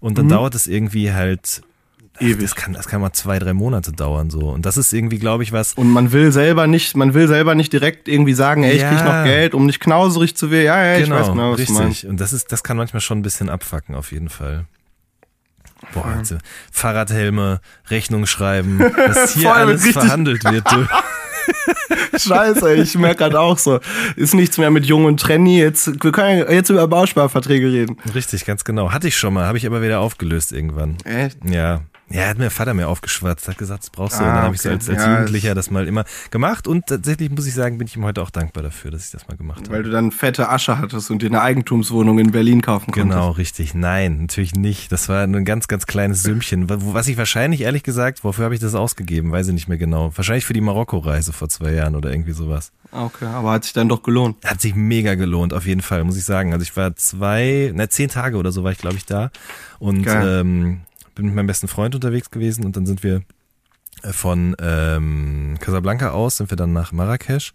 und 0.00 0.18
dann 0.18 0.28
dauert 0.28 0.54
es 0.54 0.66
irgendwie 0.66 1.12
halt 1.12 1.62
Mhm. 2.20 2.26
Ewig. 2.26 2.40
Das 2.40 2.56
kann, 2.56 2.72
das 2.72 2.88
kann 2.88 3.00
mal 3.00 3.12
zwei, 3.12 3.38
drei 3.38 3.52
Monate 3.52 3.92
dauern 3.92 4.28
so. 4.28 4.48
Und 4.50 4.66
das 4.66 4.76
ist 4.76 4.92
irgendwie, 4.92 5.20
glaube 5.20 5.44
ich, 5.44 5.52
was. 5.52 5.74
Und 5.74 5.88
man 5.88 6.10
will 6.10 6.32
selber 6.32 6.66
nicht, 6.66 6.96
man 6.96 7.14
will 7.14 7.28
selber 7.28 7.54
nicht 7.54 7.72
direkt 7.72 8.08
irgendwie 8.08 8.34
sagen, 8.34 8.64
ey, 8.64 8.72
ich 8.74 8.82
Ja. 8.82 8.88
krieg 8.92 9.04
noch 9.04 9.22
Geld, 9.22 9.54
um 9.54 9.66
nicht 9.66 9.78
knauserig 9.78 10.34
zu 10.36 10.50
werden. 10.50 10.66
Ja, 10.66 10.84
ja, 10.84 10.98
ich 10.98 11.08
weiß 11.08 11.28
genau, 11.28 11.52
was 11.52 11.64
du 11.64 11.72
meinst. 11.74 11.88
richtig. 11.90 12.10
Und 12.10 12.18
das 12.18 12.32
ist, 12.32 12.50
das 12.50 12.64
kann 12.64 12.76
manchmal 12.76 13.02
schon 13.02 13.18
ein 13.20 13.22
bisschen 13.22 13.48
abfacken, 13.48 13.94
auf 13.94 14.10
jeden 14.10 14.30
Fall. 14.30 14.64
Boah, 15.94 16.06
also 16.06 16.38
Fahrradhelme, 16.72 17.60
Rechnung 17.88 18.26
schreiben, 18.26 18.80
was 19.06 19.34
hier 19.34 19.54
alles 19.54 19.84
richtig. 19.84 20.02
verhandelt 20.02 20.42
wird. 20.42 20.66
Scheiße, 22.16 22.74
ich 22.74 22.96
merke 22.96 23.18
gerade 23.18 23.40
auch 23.40 23.58
so. 23.58 23.80
Ist 24.16 24.34
nichts 24.34 24.58
mehr 24.58 24.70
mit 24.70 24.86
Jung 24.86 25.04
und 25.04 25.20
Trenny. 25.20 25.58
Jetzt, 25.58 26.02
wir 26.02 26.12
können 26.12 26.38
ja 26.38 26.50
jetzt 26.50 26.70
über 26.70 26.86
Bausparverträge 26.86 27.70
reden. 27.70 27.96
Richtig, 28.14 28.44
ganz 28.44 28.64
genau. 28.64 28.92
Hatte 28.92 29.08
ich 29.08 29.16
schon 29.16 29.34
mal, 29.34 29.46
habe 29.46 29.58
ich 29.58 29.66
aber 29.66 29.82
wieder 29.82 30.00
aufgelöst 30.00 30.52
irgendwann. 30.52 30.96
Echt? 31.04 31.38
Ja. 31.44 31.82
Ja, 32.10 32.26
hat 32.28 32.38
mir 32.38 32.50
Vater 32.50 32.72
mir 32.72 32.88
aufgeschwatzt, 32.88 33.48
hat 33.48 33.58
gesagt, 33.58 33.82
das 33.82 33.90
brauchst 33.90 34.18
du. 34.18 34.24
und 34.24 34.30
Ah, 34.30 34.34
dann 34.34 34.44
habe 34.44 34.54
ich 34.54 34.62
so 34.62 34.70
als, 34.70 34.88
als 34.88 34.98
Ja, 35.02 35.12
Jugendlicher 35.18 35.54
das 35.54 35.70
mal 35.70 35.86
immer 35.86 36.04
gemacht. 36.30 36.66
Und 36.66 36.86
tatsächlich 36.86 37.30
muss 37.30 37.46
ich 37.46 37.52
sagen, 37.52 37.76
bin 37.76 37.86
ich 37.86 37.96
ihm 37.96 38.04
heute 38.04 38.22
auch 38.22 38.30
dankbar 38.30 38.62
dafür, 38.62 38.90
dass 38.90 39.04
ich 39.04 39.10
das 39.10 39.28
mal 39.28 39.36
gemacht 39.36 39.60
habe. 39.64 39.70
Weil 39.70 39.82
du 39.82 39.90
dann 39.90 40.10
fette 40.10 40.48
Asche 40.48 40.78
hattest 40.78 41.10
und 41.10 41.20
dir 41.20 41.26
eine 41.26 41.42
Eigentumswohnung 41.42 42.18
in 42.18 42.30
Berlin 42.30 42.62
kaufen 42.62 42.92
konntest. 42.92 43.10
Genau, 43.14 43.30
richtig. 43.32 43.74
Nein, 43.74 44.22
natürlich 44.22 44.54
nicht. 44.54 44.90
Das 44.90 45.08
war 45.10 45.26
nur 45.26 45.40
ein 45.40 45.44
ganz, 45.44 45.68
ganz 45.68 45.84
kleines 45.86 46.22
Sümmchen. 46.22 46.66
Was 46.68 47.08
ich 47.08 47.18
wahrscheinlich, 47.18 47.60
ehrlich 47.60 47.82
gesagt, 47.82 48.24
wofür 48.24 48.44
habe 48.46 48.54
ich 48.54 48.60
das 48.60 48.74
ausgegeben? 48.74 49.30
Weiß 49.30 49.46
ich 49.48 49.52
nicht 49.54 49.68
mehr 49.68 49.78
genau. 49.78 50.10
Wahrscheinlich 50.16 50.46
für 50.46 50.54
die 50.54 50.60
Marokko-Reise 50.62 51.32
vor 51.34 51.48
zwei 51.50 51.72
Jahren 51.72 51.94
oder 51.94 52.10
irgendwie 52.10 52.32
sowas. 52.32 52.72
Ah, 52.90 53.04
Okay, 53.04 53.26
aber 53.26 53.50
hat 53.52 53.64
sich 53.64 53.74
dann 53.74 53.88
doch 53.90 54.02
gelohnt. 54.02 54.36
Hat 54.46 54.62
sich 54.62 54.74
mega 54.74 55.14
gelohnt, 55.14 55.52
auf 55.52 55.66
jeden 55.66 55.82
Fall, 55.82 56.04
muss 56.04 56.16
ich 56.16 56.24
sagen. 56.24 56.52
Also 56.54 56.62
ich 56.62 56.74
war 56.76 56.96
zwei, 56.96 57.70
na 57.74 57.88
zehn 57.90 58.08
Tage 58.08 58.38
oder 58.38 58.50
so 58.50 58.64
war 58.64 58.72
ich, 58.72 58.78
glaube 58.78 58.96
ich, 58.96 59.04
da. 59.04 59.30
Und 59.78 60.04
Geil. 60.04 60.40
ähm, 60.40 60.80
bin 61.18 61.26
mit 61.26 61.34
meinem 61.34 61.48
besten 61.48 61.68
Freund 61.68 61.94
unterwegs 61.94 62.30
gewesen 62.30 62.64
und 62.64 62.76
dann 62.76 62.86
sind 62.86 63.02
wir 63.02 63.22
äh, 64.02 64.12
von 64.12 64.54
ähm, 64.60 65.56
Casablanca 65.60 66.10
aus 66.10 66.36
sind 66.36 66.50
wir 66.50 66.56
dann 66.56 66.72
nach 66.72 66.92
Marrakesch. 66.92 67.52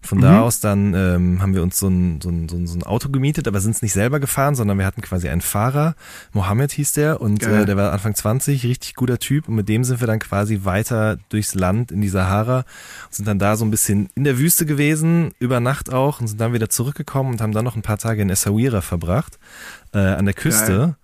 Von 0.00 0.20
da 0.20 0.42
aus 0.42 0.60
dann 0.60 0.94
ähm, 0.94 1.42
haben 1.42 1.54
wir 1.54 1.62
uns 1.62 1.78
so 1.78 1.88
ein, 1.88 2.20
so, 2.20 2.28
ein, 2.28 2.48
so, 2.48 2.56
ein, 2.56 2.66
so 2.68 2.78
ein 2.78 2.84
Auto 2.84 3.08
gemietet, 3.08 3.48
aber 3.48 3.60
sind 3.60 3.74
es 3.74 3.82
nicht 3.82 3.92
selber 3.92 4.20
gefahren, 4.20 4.54
sondern 4.54 4.78
wir 4.78 4.86
hatten 4.86 5.02
quasi 5.02 5.28
einen 5.28 5.40
Fahrer. 5.40 5.96
Mohammed 6.32 6.70
hieß 6.70 6.92
der 6.92 7.20
und 7.20 7.40
Geil. 7.40 7.62
äh, 7.62 7.66
der 7.66 7.76
war 7.76 7.92
Anfang 7.92 8.14
20, 8.14 8.64
richtig 8.64 8.94
guter 8.94 9.18
Typ 9.18 9.48
und 9.48 9.56
mit 9.56 9.68
dem 9.68 9.82
sind 9.82 10.00
wir 10.00 10.06
dann 10.06 10.20
quasi 10.20 10.60
weiter 10.62 11.18
durchs 11.28 11.54
Land 11.54 11.90
in 11.90 12.00
die 12.00 12.08
Sahara 12.08 12.64
sind 13.10 13.26
dann 13.26 13.40
da 13.40 13.56
so 13.56 13.64
ein 13.64 13.72
bisschen 13.72 14.08
in 14.14 14.22
der 14.22 14.38
Wüste 14.38 14.66
gewesen, 14.66 15.32
über 15.40 15.58
Nacht 15.58 15.92
auch 15.92 16.20
und 16.20 16.28
sind 16.28 16.40
dann 16.40 16.52
wieder 16.52 16.70
zurückgekommen 16.70 17.32
und 17.32 17.40
haben 17.40 17.52
dann 17.52 17.64
noch 17.64 17.74
ein 17.74 17.82
paar 17.82 17.98
Tage 17.98 18.22
in 18.22 18.30
Essaouira 18.30 18.80
verbracht, 18.80 19.40
äh, 19.92 19.98
an 19.98 20.24
der 20.24 20.34
Küste. 20.34 20.96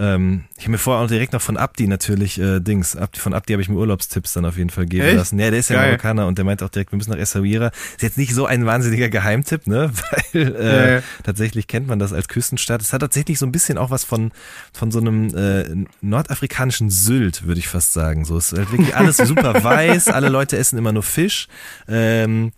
Ähm, 0.00 0.44
ich 0.56 0.64
habe 0.64 0.72
mir 0.72 0.78
vorher 0.78 1.04
auch 1.04 1.08
direkt 1.08 1.32
noch 1.32 1.42
von 1.42 1.56
Abdi 1.56 1.88
natürlich 1.88 2.38
äh, 2.38 2.60
Dings. 2.60 2.94
Abdi, 2.94 3.18
von 3.18 3.34
Abdi 3.34 3.52
habe 3.52 3.62
ich 3.62 3.68
mir 3.68 3.76
Urlaubstipps 3.76 4.32
dann 4.34 4.44
auf 4.44 4.56
jeden 4.56 4.70
Fall 4.70 4.86
geben 4.86 5.04
Echt? 5.04 5.16
lassen. 5.16 5.38
Ja, 5.40 5.50
der 5.50 5.58
ist 5.58 5.70
ja 5.70 5.76
Geil. 5.76 5.86
Marokkaner 5.86 6.26
und 6.28 6.38
der 6.38 6.44
meint 6.44 6.62
auch 6.62 6.68
direkt, 6.68 6.92
wir 6.92 6.96
müssen 6.98 7.10
nach 7.10 7.18
Essaouira. 7.18 7.72
Ist 7.96 8.02
jetzt 8.02 8.16
nicht 8.16 8.32
so 8.32 8.46
ein 8.46 8.64
wahnsinniger 8.64 9.08
Geheimtipp, 9.08 9.66
ne? 9.66 9.90
Weil 10.32 10.56
äh, 10.56 10.94
Ja, 10.96 11.02
tatsächlich 11.24 11.66
kennt 11.66 11.88
man 11.88 11.98
das 11.98 12.12
als 12.12 12.28
Küstenstadt. 12.28 12.80
Es 12.80 12.92
hat 12.92 13.00
tatsächlich 13.00 13.38
so 13.40 13.46
ein 13.46 13.52
bisschen 13.52 13.76
auch 13.76 13.90
was 13.90 14.04
von 14.04 14.30
von 14.72 14.92
so 14.92 15.00
einem 15.00 15.34
äh, 15.34 15.86
nordafrikanischen 16.00 16.90
Sylt, 16.90 17.46
würde 17.46 17.58
ich 17.58 17.66
fast 17.68 17.92
sagen. 17.92 18.24
So 18.24 18.38
ist 18.38 18.52
halt 18.52 18.70
wirklich 18.70 18.94
alles 18.96 19.16
super 19.16 19.64
weiß. 19.64 20.08
Alle 20.08 20.28
Leute 20.28 20.56
essen 20.56 20.78
immer 20.78 20.92
nur 20.92 21.02
Fisch. 21.02 21.48
Ähm, 21.88 22.52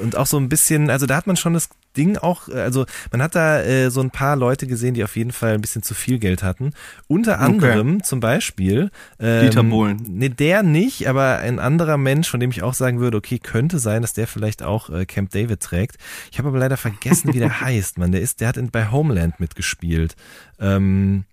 und 0.00 0.14
auch 0.16 0.26
so 0.26 0.36
ein 0.38 0.48
bisschen, 0.48 0.90
also 0.90 1.06
da 1.06 1.16
hat 1.16 1.26
man 1.26 1.36
schon 1.36 1.54
das 1.54 1.68
Ding 1.96 2.16
auch, 2.16 2.48
äh, 2.48 2.54
also 2.54 2.86
man 3.10 3.22
hat 3.22 3.34
da 3.34 3.62
äh, 3.62 3.90
so 3.90 4.00
ein 4.00 4.10
paar 4.10 4.36
Leute 4.36 4.66
gesehen, 4.66 4.94
die 4.94 5.04
auf 5.04 5.16
jeden 5.16 5.32
Fall 5.32 5.54
ein 5.54 5.60
bisschen 5.60 5.82
zu 5.82 5.94
viel 5.94 6.18
Geld 6.18 6.42
hatten. 6.42 6.72
Unter 7.08 7.40
anderem 7.40 8.02
zum 8.02 8.20
Beispiel 8.20 8.90
ähm, 9.18 9.42
Dieter 9.42 9.62
Bohlen. 9.62 10.02
Nee, 10.08 10.28
der 10.28 10.62
nicht, 10.62 11.08
aber 11.08 11.38
ein 11.38 11.58
anderer 11.58 11.96
Mensch, 11.96 12.28
von 12.28 12.40
dem 12.40 12.50
ich 12.50 12.62
auch 12.62 12.74
sagen 12.74 13.00
würde, 13.00 13.16
okay, 13.16 13.38
könnte 13.38 13.78
sein, 13.78 14.02
dass 14.02 14.12
der 14.12 14.26
vielleicht 14.26 14.62
auch 14.62 14.90
äh, 14.90 15.06
Camp 15.06 15.30
David 15.30 15.60
trägt. 15.60 15.96
Ich 16.30 16.38
habe 16.38 16.48
aber 16.48 16.58
leider 16.58 16.76
vergessen, 16.76 17.32
wie 17.34 17.38
der 17.38 17.60
heißt, 17.60 17.98
man. 17.98 18.12
Der 18.12 18.20
ist, 18.20 18.40
der 18.40 18.48
hat 18.48 18.56
in, 18.56 18.70
bei 18.70 18.90
Homeland 18.90 19.40
mitgespielt. 19.40 20.14
Ähm, 20.58 21.24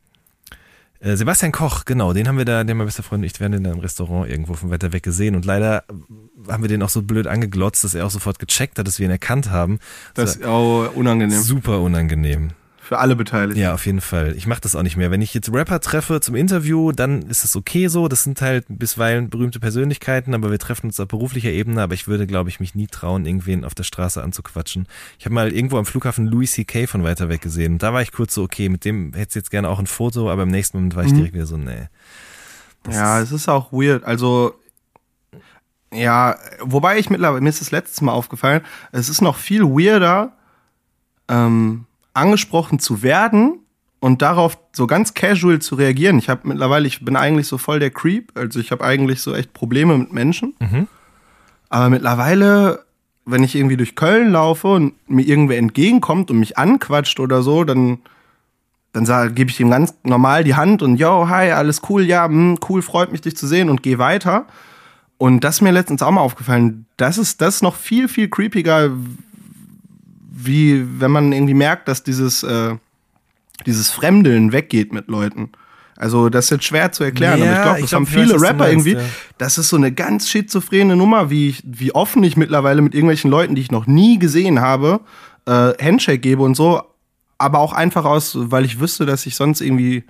äh, 1.04 1.16
Sebastian 1.16 1.52
Koch, 1.52 1.86
genau, 1.86 2.14
den 2.14 2.28
haben 2.28 2.38
wir 2.38 2.46
da, 2.46 2.64
den 2.64 2.78
mein 2.78 2.88
bester 2.88 3.04
Freund 3.04 3.24
und 3.24 3.26
ich 3.26 3.40
werden 3.40 3.54
in 3.54 3.68
einem 3.68 3.80
Restaurant 3.80 4.30
irgendwo 4.30 4.54
vom 4.54 4.72
Wetter 4.72 4.94
weg 4.94 5.04
gesehen 5.04 5.36
und 5.36 5.46
leider 5.46 5.84
haben 6.48 6.64
wir 6.64 6.70
den 6.70 6.82
auch 6.82 6.90
so 6.90 7.02
blöd 7.02 7.28
angeglotzt, 7.28 7.84
dass 7.84 7.94
er 7.94 8.06
auch 8.06 8.12
sofort 8.12 8.40
gecheckt 8.40 8.80
hat, 8.80 8.88
dass 8.88 9.00
wir 9.00 9.06
ihn 9.06 9.12
erkannt 9.12 9.52
haben. 9.52 9.80
Das 10.14 10.38
ist 10.38 10.46
auch 10.46 10.96
unangenehm. 10.96 11.42
Super 11.42 11.82
unangenehm. 11.82 12.52
Für 12.86 13.00
alle 13.00 13.16
Beteiligten. 13.16 13.62
Ja, 13.62 13.74
auf 13.74 13.86
jeden 13.86 14.02
Fall. 14.02 14.34
Ich 14.36 14.46
mache 14.46 14.60
das 14.60 14.76
auch 14.76 14.84
nicht 14.84 14.98
mehr. 14.98 15.10
Wenn 15.10 15.22
ich 15.22 15.34
jetzt 15.34 15.50
Rapper 15.54 15.80
treffe 15.80 16.20
zum 16.20 16.36
Interview, 16.36 16.92
dann 16.92 17.22
ist 17.24 17.46
das 17.46 17.56
okay 17.56 17.88
so. 17.88 18.10
Das 18.10 18.24
sind 18.24 18.42
halt 18.42 18.66
bisweilen 18.68 19.30
berühmte 19.30 19.62
Persönlichkeiten, 19.62 20.34
aber 20.34 20.52
wir 20.52 20.60
treffen 20.60 20.88
uns 20.88 21.00
auf 21.00 21.08
beruflicher 21.08 21.50
Ebene. 21.50 21.82
Aber 21.82 21.94
ich 21.94 22.08
würde, 22.10 22.28
glaube 22.28 22.50
ich, 22.50 22.60
mich 22.60 22.76
nie 22.76 22.88
trauen, 22.88 23.26
irgendwen 23.26 23.64
auf 23.64 23.74
der 23.74 23.84
Straße 23.84 24.22
anzuquatschen. 24.22 24.88
Ich 25.18 25.24
habe 25.24 25.34
mal 25.34 25.54
irgendwo 25.54 25.78
am 25.78 25.86
Flughafen 25.86 26.28
Louis 26.28 26.52
C.K. 26.52 26.88
von 26.88 27.06
weiter 27.06 27.30
weg 27.30 27.40
gesehen. 27.42 27.78
Da 27.78 27.94
war 27.94 28.02
ich 28.02 28.12
kurz 28.12 28.34
so, 28.34 28.44
okay, 28.44 28.68
mit 28.68 28.84
dem 28.84 29.14
hätte 29.14 29.30
ich 29.30 29.36
jetzt 29.36 29.50
gerne 29.52 29.70
auch 29.70 29.80
ein 29.80 29.88
Foto, 29.88 30.30
aber 30.30 30.44
im 30.44 30.50
nächsten 30.50 30.76
Moment 30.78 30.98
war 30.98 31.06
ich 31.06 31.14
direkt 31.14 31.34
wieder 31.34 31.46
so, 31.46 31.56
nee. 31.56 31.88
Ja, 32.92 33.20
ist- 33.20 33.32
es 33.32 33.42
ist 33.44 33.48
auch 33.48 33.72
weird. 33.72 34.04
Also, 34.04 34.56
ja, 35.94 36.36
wobei 36.60 36.98
ich 37.00 37.10
mittlerweile, 37.10 37.40
mir 37.42 37.50
ist 37.50 37.62
das 37.62 37.72
letztes 37.72 38.02
Mal 38.02 38.12
aufgefallen, 38.12 38.62
es 38.92 39.08
ist 39.08 39.22
noch 39.22 39.38
viel 39.38 39.64
weirder, 39.64 40.34
ähm, 41.30 41.86
angesprochen 42.14 42.80
zu 42.80 43.02
werden 43.04 43.60
und 44.00 44.22
darauf 44.22 44.58
so 44.74 44.88
ganz 44.88 45.14
casual 45.14 45.60
zu 45.60 45.76
reagieren. 45.76 46.18
Ich 46.18 46.30
habe 46.30 46.48
mittlerweile, 46.48 46.88
ich 46.88 47.04
bin 47.04 47.16
eigentlich 47.16 47.48
so 47.48 47.58
voll 47.58 47.80
der 47.80 47.92
Creep, 47.92 48.32
also 48.36 48.60
ich 48.60 48.72
habe 48.72 48.84
eigentlich 48.84 49.22
so 49.22 49.34
echt 49.34 49.54
Probleme 49.54 49.98
mit 49.98 50.12
Menschen. 50.14 50.56
Mhm. 50.60 50.88
Aber 51.70 51.90
mittlerweile, 51.90 52.86
wenn 53.26 53.44
ich 53.44 53.56
irgendwie 53.56 53.78
durch 53.78 53.96
Köln 53.96 54.32
laufe 54.32 54.68
und 54.68 54.94
mir 55.10 55.26
irgendwer 55.26 55.58
entgegenkommt 55.58 56.30
und 56.30 56.40
mich 56.40 56.58
anquatscht 56.58 57.20
oder 57.20 57.42
so, 57.42 57.64
dann 57.64 58.00
dann 58.94 59.34
gebe 59.34 59.50
ich 59.50 59.60
ihm 59.60 59.72
ganz 59.72 59.96
normal 60.04 60.44
die 60.44 60.54
Hand 60.54 60.84
und 60.84 60.98
yo, 60.98 61.28
hi, 61.28 61.52
alles 61.52 61.82
cool, 61.90 62.04
ja, 62.04 62.26
hm, 62.26 62.60
cool, 62.70 62.84
freut 62.84 63.12
mich, 63.12 63.22
dich 63.22 63.36
zu 63.36 63.48
sehen 63.48 63.70
und 63.70 63.82
gehe 63.82 63.98
weiter. 63.98 64.46
Und 65.18 65.44
das 65.44 65.56
ist 65.56 65.62
mir 65.62 65.72
letztens 65.72 66.04
auch 66.04 66.12
mal 66.12 66.22
aufgefallen. 66.22 66.86
Das 66.98 67.18
ist, 67.18 67.42
das 67.42 67.56
ist 67.56 67.62
noch 67.64 67.76
viel, 67.76 68.08
viel 68.08 68.30
creepiger, 68.30 68.92
wie 70.36 70.84
wenn 71.00 71.12
man 71.12 71.32
irgendwie 71.32 71.54
merkt, 71.54 71.88
dass 71.88 72.04
dieses, 72.04 72.42
äh, 72.44 72.76
dieses 73.68 73.92
Fremdeln 73.92 74.52
weggeht 74.52 74.92
mit 74.92 75.08
Leuten. 75.08 75.52
Also, 75.96 76.30
das 76.30 76.46
ist 76.46 76.50
jetzt 76.52 76.66
schwer 76.66 76.92
zu 76.92 77.04
erklären, 77.04 77.40
Ja, 77.40 77.46
aber 77.46 77.54
ich 77.54 77.62
glaube, 77.62 77.78
ich 77.78 77.82
das 77.84 77.90
glaub, 77.92 78.00
haben 78.00 78.04
ich 78.08 78.16
weiß, 78.16 78.24
viele 78.24 78.34
du 78.38 78.42
Rapper 78.44 78.58
meinst, 78.58 78.88
irgendwie. 78.88 79.04
ja. 79.04 79.10
Das 79.38 79.58
ist 79.60 79.70
so 79.70 79.78
eine 79.78 79.92
ganz 79.92 80.28
schizophrene 80.30 80.96
Nummer, 80.96 81.30
wie, 81.30 81.50
ich, 81.50 81.64
wie 81.66 81.94
offen 81.94 82.24
ich 82.24 82.36
mittlerweile 82.36 82.82
mit 82.82 82.96
irgendwelchen 82.96 83.30
Leuten, 83.30 83.54
die 83.54 83.62
ich 83.62 83.72
noch 83.72 83.86
nie 83.86 84.18
gesehen 84.18 84.60
habe, 84.60 85.02
äh, 85.46 85.72
Handshake 85.80 86.18
gebe 86.20 86.42
und 86.42 86.56
so. 86.56 86.82
Aber 87.38 87.60
auch 87.60 87.74
einfach 87.74 88.06
aus, 88.06 88.36
weil 88.36 88.66
ich 88.66 88.80
wüsste, 88.80 89.06
dass 89.06 89.26
ich 89.28 89.36
sonst 89.36 89.62
irgendwie, 89.62 90.04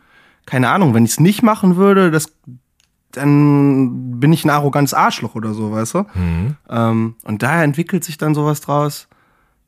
keine 0.45 0.69
Ahnung, 0.69 0.93
wenn 0.93 1.03
ich 1.03 1.11
es 1.11 1.19
nicht 1.19 1.43
machen 1.43 1.75
würde, 1.75 2.11
das, 2.11 2.31
dann 3.11 4.19
bin 4.21 4.31
ich 4.31 4.45
ein 4.45 4.49
arrogantes 4.49 4.93
Arschloch 4.93 5.35
oder 5.35 5.53
so, 5.53 5.71
weißt 5.71 5.93
du? 5.95 5.99
Mhm. 6.13 6.55
Ähm, 6.69 7.15
und 7.23 7.43
daher 7.43 7.63
entwickelt 7.63 8.03
sich 8.05 8.17
dann 8.17 8.33
sowas 8.35 8.61
draus. 8.61 9.07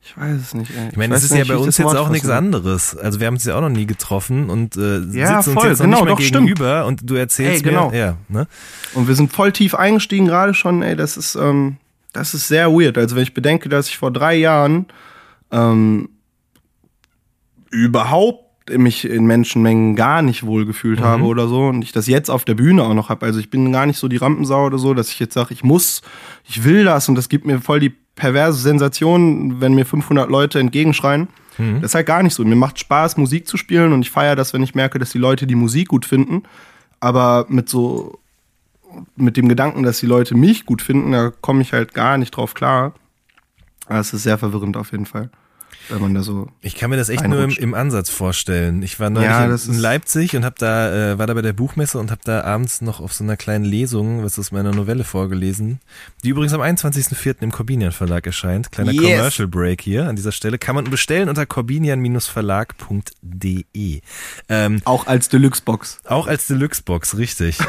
Ich 0.08 0.16
weiß 0.16 0.40
es 0.40 0.54
nicht. 0.54 0.70
Ey. 0.70 0.90
Ich 0.92 0.96
meine, 0.96 1.16
es 1.16 1.24
ist 1.24 1.34
ja 1.34 1.42
bei 1.42 1.56
uns 1.56 1.78
jetzt 1.78 1.96
auch 1.96 2.08
nichts 2.10 2.28
anderes. 2.28 2.96
Also 2.96 3.18
wir 3.18 3.26
haben 3.26 3.34
uns 3.34 3.44
ja 3.44 3.56
auch 3.56 3.60
noch 3.60 3.68
nie 3.68 3.86
getroffen 3.86 4.50
und 4.50 4.76
äh, 4.76 5.00
Ja, 5.10 5.42
sitzen 5.42 5.54
voll, 5.54 5.68
uns 5.68 5.80
jetzt 5.80 5.80
noch 5.80 5.84
genau, 5.86 5.96
nicht 5.96 6.04
mal 6.04 6.10
doch, 6.10 6.20
stimmt. 6.20 6.46
gegenüber 6.46 6.86
und 6.86 7.10
du 7.10 7.16
erzählst 7.16 7.64
Ey, 7.64 7.70
genau. 7.70 7.90
mir, 7.90 7.98
ja, 7.98 8.16
ne? 8.28 8.46
Und 8.94 9.08
wir 9.08 9.16
sind 9.16 9.32
voll 9.32 9.50
tief 9.50 9.74
eingestiegen 9.74 10.26
gerade 10.26 10.54
schon, 10.54 10.82
ey, 10.82 10.94
das 10.94 11.16
ist, 11.16 11.34
ähm, 11.34 11.78
das 12.12 12.34
ist 12.34 12.46
sehr 12.46 12.70
weird. 12.70 12.96
Also 12.96 13.16
wenn 13.16 13.24
ich 13.24 13.34
bedenke, 13.34 13.68
dass 13.68 13.88
ich 13.88 13.98
vor 13.98 14.12
drei 14.12 14.36
Jahren 14.36 14.86
ähm, 15.50 16.08
überhaupt 17.70 18.45
mich 18.70 19.08
in 19.08 19.26
Menschenmengen 19.26 19.96
gar 19.96 20.22
nicht 20.22 20.44
wohl 20.44 20.66
gefühlt 20.66 21.00
habe 21.00 21.24
oder 21.24 21.48
so 21.48 21.68
und 21.68 21.82
ich 21.82 21.92
das 21.92 22.06
jetzt 22.06 22.30
auf 22.30 22.44
der 22.44 22.54
Bühne 22.54 22.82
auch 22.82 22.94
noch 22.94 23.08
habe. 23.08 23.26
Also 23.26 23.38
ich 23.38 23.50
bin 23.50 23.72
gar 23.72 23.86
nicht 23.86 23.98
so 23.98 24.08
die 24.08 24.16
Rampensau 24.16 24.66
oder 24.66 24.78
so, 24.78 24.94
dass 24.94 25.10
ich 25.10 25.18
jetzt 25.18 25.34
sage, 25.34 25.54
ich 25.54 25.62
muss, 25.62 26.02
ich 26.44 26.64
will 26.64 26.84
das 26.84 27.08
und 27.08 27.14
das 27.14 27.28
gibt 27.28 27.46
mir 27.46 27.60
voll 27.60 27.80
die 27.80 27.92
perverse 28.16 28.60
Sensation, 28.60 29.60
wenn 29.60 29.74
mir 29.74 29.86
500 29.86 30.28
Leute 30.30 30.58
entgegenschreien. 30.58 31.28
Das 31.80 31.92
ist 31.92 31.94
halt 31.94 32.06
gar 32.06 32.22
nicht 32.22 32.34
so. 32.34 32.44
Mir 32.44 32.56
macht 32.56 32.78
Spaß, 32.78 33.16
Musik 33.16 33.48
zu 33.48 33.56
spielen 33.56 33.92
und 33.92 34.02
ich 34.02 34.10
feiere 34.10 34.36
das, 34.36 34.52
wenn 34.52 34.62
ich 34.62 34.74
merke, 34.74 34.98
dass 34.98 35.10
die 35.10 35.18
Leute 35.18 35.46
die 35.46 35.54
Musik 35.54 35.88
gut 35.88 36.04
finden. 36.04 36.42
Aber 37.00 37.46
mit 37.48 37.68
so, 37.68 38.18
mit 39.16 39.36
dem 39.36 39.48
Gedanken, 39.48 39.82
dass 39.82 40.00
die 40.00 40.06
Leute 40.06 40.34
mich 40.34 40.66
gut 40.66 40.82
finden, 40.82 41.12
da 41.12 41.30
komme 41.40 41.62
ich 41.62 41.72
halt 41.72 41.94
gar 41.94 42.18
nicht 42.18 42.36
drauf 42.36 42.54
klar. 42.54 42.92
Es 43.88 44.12
ist 44.12 44.24
sehr 44.24 44.36
verwirrend 44.36 44.76
auf 44.76 44.92
jeden 44.92 45.06
Fall, 45.06 45.30
wenn 45.88 46.00
man 46.00 46.14
da 46.14 46.22
so. 46.22 46.48
Ich 46.60 46.74
kann 46.74 46.90
mir 46.90 46.96
das 46.96 47.08
echt 47.08 47.22
nur 47.24 47.34
im, 47.36 47.40
Einrutscht. 47.44 47.58
im 47.60 47.74
Ansatz 47.74 48.10
vorstellen. 48.10 48.82
Ich 48.82 48.98
war 49.00 49.10
neulich 49.10 49.28
Ja, 49.28 49.44
in, 49.44 49.50
in 49.50 49.54
ist- 49.54 49.66
Leipzig 49.68 50.36
und 50.36 50.44
hab 50.44 50.58
da, 50.58 51.12
äh, 51.12 51.18
war 51.18 51.26
da 51.26 51.34
bei 51.34 51.42
der 51.42 51.52
Buchmesse 51.52 51.98
und 51.98 52.10
habe 52.10 52.20
da 52.24 52.42
abends 52.42 52.80
noch 52.80 53.00
auf 53.00 53.12
so 53.12 53.24
einer 53.24 53.36
kleinen 53.36 53.64
Lesung, 53.64 54.22
was 54.24 54.38
aus 54.38 54.52
meiner 54.52 54.72
Novelle 54.72 55.04
vorgelesen, 55.04 55.80
die 56.24 56.30
übrigens 56.30 56.52
am 56.52 56.60
21.04. 56.60 57.42
im 57.42 57.52
Corbinian 57.52 57.92
Verlag 57.92 58.26
erscheint. 58.26 58.72
Kleiner 58.72 58.92
Yes. 58.92 59.16
Commercial 59.16 59.48
Break 59.48 59.80
hier 59.80 60.08
an 60.08 60.16
dieser 60.16 60.32
Stelle. 60.32 60.58
Kann 60.58 60.74
man 60.74 60.84
bestellen 60.84 61.28
unter 61.28 61.46
corbinian-verlag.de. 61.46 64.00
Ähm, 64.48 64.80
Auch 64.84 65.06
als 65.06 65.28
Deluxe-Box. 65.28 66.00
auch 66.06 66.26
als 66.26 66.46
Deluxe-Box, 66.46 67.16
richtig. 67.16 67.58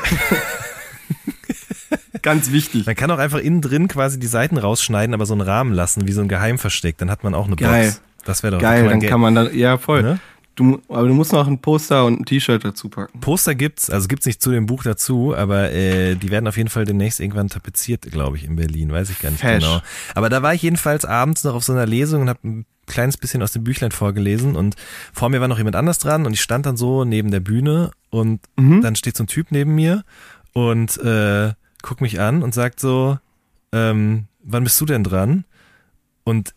Ganz 2.21 2.51
wichtig. 2.51 2.85
Man 2.85 2.95
kann 2.95 3.11
auch 3.11 3.17
einfach 3.19 3.39
innen 3.39 3.61
drin 3.61 3.87
quasi 3.87 4.19
die 4.19 4.27
Seiten 4.27 4.57
rausschneiden, 4.57 5.13
aber 5.13 5.25
so 5.25 5.33
einen 5.33 5.41
Rahmen 5.41 5.73
lassen, 5.73 6.07
wie 6.07 6.11
so 6.11 6.21
ein 6.21 6.27
Geheimversteck. 6.27 6.97
Dann 6.97 7.09
hat 7.09 7.23
man 7.23 7.33
auch 7.33 7.47
eine 7.47 7.55
Geil. 7.55 7.85
Box. 7.87 8.01
Das 8.25 8.43
wäre 8.43 8.51
doch 8.55 8.61
Geil, 8.61 8.87
dann 8.89 8.99
Geld- 8.99 9.11
kann 9.11 9.21
man 9.21 9.35
dann, 9.35 9.55
ja 9.57 9.77
voll. 9.77 10.03
Ne? 10.03 10.19
Du, 10.55 10.81
aber 10.89 11.07
du 11.07 11.13
musst 11.13 11.33
noch 11.33 11.47
ein 11.47 11.59
Poster 11.59 12.03
und 12.05 12.19
ein 12.19 12.25
T-Shirt 12.25 12.65
dazu 12.65 12.89
packen. 12.89 13.19
Poster 13.19 13.53
gibt's, 13.53 13.91
also 13.91 14.07
gibt's 14.07 14.25
nicht 14.25 14.41
zu 14.41 14.49
dem 14.51 14.65
Buch 14.65 14.81
dazu, 14.83 15.35
aber 15.37 15.71
äh, 15.71 16.15
die 16.15 16.31
werden 16.31 16.47
auf 16.47 16.57
jeden 16.57 16.69
Fall 16.69 16.83
demnächst 16.83 17.19
irgendwann 17.19 17.47
tapeziert, 17.47 18.01
glaube 18.11 18.37
ich, 18.37 18.43
in 18.43 18.55
Berlin, 18.55 18.91
weiß 18.91 19.11
ich 19.11 19.19
gar 19.19 19.29
nicht 19.29 19.39
Fesch. 19.41 19.63
genau. 19.63 19.81
Aber 20.15 20.29
da 20.29 20.41
war 20.41 20.55
ich 20.55 20.63
jedenfalls 20.63 21.05
abends 21.05 21.43
noch 21.43 21.53
auf 21.53 21.63
so 21.63 21.73
einer 21.73 21.85
Lesung 21.85 22.23
und 22.23 22.29
habe 22.29 22.39
ein 22.43 22.65
kleines 22.87 23.17
bisschen 23.17 23.43
aus 23.43 23.51
dem 23.51 23.63
Büchlein 23.65 23.91
vorgelesen 23.91 24.55
und 24.55 24.75
vor 25.13 25.29
mir 25.29 25.41
war 25.41 25.47
noch 25.47 25.59
jemand 25.59 25.75
anders 25.75 25.99
dran 25.99 26.25
und 26.25 26.33
ich 26.33 26.41
stand 26.41 26.65
dann 26.65 26.75
so 26.75 27.05
neben 27.05 27.29
der 27.29 27.39
Bühne 27.41 27.91
und 28.09 28.41
Mhm. 28.57 28.81
dann 28.81 28.95
steht 28.95 29.15
so 29.15 29.25
ein 29.25 29.27
Typ 29.27 29.51
neben 29.51 29.75
mir 29.75 30.03
und 30.53 30.97
äh, 31.03 31.53
guckt 31.81 32.01
mich 32.01 32.19
an 32.19 32.43
und 32.43 32.53
sagt 32.53 32.79
so, 32.79 33.17
ähm, 33.71 34.25
wann 34.43 34.63
bist 34.63 34.79
du 34.81 34.85
denn 34.85 35.03
dran? 35.03 35.45
Und 36.23 36.53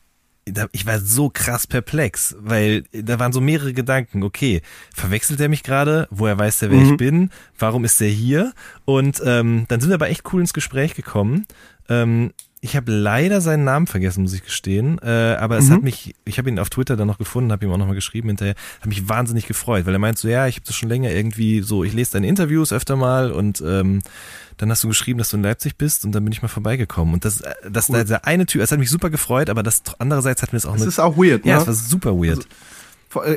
ich 0.72 0.86
war 0.86 0.98
so 0.98 1.30
krass 1.30 1.66
perplex, 1.66 2.34
weil 2.40 2.82
da 2.92 3.18
waren 3.20 3.32
so 3.32 3.40
mehrere 3.40 3.72
Gedanken. 3.72 4.22
Okay, 4.24 4.62
verwechselt 4.92 5.38
er 5.40 5.48
mich 5.48 5.62
gerade? 5.62 6.08
Woher 6.10 6.38
weiß 6.38 6.58
der, 6.60 6.70
wer 6.70 6.78
Mhm. 6.80 6.90
ich 6.90 6.96
bin? 6.96 7.30
Warum 7.58 7.84
ist 7.84 8.00
der 8.00 8.08
hier? 8.08 8.52
Und 8.84 9.22
ähm, 9.24 9.66
dann 9.68 9.80
sind 9.80 9.90
wir 9.90 9.94
aber 9.94 10.08
echt 10.08 10.32
cool 10.32 10.40
ins 10.40 10.52
Gespräch 10.54 10.94
gekommen. 10.94 11.46
Ähm, 11.88 12.32
ich 12.62 12.76
habe 12.76 12.92
leider 12.92 13.40
seinen 13.40 13.64
Namen 13.64 13.86
vergessen, 13.86 14.22
muss 14.22 14.34
ich 14.34 14.44
gestehen. 14.44 14.98
Äh, 15.02 15.36
aber 15.40 15.56
es 15.56 15.68
Mhm. 15.68 15.72
hat 15.74 15.82
mich, 15.82 16.14
ich 16.26 16.36
habe 16.38 16.50
ihn 16.50 16.58
auf 16.58 16.68
Twitter 16.68 16.94
dann 16.96 17.06
noch 17.06 17.16
gefunden, 17.18 17.52
habe 17.52 17.64
ihm 17.64 17.72
auch 17.72 17.78
nochmal 17.78 17.94
geschrieben 17.94 18.28
hinterher, 18.28 18.54
hat 18.80 18.86
mich 18.86 19.08
wahnsinnig 19.08 19.46
gefreut, 19.46 19.86
weil 19.86 19.94
er 19.94 19.98
meint 19.98 20.18
so, 20.18 20.28
ja, 20.28 20.46
ich 20.46 20.56
habe 20.56 20.66
das 20.66 20.76
schon 20.76 20.88
länger 20.90 21.10
irgendwie 21.10 21.62
so, 21.62 21.84
ich 21.84 21.94
lese 21.94 22.12
deine 22.12 22.28
Interviews 22.28 22.72
öfter 22.72 22.96
mal 22.96 23.32
und 23.32 23.62
ähm, 23.66 24.02
dann 24.58 24.70
hast 24.70 24.84
du 24.84 24.88
geschrieben, 24.88 25.18
dass 25.18 25.30
du 25.30 25.38
in 25.38 25.42
Leipzig 25.42 25.76
bist 25.78 26.04
und 26.04 26.12
dann 26.12 26.22
bin 26.22 26.32
ich 26.34 26.42
mal 26.42 26.48
vorbeigekommen. 26.48 27.14
Und 27.14 27.24
das, 27.24 27.40
äh, 27.40 27.54
das 27.70 27.88
Cool. 27.88 28.04
der 28.04 28.26
eine 28.26 28.44
Typ, 28.44 28.60
es 28.60 28.70
hat 28.70 28.78
mich 28.78 28.90
super 28.90 29.08
gefreut, 29.08 29.48
aber 29.48 29.62
das 29.62 29.82
andererseits 29.98 30.42
hat 30.42 30.52
mir 30.52 30.58
das 30.58 30.66
auch 30.66 30.72
Das 30.72 30.82
eine, 30.82 30.88
ist 30.90 30.98
auch 30.98 31.16
weird, 31.16 31.46
ja, 31.46 31.54
ne? 31.56 31.60
es 31.62 31.66
war 31.66 31.72
super 31.74 32.12
weird. 32.14 32.46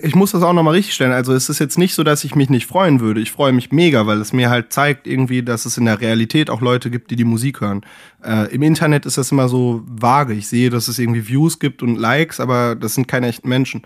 Ich 0.03 0.13
muss 0.13 0.31
das 0.31 0.43
auch 0.43 0.53
nochmal 0.53 0.75
richtig 0.75 0.93
stellen. 0.93 1.13
Also 1.13 1.33
es 1.33 1.49
ist 1.49 1.57
jetzt 1.57 1.79
nicht 1.79 1.95
so, 1.95 2.03
dass 2.03 2.23
ich 2.23 2.35
mich 2.35 2.47
nicht 2.49 2.67
freuen 2.67 2.99
würde. 2.99 3.21
Ich 3.21 3.31
freue 3.31 3.53
mich 3.53 3.71
mega, 3.71 4.05
weil 4.05 4.21
es 4.21 4.31
mir 4.31 4.51
halt 4.51 4.71
zeigt 4.71 5.07
irgendwie, 5.07 5.41
dass 5.41 5.65
es 5.65 5.79
in 5.79 5.85
der 5.85 5.99
Realität 5.99 6.51
auch 6.51 6.61
Leute 6.61 6.91
gibt, 6.91 7.09
die 7.09 7.15
die 7.15 7.23
Musik 7.23 7.59
hören. 7.61 7.81
Äh, 8.23 8.53
Im 8.53 8.61
Internet 8.61 9.07
ist 9.07 9.17
das 9.17 9.31
immer 9.31 9.49
so 9.49 9.81
vage. 9.87 10.33
Ich 10.33 10.47
sehe, 10.47 10.69
dass 10.69 10.87
es 10.87 10.99
irgendwie 10.99 11.27
Views 11.27 11.57
gibt 11.57 11.81
und 11.81 11.95
Likes, 11.95 12.39
aber 12.39 12.75
das 12.75 12.93
sind 12.93 13.07
keine 13.07 13.27
echten 13.27 13.49
Menschen. 13.49 13.81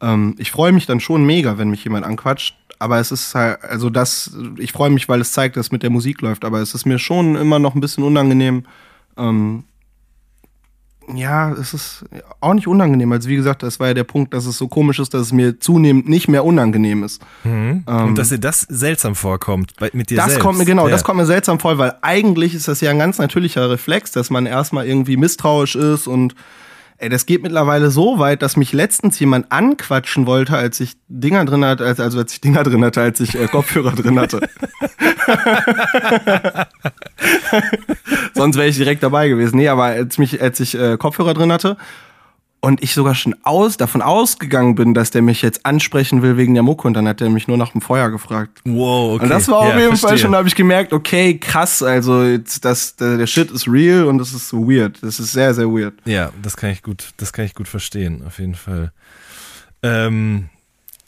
Ähm, 0.00 0.36
ich 0.38 0.52
freue 0.52 0.70
mich 0.70 0.86
dann 0.86 1.00
schon 1.00 1.24
mega, 1.26 1.58
wenn 1.58 1.70
mich 1.70 1.82
jemand 1.82 2.06
anquatscht. 2.06 2.54
Aber 2.78 3.00
es 3.00 3.10
ist 3.10 3.34
halt, 3.34 3.64
also 3.64 3.90
das, 3.90 4.36
ich 4.58 4.70
freue 4.70 4.90
mich, 4.90 5.08
weil 5.08 5.20
es 5.20 5.32
zeigt, 5.32 5.56
dass 5.56 5.66
es 5.66 5.72
mit 5.72 5.82
der 5.82 5.90
Musik 5.90 6.20
läuft. 6.20 6.44
Aber 6.44 6.60
es 6.60 6.72
ist 6.74 6.86
mir 6.86 7.00
schon 7.00 7.34
immer 7.34 7.58
noch 7.58 7.74
ein 7.74 7.80
bisschen 7.80 8.04
unangenehm. 8.04 8.64
Ähm, 9.16 9.64
ja, 11.14 11.52
es 11.52 11.74
ist 11.74 12.04
auch 12.40 12.54
nicht 12.54 12.66
unangenehm. 12.66 13.12
Also 13.12 13.28
wie 13.28 13.36
gesagt, 13.36 13.62
das 13.62 13.78
war 13.80 13.88
ja 13.88 13.94
der 13.94 14.04
Punkt, 14.04 14.34
dass 14.34 14.46
es 14.46 14.58
so 14.58 14.68
komisch 14.68 14.98
ist, 14.98 15.14
dass 15.14 15.22
es 15.22 15.32
mir 15.32 15.60
zunehmend 15.60 16.08
nicht 16.08 16.28
mehr 16.28 16.44
unangenehm 16.44 17.04
ist. 17.04 17.22
Mhm. 17.44 17.84
und 17.86 18.16
dass 18.18 18.30
dir 18.30 18.38
das 18.38 18.60
seltsam 18.62 19.14
vorkommt 19.14 19.72
bei, 19.78 19.90
mit 19.92 20.10
dir 20.10 20.16
Das 20.16 20.26
selbst. 20.26 20.40
kommt 20.42 20.58
mir 20.58 20.64
genau, 20.64 20.86
ja. 20.86 20.90
das 20.92 21.04
kommt 21.04 21.18
mir 21.18 21.26
seltsam 21.26 21.60
vor, 21.60 21.78
weil 21.78 21.94
eigentlich 22.02 22.54
ist 22.54 22.68
das 22.68 22.80
ja 22.80 22.90
ein 22.90 22.98
ganz 22.98 23.18
natürlicher 23.18 23.70
Reflex, 23.70 24.10
dass 24.12 24.30
man 24.30 24.46
erstmal 24.46 24.86
irgendwie 24.86 25.16
misstrauisch 25.16 25.76
ist 25.76 26.06
und 26.08 26.34
ey, 26.98 27.08
das 27.10 27.26
geht 27.26 27.42
mittlerweile 27.42 27.90
so 27.90 28.18
weit, 28.18 28.40
dass 28.42 28.56
mich 28.56 28.72
letztens 28.72 29.18
jemand 29.20 29.52
anquatschen 29.52 30.26
wollte, 30.26 30.56
als 30.56 30.80
ich 30.80 30.96
Dinger 31.08 31.44
drin 31.44 31.64
hatte, 31.64 31.84
als, 31.84 32.00
also 32.00 32.18
als 32.18 32.32
ich 32.32 32.40
Dinger 32.40 32.62
drin 32.62 32.82
hatte, 32.84 33.02
als 33.02 33.20
ich 33.20 33.38
äh, 33.38 33.46
Kopfhörer 33.48 33.92
drin 33.92 34.18
hatte. 34.18 34.40
Sonst 38.36 38.56
wäre 38.56 38.68
ich 38.68 38.76
direkt 38.76 39.02
dabei 39.02 39.28
gewesen. 39.28 39.56
Nee, 39.56 39.68
aber 39.68 39.84
als 39.84 40.18
mich, 40.18 40.40
als 40.40 40.60
ich 40.60 40.78
äh, 40.78 40.96
Kopfhörer 40.96 41.34
drin 41.34 41.52
hatte 41.52 41.76
und 42.60 42.82
ich 42.82 42.94
sogar 42.94 43.14
schon 43.14 43.36
aus, 43.42 43.76
davon 43.76 44.02
ausgegangen 44.02 44.74
bin, 44.74 44.94
dass 44.94 45.10
der 45.10 45.22
mich 45.22 45.42
jetzt 45.42 45.64
ansprechen 45.64 46.22
will 46.22 46.36
wegen 46.36 46.54
der 46.54 46.62
Mucke 46.62 46.88
und 46.88 46.94
dann 46.94 47.06
hat 47.06 47.20
er 47.20 47.30
mich 47.30 47.48
nur 47.48 47.56
nach 47.56 47.72
dem 47.72 47.80
Feuer 47.80 48.10
gefragt. 48.10 48.60
Wow, 48.64 49.14
okay. 49.14 49.24
Und 49.24 49.30
das 49.30 49.48
war 49.48 49.58
auf 49.58 49.68
ja, 49.68 49.80
jeden 49.80 49.96
Fall 49.96 50.18
schon, 50.18 50.32
da 50.32 50.38
habe 50.38 50.48
ich 50.48 50.54
gemerkt, 50.54 50.92
okay, 50.92 51.38
krass, 51.38 51.82
also 51.82 52.24
jetzt, 52.24 52.64
das, 52.64 52.96
der, 52.96 53.18
der 53.18 53.26
Shit 53.26 53.50
ist 53.50 53.68
real 53.68 54.04
und 54.04 54.18
das 54.18 54.32
ist 54.32 54.48
so 54.48 54.68
weird. 54.68 54.98
Das 55.02 55.20
ist 55.20 55.32
sehr, 55.32 55.54
sehr 55.54 55.68
weird. 55.68 55.94
Ja, 56.04 56.30
das 56.42 56.56
kann 56.56 56.70
ich 56.70 56.82
gut, 56.82 57.10
das 57.18 57.32
kann 57.32 57.44
ich 57.44 57.54
gut 57.54 57.68
verstehen, 57.68 58.22
auf 58.26 58.38
jeden 58.38 58.54
Fall. 58.54 58.92
Ähm, 59.82 60.48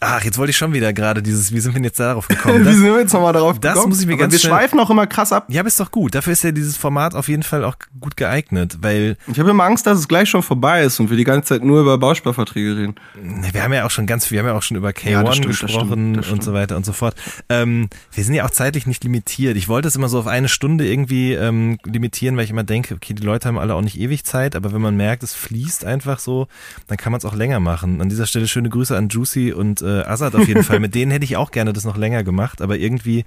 ach, 0.01 0.22
jetzt 0.24 0.38
wollte 0.38 0.51
ich 0.51 0.57
schon 0.57 0.72
wieder 0.72 0.92
gerade 0.92 1.22
dieses, 1.22 1.53
wie 1.53 1.61
sind 1.61 1.72
wir 1.72 1.76
denn 1.76 1.84
jetzt 1.84 1.99
darauf 1.99 2.28
gekommen? 2.28 2.61
Wie 2.61 2.64
Das, 2.64 2.74
sind 2.76 2.84
wir 2.84 2.99
jetzt 3.01 3.12
nochmal 3.12 3.32
darauf 3.32 3.59
das 3.59 3.74
gekommen? 3.74 3.90
muss 3.90 4.01
ich 4.01 4.07
mir 4.07 4.12
Aber 4.14 4.22
ganz 4.22 4.32
Wir 4.32 4.38
schnell- 4.40 4.53
schweifen 4.53 4.78
auch 4.80 4.90
immer 4.90 5.07
krass 5.07 5.32
ab. 5.32 5.46
ja, 5.49 5.61
aber 5.61 5.68
ist 5.68 5.80
doch 5.80 5.90
gut. 5.90 6.14
Dafür 6.14 6.32
ist 6.32 6.44
ja 6.44 6.53
dieses 6.53 6.76
Format 6.76 7.14
auf 7.14 7.28
jeden 7.28 7.42
Fall 7.42 7.64
auch 7.64 7.74
gut 8.01 8.16
geeignet, 8.16 8.78
weil 8.80 9.16
Ich 9.26 9.38
habe 9.40 9.51
immer 9.51 9.64
Angst, 9.64 9.86
dass 9.86 9.99
es 9.99 10.07
gleich 10.09 10.28
schon 10.28 10.42
vorbei 10.42 10.82
ist 10.84 11.01
und 11.01 11.11
wir 11.11 11.16
die 11.16 11.24
ganze 11.24 11.49
Zeit 11.49 11.64
nur 11.64 11.80
über 11.80 11.99
Bausparverträge 11.99 12.76
reden. 12.76 12.94
Ne, 13.20 13.49
Wir 13.53 13.62
haben 13.62 13.72
ja 13.72 13.84
auch 13.86 13.90
schon 13.90 14.07
ganz 14.07 14.26
viel, 14.26 14.36
wir 14.36 14.40
haben 14.40 14.49
ja 14.49 14.55
auch 14.55 14.62
schon 14.62 14.76
über 14.76 14.90
K1 14.90 15.11
Ja, 15.11 15.22
das 15.24 15.36
stimmt, 15.36 15.53
das 15.55 15.61
gesprochen 15.61 15.88
stimmt, 15.88 16.16
das 16.18 16.28
und 16.30 16.44
so 16.44 16.53
weiter 16.53 16.76
und 16.76 16.86
so 16.86 16.92
fort. 16.92 17.14
Ähm, 17.49 17.88
wir 18.12 18.24
sind 18.24 18.34
ja 18.34 18.44
auch 18.44 18.51
zeitlich 18.51 18.86
nicht 18.86 19.03
limitiert. 19.05 19.57
Ich 19.57 19.68
wollte 19.68 19.88
es 19.88 19.96
immer 19.96 20.09
so 20.09 20.18
auf 20.20 20.26
eine 20.26 20.49
Stunde 20.49 20.86
irgendwie 20.86 21.32
ähm, 21.34 21.78
limitieren, 21.84 22.36
weil 22.36 22.44
ich 22.44 22.51
immer 22.51 22.64
denke, 22.64 22.94
okay, 22.94 23.14
die 23.14 23.22
Leute 23.24 23.49
haben 23.49 23.59
alle 23.59 23.74
auch 23.74 23.82
nicht 23.82 23.99
ewig 23.99 24.24
Zeit, 24.24 24.55
aber 24.55 24.72
wenn 24.72 24.80
man 24.80 24.96
merkt, 24.96 25.22
es 25.24 25.34
fließt 25.34 25.84
einfach 25.84 26.18
so, 26.20 26.46
dann 26.86 26.96
kann 26.99 27.11
man 27.11 27.18
es 27.18 27.24
auch 27.24 27.34
länger 27.34 27.59
machen. 27.61 28.01
An 28.01 28.09
dieser 28.09 28.26
Stelle 28.26 28.46
schöne 28.46 28.68
Grüße 28.68 28.96
an 28.96 29.09
Juicy 29.09 29.53
und 29.53 29.82
äh, 29.89 30.03
Azad 30.07 30.34
auf 30.34 30.47
jeden 30.47 30.62
Fall. 30.62 30.78
Mit 30.80 30.95
denen 30.95 31.11
hätte 31.11 31.24
ich 31.24 31.36
auch 31.36 31.51
gerne 31.51 31.72
das 31.72 31.84
noch 31.84 31.97
länger 31.97 32.22
gemacht, 32.22 32.62
aber 32.62 32.76
irgendwie 32.78 33.24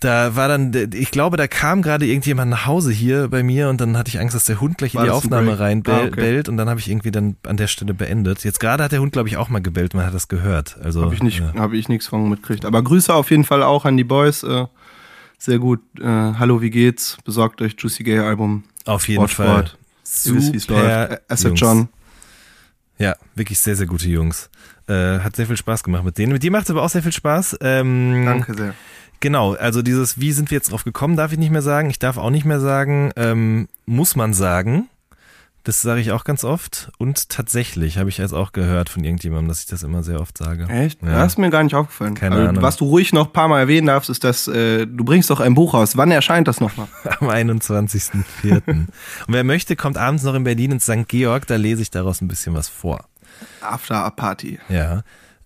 da 0.00 0.34
war 0.34 0.48
dann, 0.48 0.72
ich 0.94 1.12
glaube, 1.12 1.36
da 1.36 1.46
kam 1.46 1.80
gerade 1.80 2.06
irgendjemand 2.06 2.50
nach 2.50 2.66
Hause 2.66 2.90
hier 2.90 3.28
bei 3.28 3.44
mir 3.44 3.68
und 3.68 3.80
dann 3.80 3.96
hatte 3.96 4.08
ich 4.08 4.18
Angst, 4.18 4.34
dass 4.34 4.44
der 4.46 4.60
Hund 4.60 4.76
gleich 4.78 4.96
War 4.96 5.02
in 5.02 5.06
die 5.06 5.10
Aufnahme 5.12 5.50
Break? 5.52 5.60
rein 5.60 5.82
Ah, 5.86 6.02
okay. 6.06 6.42
und 6.48 6.56
dann 6.56 6.68
habe 6.68 6.80
ich 6.80 6.90
irgendwie 6.90 7.12
dann 7.12 7.36
an 7.46 7.56
der 7.56 7.68
Stelle 7.68 7.94
beendet. 7.94 8.42
Jetzt 8.42 8.58
gerade 8.58 8.82
hat 8.82 8.90
der 8.90 9.00
Hund, 9.00 9.12
glaube 9.12 9.28
ich, 9.28 9.36
auch 9.36 9.48
mal 9.48 9.62
gebellt, 9.62 9.94
man 9.94 10.04
hat 10.04 10.12
das 10.12 10.26
gehört. 10.26 10.76
Also 10.82 11.02
Habe 11.02 11.14
ich 11.14 11.22
nicht, 11.22 11.38
ja. 11.38 11.54
habe 11.54 11.76
ich 11.76 11.88
nichts 11.88 12.08
von 12.08 12.28
mitgekriegt. 12.28 12.64
Aber 12.64 12.82
Grüße 12.82 13.14
auf 13.14 13.30
jeden 13.30 13.44
Fall 13.44 13.62
auch 13.62 13.84
an 13.84 13.96
die 13.96 14.02
Boys. 14.02 14.42
Äh, 14.42 14.66
sehr 15.38 15.60
gut. 15.60 15.80
Äh, 16.00 16.04
Hallo, 16.04 16.60
wie 16.60 16.70
geht's? 16.70 17.18
Besorgt 17.24 17.62
euch 17.62 17.76
Juicy 17.78 18.02
Gay 18.02 18.18
Album. 18.18 18.64
auf 18.86 19.06
jeden 19.06 19.28
Sport, 19.28 19.48
Fall. 19.48 19.66
Sport. 19.68 19.78
Ihr 20.24 20.34
wisst, 20.34 20.52
wie 20.52 20.56
es 20.56 20.68
läuft. 20.68 20.82
Super 20.82 21.10
Äh, 21.12 21.18
Asset 21.28 21.46
Jungs. 21.46 21.60
John. 21.60 21.88
Ja, 22.98 23.14
wirklich 23.36 23.60
sehr, 23.60 23.76
sehr 23.76 23.86
gute 23.86 24.08
Jungs. 24.08 24.50
Äh, 24.92 25.20
hat 25.20 25.36
sehr 25.36 25.46
viel 25.46 25.56
Spaß 25.56 25.82
gemacht 25.82 26.04
mit 26.04 26.18
denen. 26.18 26.32
Mit 26.32 26.42
dir 26.42 26.50
macht 26.50 26.64
es 26.64 26.70
aber 26.70 26.82
auch 26.82 26.90
sehr 26.90 27.02
viel 27.02 27.12
Spaß. 27.12 27.58
Ähm, 27.60 28.24
Danke 28.26 28.54
sehr. 28.54 28.74
Genau, 29.20 29.54
also 29.54 29.82
dieses, 29.82 30.18
wie 30.20 30.32
sind 30.32 30.50
wir 30.50 30.56
jetzt 30.56 30.72
drauf 30.72 30.82
gekommen, 30.84 31.16
darf 31.16 31.30
ich 31.32 31.38
nicht 31.38 31.52
mehr 31.52 31.62
sagen. 31.62 31.90
Ich 31.90 32.00
darf 32.00 32.16
auch 32.18 32.30
nicht 32.30 32.44
mehr 32.44 32.58
sagen, 32.60 33.12
ähm, 33.16 33.68
muss 33.86 34.16
man 34.16 34.34
sagen. 34.34 34.88
Das 35.64 35.80
sage 35.80 36.00
ich 36.00 36.10
auch 36.10 36.24
ganz 36.24 36.42
oft. 36.42 36.90
Und 36.98 37.28
tatsächlich 37.28 37.96
habe 37.98 38.08
ich 38.10 38.18
jetzt 38.18 38.32
auch 38.32 38.50
gehört 38.50 38.88
von 38.88 39.04
irgendjemandem, 39.04 39.46
dass 39.46 39.60
ich 39.60 39.66
das 39.66 39.84
immer 39.84 40.02
sehr 40.02 40.20
oft 40.20 40.36
sage. 40.36 40.66
Echt? 40.68 41.00
Ja. 41.02 41.20
Das 41.20 41.34
ist 41.34 41.38
mir 41.38 41.50
gar 41.50 41.62
nicht 41.62 41.76
aufgefallen. 41.76 42.16
Keine 42.16 42.34
Also, 42.34 42.48
Ahnung. 42.48 42.62
Was 42.64 42.76
du 42.78 42.86
ruhig 42.86 43.12
noch 43.12 43.26
ein 43.28 43.32
paar 43.32 43.46
Mal 43.46 43.60
erwähnen 43.60 43.86
darfst, 43.86 44.10
ist, 44.10 44.24
dass 44.24 44.48
äh, 44.48 44.86
du 44.88 45.04
bringst 45.04 45.30
doch 45.30 45.38
ein 45.38 45.54
Buch 45.54 45.74
raus. 45.74 45.96
Wann 45.96 46.10
erscheint 46.10 46.48
das 46.48 46.60
nochmal? 46.60 46.88
Am 47.20 47.28
21.04. 47.28 48.62
Und 48.66 48.88
wer 49.28 49.44
möchte, 49.44 49.76
kommt 49.76 49.98
abends 49.98 50.24
noch 50.24 50.34
in 50.34 50.42
Berlin 50.42 50.72
ins 50.72 50.84
St. 50.86 51.06
Georg, 51.06 51.46
da 51.46 51.54
lese 51.54 51.82
ich 51.82 51.92
daraus 51.92 52.20
ein 52.20 52.26
bisschen 52.26 52.54
was 52.54 52.68
vor. 52.68 53.04
After 53.60 53.96
a 53.96 54.10
Party. 54.10 54.58
Ja. 54.68 55.02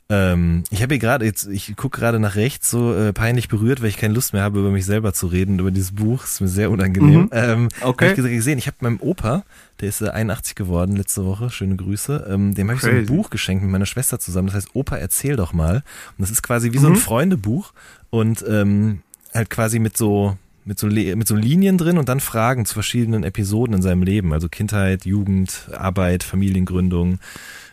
Ähm, 0.09 0.63
ich 0.71 0.83
habe 0.83 0.95
hier 0.95 1.01
gerade 1.01 1.25
jetzt, 1.25 1.49
ich 1.49 1.75
gucke 1.75 1.99
gerade 1.99 2.21
nach 2.21 2.37
rechts, 2.37 2.71
so 2.71 2.95
äh, 2.95 3.13
peinlich 3.13 3.49
berührt, 3.49 3.83
weil 3.83 3.89
ich 3.89 3.97
keine 3.97 4.15
Lust 4.15 4.33
mehr 4.35 4.43
habe, 4.45 4.61
über 4.61 4.71
mich 4.71 4.87
selber 4.87 5.13
zu 5.13 5.27
reden, 5.27 5.59
über 5.59 5.73
dieses 5.73 5.97
Buch. 5.97 6.23
ist 6.23 6.41
mir 6.41 6.47
sehr 6.47 6.71
unangenehm. 6.71 7.23
Mhm. 7.23 7.29
Ähm, 7.33 7.69
Okay. 7.83 8.11
Hab 8.11 8.19
ich 8.19 8.25
gesehen, 8.25 8.57
ich 8.59 8.69
habe 8.69 8.77
meinem 8.83 9.01
Opa, 9.01 9.43
der 9.81 9.89
ist 9.89 10.03
äh, 10.03 10.11
81 10.11 10.55
geworden 10.55 10.95
letzte 10.95 11.25
Woche, 11.25 11.51
schöne 11.51 11.75
Grüße, 11.75 12.25
ähm, 12.31 12.55
dem 12.55 12.69
habe 12.69 12.77
ich 12.77 12.83
so 12.83 12.89
ein. 12.89 13.07
Buch 13.07 13.31
geschenkt 13.31 13.65
mit 13.65 13.73
meiner 13.73 13.87
Schwester 13.87 14.21
zusammen. 14.21 14.47
Das 14.47 14.55
heißt, 14.55 14.69
Opa, 14.77 14.97
erzähl 14.97 15.35
doch 15.35 15.53
mal. 15.53 15.77
Und 15.77 16.21
das 16.21 16.31
ist 16.31 16.43
quasi 16.45 16.73
wie 16.73 16.79
so 16.79 16.87
ein 16.87 16.93
Mhm. 16.93 16.99
Freundebuch 16.99 17.73
und 18.11 18.45
ähm, 18.49 19.01
halt 19.35 19.51
quasi 19.51 19.81
mit 19.81 19.97
so 19.97 20.37
mit 20.65 20.81
so, 20.81 20.87
mit 20.89 21.29
so 21.29 21.37
Linien 21.37 21.79
drin 21.79 21.97
und 21.97 22.09
dann 22.09 22.19
Fragen 22.19 22.65
zu 22.65 22.75
verschiedenen 22.75 23.23
Episoden 23.23 23.75
in 23.77 23.83
seinem 23.83 24.03
Leben, 24.03 24.33
also 24.33 24.49
Kindheit, 24.49 25.05
Jugend, 25.05 25.69
Arbeit, 25.73 26.25
Familiengründung, 26.25 27.21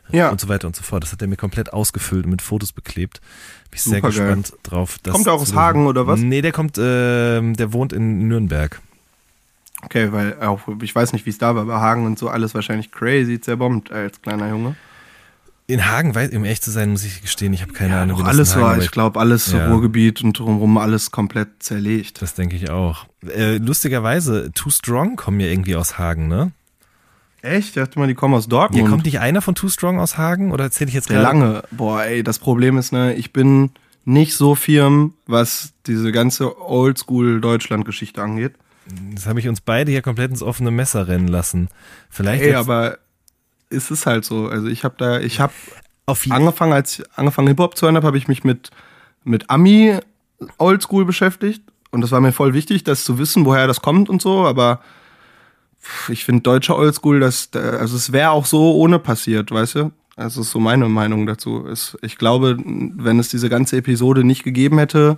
Ja. 0.10 0.30
und 0.30 0.40
so 0.40 0.48
weiter 0.48 0.68
und 0.68 0.76
so 0.76 0.84
fort. 0.84 1.04
Das 1.04 1.12
hat 1.12 1.22
er 1.22 1.28
mir 1.28 1.38
komplett 1.38 1.74
ausgefüllt 1.74 2.26
und 2.26 2.32
mit 2.32 2.42
Fotos 2.42 2.72
beklebt. 2.72 3.22
Bin 3.72 3.78
ich 3.78 3.84
sehr 3.84 4.02
gespannt 4.02 4.54
drauf. 4.64 4.98
Das 5.02 5.14
Kommt 5.14 5.28
er 5.28 5.34
auch 5.34 5.42
aus. 5.42 5.54
Hagen 5.56 5.88
oder 5.88 6.06
was? 6.08 6.20
Nee, 6.20 6.42
der 6.42 6.52
kommt, 6.52 6.78
ähm, 6.80 7.56
der 7.56 7.74
wohnt 7.74 7.94
in 7.94 8.28
Nürnberg. 8.28 8.80
Okay, 9.84 10.12
weil 10.12 10.40
auch, 10.42 10.62
ich 10.82 10.96
weiß 10.96 11.14
nicht, 11.14 11.26
wie 11.26 11.30
es 11.30 11.38
da 11.38 11.56
war, 11.56 11.64
aber 11.64 11.82
Hagen 11.82 12.06
und 12.06 12.18
so 12.18 12.30
alles 12.30 12.54
wahrscheinlich 12.56 12.92
crazy 12.92 13.42
zerbombt 13.42 13.92
als 13.92 14.22
kleiner 14.22 14.50
Junge. 14.50 14.76
In 15.66 15.86
Hagen, 15.90 16.10
um 16.12 16.44
ehrlich 16.44 16.62
zu 16.62 16.72
sein, 16.72 16.92
muss 16.92 17.04
ich 17.06 17.22
gestehen, 17.22 17.54
ich 17.54 17.62
habe 17.62 17.72
keine 17.74 17.98
Ahnung, 17.98 18.18
Auch 18.18 18.26
wie 18.26 18.30
alles 18.30 18.56
war, 18.58 18.78
ich 18.78 18.92
glaube, 18.92 19.20
alles 19.20 19.52
Ja. 19.52 19.70
Ruhrgebiet 19.70 20.22
und 20.22 20.38
drumherum 20.38 20.78
alles 20.78 21.12
komplett 21.12 21.64
zerlegt. 21.64 22.22
Das 22.22 22.34
denke 22.34 22.58
ich 22.58 22.70
auch. 22.70 23.06
Äh, 23.26 23.58
lustigerweise, 23.58 24.52
Too 24.54 24.70
Strong 24.70 25.16
kommen 25.16 25.40
ja 25.40 25.48
irgendwie 25.48 25.76
aus 25.78 25.98
Hagen, 25.98 26.28
ne? 26.28 26.52
Echt? 27.44 27.70
Ich 27.70 27.74
dachte 27.74 28.00
mal, 28.00 28.08
die 28.08 28.16
kommen 28.16 28.34
aus 28.34 28.46
Hier 28.46 28.52
Dortmund. 28.52 28.90
kommt 28.90 29.06
nicht 29.06 29.20
einer 29.20 29.42
von 29.42 29.54
Too 29.54 29.68
Strong 29.68 30.00
aus 30.00 30.18
Hagen 30.18 30.52
oder 30.52 30.64
erzähle 30.64 30.88
ich 30.88 30.96
jetzt 30.96 31.10
gerade? 31.10 31.24
lange. 31.24 31.64
Boah, 31.72 32.04
ey, 32.04 32.24
das 32.24 32.40
Problem 32.40 32.78
ist, 32.78 32.94
ne, 32.94 33.14
ich 33.16 33.34
bin 33.34 33.72
nicht 34.06 34.34
so 34.36 34.56
firm, 34.56 35.14
was 35.28 35.74
diese 35.86 36.14
ganze 36.14 36.58
Oldschool-Deutschland-Geschichte 36.62 38.22
angeht. 38.22 38.54
Das 39.14 39.28
habe 39.28 39.40
ich 39.40 39.48
uns 39.50 39.60
beide 39.60 39.92
hier 39.92 40.02
komplett 40.02 40.32
ins 40.32 40.42
offene 40.42 40.72
Messer 40.72 41.08
rennen 41.10 41.28
lassen. 41.28 41.68
Vielleicht 42.10 42.44
Ey, 42.44 42.56
aber 42.56 42.98
es 43.70 43.92
ist 43.92 44.06
halt 44.06 44.24
so. 44.24 44.48
Also 44.48 44.68
ich 44.68 44.86
habe 44.86 44.96
da, 44.98 45.20
ich 45.20 45.42
habe 45.42 45.54
angefangen, 46.30 46.72
als 46.74 47.00
ich 47.00 47.06
angefangen 47.16 47.50
Hip-Hop 47.50 47.76
zu 47.78 47.86
hören 47.86 47.96
habe, 47.96 48.08
habe 48.08 48.18
ich 48.18 48.28
mich 48.30 48.44
mit, 48.46 48.72
mit 49.26 49.50
Ami 49.50 49.98
Oldschool 50.58 51.04
beschäftigt. 51.06 51.62
Und 51.92 52.02
das 52.02 52.12
war 52.12 52.22
mir 52.22 52.32
voll 52.32 52.54
wichtig, 52.54 52.84
das 52.84 53.04
zu 53.04 53.18
wissen, 53.20 53.46
woher 53.46 53.68
das 53.68 53.82
kommt 53.82 54.10
und 54.10 54.22
so. 54.22 54.46
Aber 54.46 54.80
ich 56.10 56.24
finde 56.26 56.42
deutsche 56.42 56.76
Oldschool, 56.76 57.20
das, 57.20 57.52
da- 57.52 57.60
also 57.72 57.96
es 57.96 58.12
wäre 58.12 58.32
auch 58.32 58.46
so 58.46 58.74
ohne 58.76 59.00
passiert, 59.00 59.52
weißt 59.52 59.76
du? 59.76 59.92
Also 60.16 60.42
ist 60.42 60.52
so 60.52 60.60
meine 60.60 60.88
Meinung 60.90 61.26
dazu. 61.26 61.66
Es, 61.68 61.98
ich 62.02 62.18
glaube, 62.18 62.58
wenn 62.66 63.20
es 63.20 63.30
diese 63.30 63.50
ganze 63.50 63.78
Episode 63.78 64.24
nicht 64.24 64.44
gegeben 64.44 64.78
hätte, 64.78 65.18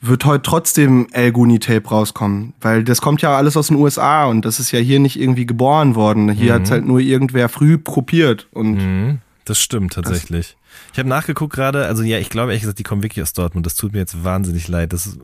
wird 0.00 0.24
heute 0.24 0.42
trotzdem 0.42 1.06
El 1.12 1.30
Guni 1.32 1.58
Tape 1.58 1.86
rauskommen. 1.86 2.54
Weil 2.62 2.82
das 2.84 3.02
kommt 3.02 3.20
ja 3.20 3.36
alles 3.36 3.56
aus 3.58 3.66
den 3.66 3.76
USA 3.76 4.24
und 4.24 4.46
das 4.46 4.58
ist 4.58 4.70
ja 4.72 4.78
hier 4.78 4.98
nicht 5.00 5.20
irgendwie 5.20 5.44
geboren 5.44 5.94
worden. 5.94 6.30
Hier 6.30 6.54
hat's 6.54 6.70
halt 6.70 6.86
nur 6.86 7.00
irgendwer 7.00 7.50
früh 7.50 7.76
kopiert. 7.76 8.48
Und 8.52 8.76
Mhm, 8.76 9.18
das 9.44 9.60
stimmt 9.60 9.92
tatsächlich. 9.92 10.56
Ich 10.94 10.98
habe 10.98 11.08
nachgeguckt 11.08 11.52
gerade, 11.54 11.84
also 11.84 12.02
ja, 12.02 12.18
ich 12.18 12.30
glaube 12.30 12.52
ehrlich 12.52 12.62
gesagt, 12.62 12.78
die 12.78 12.82
kommen 12.84 13.02
wirklich 13.02 13.22
aus 13.22 13.34
Dortmund. 13.34 13.66
Das 13.66 13.74
tut 13.74 13.92
mir 13.92 13.98
jetzt 13.98 14.24
wahnsinnig 14.24 14.66
leid. 14.68 14.94
Das, 14.94 15.06
ist- 15.06 15.18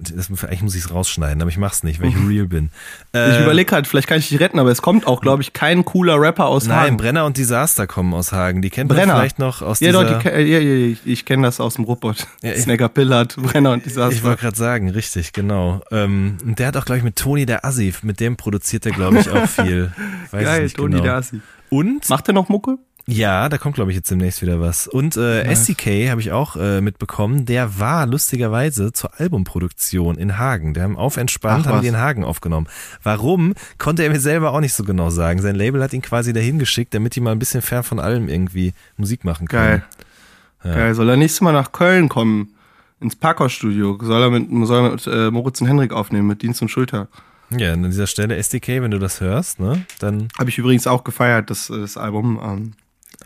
das, 0.00 0.30
eigentlich 0.44 0.62
muss 0.62 0.74
ich 0.74 0.84
es 0.84 0.90
rausschneiden, 0.90 1.40
aber 1.42 1.50
ich 1.50 1.58
mach's 1.58 1.82
nicht, 1.82 2.00
weil 2.00 2.08
ich 2.10 2.16
real 2.28 2.46
bin. 2.46 2.70
Ich 3.12 3.18
Äh, 3.20 3.42
überlege 3.42 3.72
halt, 3.74 3.86
vielleicht 3.86 4.08
kann 4.08 4.18
ich 4.18 4.28
dich 4.28 4.40
retten, 4.40 4.58
aber 4.58 4.70
es 4.70 4.82
kommt 4.82 5.06
auch, 5.06 5.20
glaube 5.20 5.42
ich, 5.42 5.52
kein 5.52 5.84
cooler 5.84 6.20
Rapper 6.20 6.46
aus 6.46 6.66
Nein, 6.66 6.78
Hagen. 6.78 6.96
Brenner 6.96 7.24
und 7.26 7.36
Disaster 7.36 7.86
kommen 7.86 8.14
aus 8.14 8.32
Hagen. 8.32 8.62
Die 8.62 8.70
kennt 8.70 8.88
man 8.88 8.98
Brenner. 8.98 9.16
vielleicht 9.16 9.38
noch 9.38 9.62
aus 9.62 9.80
Ja, 9.80 9.88
dieser... 9.92 10.04
doch, 10.04 10.22
die, 10.22 10.28
ja, 10.28 10.38
ja, 10.38 10.58
ja, 10.58 10.96
ich 11.04 11.24
kenne 11.24 11.42
das 11.46 11.60
aus 11.60 11.74
dem 11.74 11.84
Ruppert. 11.84 12.26
Ja, 12.42 12.52
ich- 12.52 12.62
Snagger 12.62 12.88
Pillard, 12.88 13.36
Brenner 13.36 13.72
und 13.72 13.84
dieser. 13.86 14.10
Ich 14.10 14.22
wollte 14.22 14.40
gerade 14.42 14.56
sagen, 14.56 14.90
richtig, 14.90 15.32
genau. 15.32 15.82
Ähm, 15.90 16.38
und 16.44 16.58
der 16.58 16.68
hat 16.68 16.76
auch, 16.76 16.84
glaube 16.84 16.98
ich, 16.98 17.04
mit 17.04 17.16
Toni 17.16 17.46
der 17.46 17.64
Assi, 17.64 17.92
mit 18.02 18.20
dem 18.20 18.36
produziert 18.36 18.86
er, 18.86 18.92
glaube 18.92 19.18
ich, 19.18 19.30
auch 19.30 19.46
viel. 19.48 19.92
Weiß 20.30 20.44
Geil, 20.44 20.70
Toni 20.70 20.92
genau. 20.92 21.02
der 21.04 21.14
Assi. 21.14 21.40
Und 21.70 22.08
Macht 22.10 22.28
er 22.28 22.34
noch 22.34 22.48
Mucke? 22.50 22.76
Ja, 23.06 23.48
da 23.48 23.58
kommt, 23.58 23.74
glaube 23.74 23.90
ich, 23.90 23.96
jetzt 23.96 24.10
demnächst 24.10 24.42
wieder 24.42 24.60
was. 24.60 24.86
Und 24.86 25.16
äh, 25.16 25.42
SDK 25.42 26.10
habe 26.10 26.20
ich 26.20 26.30
auch 26.30 26.56
äh, 26.56 26.80
mitbekommen, 26.80 27.46
der 27.46 27.80
war 27.80 28.06
lustigerweise 28.06 28.92
zur 28.92 29.18
Albumproduktion 29.18 30.16
in 30.16 30.38
Hagen. 30.38 30.72
Der 30.72 30.84
haben 30.84 30.96
auf 30.96 31.16
entspannt, 31.16 31.66
Ach, 31.66 31.72
haben 31.72 31.82
die 31.82 31.88
in 31.88 31.98
Hagen 31.98 32.24
aufgenommen. 32.24 32.68
Warum, 33.02 33.54
konnte 33.78 34.04
er 34.04 34.10
mir 34.10 34.20
selber 34.20 34.52
auch 34.52 34.60
nicht 34.60 34.74
so 34.74 34.84
genau 34.84 35.10
sagen. 35.10 35.42
Sein 35.42 35.56
Label 35.56 35.82
hat 35.82 35.92
ihn 35.92 36.02
quasi 36.02 36.32
dahin 36.32 36.60
geschickt, 36.60 36.94
damit 36.94 37.16
die 37.16 37.20
mal 37.20 37.32
ein 37.32 37.40
bisschen 37.40 37.62
fern 37.62 37.82
von 37.82 37.98
allem 37.98 38.28
irgendwie 38.28 38.72
Musik 38.96 39.24
machen 39.24 39.48
können. 39.48 39.82
Geil. 40.62 40.74
Geil. 40.74 40.94
Soll 40.94 41.08
er 41.08 41.16
nächstes 41.16 41.40
Mal 41.40 41.52
nach 41.52 41.72
Köln 41.72 42.08
kommen? 42.08 42.54
Ins 43.00 43.16
Parkhausstudio? 43.16 43.98
Soll 44.00 44.22
er 44.22 44.30
mit, 44.30 44.48
soll 44.68 44.84
er 44.84 44.90
mit 44.92 45.06
äh, 45.08 45.30
Moritz 45.32 45.60
und 45.60 45.66
Henrik 45.66 45.92
aufnehmen, 45.92 46.28
mit 46.28 46.42
Dienst 46.42 46.62
und 46.62 46.68
Schulter? 46.68 47.08
Ja, 47.50 47.72
an 47.72 47.82
dieser 47.82 48.06
Stelle 48.06 48.36
SDK, 48.36 48.80
wenn 48.80 48.92
du 48.92 49.00
das 49.00 49.20
hörst, 49.20 49.60
ne, 49.60 49.84
dann 49.98 50.28
Habe 50.38 50.50
ich 50.50 50.56
übrigens 50.56 50.86
auch 50.86 51.04
gefeiert, 51.04 51.50
das, 51.50 51.66
das 51.66 51.96
Album. 51.96 52.40
Ähm, 52.42 52.72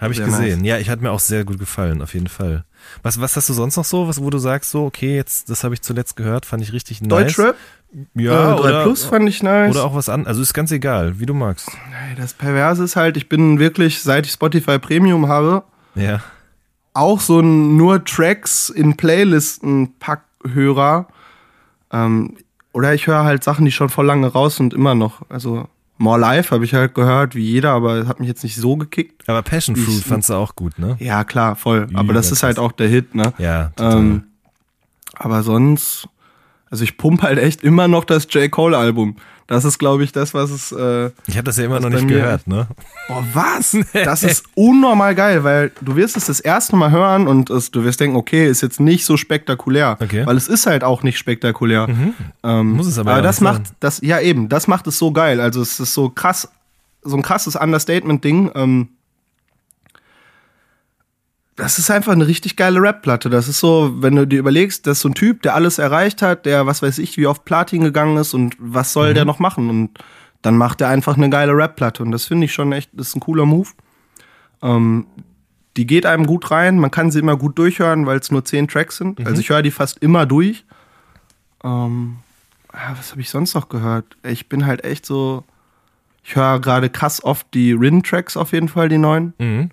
habe 0.00 0.12
ich 0.12 0.22
gesehen. 0.24 0.64
Ja, 0.64 0.78
ich 0.78 0.90
hat 0.90 1.00
mir 1.00 1.10
auch 1.10 1.20
sehr 1.20 1.44
gut 1.44 1.58
gefallen, 1.58 2.02
auf 2.02 2.14
jeden 2.14 2.28
Fall. 2.28 2.64
Was, 3.02 3.20
was 3.20 3.36
hast 3.36 3.48
du 3.48 3.52
sonst 3.52 3.76
noch 3.76 3.84
so, 3.84 4.08
was, 4.08 4.22
wo 4.22 4.30
du 4.30 4.38
sagst, 4.38 4.70
so, 4.70 4.84
okay, 4.84 5.16
jetzt, 5.16 5.50
das 5.50 5.64
habe 5.64 5.74
ich 5.74 5.82
zuletzt 5.82 6.16
gehört, 6.16 6.46
fand 6.46 6.62
ich 6.62 6.72
richtig 6.72 7.00
nice. 7.00 7.08
Deutschrap? 7.08 7.56
Ja, 8.14 8.54
äh, 8.54 8.56
3 8.56 8.60
oder, 8.60 8.82
Plus 8.84 9.04
fand 9.04 9.28
ich 9.28 9.42
nice. 9.42 9.74
oder 9.74 9.84
auch 9.84 9.94
was 9.94 10.08
an, 10.08 10.26
also 10.26 10.42
ist 10.42 10.52
ganz 10.54 10.70
egal, 10.70 11.18
wie 11.18 11.26
du 11.26 11.34
magst. 11.34 11.70
Das 12.16 12.34
Perverse 12.34 12.84
ist 12.84 12.96
halt, 12.96 13.16
ich 13.16 13.28
bin 13.28 13.58
wirklich, 13.58 14.02
seit 14.02 14.26
ich 14.26 14.32
Spotify 14.32 14.78
Premium 14.78 15.28
habe, 15.28 15.62
Ja. 15.94 16.20
auch 16.94 17.20
so 17.20 17.40
ein 17.40 17.76
nur 17.76 18.04
Tracks 18.04 18.68
in 18.70 18.96
Playlisten 18.96 19.94
Packhörer. 19.98 21.06
Ähm, 21.92 22.36
oder 22.72 22.92
ich 22.94 23.06
höre 23.06 23.24
halt 23.24 23.42
Sachen, 23.44 23.64
die 23.64 23.72
schon 23.72 23.88
vor 23.88 24.04
lange 24.04 24.26
raus 24.26 24.56
sind, 24.56 24.74
immer 24.74 24.94
noch. 24.94 25.22
Also 25.30 25.68
More 25.98 26.18
Life 26.20 26.54
habe 26.54 26.64
ich 26.64 26.74
halt 26.74 26.94
gehört, 26.94 27.34
wie 27.34 27.42
jeder, 27.44 27.70
aber 27.72 28.06
hat 28.06 28.20
mich 28.20 28.28
jetzt 28.28 28.42
nicht 28.44 28.56
so 28.56 28.76
gekickt. 28.76 29.28
Aber 29.28 29.42
Passion 29.42 29.76
Fruit 29.76 29.98
Ich- 30.00 30.04
fandst 30.04 30.28
du 30.28 30.34
auch 30.34 30.54
gut, 30.54 30.78
ne? 30.78 30.96
Ja, 31.00 31.24
klar, 31.24 31.56
voll. 31.56 31.88
Aber 31.94 32.12
das 32.12 32.30
ist 32.32 32.42
halt 32.42 32.58
auch 32.58 32.72
der 32.72 32.88
Hit, 32.88 33.14
ne? 33.14 33.32
Ja, 33.38 33.70
total. 33.76 33.98
Ähm, 33.98 34.24
aber 35.14 35.42
sonst, 35.42 36.08
also 36.70 36.84
ich 36.84 36.98
pump 36.98 37.22
halt 37.22 37.38
echt 37.38 37.62
immer 37.62 37.88
noch 37.88 38.04
das 38.04 38.26
J. 38.30 38.50
Cole-Album. 38.50 39.16
Das 39.46 39.64
ist, 39.64 39.78
glaube 39.78 40.02
ich, 40.02 40.10
das, 40.10 40.34
was 40.34 40.50
es. 40.50 40.72
Äh, 40.72 41.10
ich 41.26 41.36
habe 41.36 41.44
das 41.44 41.56
ja 41.56 41.64
immer 41.64 41.78
noch 41.78 41.88
nicht 41.88 42.08
gehört, 42.08 42.48
ne? 42.48 42.66
Boah, 43.08 43.24
was? 43.32 43.76
Das 43.92 44.22
ist 44.22 44.44
unnormal 44.54 45.14
geil, 45.14 45.44
weil 45.44 45.70
du 45.80 45.94
wirst 45.94 46.16
es 46.16 46.26
das 46.26 46.40
erste 46.40 46.74
Mal 46.76 46.90
hören 46.90 47.28
und 47.28 47.50
es, 47.50 47.70
du 47.70 47.84
wirst 47.84 48.00
denken, 48.00 48.16
okay, 48.16 48.48
ist 48.48 48.62
jetzt 48.62 48.80
nicht 48.80 49.04
so 49.04 49.16
spektakulär. 49.16 49.96
Okay. 50.00 50.22
Mhm. 50.22 50.26
Weil 50.26 50.36
es 50.36 50.48
ist 50.48 50.66
halt 50.66 50.82
auch 50.82 51.02
nicht 51.02 51.18
spektakulär. 51.18 51.88
Ähm, 52.42 52.72
Muss 52.72 52.86
es 52.86 52.98
aber 52.98 53.10
aber 53.10 53.20
ja 53.20 53.22
das 53.22 53.40
macht, 53.40 53.62
das, 53.80 54.00
ja 54.02 54.20
eben, 54.20 54.48
das 54.48 54.66
macht 54.66 54.86
es 54.86 54.98
so 54.98 55.12
geil. 55.12 55.40
Also 55.40 55.62
es 55.62 55.78
ist 55.78 55.94
so 55.94 56.08
krass, 56.10 56.48
so 57.02 57.16
ein 57.16 57.22
krasses 57.22 57.54
Understatement-Ding. 57.56 58.50
Ähm, 58.54 58.88
das 61.56 61.78
ist 61.78 61.90
einfach 61.90 62.12
eine 62.12 62.26
richtig 62.26 62.56
geile 62.56 62.80
Rap-Platte. 62.80 63.30
Das 63.30 63.48
ist 63.48 63.60
so, 63.60 64.02
wenn 64.02 64.14
du 64.14 64.26
dir 64.26 64.38
überlegst, 64.38 64.86
das 64.86 64.98
ist 64.98 65.02
so 65.02 65.08
ein 65.08 65.14
Typ, 65.14 65.42
der 65.42 65.54
alles 65.54 65.78
erreicht 65.78 66.20
hat, 66.20 66.44
der, 66.44 66.66
was 66.66 66.82
weiß 66.82 66.98
ich, 66.98 67.16
wie 67.16 67.26
oft 67.26 67.46
Platin 67.46 67.82
gegangen 67.82 68.18
ist 68.18 68.34
und 68.34 68.56
was 68.58 68.92
soll 68.92 69.14
der 69.14 69.24
noch 69.24 69.38
machen? 69.38 69.70
Und 69.70 69.98
dann 70.42 70.58
macht 70.58 70.82
er 70.82 70.88
einfach 70.88 71.16
eine 71.16 71.30
geile 71.30 71.56
Rap-Platte. 71.56 72.02
Und 72.02 72.12
das 72.12 72.26
finde 72.26 72.44
ich 72.44 72.52
schon 72.52 72.72
echt, 72.72 72.90
das 72.92 73.08
ist 73.08 73.16
ein 73.16 73.20
cooler 73.20 73.46
Move. 73.46 73.70
Ähm, 74.62 75.06
die 75.78 75.86
geht 75.86 76.04
einem 76.04 76.26
gut 76.26 76.50
rein, 76.50 76.78
man 76.78 76.90
kann 76.90 77.10
sie 77.10 77.20
immer 77.20 77.36
gut 77.36 77.58
durchhören, 77.58 78.06
weil 78.06 78.18
es 78.18 78.30
nur 78.30 78.44
zehn 78.44 78.68
Tracks 78.68 78.98
sind. 78.98 79.26
Also 79.26 79.40
ich 79.40 79.48
höre 79.48 79.62
die 79.62 79.70
fast 79.70 79.98
immer 79.98 80.26
durch. 80.26 80.64
Ähm, 81.64 82.18
ja, 82.72 82.94
was 82.98 83.12
habe 83.12 83.22
ich 83.22 83.30
sonst 83.30 83.54
noch 83.54 83.68
gehört? 83.68 84.16
Ich 84.22 84.48
bin 84.48 84.66
halt 84.66 84.84
echt 84.84 85.06
so. 85.06 85.44
Ich 86.22 86.36
höre 86.36 86.60
gerade 86.60 86.90
krass 86.90 87.22
oft 87.22 87.46
die 87.54 87.72
Rin-Tracks 87.72 88.36
auf 88.36 88.52
jeden 88.52 88.68
Fall, 88.68 88.88
die 88.88 88.98
neuen. 88.98 89.32
Mhm. 89.38 89.70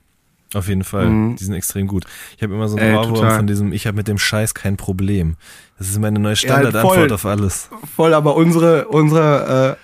Auf 0.54 0.68
jeden 0.68 0.84
Fall. 0.84 1.08
Mhm. 1.08 1.36
Die 1.36 1.44
sind 1.44 1.54
extrem 1.54 1.88
gut. 1.88 2.06
Ich 2.38 2.44
habe 2.44 2.54
immer 2.54 2.68
so 2.68 2.78
Ey, 2.78 2.96
Ohrwurm 2.96 3.16
total. 3.16 3.38
von 3.38 3.48
diesem, 3.48 3.74
ich 3.74 3.88
habe 3.88 3.98
mit 3.98 4.08
dem 4.08 4.18
Scheiß 4.18 4.54
kein 4.54 4.78
Problem. 4.78 5.36
Das 5.78 5.90
ist 5.90 6.00
meine 6.00 6.20
neue 6.20 6.34
Ja, 6.34 6.38
Standardantwort 6.38 6.96
voll. 6.96 7.12
auf 7.12 7.26
alles. 7.26 7.70
Voll, 7.96 8.14
aber 8.14 8.36
unsere, 8.36 8.88
unsere, 8.88 9.78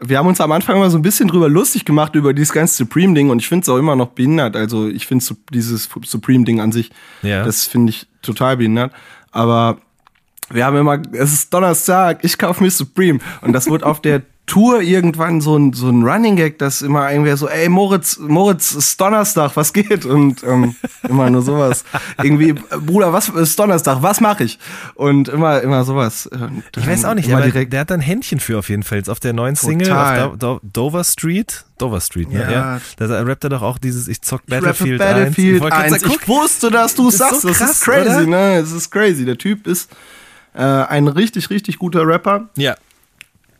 äh, 0.00 0.06
wir 0.06 0.18
haben 0.18 0.26
uns 0.26 0.40
am 0.40 0.50
Anfang 0.52 0.76
immer 0.76 0.90
so 0.90 0.98
ein 0.98 1.02
bisschen 1.02 1.28
drüber 1.28 1.48
lustig 1.48 1.84
gemacht 1.84 2.14
über 2.14 2.34
dieses 2.34 2.52
ganze 2.52 2.74
Supreme-Ding 2.76 3.30
und 3.30 3.38
ich 3.38 3.48
finde 3.48 3.62
es 3.62 3.68
auch 3.68 3.78
immer 3.78 3.94
noch 3.96 4.08
behindert. 4.08 4.56
Also 4.56 4.88
ich 4.88 5.06
finde 5.06 5.24
dieses 5.52 5.88
Supreme-Ding 6.04 6.60
an 6.60 6.72
sich, 6.72 6.90
Ja. 7.22 7.44
das 7.44 7.64
finde 7.66 7.90
ich 7.90 8.06
total 8.20 8.56
behindert. 8.56 8.92
Aber 9.30 9.78
wir 10.50 10.66
haben 10.66 10.76
immer, 10.76 11.00
es 11.12 11.32
ist 11.32 11.54
Donnerstag, 11.54 12.18
ich 12.24 12.36
kaufe 12.36 12.62
mir 12.62 12.70
Supreme. 12.70 13.20
Und 13.40 13.52
das 13.52 13.70
wird 13.70 13.84
auf 13.84 14.02
der 14.02 14.22
Tour 14.44 14.82
irgendwann 14.82 15.40
so 15.40 15.56
ein, 15.56 15.72
so 15.72 15.88
ein 15.88 16.02
Running 16.02 16.34
Gag, 16.36 16.58
dass 16.58 16.82
immer 16.82 17.10
irgendwer 17.10 17.36
so, 17.36 17.48
ey 17.48 17.68
Moritz, 17.68 18.18
Moritz, 18.18 18.72
ist 18.74 19.00
Donnerstag, 19.00 19.52
was 19.54 19.72
geht? 19.72 20.04
Und 20.04 20.42
ähm, 20.42 20.74
immer 21.08 21.30
nur 21.30 21.42
sowas. 21.42 21.84
Irgendwie, 22.22 22.52
Bruder, 22.52 23.12
was 23.12 23.28
ist 23.28 23.58
Donnerstag, 23.58 24.02
was 24.02 24.20
mache 24.20 24.44
ich? 24.44 24.58
Und 24.94 25.28
immer, 25.28 25.60
immer 25.62 25.84
sowas. 25.84 26.26
Und 26.26 26.64
Ich 26.76 26.86
weiß 26.86 27.04
auch 27.04 27.14
nicht, 27.14 27.32
aber 27.32 27.42
direkt 27.42 27.72
der 27.72 27.80
hat 27.80 27.90
da 27.90 27.94
ein 27.94 28.00
Händchen 28.00 28.40
für 28.40 28.58
auf 28.58 28.68
jeden 28.68 28.82
Fall. 28.82 28.98
Jetzt 28.98 29.08
auf 29.08 29.20
der 29.20 29.32
neuen 29.32 29.54
Single, 29.54 29.86
Total. 29.88 30.22
auf 30.24 30.36
Do 30.38 30.54
Do 30.54 30.60
Dover 30.72 31.04
Street. 31.04 31.64
Dover 31.78 32.00
Street, 32.00 32.30
ne? 32.30 32.42
Ja. 32.42 32.50
Ja. 32.50 32.80
Da 32.96 33.22
rappt 33.22 33.44
er 33.44 33.50
doch 33.50 33.62
auch 33.62 33.78
dieses 33.78 34.08
Ich 34.08 34.22
zock 34.22 34.42
Ich 34.46 34.52
rappe 34.54 34.66
Battlefield, 34.66 34.98
Battlefield 34.98 35.54
1. 35.54 35.62
wollte 35.62 35.76
gerade 35.76 35.90
sagen, 36.00 36.14
Ich 36.20 36.28
wusste, 36.28 36.70
dass 36.70 36.94
du 36.96 37.08
es 37.08 37.14
Ist 37.14 37.18
so 37.20 37.24
sagst. 37.30 37.44
das 37.44 37.58
krass, 37.58 37.70
ist 37.70 37.80
crazy, 37.84 38.08
oder? 38.08 38.26
ne? 38.26 38.54
Es 38.56 38.72
ist 38.72 38.90
crazy. 38.90 39.24
Der 39.24 39.38
Typ 39.38 39.66
ist 39.66 39.90
äh, 40.54 40.60
ein 40.62 41.06
richtig, 41.08 41.48
richtig 41.50 41.78
guter 41.78 42.06
Rapper. 42.06 42.48
Ja. 42.56 42.74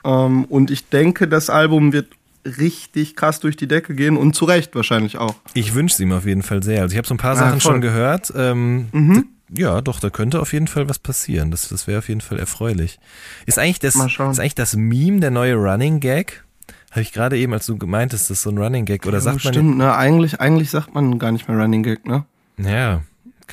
Ähm, 0.05 0.45
und 0.45 0.71
ich 0.71 0.89
denke, 0.89 1.29
das 1.29 1.51
Album 1.51 1.93
wird 1.93 2.09
richtig 2.45 3.15
krass 3.15 3.39
durch 3.41 3.57
die 3.57 3.69
Decke 3.69 3.95
gehen 3.95 4.17
und 4.17 4.35
zu 4.35 4.45
Recht 4.47 4.75
wahrscheinlich 4.75 5.19
auch. 5.19 5.35
Ich 5.55 5.75
wünsche 5.75 5.95
es 5.95 6.01
ihm 6.01 6.13
auf 6.13 6.27
jeden 6.27 6.43
Fall 6.43 6.63
sehr. 6.63 6.83
Also 6.83 6.93
ich 6.95 6.99
habe 6.99 7.07
so 7.07 7.15
ein 7.15 7.19
paar 7.19 7.37
Sachen 7.37 7.61
voll. 7.61 7.73
schon 7.73 7.81
gehört. 7.81 8.33
Ähm, 8.37 8.89
Mhm. 8.93 9.29
Ja, 9.55 9.83
doch, 9.83 10.01
da 10.01 10.09
könnte 10.09 10.41
auf 10.41 10.55
jeden 10.55 10.67
Fall 10.67 10.89
was 10.89 10.99
passieren. 10.99 11.51
Das, 11.51 11.69
das 11.69 11.87
wäre 11.87 11.99
auf 11.99 12.09
jeden 12.09 12.23
Fall 12.23 12.39
erfreulich. 12.39 12.99
Ist 13.45 13.59
eigentlich 13.59 13.81
das, 13.81 13.95
ist 13.97 14.19
eigentlich 14.19 14.55
das 14.55 14.75
Meme 14.77 15.21
der 15.21 15.31
neue 15.31 15.57
Running 15.57 16.01
Gag? 16.01 16.43
Habe 16.91 17.03
ich 17.03 17.13
gerade 17.13 17.37
eben, 17.37 17.53
als 17.53 17.67
du 17.67 17.77
gemeintest, 17.77 18.31
das 18.31 18.39
ist 18.39 18.43
so 18.45 18.51
ein 18.51 18.57
Running 18.57 18.87
Gag. 18.87 19.05
Oder 19.07 19.19
Ja, 19.19 19.21
sagt 19.21 19.45
man. 19.45 19.53
stimmt, 19.53 19.77
ne? 19.77 19.95
Eigentlich, 19.95 20.41
eigentlich 20.41 20.71
sagt 20.71 20.95
man 20.95 21.19
gar 21.19 21.33
nicht 21.33 21.49
mehr 21.49 21.59
Running 21.59 21.83
Gag, 21.83 22.07
ne? 22.07 22.25
Ja, 22.57 23.03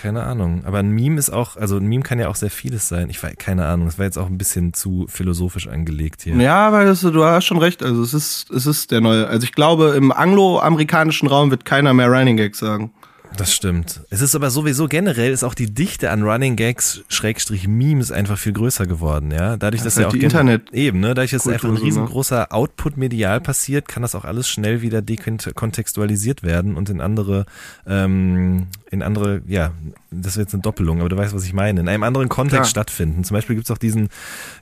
keine 0.01 0.23
Ahnung. 0.23 0.63
Aber 0.65 0.79
ein 0.79 0.91
Meme 0.91 1.19
ist 1.19 1.29
auch, 1.29 1.57
also 1.57 1.77
ein 1.77 1.85
Meme 1.85 2.03
kann 2.03 2.19
ja 2.19 2.29
auch 2.29 2.35
sehr 2.35 2.49
vieles 2.49 2.87
sein. 2.87 3.09
Ich 3.09 3.21
weiß, 3.21 3.35
keine 3.37 3.65
Ahnung. 3.65 3.87
Das 3.87 3.97
war 3.97 4.05
jetzt 4.05 4.17
auch 4.17 4.27
ein 4.27 4.37
bisschen 4.37 4.73
zu 4.73 5.05
philosophisch 5.09 5.67
angelegt 5.67 6.21
hier. 6.23 6.35
Ja, 6.35 6.67
aber 6.67 6.85
das, 6.85 7.01
du 7.01 7.23
hast 7.23 7.45
schon 7.45 7.57
recht. 7.57 7.83
Also 7.83 8.01
es 8.01 8.13
ist, 8.13 8.49
es 8.51 8.65
ist 8.65 8.91
der 8.91 9.01
neue. 9.01 9.27
Also 9.27 9.43
ich 9.43 9.51
glaube, 9.51 9.95
im 9.97 10.11
angloamerikanischen 10.11 11.27
Raum 11.27 11.51
wird 11.51 11.65
keiner 11.65 11.93
mehr 11.93 12.07
Running 12.07 12.37
Gag 12.37 12.55
sagen. 12.55 12.91
Das 13.37 13.53
stimmt. 13.53 14.01
Es 14.09 14.21
ist 14.21 14.35
aber 14.35 14.49
sowieso 14.49 14.87
generell 14.87 15.31
ist 15.31 15.43
auch 15.43 15.53
die 15.53 15.73
Dichte 15.73 16.11
an 16.11 16.23
Running 16.23 16.55
Gags 16.57 17.01
Schrägstrich 17.07 17.67
Memes 17.67 18.11
einfach 18.11 18.37
viel 18.37 18.51
größer 18.51 18.85
geworden, 18.85 19.31
ja. 19.31 19.55
Dadurch, 19.55 19.81
dass 19.81 19.93
Das 19.93 19.93
ist 19.93 19.97
ja 19.99 20.03
halt 20.05 20.15
auch 20.15 20.19
die 20.19 20.23
Internet- 20.25 20.73
eben, 20.73 20.99
ne, 20.99 21.09
dadurch, 21.13 21.31
dass 21.31 21.43
Kultur 21.43 21.53
einfach 21.53 21.69
ein 21.69 21.75
ne? 21.75 21.81
riesengroßer 21.83 22.51
Output 22.53 22.97
medial 22.97 23.39
passiert, 23.39 23.87
kann 23.87 24.01
das 24.01 24.13
auch 24.15 24.25
alles 24.25 24.49
schnell 24.49 24.81
wieder 24.81 25.01
dekontextualisiert 25.01 26.43
werden 26.43 26.75
und 26.75 26.89
in 26.89 26.99
andere, 27.01 27.45
ähm, 27.87 28.67
in 28.91 29.01
andere, 29.03 29.41
ja, 29.47 29.71
das 30.11 30.35
wird 30.35 30.47
jetzt 30.47 30.53
eine 30.53 30.61
Doppelung, 30.61 30.99
aber 30.99 31.09
du 31.09 31.15
weißt, 31.15 31.33
was 31.33 31.45
ich 31.45 31.53
meine, 31.53 31.79
in 31.79 31.87
einem 31.87 32.03
anderen 32.03 32.29
Kontext 32.29 32.57
Klar. 32.57 32.65
stattfinden. 32.65 33.23
Zum 33.23 33.35
Beispiel 33.35 33.55
gibt's 33.55 33.71
auch 33.71 33.77
diesen 33.77 34.09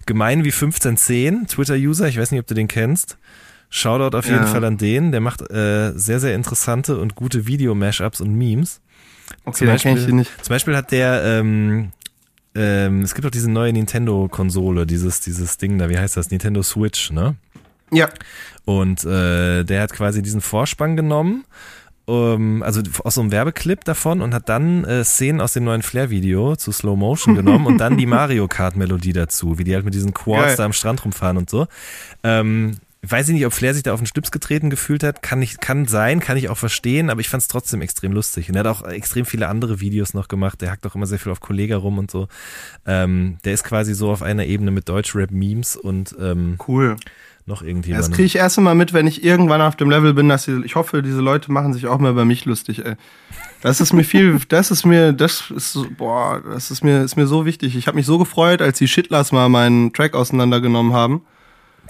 gemein 0.05 0.43
wie 0.43 0.51
1510 0.51 1.47
Twitter-User, 1.47 2.07
ich 2.07 2.19
weiß 2.19 2.31
nicht, 2.31 2.41
ob 2.41 2.47
du 2.47 2.53
den 2.53 2.67
kennst. 2.67 3.17
Shoutout 3.69 4.15
auf 4.17 4.25
jeden 4.25 4.39
Ja. 4.39 4.45
Fall 4.47 4.63
an 4.63 4.77
den, 4.77 5.11
der 5.11 5.19
macht 5.21 5.41
äh, 5.51 5.91
sehr, 5.95 6.19
sehr 6.19 6.35
interessante 6.35 6.97
und 6.99 7.15
gute 7.15 7.47
Video-Mashups 7.47 8.21
und 8.21 8.33
Memes. 8.33 8.81
Okay, 9.43 9.57
Zum 9.57 9.67
kenne 9.67 9.75
ich 9.75 9.83
Beispiel- 9.83 10.05
die 10.05 10.13
nicht. 10.13 10.31
Zum 10.45 10.53
Beispiel 10.53 10.75
hat 10.77 10.91
der, 10.91 11.21
ähm, 11.25 11.91
ähm, 12.55 13.01
es 13.01 13.13
gibt 13.13 13.27
auch 13.27 13.31
diese 13.31 13.51
neue 13.51 13.73
Nintendo-Konsole, 13.73 14.85
dieses, 14.87 15.19
dieses 15.21 15.57
Ding 15.57 15.77
da, 15.77 15.89
wie 15.89 15.97
heißt 15.97 16.15
das? 16.17 16.31
Nintendo 16.31 16.63
Switch, 16.63 17.11
ne? 17.11 17.35
Ja. 17.91 18.09
Und 18.65 19.03
äh, 19.05 19.63
der 19.63 19.81
hat 19.81 19.93
quasi 19.93 20.21
diesen 20.21 20.41
Vorspann 20.41 20.95
genommen, 20.97 21.43
ähm, 22.07 22.63
also 22.63 22.81
aus 23.03 23.15
so 23.15 23.21
einem 23.21 23.31
Werbeclip 23.31 23.83
davon 23.83 24.21
und 24.21 24.33
hat 24.33 24.47
dann 24.49 24.85
äh, 24.85 25.03
Szenen 25.03 25.39
aus 25.41 25.53
dem 25.53 25.65
neuen 25.65 25.81
Flair-Video 25.81 26.55
zu 26.55 26.71
Slow 26.71 26.97
Motion 26.97 27.35
genommen 27.35 27.65
und 27.65 27.77
dann 27.79 27.97
die 27.97 28.05
Mario 28.05 28.47
Kart-Melodie 28.47 29.13
dazu, 29.13 29.57
wie 29.57 29.63
die 29.65 29.73
halt 29.75 29.85
mit 29.85 29.93
diesen 29.93 30.13
Quads 30.13 30.41
Geil. 30.47 30.55
da 30.57 30.65
am 30.65 30.73
Strand 30.73 31.03
rumfahren 31.03 31.37
und 31.37 31.49
so. 31.49 31.67
Ähm, 32.23 32.77
weiß 33.03 33.27
ich 33.29 33.33
nicht, 33.35 33.45
ob 33.45 33.53
Flair 33.53 33.73
sich 33.73 33.83
da 33.83 33.93
auf 33.93 33.99
den 33.99 34.07
Schlips 34.07 34.31
getreten 34.31 34.69
gefühlt 34.69 35.03
hat. 35.03 35.21
Kann, 35.21 35.39
nicht, 35.39 35.61
kann 35.61 35.85
sein, 35.85 36.19
kann 36.19 36.37
ich 36.37 36.49
auch 36.49 36.57
verstehen, 36.57 37.09
aber 37.09 37.21
ich 37.21 37.29
fand 37.29 37.41
es 37.41 37.47
trotzdem 37.47 37.81
extrem 37.81 38.11
lustig. 38.11 38.49
Und 38.49 38.55
er 38.55 38.59
hat 38.59 38.67
auch 38.67 38.87
extrem 38.87 39.25
viele 39.25 39.47
andere 39.47 39.79
Videos 39.79 40.13
noch 40.13 40.27
gemacht. 40.27 40.61
Der 40.61 40.71
hackt 40.71 40.85
auch 40.87 40.95
immer 40.95 41.05
sehr 41.05 41.19
viel 41.19 41.31
auf 41.31 41.39
Kollega 41.39 41.77
rum 41.77 41.97
und 41.97 42.09
so. 42.11 42.27
Ähm, 42.85 43.37
der 43.45 43.53
ist 43.53 43.63
quasi 43.63 43.93
so 43.93 44.09
auf 44.11 44.21
einer 44.23 44.45
Ebene 44.45 44.71
mit 44.71 44.89
Deutschrap-Memes 44.89 45.75
und 45.75 46.15
ähm, 46.19 46.57
Cool. 46.67 46.95
noch 47.45 47.59
Das 47.59 47.67
irgendjemandem. 47.67 48.11
kriege 48.13 48.25
ich 48.25 48.35
erst 48.37 48.59
mal 48.59 48.75
mit, 48.75 48.93
wenn 48.93 49.07
ich 49.07 49.23
irgendwann 49.23 49.61
auf 49.61 49.75
dem 49.75 49.89
Level 49.89 50.13
bin, 50.13 50.27
dass 50.29 50.43
sie, 50.43 50.61
ich 50.65 50.75
hoffe, 50.75 51.01
diese 51.03 51.21
Leute 51.21 51.51
machen 51.51 51.73
sich 51.73 51.87
auch 51.87 51.99
mal 51.99 52.11
über 52.11 52.25
mich 52.25 52.45
lustig, 52.45 52.83
ey. 52.85 52.95
Das 53.61 53.79
ist 53.79 53.93
mir 53.93 54.03
viel, 54.03 54.39
das 54.49 54.71
ist 54.71 54.85
mir, 54.85 55.13
das 55.13 55.51
ist, 55.51 55.71
so- 55.73 55.87
boah, 55.97 56.41
das 56.45 56.71
ist 56.71 56.83
mir, 56.83 57.03
ist 57.03 57.15
mir 57.15 57.27
so 57.27 57.45
wichtig. 57.45 57.75
Ich 57.75 57.87
habe 57.87 57.95
mich 57.95 58.05
so 58.05 58.17
gefreut, 58.17 58.61
als 58.61 58.77
die 58.79 58.87
Shitlers 58.87 59.31
mal 59.31 59.49
meinen 59.49 59.93
Track 59.93 60.13
auseinandergenommen 60.15 60.93
haben. 60.93 61.21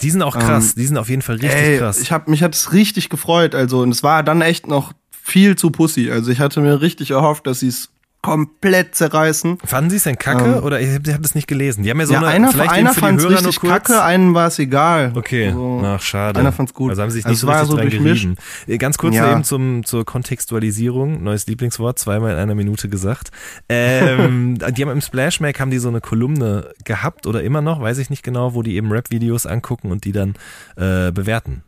Die 0.02 0.10
sind 0.10 0.22
auch 0.22 0.38
krass, 0.38 0.76
die 0.76 0.86
sind 0.86 0.98
auf 0.98 1.10
jeden 1.10 1.22
Fall 1.22 1.36
richtig 1.36 1.54
Ähm, 1.60 1.74
Ey, 1.74 1.78
krass. 1.80 2.00
ich 2.02 2.12
hab, 2.12 2.28
mich 2.28 2.44
hat 2.44 2.56
es 2.56 2.74
richtig 2.74 3.10
gefreut, 3.10 3.56
also, 3.56 3.82
und 3.82 3.92
es 3.92 4.04
war 4.04 4.24
dann 4.24 4.42
echt 4.42 4.68
noch 4.68 4.94
viel 5.12 5.56
zu 5.56 5.72
pussy. 5.72 6.10
Also 6.10 6.32
ich 6.32 6.40
hatte 6.40 6.62
mir 6.62 6.82
richtig 6.82 7.12
erhofft, 7.12 7.48
dass 7.48 7.60
sie 7.60 7.68
es 7.68 7.90
komplett 8.28 8.96
zerreißen. 8.96 9.58
Fanden 9.64 9.90
sie 9.90 9.96
es 9.98 10.04
denn 10.04 10.18
kacke 10.18 10.58
Ähm, 10.58 10.64
oder 10.64 10.80
ich 10.82 10.94
habe 10.94 11.14
hab 11.14 11.22
das 11.22 11.34
nicht 11.36 11.48
gelesen? 11.48 11.84
Die 11.84 11.90
haben 11.90 12.00
ja 12.00 12.06
so 12.06 12.14
ja, 12.14 12.20
eine, 12.20 12.28
einer, 12.30 12.52
vielleicht 12.52 12.72
einer 12.72 12.94
fand 12.94 13.20
es 13.20 13.30
richtig 13.30 13.60
kurz. 13.60 13.72
kacke, 13.72 14.04
einem 14.04 14.34
war 14.34 14.48
es 14.48 14.60
egal. 14.60 15.14
Okay, 15.16 15.52
So. 15.52 15.82
ach 15.86 16.02
schade. 16.02 16.40
einer 16.40 16.52
fand's 16.52 16.74
gut. 16.74 16.90
Also 16.90 17.02
haben 17.02 17.10
sie 17.10 17.18
sich 17.18 17.26
Also 17.26 17.48
nicht 17.48 17.56
es 17.62 17.68
so 17.70 17.76
richtig 17.76 17.94
so 18.00 18.02
dran 18.06 18.14
gerieben. 18.14 18.36
Äh, 18.68 18.78
Ganz 18.78 18.98
kurz 18.98 19.16
Ja. 19.16 19.32
eben 19.32 19.44
zum, 19.44 19.86
zur 19.86 20.06
Kontextualisierung, 20.06 21.24
neues 21.24 21.48
Lieblingswort, 21.48 21.98
zweimal 22.00 22.32
in 22.34 22.38
einer 22.38 22.56
Minute 22.56 22.90
gesagt. 22.90 23.32
Ähm, 23.70 24.58
die 24.76 24.82
haben 24.84 24.92
im 24.92 25.02
Splashmack 25.02 25.60
haben 25.60 25.72
die 25.72 25.80
so 25.80 25.88
eine 25.90 26.02
Kolumne 26.02 26.72
gehabt 26.84 27.28
oder 27.28 27.44
immer 27.44 27.62
noch, 27.62 27.82
weiß 27.82 27.98
ich 28.00 28.10
nicht 28.10 28.24
genau, 28.24 28.54
wo 28.54 28.62
die 28.64 28.76
eben 28.76 28.92
Rap-Videos 28.92 29.46
angucken 29.46 29.92
und 29.92 30.04
die 30.06 30.12
dann 30.12 30.36
äh, 30.76 31.12
bewerten. 31.12 31.64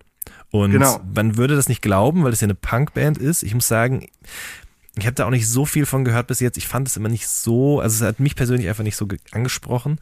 Und 0.52 0.72
Genau. 0.72 1.00
man 1.14 1.38
würde 1.38 1.56
das 1.56 1.70
nicht 1.70 1.82
glauben, 1.84 2.24
weil 2.24 2.32
das 2.32 2.42
ja 2.42 2.46
eine 2.46 2.56
Punkband 2.56 3.20
ist. 3.20 3.44
Ich 3.44 3.54
muss 3.54 3.68
sagen, 3.68 4.08
ich 5.02 5.08
habe 5.08 5.16
da 5.16 5.26
auch 5.26 5.30
nicht 5.32 5.48
so 5.50 5.66
viel 5.66 5.86
von 5.86 6.04
gehört 6.06 6.28
bis 6.28 6.40
jetzt. 6.40 6.58
Ich 6.58 6.68
fand 6.68 6.88
es 6.88 6.98
immer 6.98 7.10
nicht 7.10 7.28
so, 7.28 7.80
also 7.80 8.04
es 8.04 8.08
hat 8.08 8.20
mich 8.20 8.36
persönlich 8.36 8.68
einfach 8.70 8.84
nicht 8.84 8.96
so 8.98 9.08
ge- 9.08 9.20
angesprochen. 9.32 10.00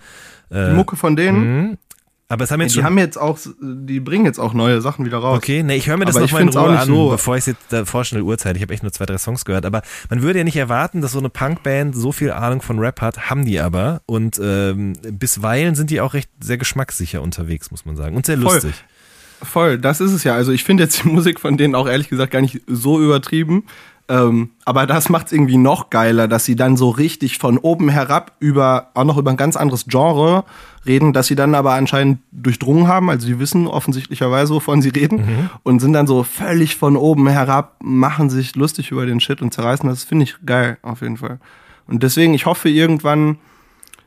Äh, 0.50 0.70
Die 0.70 0.76
Mucke 0.76 0.96
von 0.96 1.16
denen, 1.16 1.68
Mhm. 1.70 1.78
Aber 2.30 2.44
es 2.44 2.52
haben 2.52 2.60
jetzt 2.60 2.72
die 2.72 2.80
schon. 2.80 2.84
haben 2.84 2.98
jetzt 2.98 3.18
auch, 3.18 3.40
die 3.62 4.02
bringen 4.02 4.26
jetzt 4.26 4.38
auch 4.38 4.54
neue 4.54 4.82
Sachen 4.82 5.06
wieder 5.06 5.20
raus. 5.20 5.38
Okay, 5.38 5.64
ne, 5.64 5.78
ich 5.78 5.88
höre 5.88 5.96
mir 5.96 6.04
das 6.04 6.16
nochmal 6.16 6.42
in 6.42 6.50
Ruhe 6.50 6.72
nicht 6.72 6.82
an, 6.82 6.88
so- 6.88 7.10
bevor 7.12 7.38
ich 7.38 7.46
jetzt 7.46 7.62
davor 7.70 8.04
schnell 8.04 8.22
Uhrzeit. 8.22 8.58
Ich 8.58 8.62
habe 8.62 8.74
echt 8.74 8.84
nur 8.84 8.92
zwei, 8.92 9.06
drei 9.06 9.18
Songs 9.18 9.46
gehört, 9.46 9.66
aber 9.66 9.82
man 10.10 10.22
würde 10.22 10.40
ja 10.40 10.44
nicht 10.44 10.58
erwarten, 10.58 11.00
dass 11.00 11.14
so 11.14 11.20
eine 11.20 11.30
Punkband 11.30 11.96
so 11.96 12.12
viel 12.12 12.32
Ahnung 12.32 12.62
von 12.62 12.80
Rap 12.80 13.00
hat, 13.00 13.30
haben 13.30 13.46
die 13.46 13.62
aber. 13.62 14.02
Und 14.08 14.42
ähm, 14.44 14.92
bisweilen 15.10 15.76
sind 15.76 15.90
die 15.90 16.02
auch 16.02 16.14
recht 16.14 16.30
sehr 16.42 16.58
geschmackssicher 16.58 17.22
unterwegs, 17.22 17.72
muss 17.72 17.86
man 17.86 17.96
sagen. 17.96 18.18
Und 18.18 18.26
sehr 18.26 18.38
Voll. 18.38 18.56
lustig. 18.56 18.74
Voll, 19.42 19.78
das 19.78 20.02
ist 20.02 20.12
es 20.12 20.26
ja. 20.26 20.34
Also 20.36 20.52
ich 20.52 20.66
finde 20.66 20.84
jetzt 20.84 21.04
die 21.04 21.08
Musik 21.08 21.40
von 21.40 21.56
denen 21.56 21.76
auch 21.76 21.88
ehrlich 21.88 22.10
gesagt 22.10 22.34
gar 22.34 22.42
nicht 22.42 22.60
so 22.68 23.00
übertrieben. 23.02 23.68
Ähm, 24.10 24.52
aber 24.64 24.86
das 24.86 25.10
macht 25.10 25.28
es 25.28 25.32
irgendwie 25.34 25.58
noch 25.58 25.90
geiler, 25.90 26.30
dass 26.30 26.46
sie 26.46 26.56
dann 26.56 26.78
so 26.78 26.90
richtig 26.90 27.38
von 27.38 27.58
oben 27.58 27.90
herab 27.90 28.32
über, 28.40 28.92
auch 28.94 29.04
noch 29.04 29.18
über 29.18 29.32
ein 29.32 29.38
ganz 29.38 29.58
anderes 29.58 29.86
Genre 29.88 30.46
reden, 30.86 31.12
dass 31.12 31.28
sie 31.28 31.36
dann 31.36 31.56
aber 31.56 31.74
anscheinend 31.74 32.20
durchdrungen 32.32 32.88
haben. 32.88 33.10
Also 33.10 33.28
die 33.28 33.40
wissen 33.40 33.68
offensichtlicherweise, 33.68 34.54
wovon 34.54 34.82
sie 34.82 34.90
reden 34.90 35.50
und 35.64 35.80
sind 35.80 35.92
dann 35.92 36.08
so 36.08 36.24
völlig 36.24 36.78
von 36.78 36.96
oben 36.96 37.28
herab, 37.28 37.76
machen 37.84 38.30
sich 38.30 38.56
lustig 38.56 38.92
über 38.92 39.06
den 39.06 39.20
Shit 39.20 39.42
und 39.42 39.54
zerreißen. 39.54 39.90
Das 39.90 40.06
finde 40.06 40.24
ich 40.24 40.36
geil, 40.46 40.78
auf 40.84 41.02
jeden 41.02 41.18
Fall. 41.18 41.40
Und 41.88 42.02
deswegen, 42.02 42.34
ich 42.34 42.46
hoffe 42.46 42.70
irgendwann, 42.70 43.38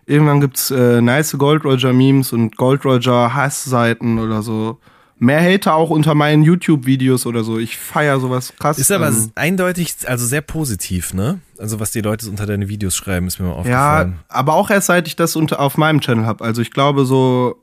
irgendwann 0.07 0.41
gibt's 0.41 0.71
äh, 0.71 1.03
nice 1.03 1.37
Gold 1.37 1.65
Roger 1.65 1.93
Memes 1.93 2.33
und 2.33 2.57
Gold 2.57 2.87
Roger 2.87 3.35
Hassseiten 3.35 4.19
oder 4.19 4.41
so. 4.41 4.79
Mehr 5.23 5.43
Hater 5.43 5.75
auch 5.75 5.91
unter 5.91 6.15
meinen 6.15 6.43
YouTube-Videos 6.43 7.27
oder 7.27 7.45
so. 7.45 7.59
Ich 7.59 7.77
feier 7.77 8.19
sowas 8.21 8.55
krass. 8.59 8.79
Ist 8.79 8.91
aber 8.91 9.09
ähm, 9.09 9.31
eindeutig, 9.35 9.95
also 10.07 10.25
sehr 10.25 10.41
positiv, 10.41 11.13
ne? 11.13 11.41
Also 11.59 11.79
was 11.79 11.91
die 11.91 12.01
Leute 12.01 12.27
unter 12.31 12.47
deine 12.47 12.71
Videos 12.71 12.97
schreiben, 12.97 13.27
ist 13.27 13.39
mir 13.39 13.47
mal 13.47 13.53
ja, 13.67 13.99
aufgefallen. 13.99 14.19
aber 14.29 14.55
auch 14.55 14.71
erst 14.71 14.87
seit 14.87 15.07
ich 15.07 15.17
das 15.17 15.37
unter, 15.37 15.61
auf 15.61 15.77
meinem 15.77 16.01
Channel 16.01 16.25
habe. 16.25 16.43
Also 16.43 16.63
ich 16.63 16.71
glaube 16.71 17.05
so 17.05 17.63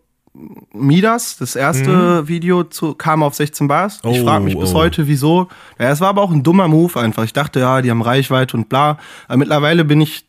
Midas, 0.71 1.37
das 1.37 1.55
erste 1.55 2.27
Video 2.27 2.63
zu, 2.63 2.93
kam 2.93 3.23
auf 3.23 3.33
16 3.33 3.67
Bars. 3.67 4.01
ich 4.03 4.03
Mhm. 4.03 4.09
Oh, 4.11 4.23
frage 4.23 4.45
mich 4.45 4.59
bis 4.59 4.71
oh. 4.71 4.75
heute, 4.75 5.07
wieso. 5.07 5.47
Ja, 5.79 5.89
es 5.89 5.99
war 5.99 6.09
aber 6.09 6.21
auch 6.21 6.31
ein 6.31 6.43
dummer 6.43 6.67
Move 6.67 6.99
einfach. 6.99 7.23
Ich 7.23 7.33
dachte, 7.33 7.59
ja, 7.59 7.81
die 7.81 7.89
haben 7.89 8.03
Reichweite 8.03 8.55
und 8.55 8.69
bla. 8.69 8.99
Aber 9.27 9.37
mittlerweile 9.37 9.83
bin 9.83 9.99
ich 9.99 10.27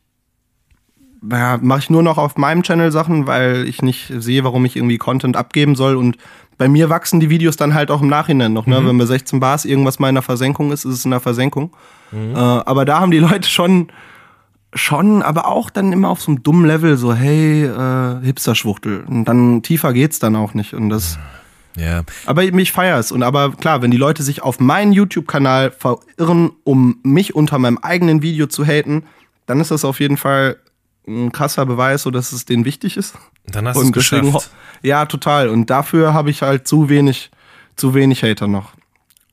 ja, 1.30 1.58
mache 1.60 1.80
ich 1.80 1.90
nur 1.90 2.02
noch 2.02 2.16
auf 2.16 2.36
meinem 2.36 2.62
Channel 2.62 2.92
Sachen, 2.92 3.26
weil 3.26 3.66
ich 3.68 3.82
nicht 3.82 4.12
sehe, 4.18 4.44
warum 4.44 4.64
ich 4.64 4.76
irgendwie 4.76 4.98
Content 4.98 5.36
abgeben 5.36 5.74
soll. 5.74 5.96
Und 5.96 6.16
bei 6.58 6.68
mir 6.68 6.90
wachsen 6.90 7.20
die 7.20 7.30
Videos 7.30 7.56
dann 7.56 7.72
halt 7.72 7.90
auch 7.90 8.02
im 8.02 8.08
Nachhinein 8.08 8.52
noch. 8.52 8.66
Ne? 8.66 8.84
Wenn 8.84 8.98
bei 8.98 9.06
16 9.06 9.38
Bars 9.38 9.64
irgendwas 9.64 10.00
mal 10.00 10.08
in 10.08 10.16
der 10.16 10.22
Versenkung 10.22 10.72
ist, 10.72 10.84
ist 10.84 10.94
es 10.94 11.04
in 11.04 11.12
der 11.12 11.20
Versenkung. 11.20 11.70
Äh, 12.12 12.36
aber 12.36 12.84
da 12.84 13.00
haben 13.00 13.12
die 13.12 13.18
Leute 13.20 13.48
schon, 13.48 13.88
schon, 14.74 15.22
aber 15.22 15.46
auch 15.46 15.70
dann 15.70 15.92
immer 15.92 16.08
auf 16.08 16.20
so 16.20 16.32
einem 16.32 16.42
dummen 16.42 16.66
Level, 16.66 16.96
so, 16.96 17.14
hey, 17.14 17.64
äh, 17.64 18.20
Hipster-Schwuchtel. 18.24 19.04
Und 19.06 19.24
dann 19.26 19.62
tiefer 19.62 19.92
geht's 19.92 20.18
dann 20.18 20.34
auch 20.34 20.54
nicht. 20.54 20.74
Und 20.74 20.90
das. 20.90 21.18
Ja. 21.76 22.02
Aber 22.26 22.42
mich 22.50 22.72
feiert's. 22.72 23.12
Und 23.12 23.22
aber 23.22 23.52
klar, 23.52 23.82
wenn 23.82 23.92
die 23.92 23.96
Leute 23.96 24.24
sich 24.24 24.42
auf 24.42 24.58
meinen 24.58 24.92
YouTube-Kanal 24.92 25.70
verirren, 25.70 26.50
um 26.64 26.98
mich 27.04 27.36
unter 27.36 27.58
meinem 27.60 27.78
eigenen 27.78 28.20
Video 28.20 28.48
zu 28.48 28.64
haten, 28.64 29.04
dann 29.46 29.60
ist 29.60 29.70
das 29.70 29.84
auf 29.84 30.00
jeden 30.00 30.16
Fall 30.16 30.56
ein 31.08 31.32
krasser 31.32 31.66
Beweis, 31.66 32.02
so 32.02 32.10
dass 32.10 32.32
es 32.32 32.44
denen 32.44 32.64
wichtig 32.64 32.96
ist. 32.96 33.16
Dann 33.46 33.66
hast 33.66 33.76
du 33.76 33.82
es 33.82 33.92
geschafft. 33.92 34.50
ja, 34.82 35.06
total. 35.06 35.48
Und 35.48 35.70
dafür 35.70 36.12
habe 36.14 36.30
ich 36.30 36.42
halt 36.42 36.68
zu 36.68 36.88
wenig, 36.88 37.30
zu 37.76 37.94
wenig 37.94 38.22
Hater 38.22 38.46
noch. 38.46 38.72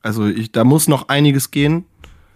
Also 0.02 0.26
ich, 0.26 0.52
da 0.52 0.64
muss 0.64 0.88
noch 0.88 1.08
einiges 1.08 1.50
gehen. 1.50 1.84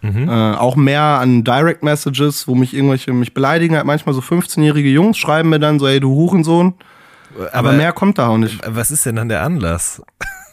Mhm. 0.02 0.28
Äh, 0.28 0.54
auch 0.54 0.76
mehr 0.76 1.02
an 1.02 1.44
Direct 1.44 1.82
Messages, 1.82 2.48
wo 2.48 2.54
mich 2.54 2.74
irgendwelche 2.74 3.12
mich 3.12 3.34
beleidigen. 3.34 3.76
Halt 3.76 3.86
manchmal 3.86 4.14
so 4.14 4.20
15-jährige 4.20 4.88
Jungs 4.88 5.18
schreiben 5.18 5.50
mir 5.50 5.60
dann 5.60 5.78
so, 5.78 5.86
ey, 5.86 6.00
du 6.00 6.10
Hurensohn. 6.10 6.74
Aber, 7.52 7.72
mehr 7.72 7.92
kommt 7.92 8.18
da 8.18 8.28
auch 8.28 8.38
nicht. 8.38 8.60
Was 8.66 8.90
ist 8.90 9.06
denn 9.06 9.16
dann 9.16 9.28
der 9.28 9.42
Anlass? 9.42 10.02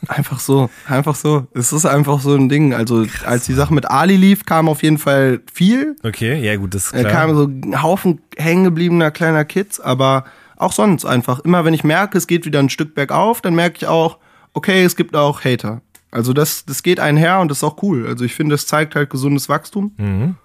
Einfach 0.08 0.39
so, 0.39 0.70
einfach 0.88 1.16
so. 1.16 1.47
Es 1.53 1.74
ist 1.74 1.86
einfach 1.86 2.20
so 2.22 2.34
ein 2.36 2.49
Ding. 2.49 2.74
Also 2.74 3.05
als 3.26 3.45
die 3.45 3.53
Sache 3.53 3.74
mit 3.74 3.89
Ali 3.89 4.16
lief, 4.16 4.45
kam 4.45 4.70
auf 4.70 4.84
jeden 4.84 4.97
Fall 4.97 5.41
viel. 5.53 5.95
Okay, 6.03 6.39
ja 6.43 6.55
gut, 6.55 6.74
das 6.74 6.86
ist 6.86 6.95
Da 6.95 6.99
klar. 7.01 7.12
kamen 7.12 7.36
so 7.36 7.43
ein 7.43 7.82
Haufen 7.82 8.22
hängengebliebener 8.38 9.12
kleiner 9.12 9.43
Kids, 9.45 9.80
aber 9.80 10.24
auch 10.55 10.72
sonst 10.72 11.05
einfach. 11.05 11.39
Immer 11.41 11.66
wenn 11.66 11.74
ich 11.74 11.84
merke, 11.84 12.18
es 12.18 12.28
geht 12.28 12.45
wieder 12.45 12.60
ein 12.60 12.70
Stück 12.70 12.95
bergauf, 12.95 13.41
dann 13.41 13.53
merke 13.55 13.78
ich 13.78 13.88
auch, 13.88 14.18
okay, 14.53 14.84
es 14.84 14.95
gibt 14.95 15.16
auch 15.16 15.43
Hater. 15.43 15.82
Also 16.10 16.34
das, 16.34 16.66
das 16.66 16.84
geht 16.84 16.99
einher 16.99 17.39
und 17.41 17.49
das 17.51 17.58
ist 17.60 17.64
auch 17.64 17.84
cool. 17.84 18.08
Also 18.08 18.24
ich 18.24 18.34
finde, 18.34 18.55
es 18.55 18.66
zeigt 18.66 18.95
halt 18.95 19.10
gesundes 19.10 19.49
Wachstum. 19.49 19.91
Mhm. 19.97 20.36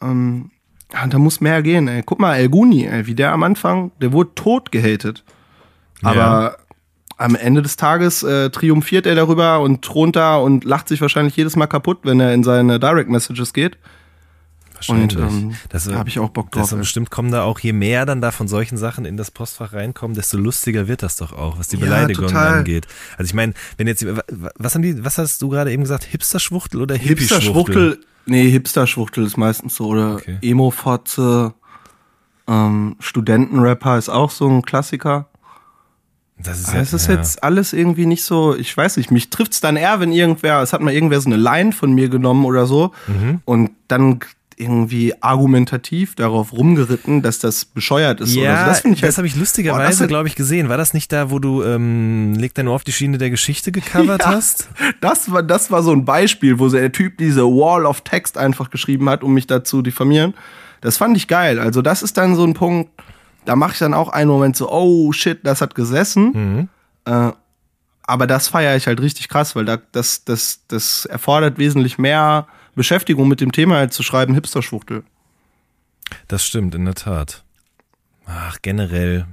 Ähm, 0.00 0.50
ja, 0.92 1.06
da 1.06 1.18
muss 1.18 1.40
mehr 1.40 1.62
gehen, 1.62 1.88
ey. 1.88 2.02
Guck 2.06 2.20
mal, 2.20 2.36
El 2.36 2.48
Guni, 2.48 2.86
ey, 2.86 3.06
wie 3.06 3.14
der 3.14 3.32
am 3.32 3.42
Anfang, 3.42 3.90
der 4.00 4.12
wurde 4.12 4.30
tot 4.34 4.70
gehatet. 4.72 5.24
Aber, 6.02 6.56
am 7.18 7.34
Ende 7.34 7.62
des 7.62 7.76
Tages 7.76 8.22
äh, 8.22 8.48
triumphiert 8.50 9.04
er 9.06 9.14
darüber 9.16 9.60
und 9.60 9.82
thront 9.82 10.16
da 10.16 10.36
und 10.36 10.64
lacht 10.64 10.88
sich 10.88 11.00
wahrscheinlich 11.00 11.36
jedes 11.36 11.56
Mal 11.56 11.66
kaputt, 11.66 11.98
wenn 12.04 12.20
er 12.20 12.32
in 12.32 12.44
seine 12.44 12.78
Direct 12.80 13.10
Messages 13.10 13.52
geht. 13.52 13.76
Wahrscheinlich. 14.74 15.16
Und, 15.18 15.22
ähm, 15.28 15.54
das, 15.70 15.84
da 15.86 15.96
hab 15.96 16.06
ich 16.06 16.20
auch 16.20 16.28
Bock 16.28 16.52
drauf, 16.52 16.70
Das 16.70 16.78
bestimmt 16.78 17.10
kommen 17.10 17.32
da 17.32 17.42
auch, 17.42 17.58
je 17.58 17.72
mehr 17.72 18.06
dann 18.06 18.20
da 18.20 18.30
von 18.30 18.46
solchen 18.46 18.76
Sachen 18.78 19.04
in 19.04 19.16
das 19.16 19.32
Postfach 19.32 19.72
reinkommen, 19.72 20.14
desto 20.14 20.38
lustiger 20.38 20.86
wird 20.86 21.02
das 21.02 21.16
doch 21.16 21.32
auch, 21.32 21.58
was 21.58 21.66
die 21.66 21.76
Ja, 21.78 21.86
Beleidigung 21.86 22.28
total. 22.28 22.58
angeht. 22.58 22.86
Also 23.16 23.28
ich 23.30 23.34
meine, 23.34 23.54
wenn 23.76 23.88
jetzt, 23.88 24.06
was 24.56 24.74
haben 24.76 24.82
die, 24.82 25.04
was 25.04 25.18
hast 25.18 25.42
du 25.42 25.48
gerade 25.48 25.72
eben 25.72 25.82
gesagt, 25.82 26.04
Hipster-Schwuchtel 26.04 26.80
oder 26.80 26.94
Hippie-Schwuchtel? 26.94 27.94
Hipster-Schwuchtel, 27.96 28.00
nee, 28.26 28.48
Hipster-Schwuchtel 28.50 29.26
ist 29.26 29.36
meistens 29.36 29.74
so, 29.74 29.88
oder 29.88 30.14
Okay. 30.14 30.38
Emo-Fotze, 30.42 31.54
ähm, 32.46 32.94
Studentenrapper 33.00 33.98
ist 33.98 34.08
auch 34.08 34.30
so 34.30 34.48
ein 34.48 34.62
Klassiker. 34.62 35.26
Das 36.42 36.60
ist, 36.60 36.72
ja, 36.72 36.80
es 36.80 36.92
ist 36.92 37.08
ja. 37.08 37.14
jetzt 37.14 37.42
alles 37.42 37.72
irgendwie 37.72 38.06
nicht 38.06 38.22
so, 38.24 38.54
ich 38.54 38.74
weiß 38.76 38.96
nicht, 38.96 39.10
mich 39.10 39.28
trifft's 39.30 39.60
dann 39.60 39.76
eher, 39.76 39.98
wenn 40.00 40.12
irgendwer, 40.12 40.62
es 40.62 40.72
hat 40.72 40.80
mal 40.80 40.92
irgendwer 40.94 41.20
so 41.20 41.28
eine 41.28 41.36
Line 41.36 41.72
von 41.72 41.92
mir 41.92 42.08
genommen 42.08 42.44
oder 42.44 42.66
so 42.66 42.92
Mhm. 43.08 43.40
und 43.44 43.70
dann 43.88 44.20
irgendwie 44.60 45.14
argumentativ 45.20 46.16
darauf 46.16 46.52
rumgeritten, 46.52 47.22
dass 47.22 47.38
das 47.38 47.64
bescheuert 47.64 48.20
ist 48.20 48.34
Ja, 48.34 48.64
so. 48.64 48.70
Das 48.70 48.80
finde 48.80 48.96
ich 48.96 49.02
halt, 49.02 49.10
das 49.10 49.16
habe 49.18 49.26
ich 49.28 49.36
lustigerweise, 49.36 50.00
das 50.00 50.08
glaube 50.08 50.26
ich, 50.26 50.34
gesehen. 50.34 50.68
War 50.68 50.76
das 50.76 50.94
nicht 50.94 51.12
da, 51.12 51.30
wo 51.30 51.38
du 51.38 51.62
ähm, 51.62 52.34
Leg 52.34 52.54
dein 52.54 52.66
Ohr 52.66 52.74
auf 52.74 52.82
die 52.82 52.90
Schiene 52.92 53.18
der 53.18 53.30
Geschichte 53.30 53.70
gecovert 53.70 54.22
Ja. 54.24 54.30
hast? 54.32 54.68
Das 55.00 55.30
war, 55.30 55.44
das 55.44 55.70
war 55.70 55.84
so 55.84 55.92
ein 55.92 56.04
Beispiel, 56.04 56.58
wo 56.58 56.68
der 56.68 56.90
Typ 56.90 57.18
diese 57.18 57.42
Wall 57.44 57.86
of 57.86 58.00
Text 58.00 58.36
einfach 58.36 58.70
geschrieben 58.70 59.08
hat, 59.08 59.22
um 59.22 59.32
mich 59.32 59.46
da 59.46 59.62
zu 59.62 59.80
diffamieren. 59.80 60.34
Das 60.80 60.96
fand 60.96 61.16
ich 61.16 61.28
geil. 61.28 61.60
Also 61.60 61.80
das 61.80 62.02
ist 62.02 62.16
dann 62.16 62.34
so 62.34 62.42
ein 62.44 62.54
Punkt, 62.54 62.90
da 63.48 63.56
mache 63.56 63.72
ich 63.72 63.78
dann 63.78 63.94
auch 63.94 64.10
einen 64.10 64.30
Moment 64.30 64.56
so, 64.56 64.70
oh 64.70 65.10
shit, 65.12 65.40
das 65.42 65.62
hat 65.62 65.74
gesessen. 65.74 66.32
Mhm. 66.34 66.68
Äh, 67.06 67.32
aber 68.02 68.26
das 68.26 68.48
feiere 68.48 68.76
ich 68.76 68.86
halt 68.86 69.00
richtig 69.00 69.30
krass, 69.30 69.56
weil 69.56 69.64
da, 69.64 69.78
das, 69.92 70.24
das, 70.24 70.60
das 70.68 71.06
erfordert 71.06 71.56
wesentlich 71.56 71.96
mehr 71.96 72.46
Beschäftigung 72.74 73.26
mit 73.26 73.40
dem 73.40 73.50
Thema, 73.50 73.78
als 73.78 73.94
zu 73.94 74.02
schreiben 74.02 74.34
Hipster-Schwuchtel. 74.34 75.02
Das 76.26 76.44
stimmt, 76.44 76.74
in 76.74 76.84
der 76.84 76.94
Tat. 76.94 77.42
Ach, 78.26 78.58
generell. 78.60 79.26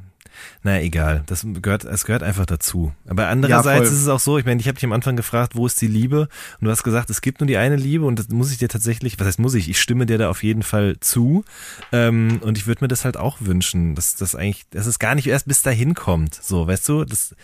Na 0.63 0.81
egal, 0.81 1.23
das 1.25 1.45
gehört, 1.61 1.83
es 1.85 2.05
gehört 2.05 2.23
einfach 2.23 2.45
dazu. 2.45 2.93
Aber 3.07 3.27
andererseits 3.27 3.87
voll. 3.87 3.95
ist 3.95 4.01
es 4.03 4.07
auch 4.07 4.19
so, 4.19 4.37
ich 4.37 4.45
meine, 4.45 4.59
ich 4.59 4.67
habe 4.67 4.75
dich 4.75 4.83
am 4.85 4.91
Anfang 4.91 5.15
gefragt, 5.15 5.55
wo 5.55 5.65
ist 5.65 5.81
die 5.81 5.87
Liebe? 5.87 6.27
Und 6.59 6.65
du 6.65 6.71
hast 6.71 6.83
gesagt, 6.83 7.09
es 7.09 7.21
gibt 7.21 7.39
nur 7.41 7.47
die 7.47 7.57
eine 7.57 7.75
Liebe 7.75 8.05
und 8.05 8.19
das 8.19 8.29
muss 8.29 8.51
ich 8.51 8.57
dir 8.57 8.69
tatsächlich, 8.69 9.19
was 9.19 9.27
heißt 9.27 9.39
muss 9.39 9.53
ich, 9.53 9.69
ich 9.69 9.79
stimme 9.79 10.05
dir 10.05 10.17
da 10.17 10.29
auf 10.29 10.43
jeden 10.43 10.63
Fall 10.63 10.97
zu. 10.99 11.43
Ähm, 11.91 12.39
und 12.41 12.57
ich 12.57 12.67
würde 12.67 12.83
mir 12.83 12.87
das 12.87 13.05
halt 13.05 13.17
auch 13.17 13.37
wünschen, 13.41 13.95
dass 13.95 14.15
das 14.15 14.35
eigentlich, 14.35 14.63
dass 14.69 14.85
es 14.85 14.99
gar 14.99 15.15
nicht 15.15 15.27
erst 15.27 15.47
bis 15.47 15.61
dahin 15.61 15.93
kommt. 15.93 16.35
So, 16.35 16.67
weißt 16.67 16.87
du, 16.89 17.05
das, 17.05 17.35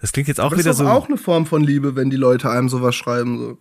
das 0.00 0.12
klingt 0.12 0.28
jetzt 0.28 0.40
auch 0.40 0.50
Das 0.50 0.58
wieder 0.60 0.70
ist 0.70 0.80
doch 0.80 0.84
so. 0.84 0.90
auch 0.90 1.08
eine 1.08 1.16
Form 1.16 1.46
von 1.46 1.62
Liebe, 1.62 1.96
wenn 1.96 2.10
die 2.10 2.16
Leute 2.16 2.50
einem 2.50 2.68
sowas 2.68 2.94
schreiben. 2.94 3.38
So. 3.38 3.58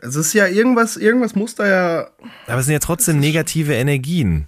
Es 0.00 0.14
ist 0.14 0.32
ja 0.32 0.46
irgendwas, 0.46 0.96
irgendwas 0.96 1.34
muss 1.34 1.54
da 1.54 1.66
ja. 1.66 2.10
Aber 2.46 2.58
es 2.60 2.66
sind 2.66 2.72
ja 2.72 2.78
trotzdem 2.78 3.18
negative 3.18 3.74
Energien. 3.74 4.46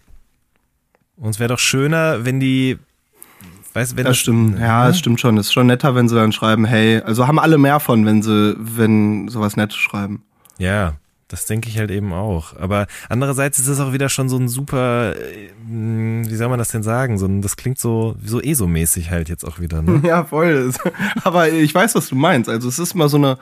Und 1.16 1.30
es 1.30 1.38
wäre 1.38 1.48
doch 1.48 1.58
schöner, 1.58 2.24
wenn 2.24 2.40
die, 2.40 2.78
weißt, 3.72 3.96
wenn 3.96 4.04
Das 4.04 4.18
stimmt, 4.18 4.58
ja, 4.58 4.86
das 4.86 4.98
stimmt 4.98 5.20
schon. 5.20 5.36
Es 5.38 5.46
ist 5.46 5.52
schon 5.52 5.66
netter, 5.66 5.94
wenn 5.94 6.08
sie 6.08 6.14
dann 6.14 6.32
schreiben, 6.32 6.64
hey, 6.64 7.00
also 7.00 7.26
haben 7.26 7.38
alle 7.38 7.58
mehr 7.58 7.80
von, 7.80 8.04
wenn 8.06 8.22
sie, 8.22 8.56
wenn 8.58 9.28
sowas 9.28 9.56
Nettes 9.56 9.76
schreiben. 9.76 10.22
Ja, 10.58 10.94
das 11.30 11.46
denke 11.46 11.68
ich 11.68 11.78
halt 11.78 11.90
eben 11.92 12.12
auch. 12.12 12.56
Aber 12.58 12.86
andererseits 13.08 13.58
ist 13.58 13.68
es 13.68 13.78
auch 13.78 13.92
wieder 13.92 14.08
schon 14.08 14.28
so 14.28 14.36
ein 14.36 14.48
super, 14.48 15.14
äh, 15.16 15.50
wie 15.68 16.34
soll 16.34 16.48
man 16.48 16.58
das 16.58 16.70
denn 16.70 16.82
sagen? 16.82 17.18
So 17.18 17.26
ein, 17.26 17.40
das 17.40 17.56
klingt 17.56 17.78
so, 17.78 18.16
so 18.24 18.40
ESO-mäßig 18.40 19.10
halt 19.10 19.28
jetzt 19.28 19.44
auch 19.44 19.60
wieder, 19.60 19.80
ne? 19.80 20.00
Ja, 20.06 20.24
voll. 20.24 20.72
Aber 21.22 21.48
ich 21.48 21.72
weiß, 21.72 21.94
was 21.94 22.08
du 22.08 22.16
meinst. 22.16 22.50
Also 22.50 22.68
es 22.68 22.80
ist 22.80 22.94
mal 22.94 23.08
so 23.08 23.16
eine, 23.16 23.38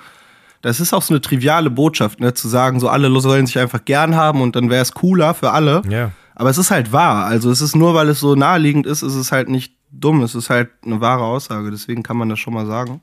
das 0.60 0.80
ist 0.80 0.92
auch 0.92 1.02
so 1.02 1.14
eine 1.14 1.22
triviale 1.22 1.70
Botschaft, 1.70 2.20
ne, 2.20 2.34
zu 2.34 2.48
sagen, 2.48 2.78
so 2.78 2.88
alle 2.88 3.08
sollen 3.20 3.46
sich 3.46 3.58
einfach 3.58 3.84
gern 3.84 4.16
haben 4.16 4.42
und 4.42 4.54
dann 4.54 4.68
wäre 4.68 4.82
es 4.82 4.92
cooler 4.92 5.32
für 5.32 5.52
alle. 5.52 5.80
Ja. 5.88 6.10
Aber 6.34 6.50
es 6.50 6.58
ist 6.58 6.70
halt 6.70 6.92
wahr. 6.92 7.24
Also 7.24 7.50
es 7.50 7.62
ist 7.62 7.74
nur, 7.74 7.94
weil 7.94 8.10
es 8.10 8.20
so 8.20 8.34
naheliegend 8.34 8.86
ist, 8.86 9.02
ist 9.02 9.14
es 9.14 9.32
halt 9.32 9.48
nicht 9.48 9.77
dumm. 9.90 10.22
Es 10.22 10.34
ist 10.34 10.50
halt 10.50 10.70
eine 10.84 11.00
wahre 11.00 11.24
Aussage. 11.24 11.70
Deswegen 11.70 12.02
kann 12.02 12.16
man 12.16 12.28
das 12.28 12.38
schon 12.38 12.54
mal 12.54 12.66
sagen. 12.66 13.00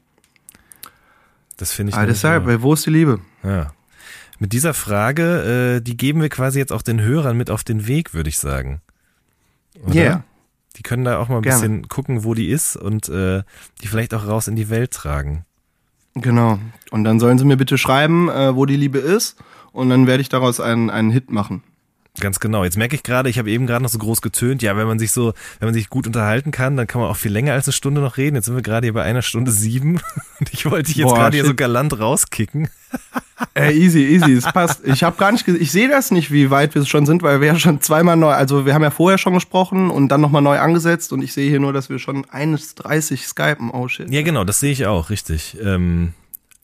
Das 1.57 1.71
finde 1.71 1.91
ich. 1.91 1.95
Aber 1.95 2.07
deshalb, 2.07 2.45
weil 2.45 2.61
wo 2.61 2.73
ist 2.73 2.85
die 2.85 2.91
Liebe? 2.91 3.19
Ja. 3.43 3.71
Mit 4.39 4.51
dieser 4.51 4.73
Frage, 4.73 5.77
äh, 5.77 5.81
die 5.81 5.95
geben 5.95 6.21
wir 6.21 6.29
quasi 6.29 6.59
jetzt 6.59 6.73
auch 6.73 6.81
den 6.81 7.01
Hörern 7.01 7.37
mit 7.37 7.49
auf 7.49 7.63
den 7.63 7.87
Weg, 7.87 8.13
würde 8.13 8.29
ich 8.29 8.37
sagen. 8.37 8.81
Oder? 9.85 9.95
Yeah. 9.95 10.23
Die 10.75 10.83
können 10.83 11.05
da 11.05 11.19
auch 11.19 11.29
mal 11.29 11.37
ein 11.37 11.41
Gerne. 11.41 11.61
bisschen 11.61 11.87
gucken, 11.87 12.25
wo 12.25 12.33
die 12.33 12.49
ist 12.49 12.75
und 12.75 13.07
äh, 13.07 13.43
die 13.81 13.87
vielleicht 13.87 14.13
auch 14.13 14.27
raus 14.27 14.49
in 14.49 14.57
die 14.57 14.69
Welt 14.69 14.91
tragen. 14.91 15.45
Genau. 16.15 16.59
Und 16.91 17.03
dann 17.05 17.19
sollen 17.19 17.37
sie 17.37 17.45
mir 17.45 17.57
bitte 17.57 17.77
schreiben, 17.77 18.29
äh, 18.29 18.55
wo 18.55 18.65
die 18.65 18.75
Liebe 18.75 18.99
ist. 18.99 19.37
Und 19.71 19.89
dann 19.89 20.07
werde 20.07 20.21
ich 20.21 20.29
daraus 20.29 20.59
einen, 20.59 20.89
einen 20.89 21.11
Hit 21.11 21.29
machen. 21.29 21.63
Ganz 22.19 22.39
genau. 22.39 22.63
Jetzt 22.63 22.77
merke 22.77 22.95
ich 22.95 23.03
gerade, 23.03 23.29
ich 23.29 23.37
habe 23.37 23.49
eben 23.51 23.67
gerade 23.67 23.83
noch 23.83 23.89
so 23.89 23.97
groß 23.97 24.21
getönt. 24.21 24.61
Ja, 24.61 24.77
wenn 24.77 24.87
man 24.87 24.99
sich 24.99 25.11
so, 25.11 25.33
wenn 25.59 25.67
man 25.67 25.73
sich 25.73 25.89
gut 25.89 26.07
unterhalten 26.07 26.51
kann, 26.51 26.77
dann 26.77 26.87
kann 26.87 27.01
man 27.01 27.09
auch 27.09 27.17
viel 27.17 27.31
länger 27.31 27.53
als 27.53 27.67
eine 27.67 27.73
Stunde 27.73 28.01
noch 28.01 28.17
reden. 28.17 28.35
Jetzt 28.35 28.45
sind 28.45 28.55
wir 28.55 28.61
gerade 28.61 28.85
hier 28.85 28.93
bei 28.93 29.03
einer 29.03 29.21
Stunde 29.21 29.51
sieben. 29.51 29.99
Und 30.39 30.53
ich 30.53 30.65
wollte 30.65 30.87
dich 30.87 30.97
jetzt 30.97 31.09
Boah, 31.09 31.15
gerade 31.15 31.37
hier 31.37 31.45
so 31.45 31.53
galant 31.53 31.99
rauskicken. 31.99 32.69
Äh, 33.53 33.73
easy, 33.73 34.03
easy, 34.03 34.33
es 34.33 34.45
passt. 34.53 34.85
Ich 34.85 35.03
habe 35.03 35.17
gar 35.17 35.31
nicht, 35.31 35.47
ich 35.47 35.71
sehe 35.71 35.89
das 35.89 36.11
nicht, 36.11 36.31
wie 36.31 36.49
weit 36.51 36.73
wir 36.73 36.85
schon 36.85 37.05
sind, 37.05 37.21
weil 37.21 37.41
wir 37.41 37.47
ja 37.47 37.59
schon 37.59 37.81
zweimal 37.81 38.15
neu, 38.15 38.31
also 38.31 38.65
wir 38.65 38.73
haben 38.73 38.83
ja 38.83 38.91
vorher 38.91 39.17
schon 39.17 39.33
gesprochen 39.33 39.89
und 39.89 40.07
dann 40.09 40.21
nochmal 40.21 40.41
neu 40.41 40.59
angesetzt 40.59 41.11
und 41.11 41.21
ich 41.21 41.33
sehe 41.33 41.49
hier 41.49 41.59
nur, 41.59 41.73
dass 41.73 41.89
wir 41.89 41.99
schon 41.99 42.25
1,30 42.25 43.27
skypen. 43.27 43.71
Oh 43.71 43.87
shit. 43.87 44.09
Ja, 44.09 44.21
genau, 44.21 44.45
das 44.45 44.61
sehe 44.61 44.71
ich 44.71 44.85
auch, 44.85 45.09
richtig. 45.09 45.57
Ähm, 45.61 46.13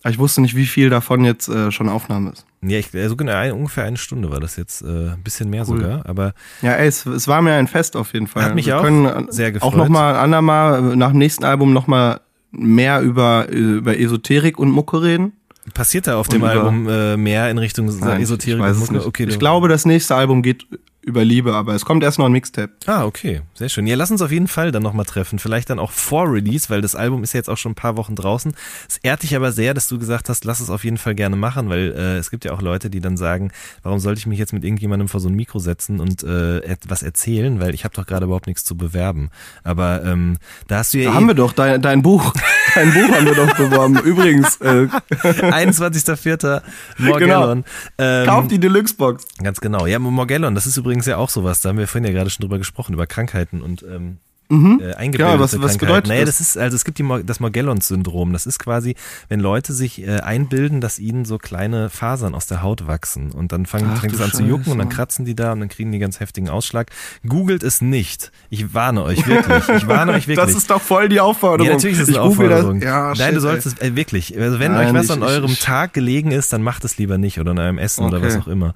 ich 0.07 0.17
wusste 0.17 0.41
nicht, 0.41 0.55
wie 0.55 0.65
viel 0.65 0.89
davon 0.89 1.25
jetzt 1.25 1.49
äh, 1.49 1.71
schon 1.71 1.89
Aufnahme 1.89 2.31
ist. 2.31 2.45
Ja, 2.64 2.78
ich, 2.80 2.93
also 2.93 3.16
genau, 3.16 3.34
ein, 3.34 3.51
ungefähr 3.53 3.86
eine 3.86 3.97
Stunde 3.97 4.30
war 4.32 4.39
das 4.39 4.55
jetzt, 4.55 4.82
äh, 4.82 4.86
ein 5.12 5.24
bisschen 5.24 5.49
mehr 5.49 5.68
Cool. 5.68 5.80
sogar. 5.82 6.05
Aber 6.05 6.34
Ja, 6.62 6.74
ey, 6.74 6.88
es, 6.88 7.05
es 7.05 7.28
war 7.28 7.41
mir 7.41 7.53
ein 7.53 7.68
Fest 7.68 7.95
auf 7.95 8.14
jeden 8.14 8.28
Fall. 8.28 8.43
Hat 8.43 8.55
mich 8.55 8.68
wir 8.68 8.78
auch 8.80 8.84
können 8.84 9.05
äh, 9.05 9.32
sehr 9.32 9.51
gefreut. 9.51 9.74
Auch 9.74 9.76
nochmal 9.76 10.14
ein 10.16 10.20
andermal, 10.20 10.91
äh, 10.93 10.95
nach 10.95 11.09
dem 11.09 11.18
nächsten 11.20 11.43
Album 11.43 11.74
nochmal 11.74 12.22
mehr 12.51 13.01
über, 13.01 13.47
äh, 13.49 13.55
über 13.55 13.97
Esoterik 13.99 14.59
und 14.59 14.70
Mucke 14.72 15.01
reden. 15.01 15.34
passiert 15.74 16.07
da 16.07 16.18
auf 16.18 16.28
dem 16.28 16.43
Album 16.43 16.88
äh, 16.89 17.18
mehr 17.18 17.49
in 17.49 17.57
Richtung 17.57 17.86
Nein, 17.99 18.22
Esoterik? 18.22 18.59
ich 18.59 18.66
und 18.66 18.70
es 18.72 18.91
Mucke? 18.91 19.07
Okay, 19.07 19.26
ich 19.30 19.39
glaube, 19.39 19.68
das 19.68 19.86
nächste 19.86 20.16
Album 20.16 20.41
geht 20.41 20.66
über 21.03 21.25
Liebe, 21.25 21.53
aber 21.55 21.73
es 21.73 21.83
kommt 21.83 22.03
erst 22.03 22.19
noch 22.19 22.27
ein 22.27 22.31
Mixtape. 22.31 22.73
Ah, 22.85 23.05
okay, 23.05 23.41
sehr 23.55 23.69
schön. 23.69 23.87
Ja, 23.87 23.95
lass 23.95 24.11
uns 24.11 24.21
auf 24.21 24.31
jeden 24.31 24.47
Fall 24.47 24.71
dann 24.71 24.83
nochmal 24.83 25.05
treffen. 25.05 25.39
Vielleicht 25.39 25.69
dann 25.69 25.79
auch 25.79 25.91
vor 25.91 26.31
Release, 26.31 26.69
weil 26.69 26.81
das 26.81 26.95
Album 26.95 27.23
ist 27.23 27.33
ja 27.33 27.39
jetzt 27.39 27.49
auch 27.49 27.57
schon 27.57 27.71
ein 27.71 27.75
paar 27.75 27.97
Wochen 27.97 28.15
draußen. 28.15 28.53
Es 28.87 28.97
ehrt 28.97 29.23
dich 29.23 29.35
aber 29.35 29.51
sehr, 29.51 29.73
dass 29.73 29.87
du 29.87 29.97
gesagt 29.97 30.29
hast, 30.29 30.45
lass 30.45 30.59
es 30.59 30.69
auf 30.69 30.83
jeden 30.83 30.97
Fall 30.97 31.15
gerne 31.15 31.35
machen, 31.35 31.69
weil 31.69 31.91
äh, 31.91 32.17
es 32.17 32.29
gibt 32.29 32.45
ja 32.45 32.51
auch 32.51 32.61
Leute, 32.61 32.89
die 32.89 32.99
dann 32.99 33.17
sagen, 33.17 33.51
warum 33.81 33.99
sollte 33.99 34.19
ich 34.19 34.27
mich 34.27 34.37
jetzt 34.37 34.53
mit 34.53 34.63
irgendjemandem 34.63 35.07
vor 35.07 35.19
so 35.19 35.29
ein 35.29 35.35
Mikro 35.35 35.59
setzen 35.59 35.99
und 35.99 36.23
äh, 36.23 36.59
etwas 36.59 37.01
erzählen, 37.01 37.59
weil 37.59 37.73
ich 37.73 37.83
habe 37.83 37.95
doch 37.95 38.05
gerade 38.05 38.25
überhaupt 38.25 38.47
nichts 38.47 38.63
zu 38.63 38.77
bewerben. 38.77 39.29
Aber 39.63 40.03
ähm, 40.05 40.37
da 40.67 40.77
hast 40.77 40.93
du 40.93 40.99
ja 40.99 41.05
Da 41.05 41.11
eh 41.11 41.13
haben 41.15 41.27
wir 41.27 41.33
doch 41.33 41.53
dein, 41.53 41.81
dein 41.81 42.01
Buch. 42.03 42.33
Dein 42.76 42.93
Buch 42.93 43.15
haben 43.15 43.26
wir 43.26 43.36
doch 43.36 43.55
beworben. 43.57 43.99
Übrigens, 43.99 44.57
äh, 44.61 44.88
21.04. 44.88 46.61
Morgellon. 46.97 47.63
Ähm, 47.97 48.26
kauf 48.26 48.47
die 48.47 48.59
Deluxe-Box. 48.59 49.26
Ganz 49.43 49.59
genau. 49.59 49.86
Ja, 49.86 49.99
Morgellon, 49.99 50.55
das 50.55 50.65
ist 50.65 50.78
übrigens 50.78 51.05
ja 51.05 51.17
auch 51.17 51.30
sowas. 51.30 51.61
Da 51.61 51.69
haben 51.69 51.78
wir 51.78 51.88
vorhin 51.88 52.07
ja 52.07 52.13
gerade 52.13 52.30
schon 52.30 52.43
drüber 52.43 52.57
gesprochen, 52.57 52.93
über 52.93 53.07
Krankheiten 53.07 53.61
und 53.61 53.84
ähm, 53.84 54.19
äh, 54.51 54.93
eingebildete 54.95 55.17
Genau, 55.17 55.39
was- 55.39 55.59
was 55.61 55.77
bedeutet 55.77 56.07
naja, 56.09 56.25
das? 56.25 56.37
das 56.37 56.47
ist, 56.47 56.57
also 56.57 56.75
es 56.75 56.83
gibt 56.85 56.99
die, 56.99 57.05
das 57.25 57.39
Morgellons-Syndrom. 57.39 58.33
Das 58.33 58.45
ist 58.45 58.59
quasi, 58.59 58.95
wenn 59.29 59.39
Leute 59.39 59.73
sich 59.73 60.01
äh, 60.05 60.19
einbilden, 60.19 60.81
dass 60.81 60.99
ihnen 60.99 61.25
so 61.25 61.37
kleine 61.37 61.89
Fasern 61.89 62.35
aus 62.35 62.47
der 62.47 62.61
Haut 62.61 62.87
wachsen 62.87 63.31
und 63.31 63.51
dann 63.51 63.65
fangen, 63.65 63.95
fängt 63.97 64.13
es 64.13 64.21
an 64.21 64.31
zu 64.31 64.43
jucken 64.43 64.71
und 64.73 64.77
dann 64.79 64.89
kratzen 64.89 65.25
die 65.25 65.35
da 65.35 65.53
und 65.53 65.59
dann 65.61 65.69
kriegen 65.69 65.91
die 65.91 65.99
ganz 65.99 66.19
heftigen 66.19 66.49
Ausschlag. 66.49 66.91
Googelt 67.27 67.63
es 67.63 67.81
nicht. 67.81 68.31
Ich 68.49 68.73
warne 68.73 69.03
euch 69.03 69.25
wirklich. 69.27 69.69
Ich 69.69 69.87
warne 69.87 70.11
euch 70.13 70.27
wirklich. 70.27 70.45
Das 70.45 70.55
ist 70.55 70.69
doch 70.69 70.81
voll 70.81 71.07
die 71.09 71.19
Aufforderung. 71.19 71.67
Ja, 71.67 71.73
natürlich 71.73 71.97
ist 71.99 72.09
es 72.09 72.15
eine 72.15 72.21
Aufforderung. 72.23 72.81
Ja, 72.81 73.13
Nein, 73.17 73.35
du 73.35 73.39
sollst 73.41 73.65
es 73.67 73.79
äh, 73.79 73.95
wirklich. 73.95 74.37
Also 74.39 74.59
wenn 74.59 74.73
Nein, 74.73 74.87
euch 74.87 74.93
was 74.93 75.05
ich- 75.05 75.11
an 75.11 75.23
eurem 75.23 75.51
ich- 75.51 75.59
Tag 75.59 75.93
gelegen 75.93 76.31
ist, 76.31 76.51
dann 76.53 76.61
macht 76.63 76.83
es 76.85 76.97
lieber 76.97 77.17
nicht 77.17 77.39
oder 77.39 77.51
an 77.51 77.59
eurem 77.59 77.77
Essen 77.77 78.03
oder 78.05 78.17
Okay. 78.17 78.27
was 78.27 78.37
auch 78.37 78.47
immer. 78.47 78.73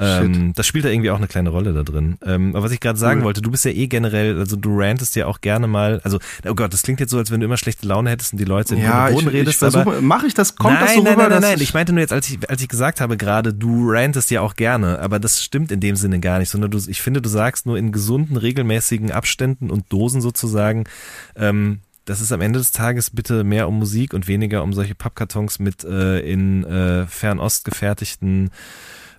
Ähm, 0.00 0.52
das 0.54 0.66
spielt 0.66 0.84
da 0.84 0.88
irgendwie 0.88 1.10
auch 1.10 1.16
eine 1.16 1.26
kleine 1.26 1.50
Rolle 1.50 1.72
da 1.72 1.82
drin. 1.82 2.18
Ähm, 2.24 2.54
aber 2.54 2.64
was 2.64 2.72
ich 2.72 2.80
gerade 2.80 2.98
sagen 2.98 3.20
Cool. 3.20 3.26
wollte, 3.26 3.42
du 3.42 3.50
bist 3.50 3.64
ja 3.64 3.72
eh 3.72 3.86
generell, 3.88 4.38
also 4.38 4.56
du 4.56 4.78
rantest 4.78 5.16
ja 5.16 5.26
auch 5.26 5.40
gerne 5.40 5.66
mal, 5.66 6.00
also 6.04 6.18
oh 6.48 6.54
Gott, 6.54 6.72
das 6.72 6.82
klingt 6.82 7.00
jetzt 7.00 7.10
so, 7.10 7.18
als 7.18 7.30
wenn 7.30 7.40
du 7.40 7.46
immer 7.46 7.56
schlechte 7.56 7.86
Laune 7.86 8.10
hättest 8.10 8.32
und 8.32 8.38
die 8.38 8.44
Leute 8.44 8.74
in 8.74 8.82
Ja, 8.82 9.06
den 9.06 9.08
ich, 9.08 9.14
Boden 9.24 9.28
ich 9.34 9.40
redest, 9.40 9.58
versuche, 9.58 10.00
mache 10.00 10.26
ich 10.26 10.34
das, 10.34 10.56
kommt 10.56 10.74
nein, 10.74 10.84
das 10.84 10.94
so 10.94 11.02
nein, 11.02 11.12
rüber, 11.14 11.28
nein, 11.28 11.40
nein, 11.40 11.50
nein. 11.52 11.60
Ich 11.60 11.74
meinte 11.74 11.92
nur 11.92 12.00
jetzt, 12.00 12.12
als 12.12 12.28
ich, 12.30 12.48
als 12.48 12.62
ich 12.62 12.68
gesagt 12.68 13.00
habe 13.00 13.16
gerade, 13.16 13.52
du 13.52 13.90
rantest 13.90 14.30
ja 14.30 14.40
auch 14.40 14.54
gerne, 14.54 15.00
aber 15.00 15.18
das 15.18 15.42
stimmt 15.42 15.72
in 15.72 15.80
dem 15.80 15.96
Sinne 15.96 16.20
gar 16.20 16.38
nicht, 16.38 16.50
sondern 16.50 16.70
du, 16.70 16.78
ich 16.86 17.02
finde, 17.02 17.20
du 17.20 17.28
sagst 17.28 17.66
nur 17.66 17.76
in 17.76 17.90
gesunden, 17.92 18.36
regelmäßigen 18.36 19.10
Abständen 19.10 19.70
und 19.70 19.92
Dosen 19.92 20.20
sozusagen, 20.20 20.84
ähm, 21.34 21.80
dass 22.04 22.20
es 22.20 22.32
am 22.32 22.40
Ende 22.40 22.58
des 22.58 22.72
Tages 22.72 23.10
bitte 23.10 23.44
mehr 23.44 23.68
um 23.68 23.78
Musik 23.78 24.14
und 24.14 24.28
weniger 24.28 24.62
um 24.62 24.72
solche 24.72 24.94
Pappkartons 24.94 25.58
mit 25.58 25.84
äh, 25.84 26.20
in 26.20 26.64
äh, 26.64 27.06
Fernost 27.06 27.64
gefertigten 27.64 28.50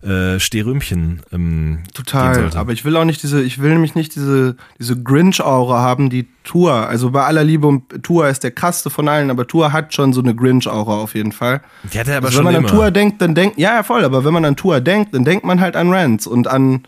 äh, 0.02 0.40
Stehrümchen 0.40 1.22
ähm, 1.34 1.80
Total. 1.94 2.52
Aber 2.56 2.72
ich 2.72 2.86
will 2.86 2.96
auch 2.96 3.04
nicht 3.04 3.22
diese, 3.22 3.42
ich 3.42 3.62
will 3.62 3.72
nämlich 3.72 3.96
nicht 3.96 4.16
diese, 4.16 4.56
diese 4.80 5.02
Grinch-Aura 5.02 5.82
haben, 5.82 6.10
die 6.10 6.28
Tour. 6.44 6.74
Also 6.74 7.12
bei 7.12 7.24
aller 7.26 7.44
Liebe 7.44 7.68
und 7.68 8.04
Tour 8.04 8.30
ist 8.30 8.44
der 8.44 8.52
krasseste 8.52 8.90
von 8.90 9.10
allen, 9.10 9.30
aber 9.30 9.46
Tour 9.46 9.74
hat 9.74 9.94
schon 9.94 10.14
so 10.14 10.22
eine 10.22 10.34
Grinch-Aura 10.34 10.98
auf 10.98 11.16
jeden 11.16 11.34
Fall. 11.34 11.62
Die 11.92 12.00
hat 12.00 12.08
er 12.08 12.18
aber 12.18 12.28
Also 12.28 12.38
schon 12.38 12.46
wenn 12.46 12.54
man 12.54 12.62
immer. 12.64 12.72
an 12.72 12.76
Tour 12.78 12.92
denkt, 12.92 13.22
dann 13.22 13.36
denkt, 13.36 13.58
ja, 13.58 13.76
ja, 13.76 13.84
voll, 13.84 14.06
aber 14.06 14.24
wenn 14.24 14.34
man 14.34 14.46
an 14.46 14.56
Tour 14.56 14.80
denkt, 14.80 15.14
dann 15.14 15.26
denkt 15.26 15.46
man 15.46 15.60
halt 15.60 15.76
an 15.76 15.92
Rants 15.92 16.28
und 16.28 16.48
an, 16.48 16.84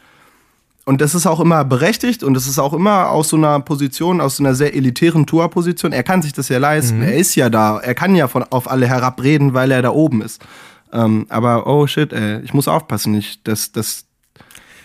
und 0.86 1.00
das 1.02 1.14
ist 1.14 1.28
auch 1.28 1.40
immer 1.40 1.64
berechtigt 1.64 2.24
und 2.24 2.34
das 2.34 2.48
ist 2.48 2.60
auch 2.60 2.74
immer 2.74 3.10
aus 3.12 3.30
so 3.30 3.38
einer 3.38 3.60
Position, 3.60 4.20
aus 4.20 4.38
so 4.38 4.44
einer 4.44 4.56
sehr 4.56 4.74
elitären 4.74 5.26
Tour-Position. 5.28 5.92
Er 5.92 6.04
kann 6.04 6.22
sich 6.22 6.34
das 6.34 6.50
ja 6.50 6.58
leisten. 6.58 6.98
Mhm. 6.98 7.04
Er 7.04 7.16
ist 7.16 7.36
ja 7.36 7.50
da. 7.50 7.78
Er 7.80 7.94
kann 7.94 8.16
ja 8.16 8.28
von, 8.28 8.44
auf 8.44 8.70
alle 8.70 8.88
herabreden, 8.88 9.54
weil 9.54 9.70
er 9.72 9.82
da 9.84 9.92
oben 9.92 10.22
ist. 10.22 10.42
Ähm, 10.92 11.26
aber 11.30 11.68
oh 11.68 11.88
shit, 11.88 12.14
ey, 12.14 12.42
ich 12.42 12.54
muss 12.54 12.68
aufpassen. 12.68 13.16
Ich, 13.16 13.44
das, 13.44 13.72
das, 13.72 14.06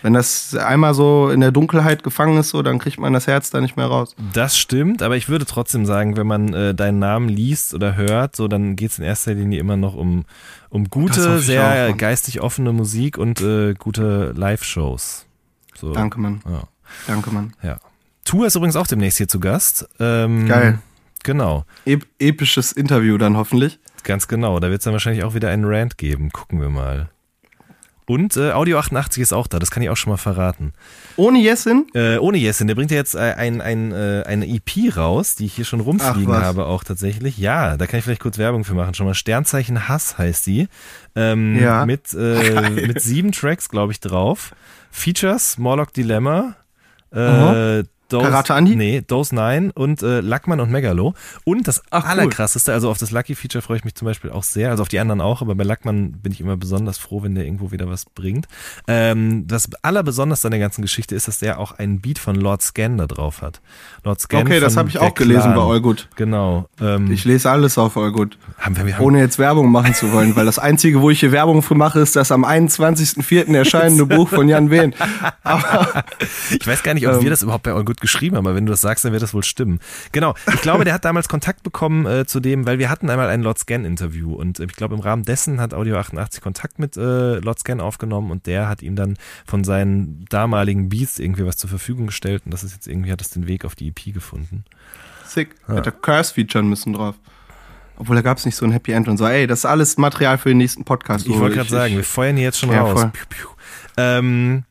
wenn 0.02 0.12
das 0.12 0.54
einmal 0.54 0.94
so 0.94 1.30
in 1.30 1.40
der 1.40 1.50
Dunkelheit 1.50 2.02
gefangen 2.02 2.38
ist, 2.38 2.50
so, 2.50 2.62
dann 2.62 2.78
kriegt 2.78 2.98
man 2.98 3.12
das 3.12 3.26
Herz 3.26 3.50
da 3.50 3.60
nicht 3.60 3.76
mehr 3.76 3.86
raus. 3.86 4.14
Das 4.32 4.56
stimmt, 4.56 5.02
aber 5.02 5.16
ich 5.16 5.28
würde 5.28 5.46
trotzdem 5.46 5.86
sagen, 5.86 6.16
wenn 6.16 6.26
man 6.26 6.54
äh, 6.54 6.74
deinen 6.74 6.98
Namen 6.98 7.28
liest 7.28 7.74
oder 7.74 7.96
hört, 7.96 8.36
so 8.36 8.48
dann 8.48 8.76
geht 8.76 8.92
es 8.92 8.98
in 8.98 9.04
erster 9.04 9.34
Linie 9.34 9.58
immer 9.58 9.76
noch 9.76 9.94
um, 9.94 10.24
um 10.70 10.88
gute, 10.88 11.40
sehr 11.40 11.90
auch, 11.90 11.96
geistig 11.96 12.40
offene 12.40 12.72
Musik 12.72 13.18
und 13.18 13.40
äh, 13.40 13.74
gute 13.74 14.32
Live-Shows. 14.36 15.26
So. 15.74 15.92
Danke, 15.92 16.20
Mann. 16.20 16.40
Ja. 16.48 16.62
Danke, 17.06 17.30
Mann. 17.30 17.52
ja. 17.62 17.78
Tour 18.24 18.46
ist 18.46 18.56
übrigens 18.56 18.76
auch 18.76 18.88
demnächst 18.88 19.18
hier 19.18 19.28
zu 19.28 19.38
Gast. 19.38 19.88
Ähm, 20.00 20.48
Geil. 20.48 20.80
Genau, 21.22 21.64
Ep 21.84 22.06
episches 22.20 22.70
Interview 22.70 23.18
dann 23.18 23.36
hoffentlich. 23.36 23.80
Ganz 24.06 24.28
genau. 24.28 24.58
Da 24.60 24.70
wird 24.70 24.80
es 24.80 24.84
dann 24.84 24.94
wahrscheinlich 24.94 25.24
auch 25.24 25.34
wieder 25.34 25.50
einen 25.50 25.64
Rant 25.66 25.98
geben. 25.98 26.30
Gucken 26.30 26.60
wir 26.60 26.70
mal. 26.70 27.10
Und 28.08 28.36
äh, 28.36 28.52
Audio 28.52 28.78
88 28.78 29.20
ist 29.20 29.32
auch 29.32 29.48
da, 29.48 29.58
das 29.58 29.72
kann 29.72 29.82
ich 29.82 29.90
auch 29.90 29.96
schon 29.96 30.12
mal 30.12 30.16
verraten. 30.16 30.72
Ohne 31.16 31.40
Jessin? 31.40 31.86
Äh, 31.92 32.18
ohne 32.18 32.38
Jessin, 32.38 32.68
der 32.68 32.76
bringt 32.76 32.92
ja 32.92 32.96
jetzt 32.98 33.16
äh, 33.16 33.18
ein, 33.18 33.60
ein, 33.60 33.90
äh, 33.90 34.22
eine 34.24 34.46
EP 34.46 34.96
raus, 34.96 35.34
die 35.34 35.46
ich 35.46 35.54
hier 35.54 35.64
schon 35.64 35.80
rumfliegen 35.80 36.32
habe, 36.32 36.66
auch 36.66 36.84
tatsächlich. 36.84 37.36
Ja, 37.36 37.76
da 37.76 37.88
kann 37.88 37.98
ich 37.98 38.04
vielleicht 38.04 38.20
kurz 38.22 38.38
Werbung 38.38 38.64
für 38.64 38.74
machen. 38.74 38.94
Schon 38.94 39.06
mal 39.06 39.14
Sternzeichen 39.14 39.88
Hass 39.88 40.18
heißt 40.18 40.46
die. 40.46 40.68
Ähm, 41.16 41.58
Ja. 41.60 41.84
Mit, 41.84 42.14
äh, 42.14 42.70
mit 42.86 43.00
sieben 43.02 43.32
Tracks, 43.32 43.68
glaube 43.68 43.90
ich, 43.90 43.98
drauf. 43.98 44.54
Features, 44.92 45.58
Morlock 45.58 45.92
Dilemma, 45.92 46.54
äh, 47.12 47.82
Dose, 48.08 48.24
Karate 48.26 48.54
Andi? 48.54 48.76
Nee, 48.76 49.02
Dose 49.06 49.34
9 49.34 49.70
und 49.72 50.02
äh, 50.02 50.20
Lackmann 50.20 50.60
und 50.60 50.70
Megalo. 50.70 51.14
Und 51.44 51.66
das 51.68 51.82
Ach, 51.90 52.04
cool. 52.04 52.10
allerkrasseste, 52.10 52.72
also 52.72 52.90
auf 52.90 52.98
das 52.98 53.10
Lucky-Feature 53.10 53.62
freue 53.62 53.78
ich 53.78 53.84
mich 53.84 53.94
zum 53.94 54.06
Beispiel 54.06 54.30
auch 54.30 54.42
sehr, 54.44 54.70
also 54.70 54.82
auf 54.82 54.88
die 54.88 54.98
anderen 55.00 55.20
auch, 55.20 55.42
aber 55.42 55.54
bei 55.54 55.64
Lackmann 55.64 56.12
bin 56.12 56.32
ich 56.32 56.40
immer 56.40 56.56
besonders 56.56 56.98
froh, 56.98 57.22
wenn 57.22 57.34
der 57.34 57.44
irgendwo 57.44 57.72
wieder 57.72 57.88
was 57.88 58.04
bringt. 58.04 58.46
Ähm, 58.88 59.46
das 59.46 59.68
allerbesonderste 59.82 60.48
an 60.48 60.52
der 60.52 60.60
ganzen 60.60 60.82
Geschichte 60.82 61.14
ist, 61.14 61.26
dass 61.28 61.38
der 61.38 61.58
auch 61.58 61.72
einen 61.72 62.00
Beat 62.00 62.18
von 62.18 62.36
Lord 62.36 62.62
Scan 62.62 62.96
da 62.98 63.06
drauf 63.06 63.42
hat. 63.42 63.60
Lord 64.04 64.20
Scan 64.20 64.42
Okay, 64.42 64.60
das 64.60 64.76
habe 64.76 64.88
ich 64.88 64.98
auch 64.98 65.14
gelesen 65.14 65.52
Clan. 65.52 65.54
bei 65.56 65.62
Allgood. 65.62 66.08
Genau. 66.16 66.68
Ähm, 66.80 67.10
Ich 67.10 67.24
lese 67.24 67.50
alles 67.50 67.76
auf 67.78 67.96
Allgood. 67.96 68.38
haben 68.58 68.76
wir, 68.76 68.86
wir 68.86 68.96
haben, 68.98 69.04
Ohne 69.04 69.18
jetzt 69.20 69.38
Werbung 69.38 69.70
machen 69.72 69.94
zu 69.94 70.12
wollen, 70.12 70.36
weil 70.36 70.46
das 70.46 70.58
Einzige, 70.58 71.00
wo 71.02 71.10
ich 71.10 71.20
hier 71.20 71.32
Werbung 71.32 71.62
für 71.62 71.74
mache, 71.74 72.00
ist 72.00 72.14
das 72.16 72.30
am 72.32 72.44
21.04. 72.44 73.54
erscheinende 73.54 74.06
Buch 74.16 74.28
von 74.28 74.48
Jan 74.48 74.70
Wehn. 74.70 74.94
Aber 75.42 76.04
Ich 76.60 76.66
weiß 76.66 76.82
gar 76.82 76.94
nicht, 76.94 77.06
ob 77.08 77.14
Ähm. 77.14 77.22
wir 77.22 77.30
das 77.30 77.42
überhaupt 77.42 77.64
bei 77.64 77.72
All 77.72 77.84
Good 77.97 78.01
geschrieben 78.01 78.36
aber 78.36 78.55
wenn 78.55 78.66
du 78.66 78.70
das 78.70 78.81
sagst, 78.81 79.05
dann 79.05 79.12
wird 79.12 79.23
das 79.23 79.35
wohl 79.35 79.44
stimmen. 79.44 79.81
Genau. 80.12 80.35
Ich 80.55 80.60
glaube, 80.60 80.85
der 80.85 80.94
hat 80.94 81.05
damals 81.05 81.28
Kontakt 81.28 81.62
bekommen 81.62 82.06
äh, 82.06 82.27
zu 82.27 82.40
dem, 82.40 82.66
weil 82.66 82.78
wir 82.78 82.90
hatten 82.90 83.10
einmal 83.10 83.28
ein 83.28 83.43
Lord 83.43 83.59
Scan 83.59 83.85
Interview 83.85 84.35
und 84.35 84.60
äh, 84.60 84.64
ich 84.64 84.77
glaube, 84.77 84.94
im 84.94 85.01
Rahmen 85.01 85.24
dessen 85.24 85.60
hat 85.60 85.74
Audio 85.74 85.97
88 85.97 86.40
Kontakt 86.40 86.78
mit 86.78 86.97
äh, 86.97 87.36
Lord 87.36 87.59
Scan 87.59 87.81
aufgenommen 87.81 88.31
und 88.31 88.47
der 88.47 88.68
hat 88.68 88.82
ihm 88.82 88.97
dann 88.97 89.16
von 89.47 89.64
seinen 89.64 90.24
damaligen 90.28 90.89
Beats 90.89 91.18
irgendwie 91.18 91.47
was 91.47 91.56
zur 91.56 91.70
Verfügung 91.70 92.06
gestellt 92.06 92.43
und 92.44 92.52
das 92.52 92.62
ist 92.64 92.73
jetzt 92.74 92.86
irgendwie, 92.86 93.10
hat 93.12 93.20
es 93.20 93.31
den 93.31 93.47
Weg 93.47 93.64
auf 93.64 93.74
die 93.74 93.89
EP 93.89 94.12
gefunden. 94.14 94.64
sick. 95.27 95.55
Hätte 95.66 95.93
Curse 95.93 96.35
featuren 96.35 96.68
müssen 96.68 96.93
drauf. 96.93 97.14
Obwohl 97.98 98.16
da 98.16 98.23
gab 98.23 98.36
es 98.39 98.44
nicht 98.44 98.56
so 98.56 98.66
ein 98.66 98.73
Happy 98.73 98.93
End 98.93 99.09
und 99.09 99.16
so. 99.16 99.27
Ey, 99.27 99.47
das 99.47 99.60
ist 99.60 99.64
alles 99.64 99.97
Material 99.97 100.36
für 100.36 100.51
den 100.51 100.59
nächsten 100.59 100.85
Podcast. 100.85 101.27
Ich 101.27 101.39
wollte 101.39 101.56
gerade 101.56 101.70
sagen, 101.70 101.97
wir 101.97 102.05
feuern 102.05 102.36
hier 102.36 102.44
jetzt 102.44 102.59
schon 102.59 102.70
Ja, 102.70 102.82
raus. 102.82 103.09
Piu, 103.12 103.24
piu. 103.28 103.48
Ähm, 103.97 104.64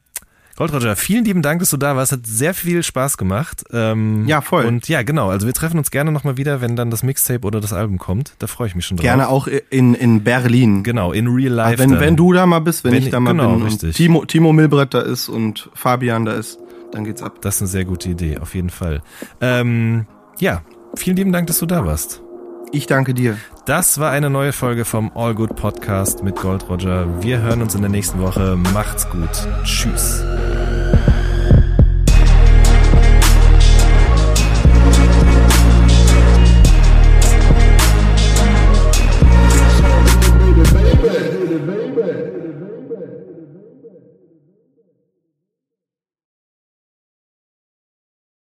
Gold 0.57 0.72
Roger, 0.73 0.95
vielen 0.95 1.26
lieben 1.26 1.41
Dank, 1.41 1.60
dass 1.60 1.69
du 1.69 1.77
da 1.77 1.98
warst. 1.98 2.14
Hat 2.14 2.26
sehr 2.26 2.53
viel 2.53 2.82
Spaß 2.82 3.18
gemacht. 3.18 3.65
Ähm, 3.73 4.26
Ja, 4.26 4.40
voll. 4.40 4.65
Und 4.65 4.88
ja, 4.88 5.03
genau. 5.03 5.30
Also 5.30 5.48
wir 5.48 5.53
treffen 5.53 5.77
uns 5.77 5.91
gerne 5.91 6.14
nochmal 6.14 6.38
wieder, 6.38 6.61
wenn 6.61 6.77
dann 6.77 6.90
das 6.91 7.03
Mixtape 7.03 7.45
oder 7.45 7.60
das 7.60 7.73
Album 7.73 7.98
kommt. 7.98 8.34
Da 8.40 8.48
freue 8.48 8.68
ich 8.68 8.76
mich 8.76 8.86
schon 8.86 8.95
drauf. 8.95 9.03
Gerne 9.03 9.27
auch 9.27 9.48
in, 9.48 9.94
in 9.95 10.23
Berlin. 10.23 10.84
Genau, 10.84 11.11
in 11.11 11.27
real 11.27 11.52
life. 11.52 11.77
Wenn, 11.77 11.91
dann. 11.91 11.99
wenn 11.99 12.15
du 12.15 12.32
da 12.32 12.45
mal 12.45 12.60
bist, 12.60 12.86
wenn, 12.86 12.94
Wenn 12.94 13.03
ich 13.03 13.10
da 13.10 13.19
mal 13.19 13.32
genau, 13.32 13.53
bin 13.56 13.64
richtig. 13.64 13.90
und 13.90 13.95
Timo, 13.95 14.26
Timo 14.26 14.53
Milbrett 14.53 14.94
da 14.94 15.02
ist 15.02 15.27
und 15.27 15.69
Fabian 15.73 16.23
da 16.23 16.34
ist, 16.34 16.57
dann 16.94 17.03
geht's 17.03 17.22
ab. 17.22 17.41
Das 17.41 17.56
ist 17.56 17.61
eine 17.64 17.68
sehr 17.68 17.84
gute 17.86 18.10
Idee, 18.10 18.38
auf 18.38 18.56
jeden 18.56 18.69
Fall. 18.69 19.02
Ähm, 19.41 20.06
ja, 20.40 20.61
vielen 20.95 21.18
lieben 21.18 21.34
Dank, 21.34 21.48
dass 21.48 21.60
du 21.60 21.65
da 21.65 21.86
warst. 21.86 22.22
Ich 22.72 22.88
danke 22.88 23.14
dir. 23.14 23.38
Das 23.65 23.99
war 23.99 24.11
eine 24.11 24.30
neue 24.30 24.52
Folge 24.53 24.86
vom 24.86 25.11
All 25.15 25.34
Good 25.36 25.56
Podcast 25.56 26.23
mit 26.23 26.36
Gold 26.36 26.68
Roger. 26.69 27.22
Wir 27.22 27.41
hören 27.41 27.61
uns 27.61 27.76
in 27.76 27.82
der 27.82 27.90
nächsten 27.91 28.19
Woche. 28.22 28.57
Macht's 28.73 29.10
gut. 29.10 29.30
Tschüss. 29.64 30.23
love. 30.93 31.24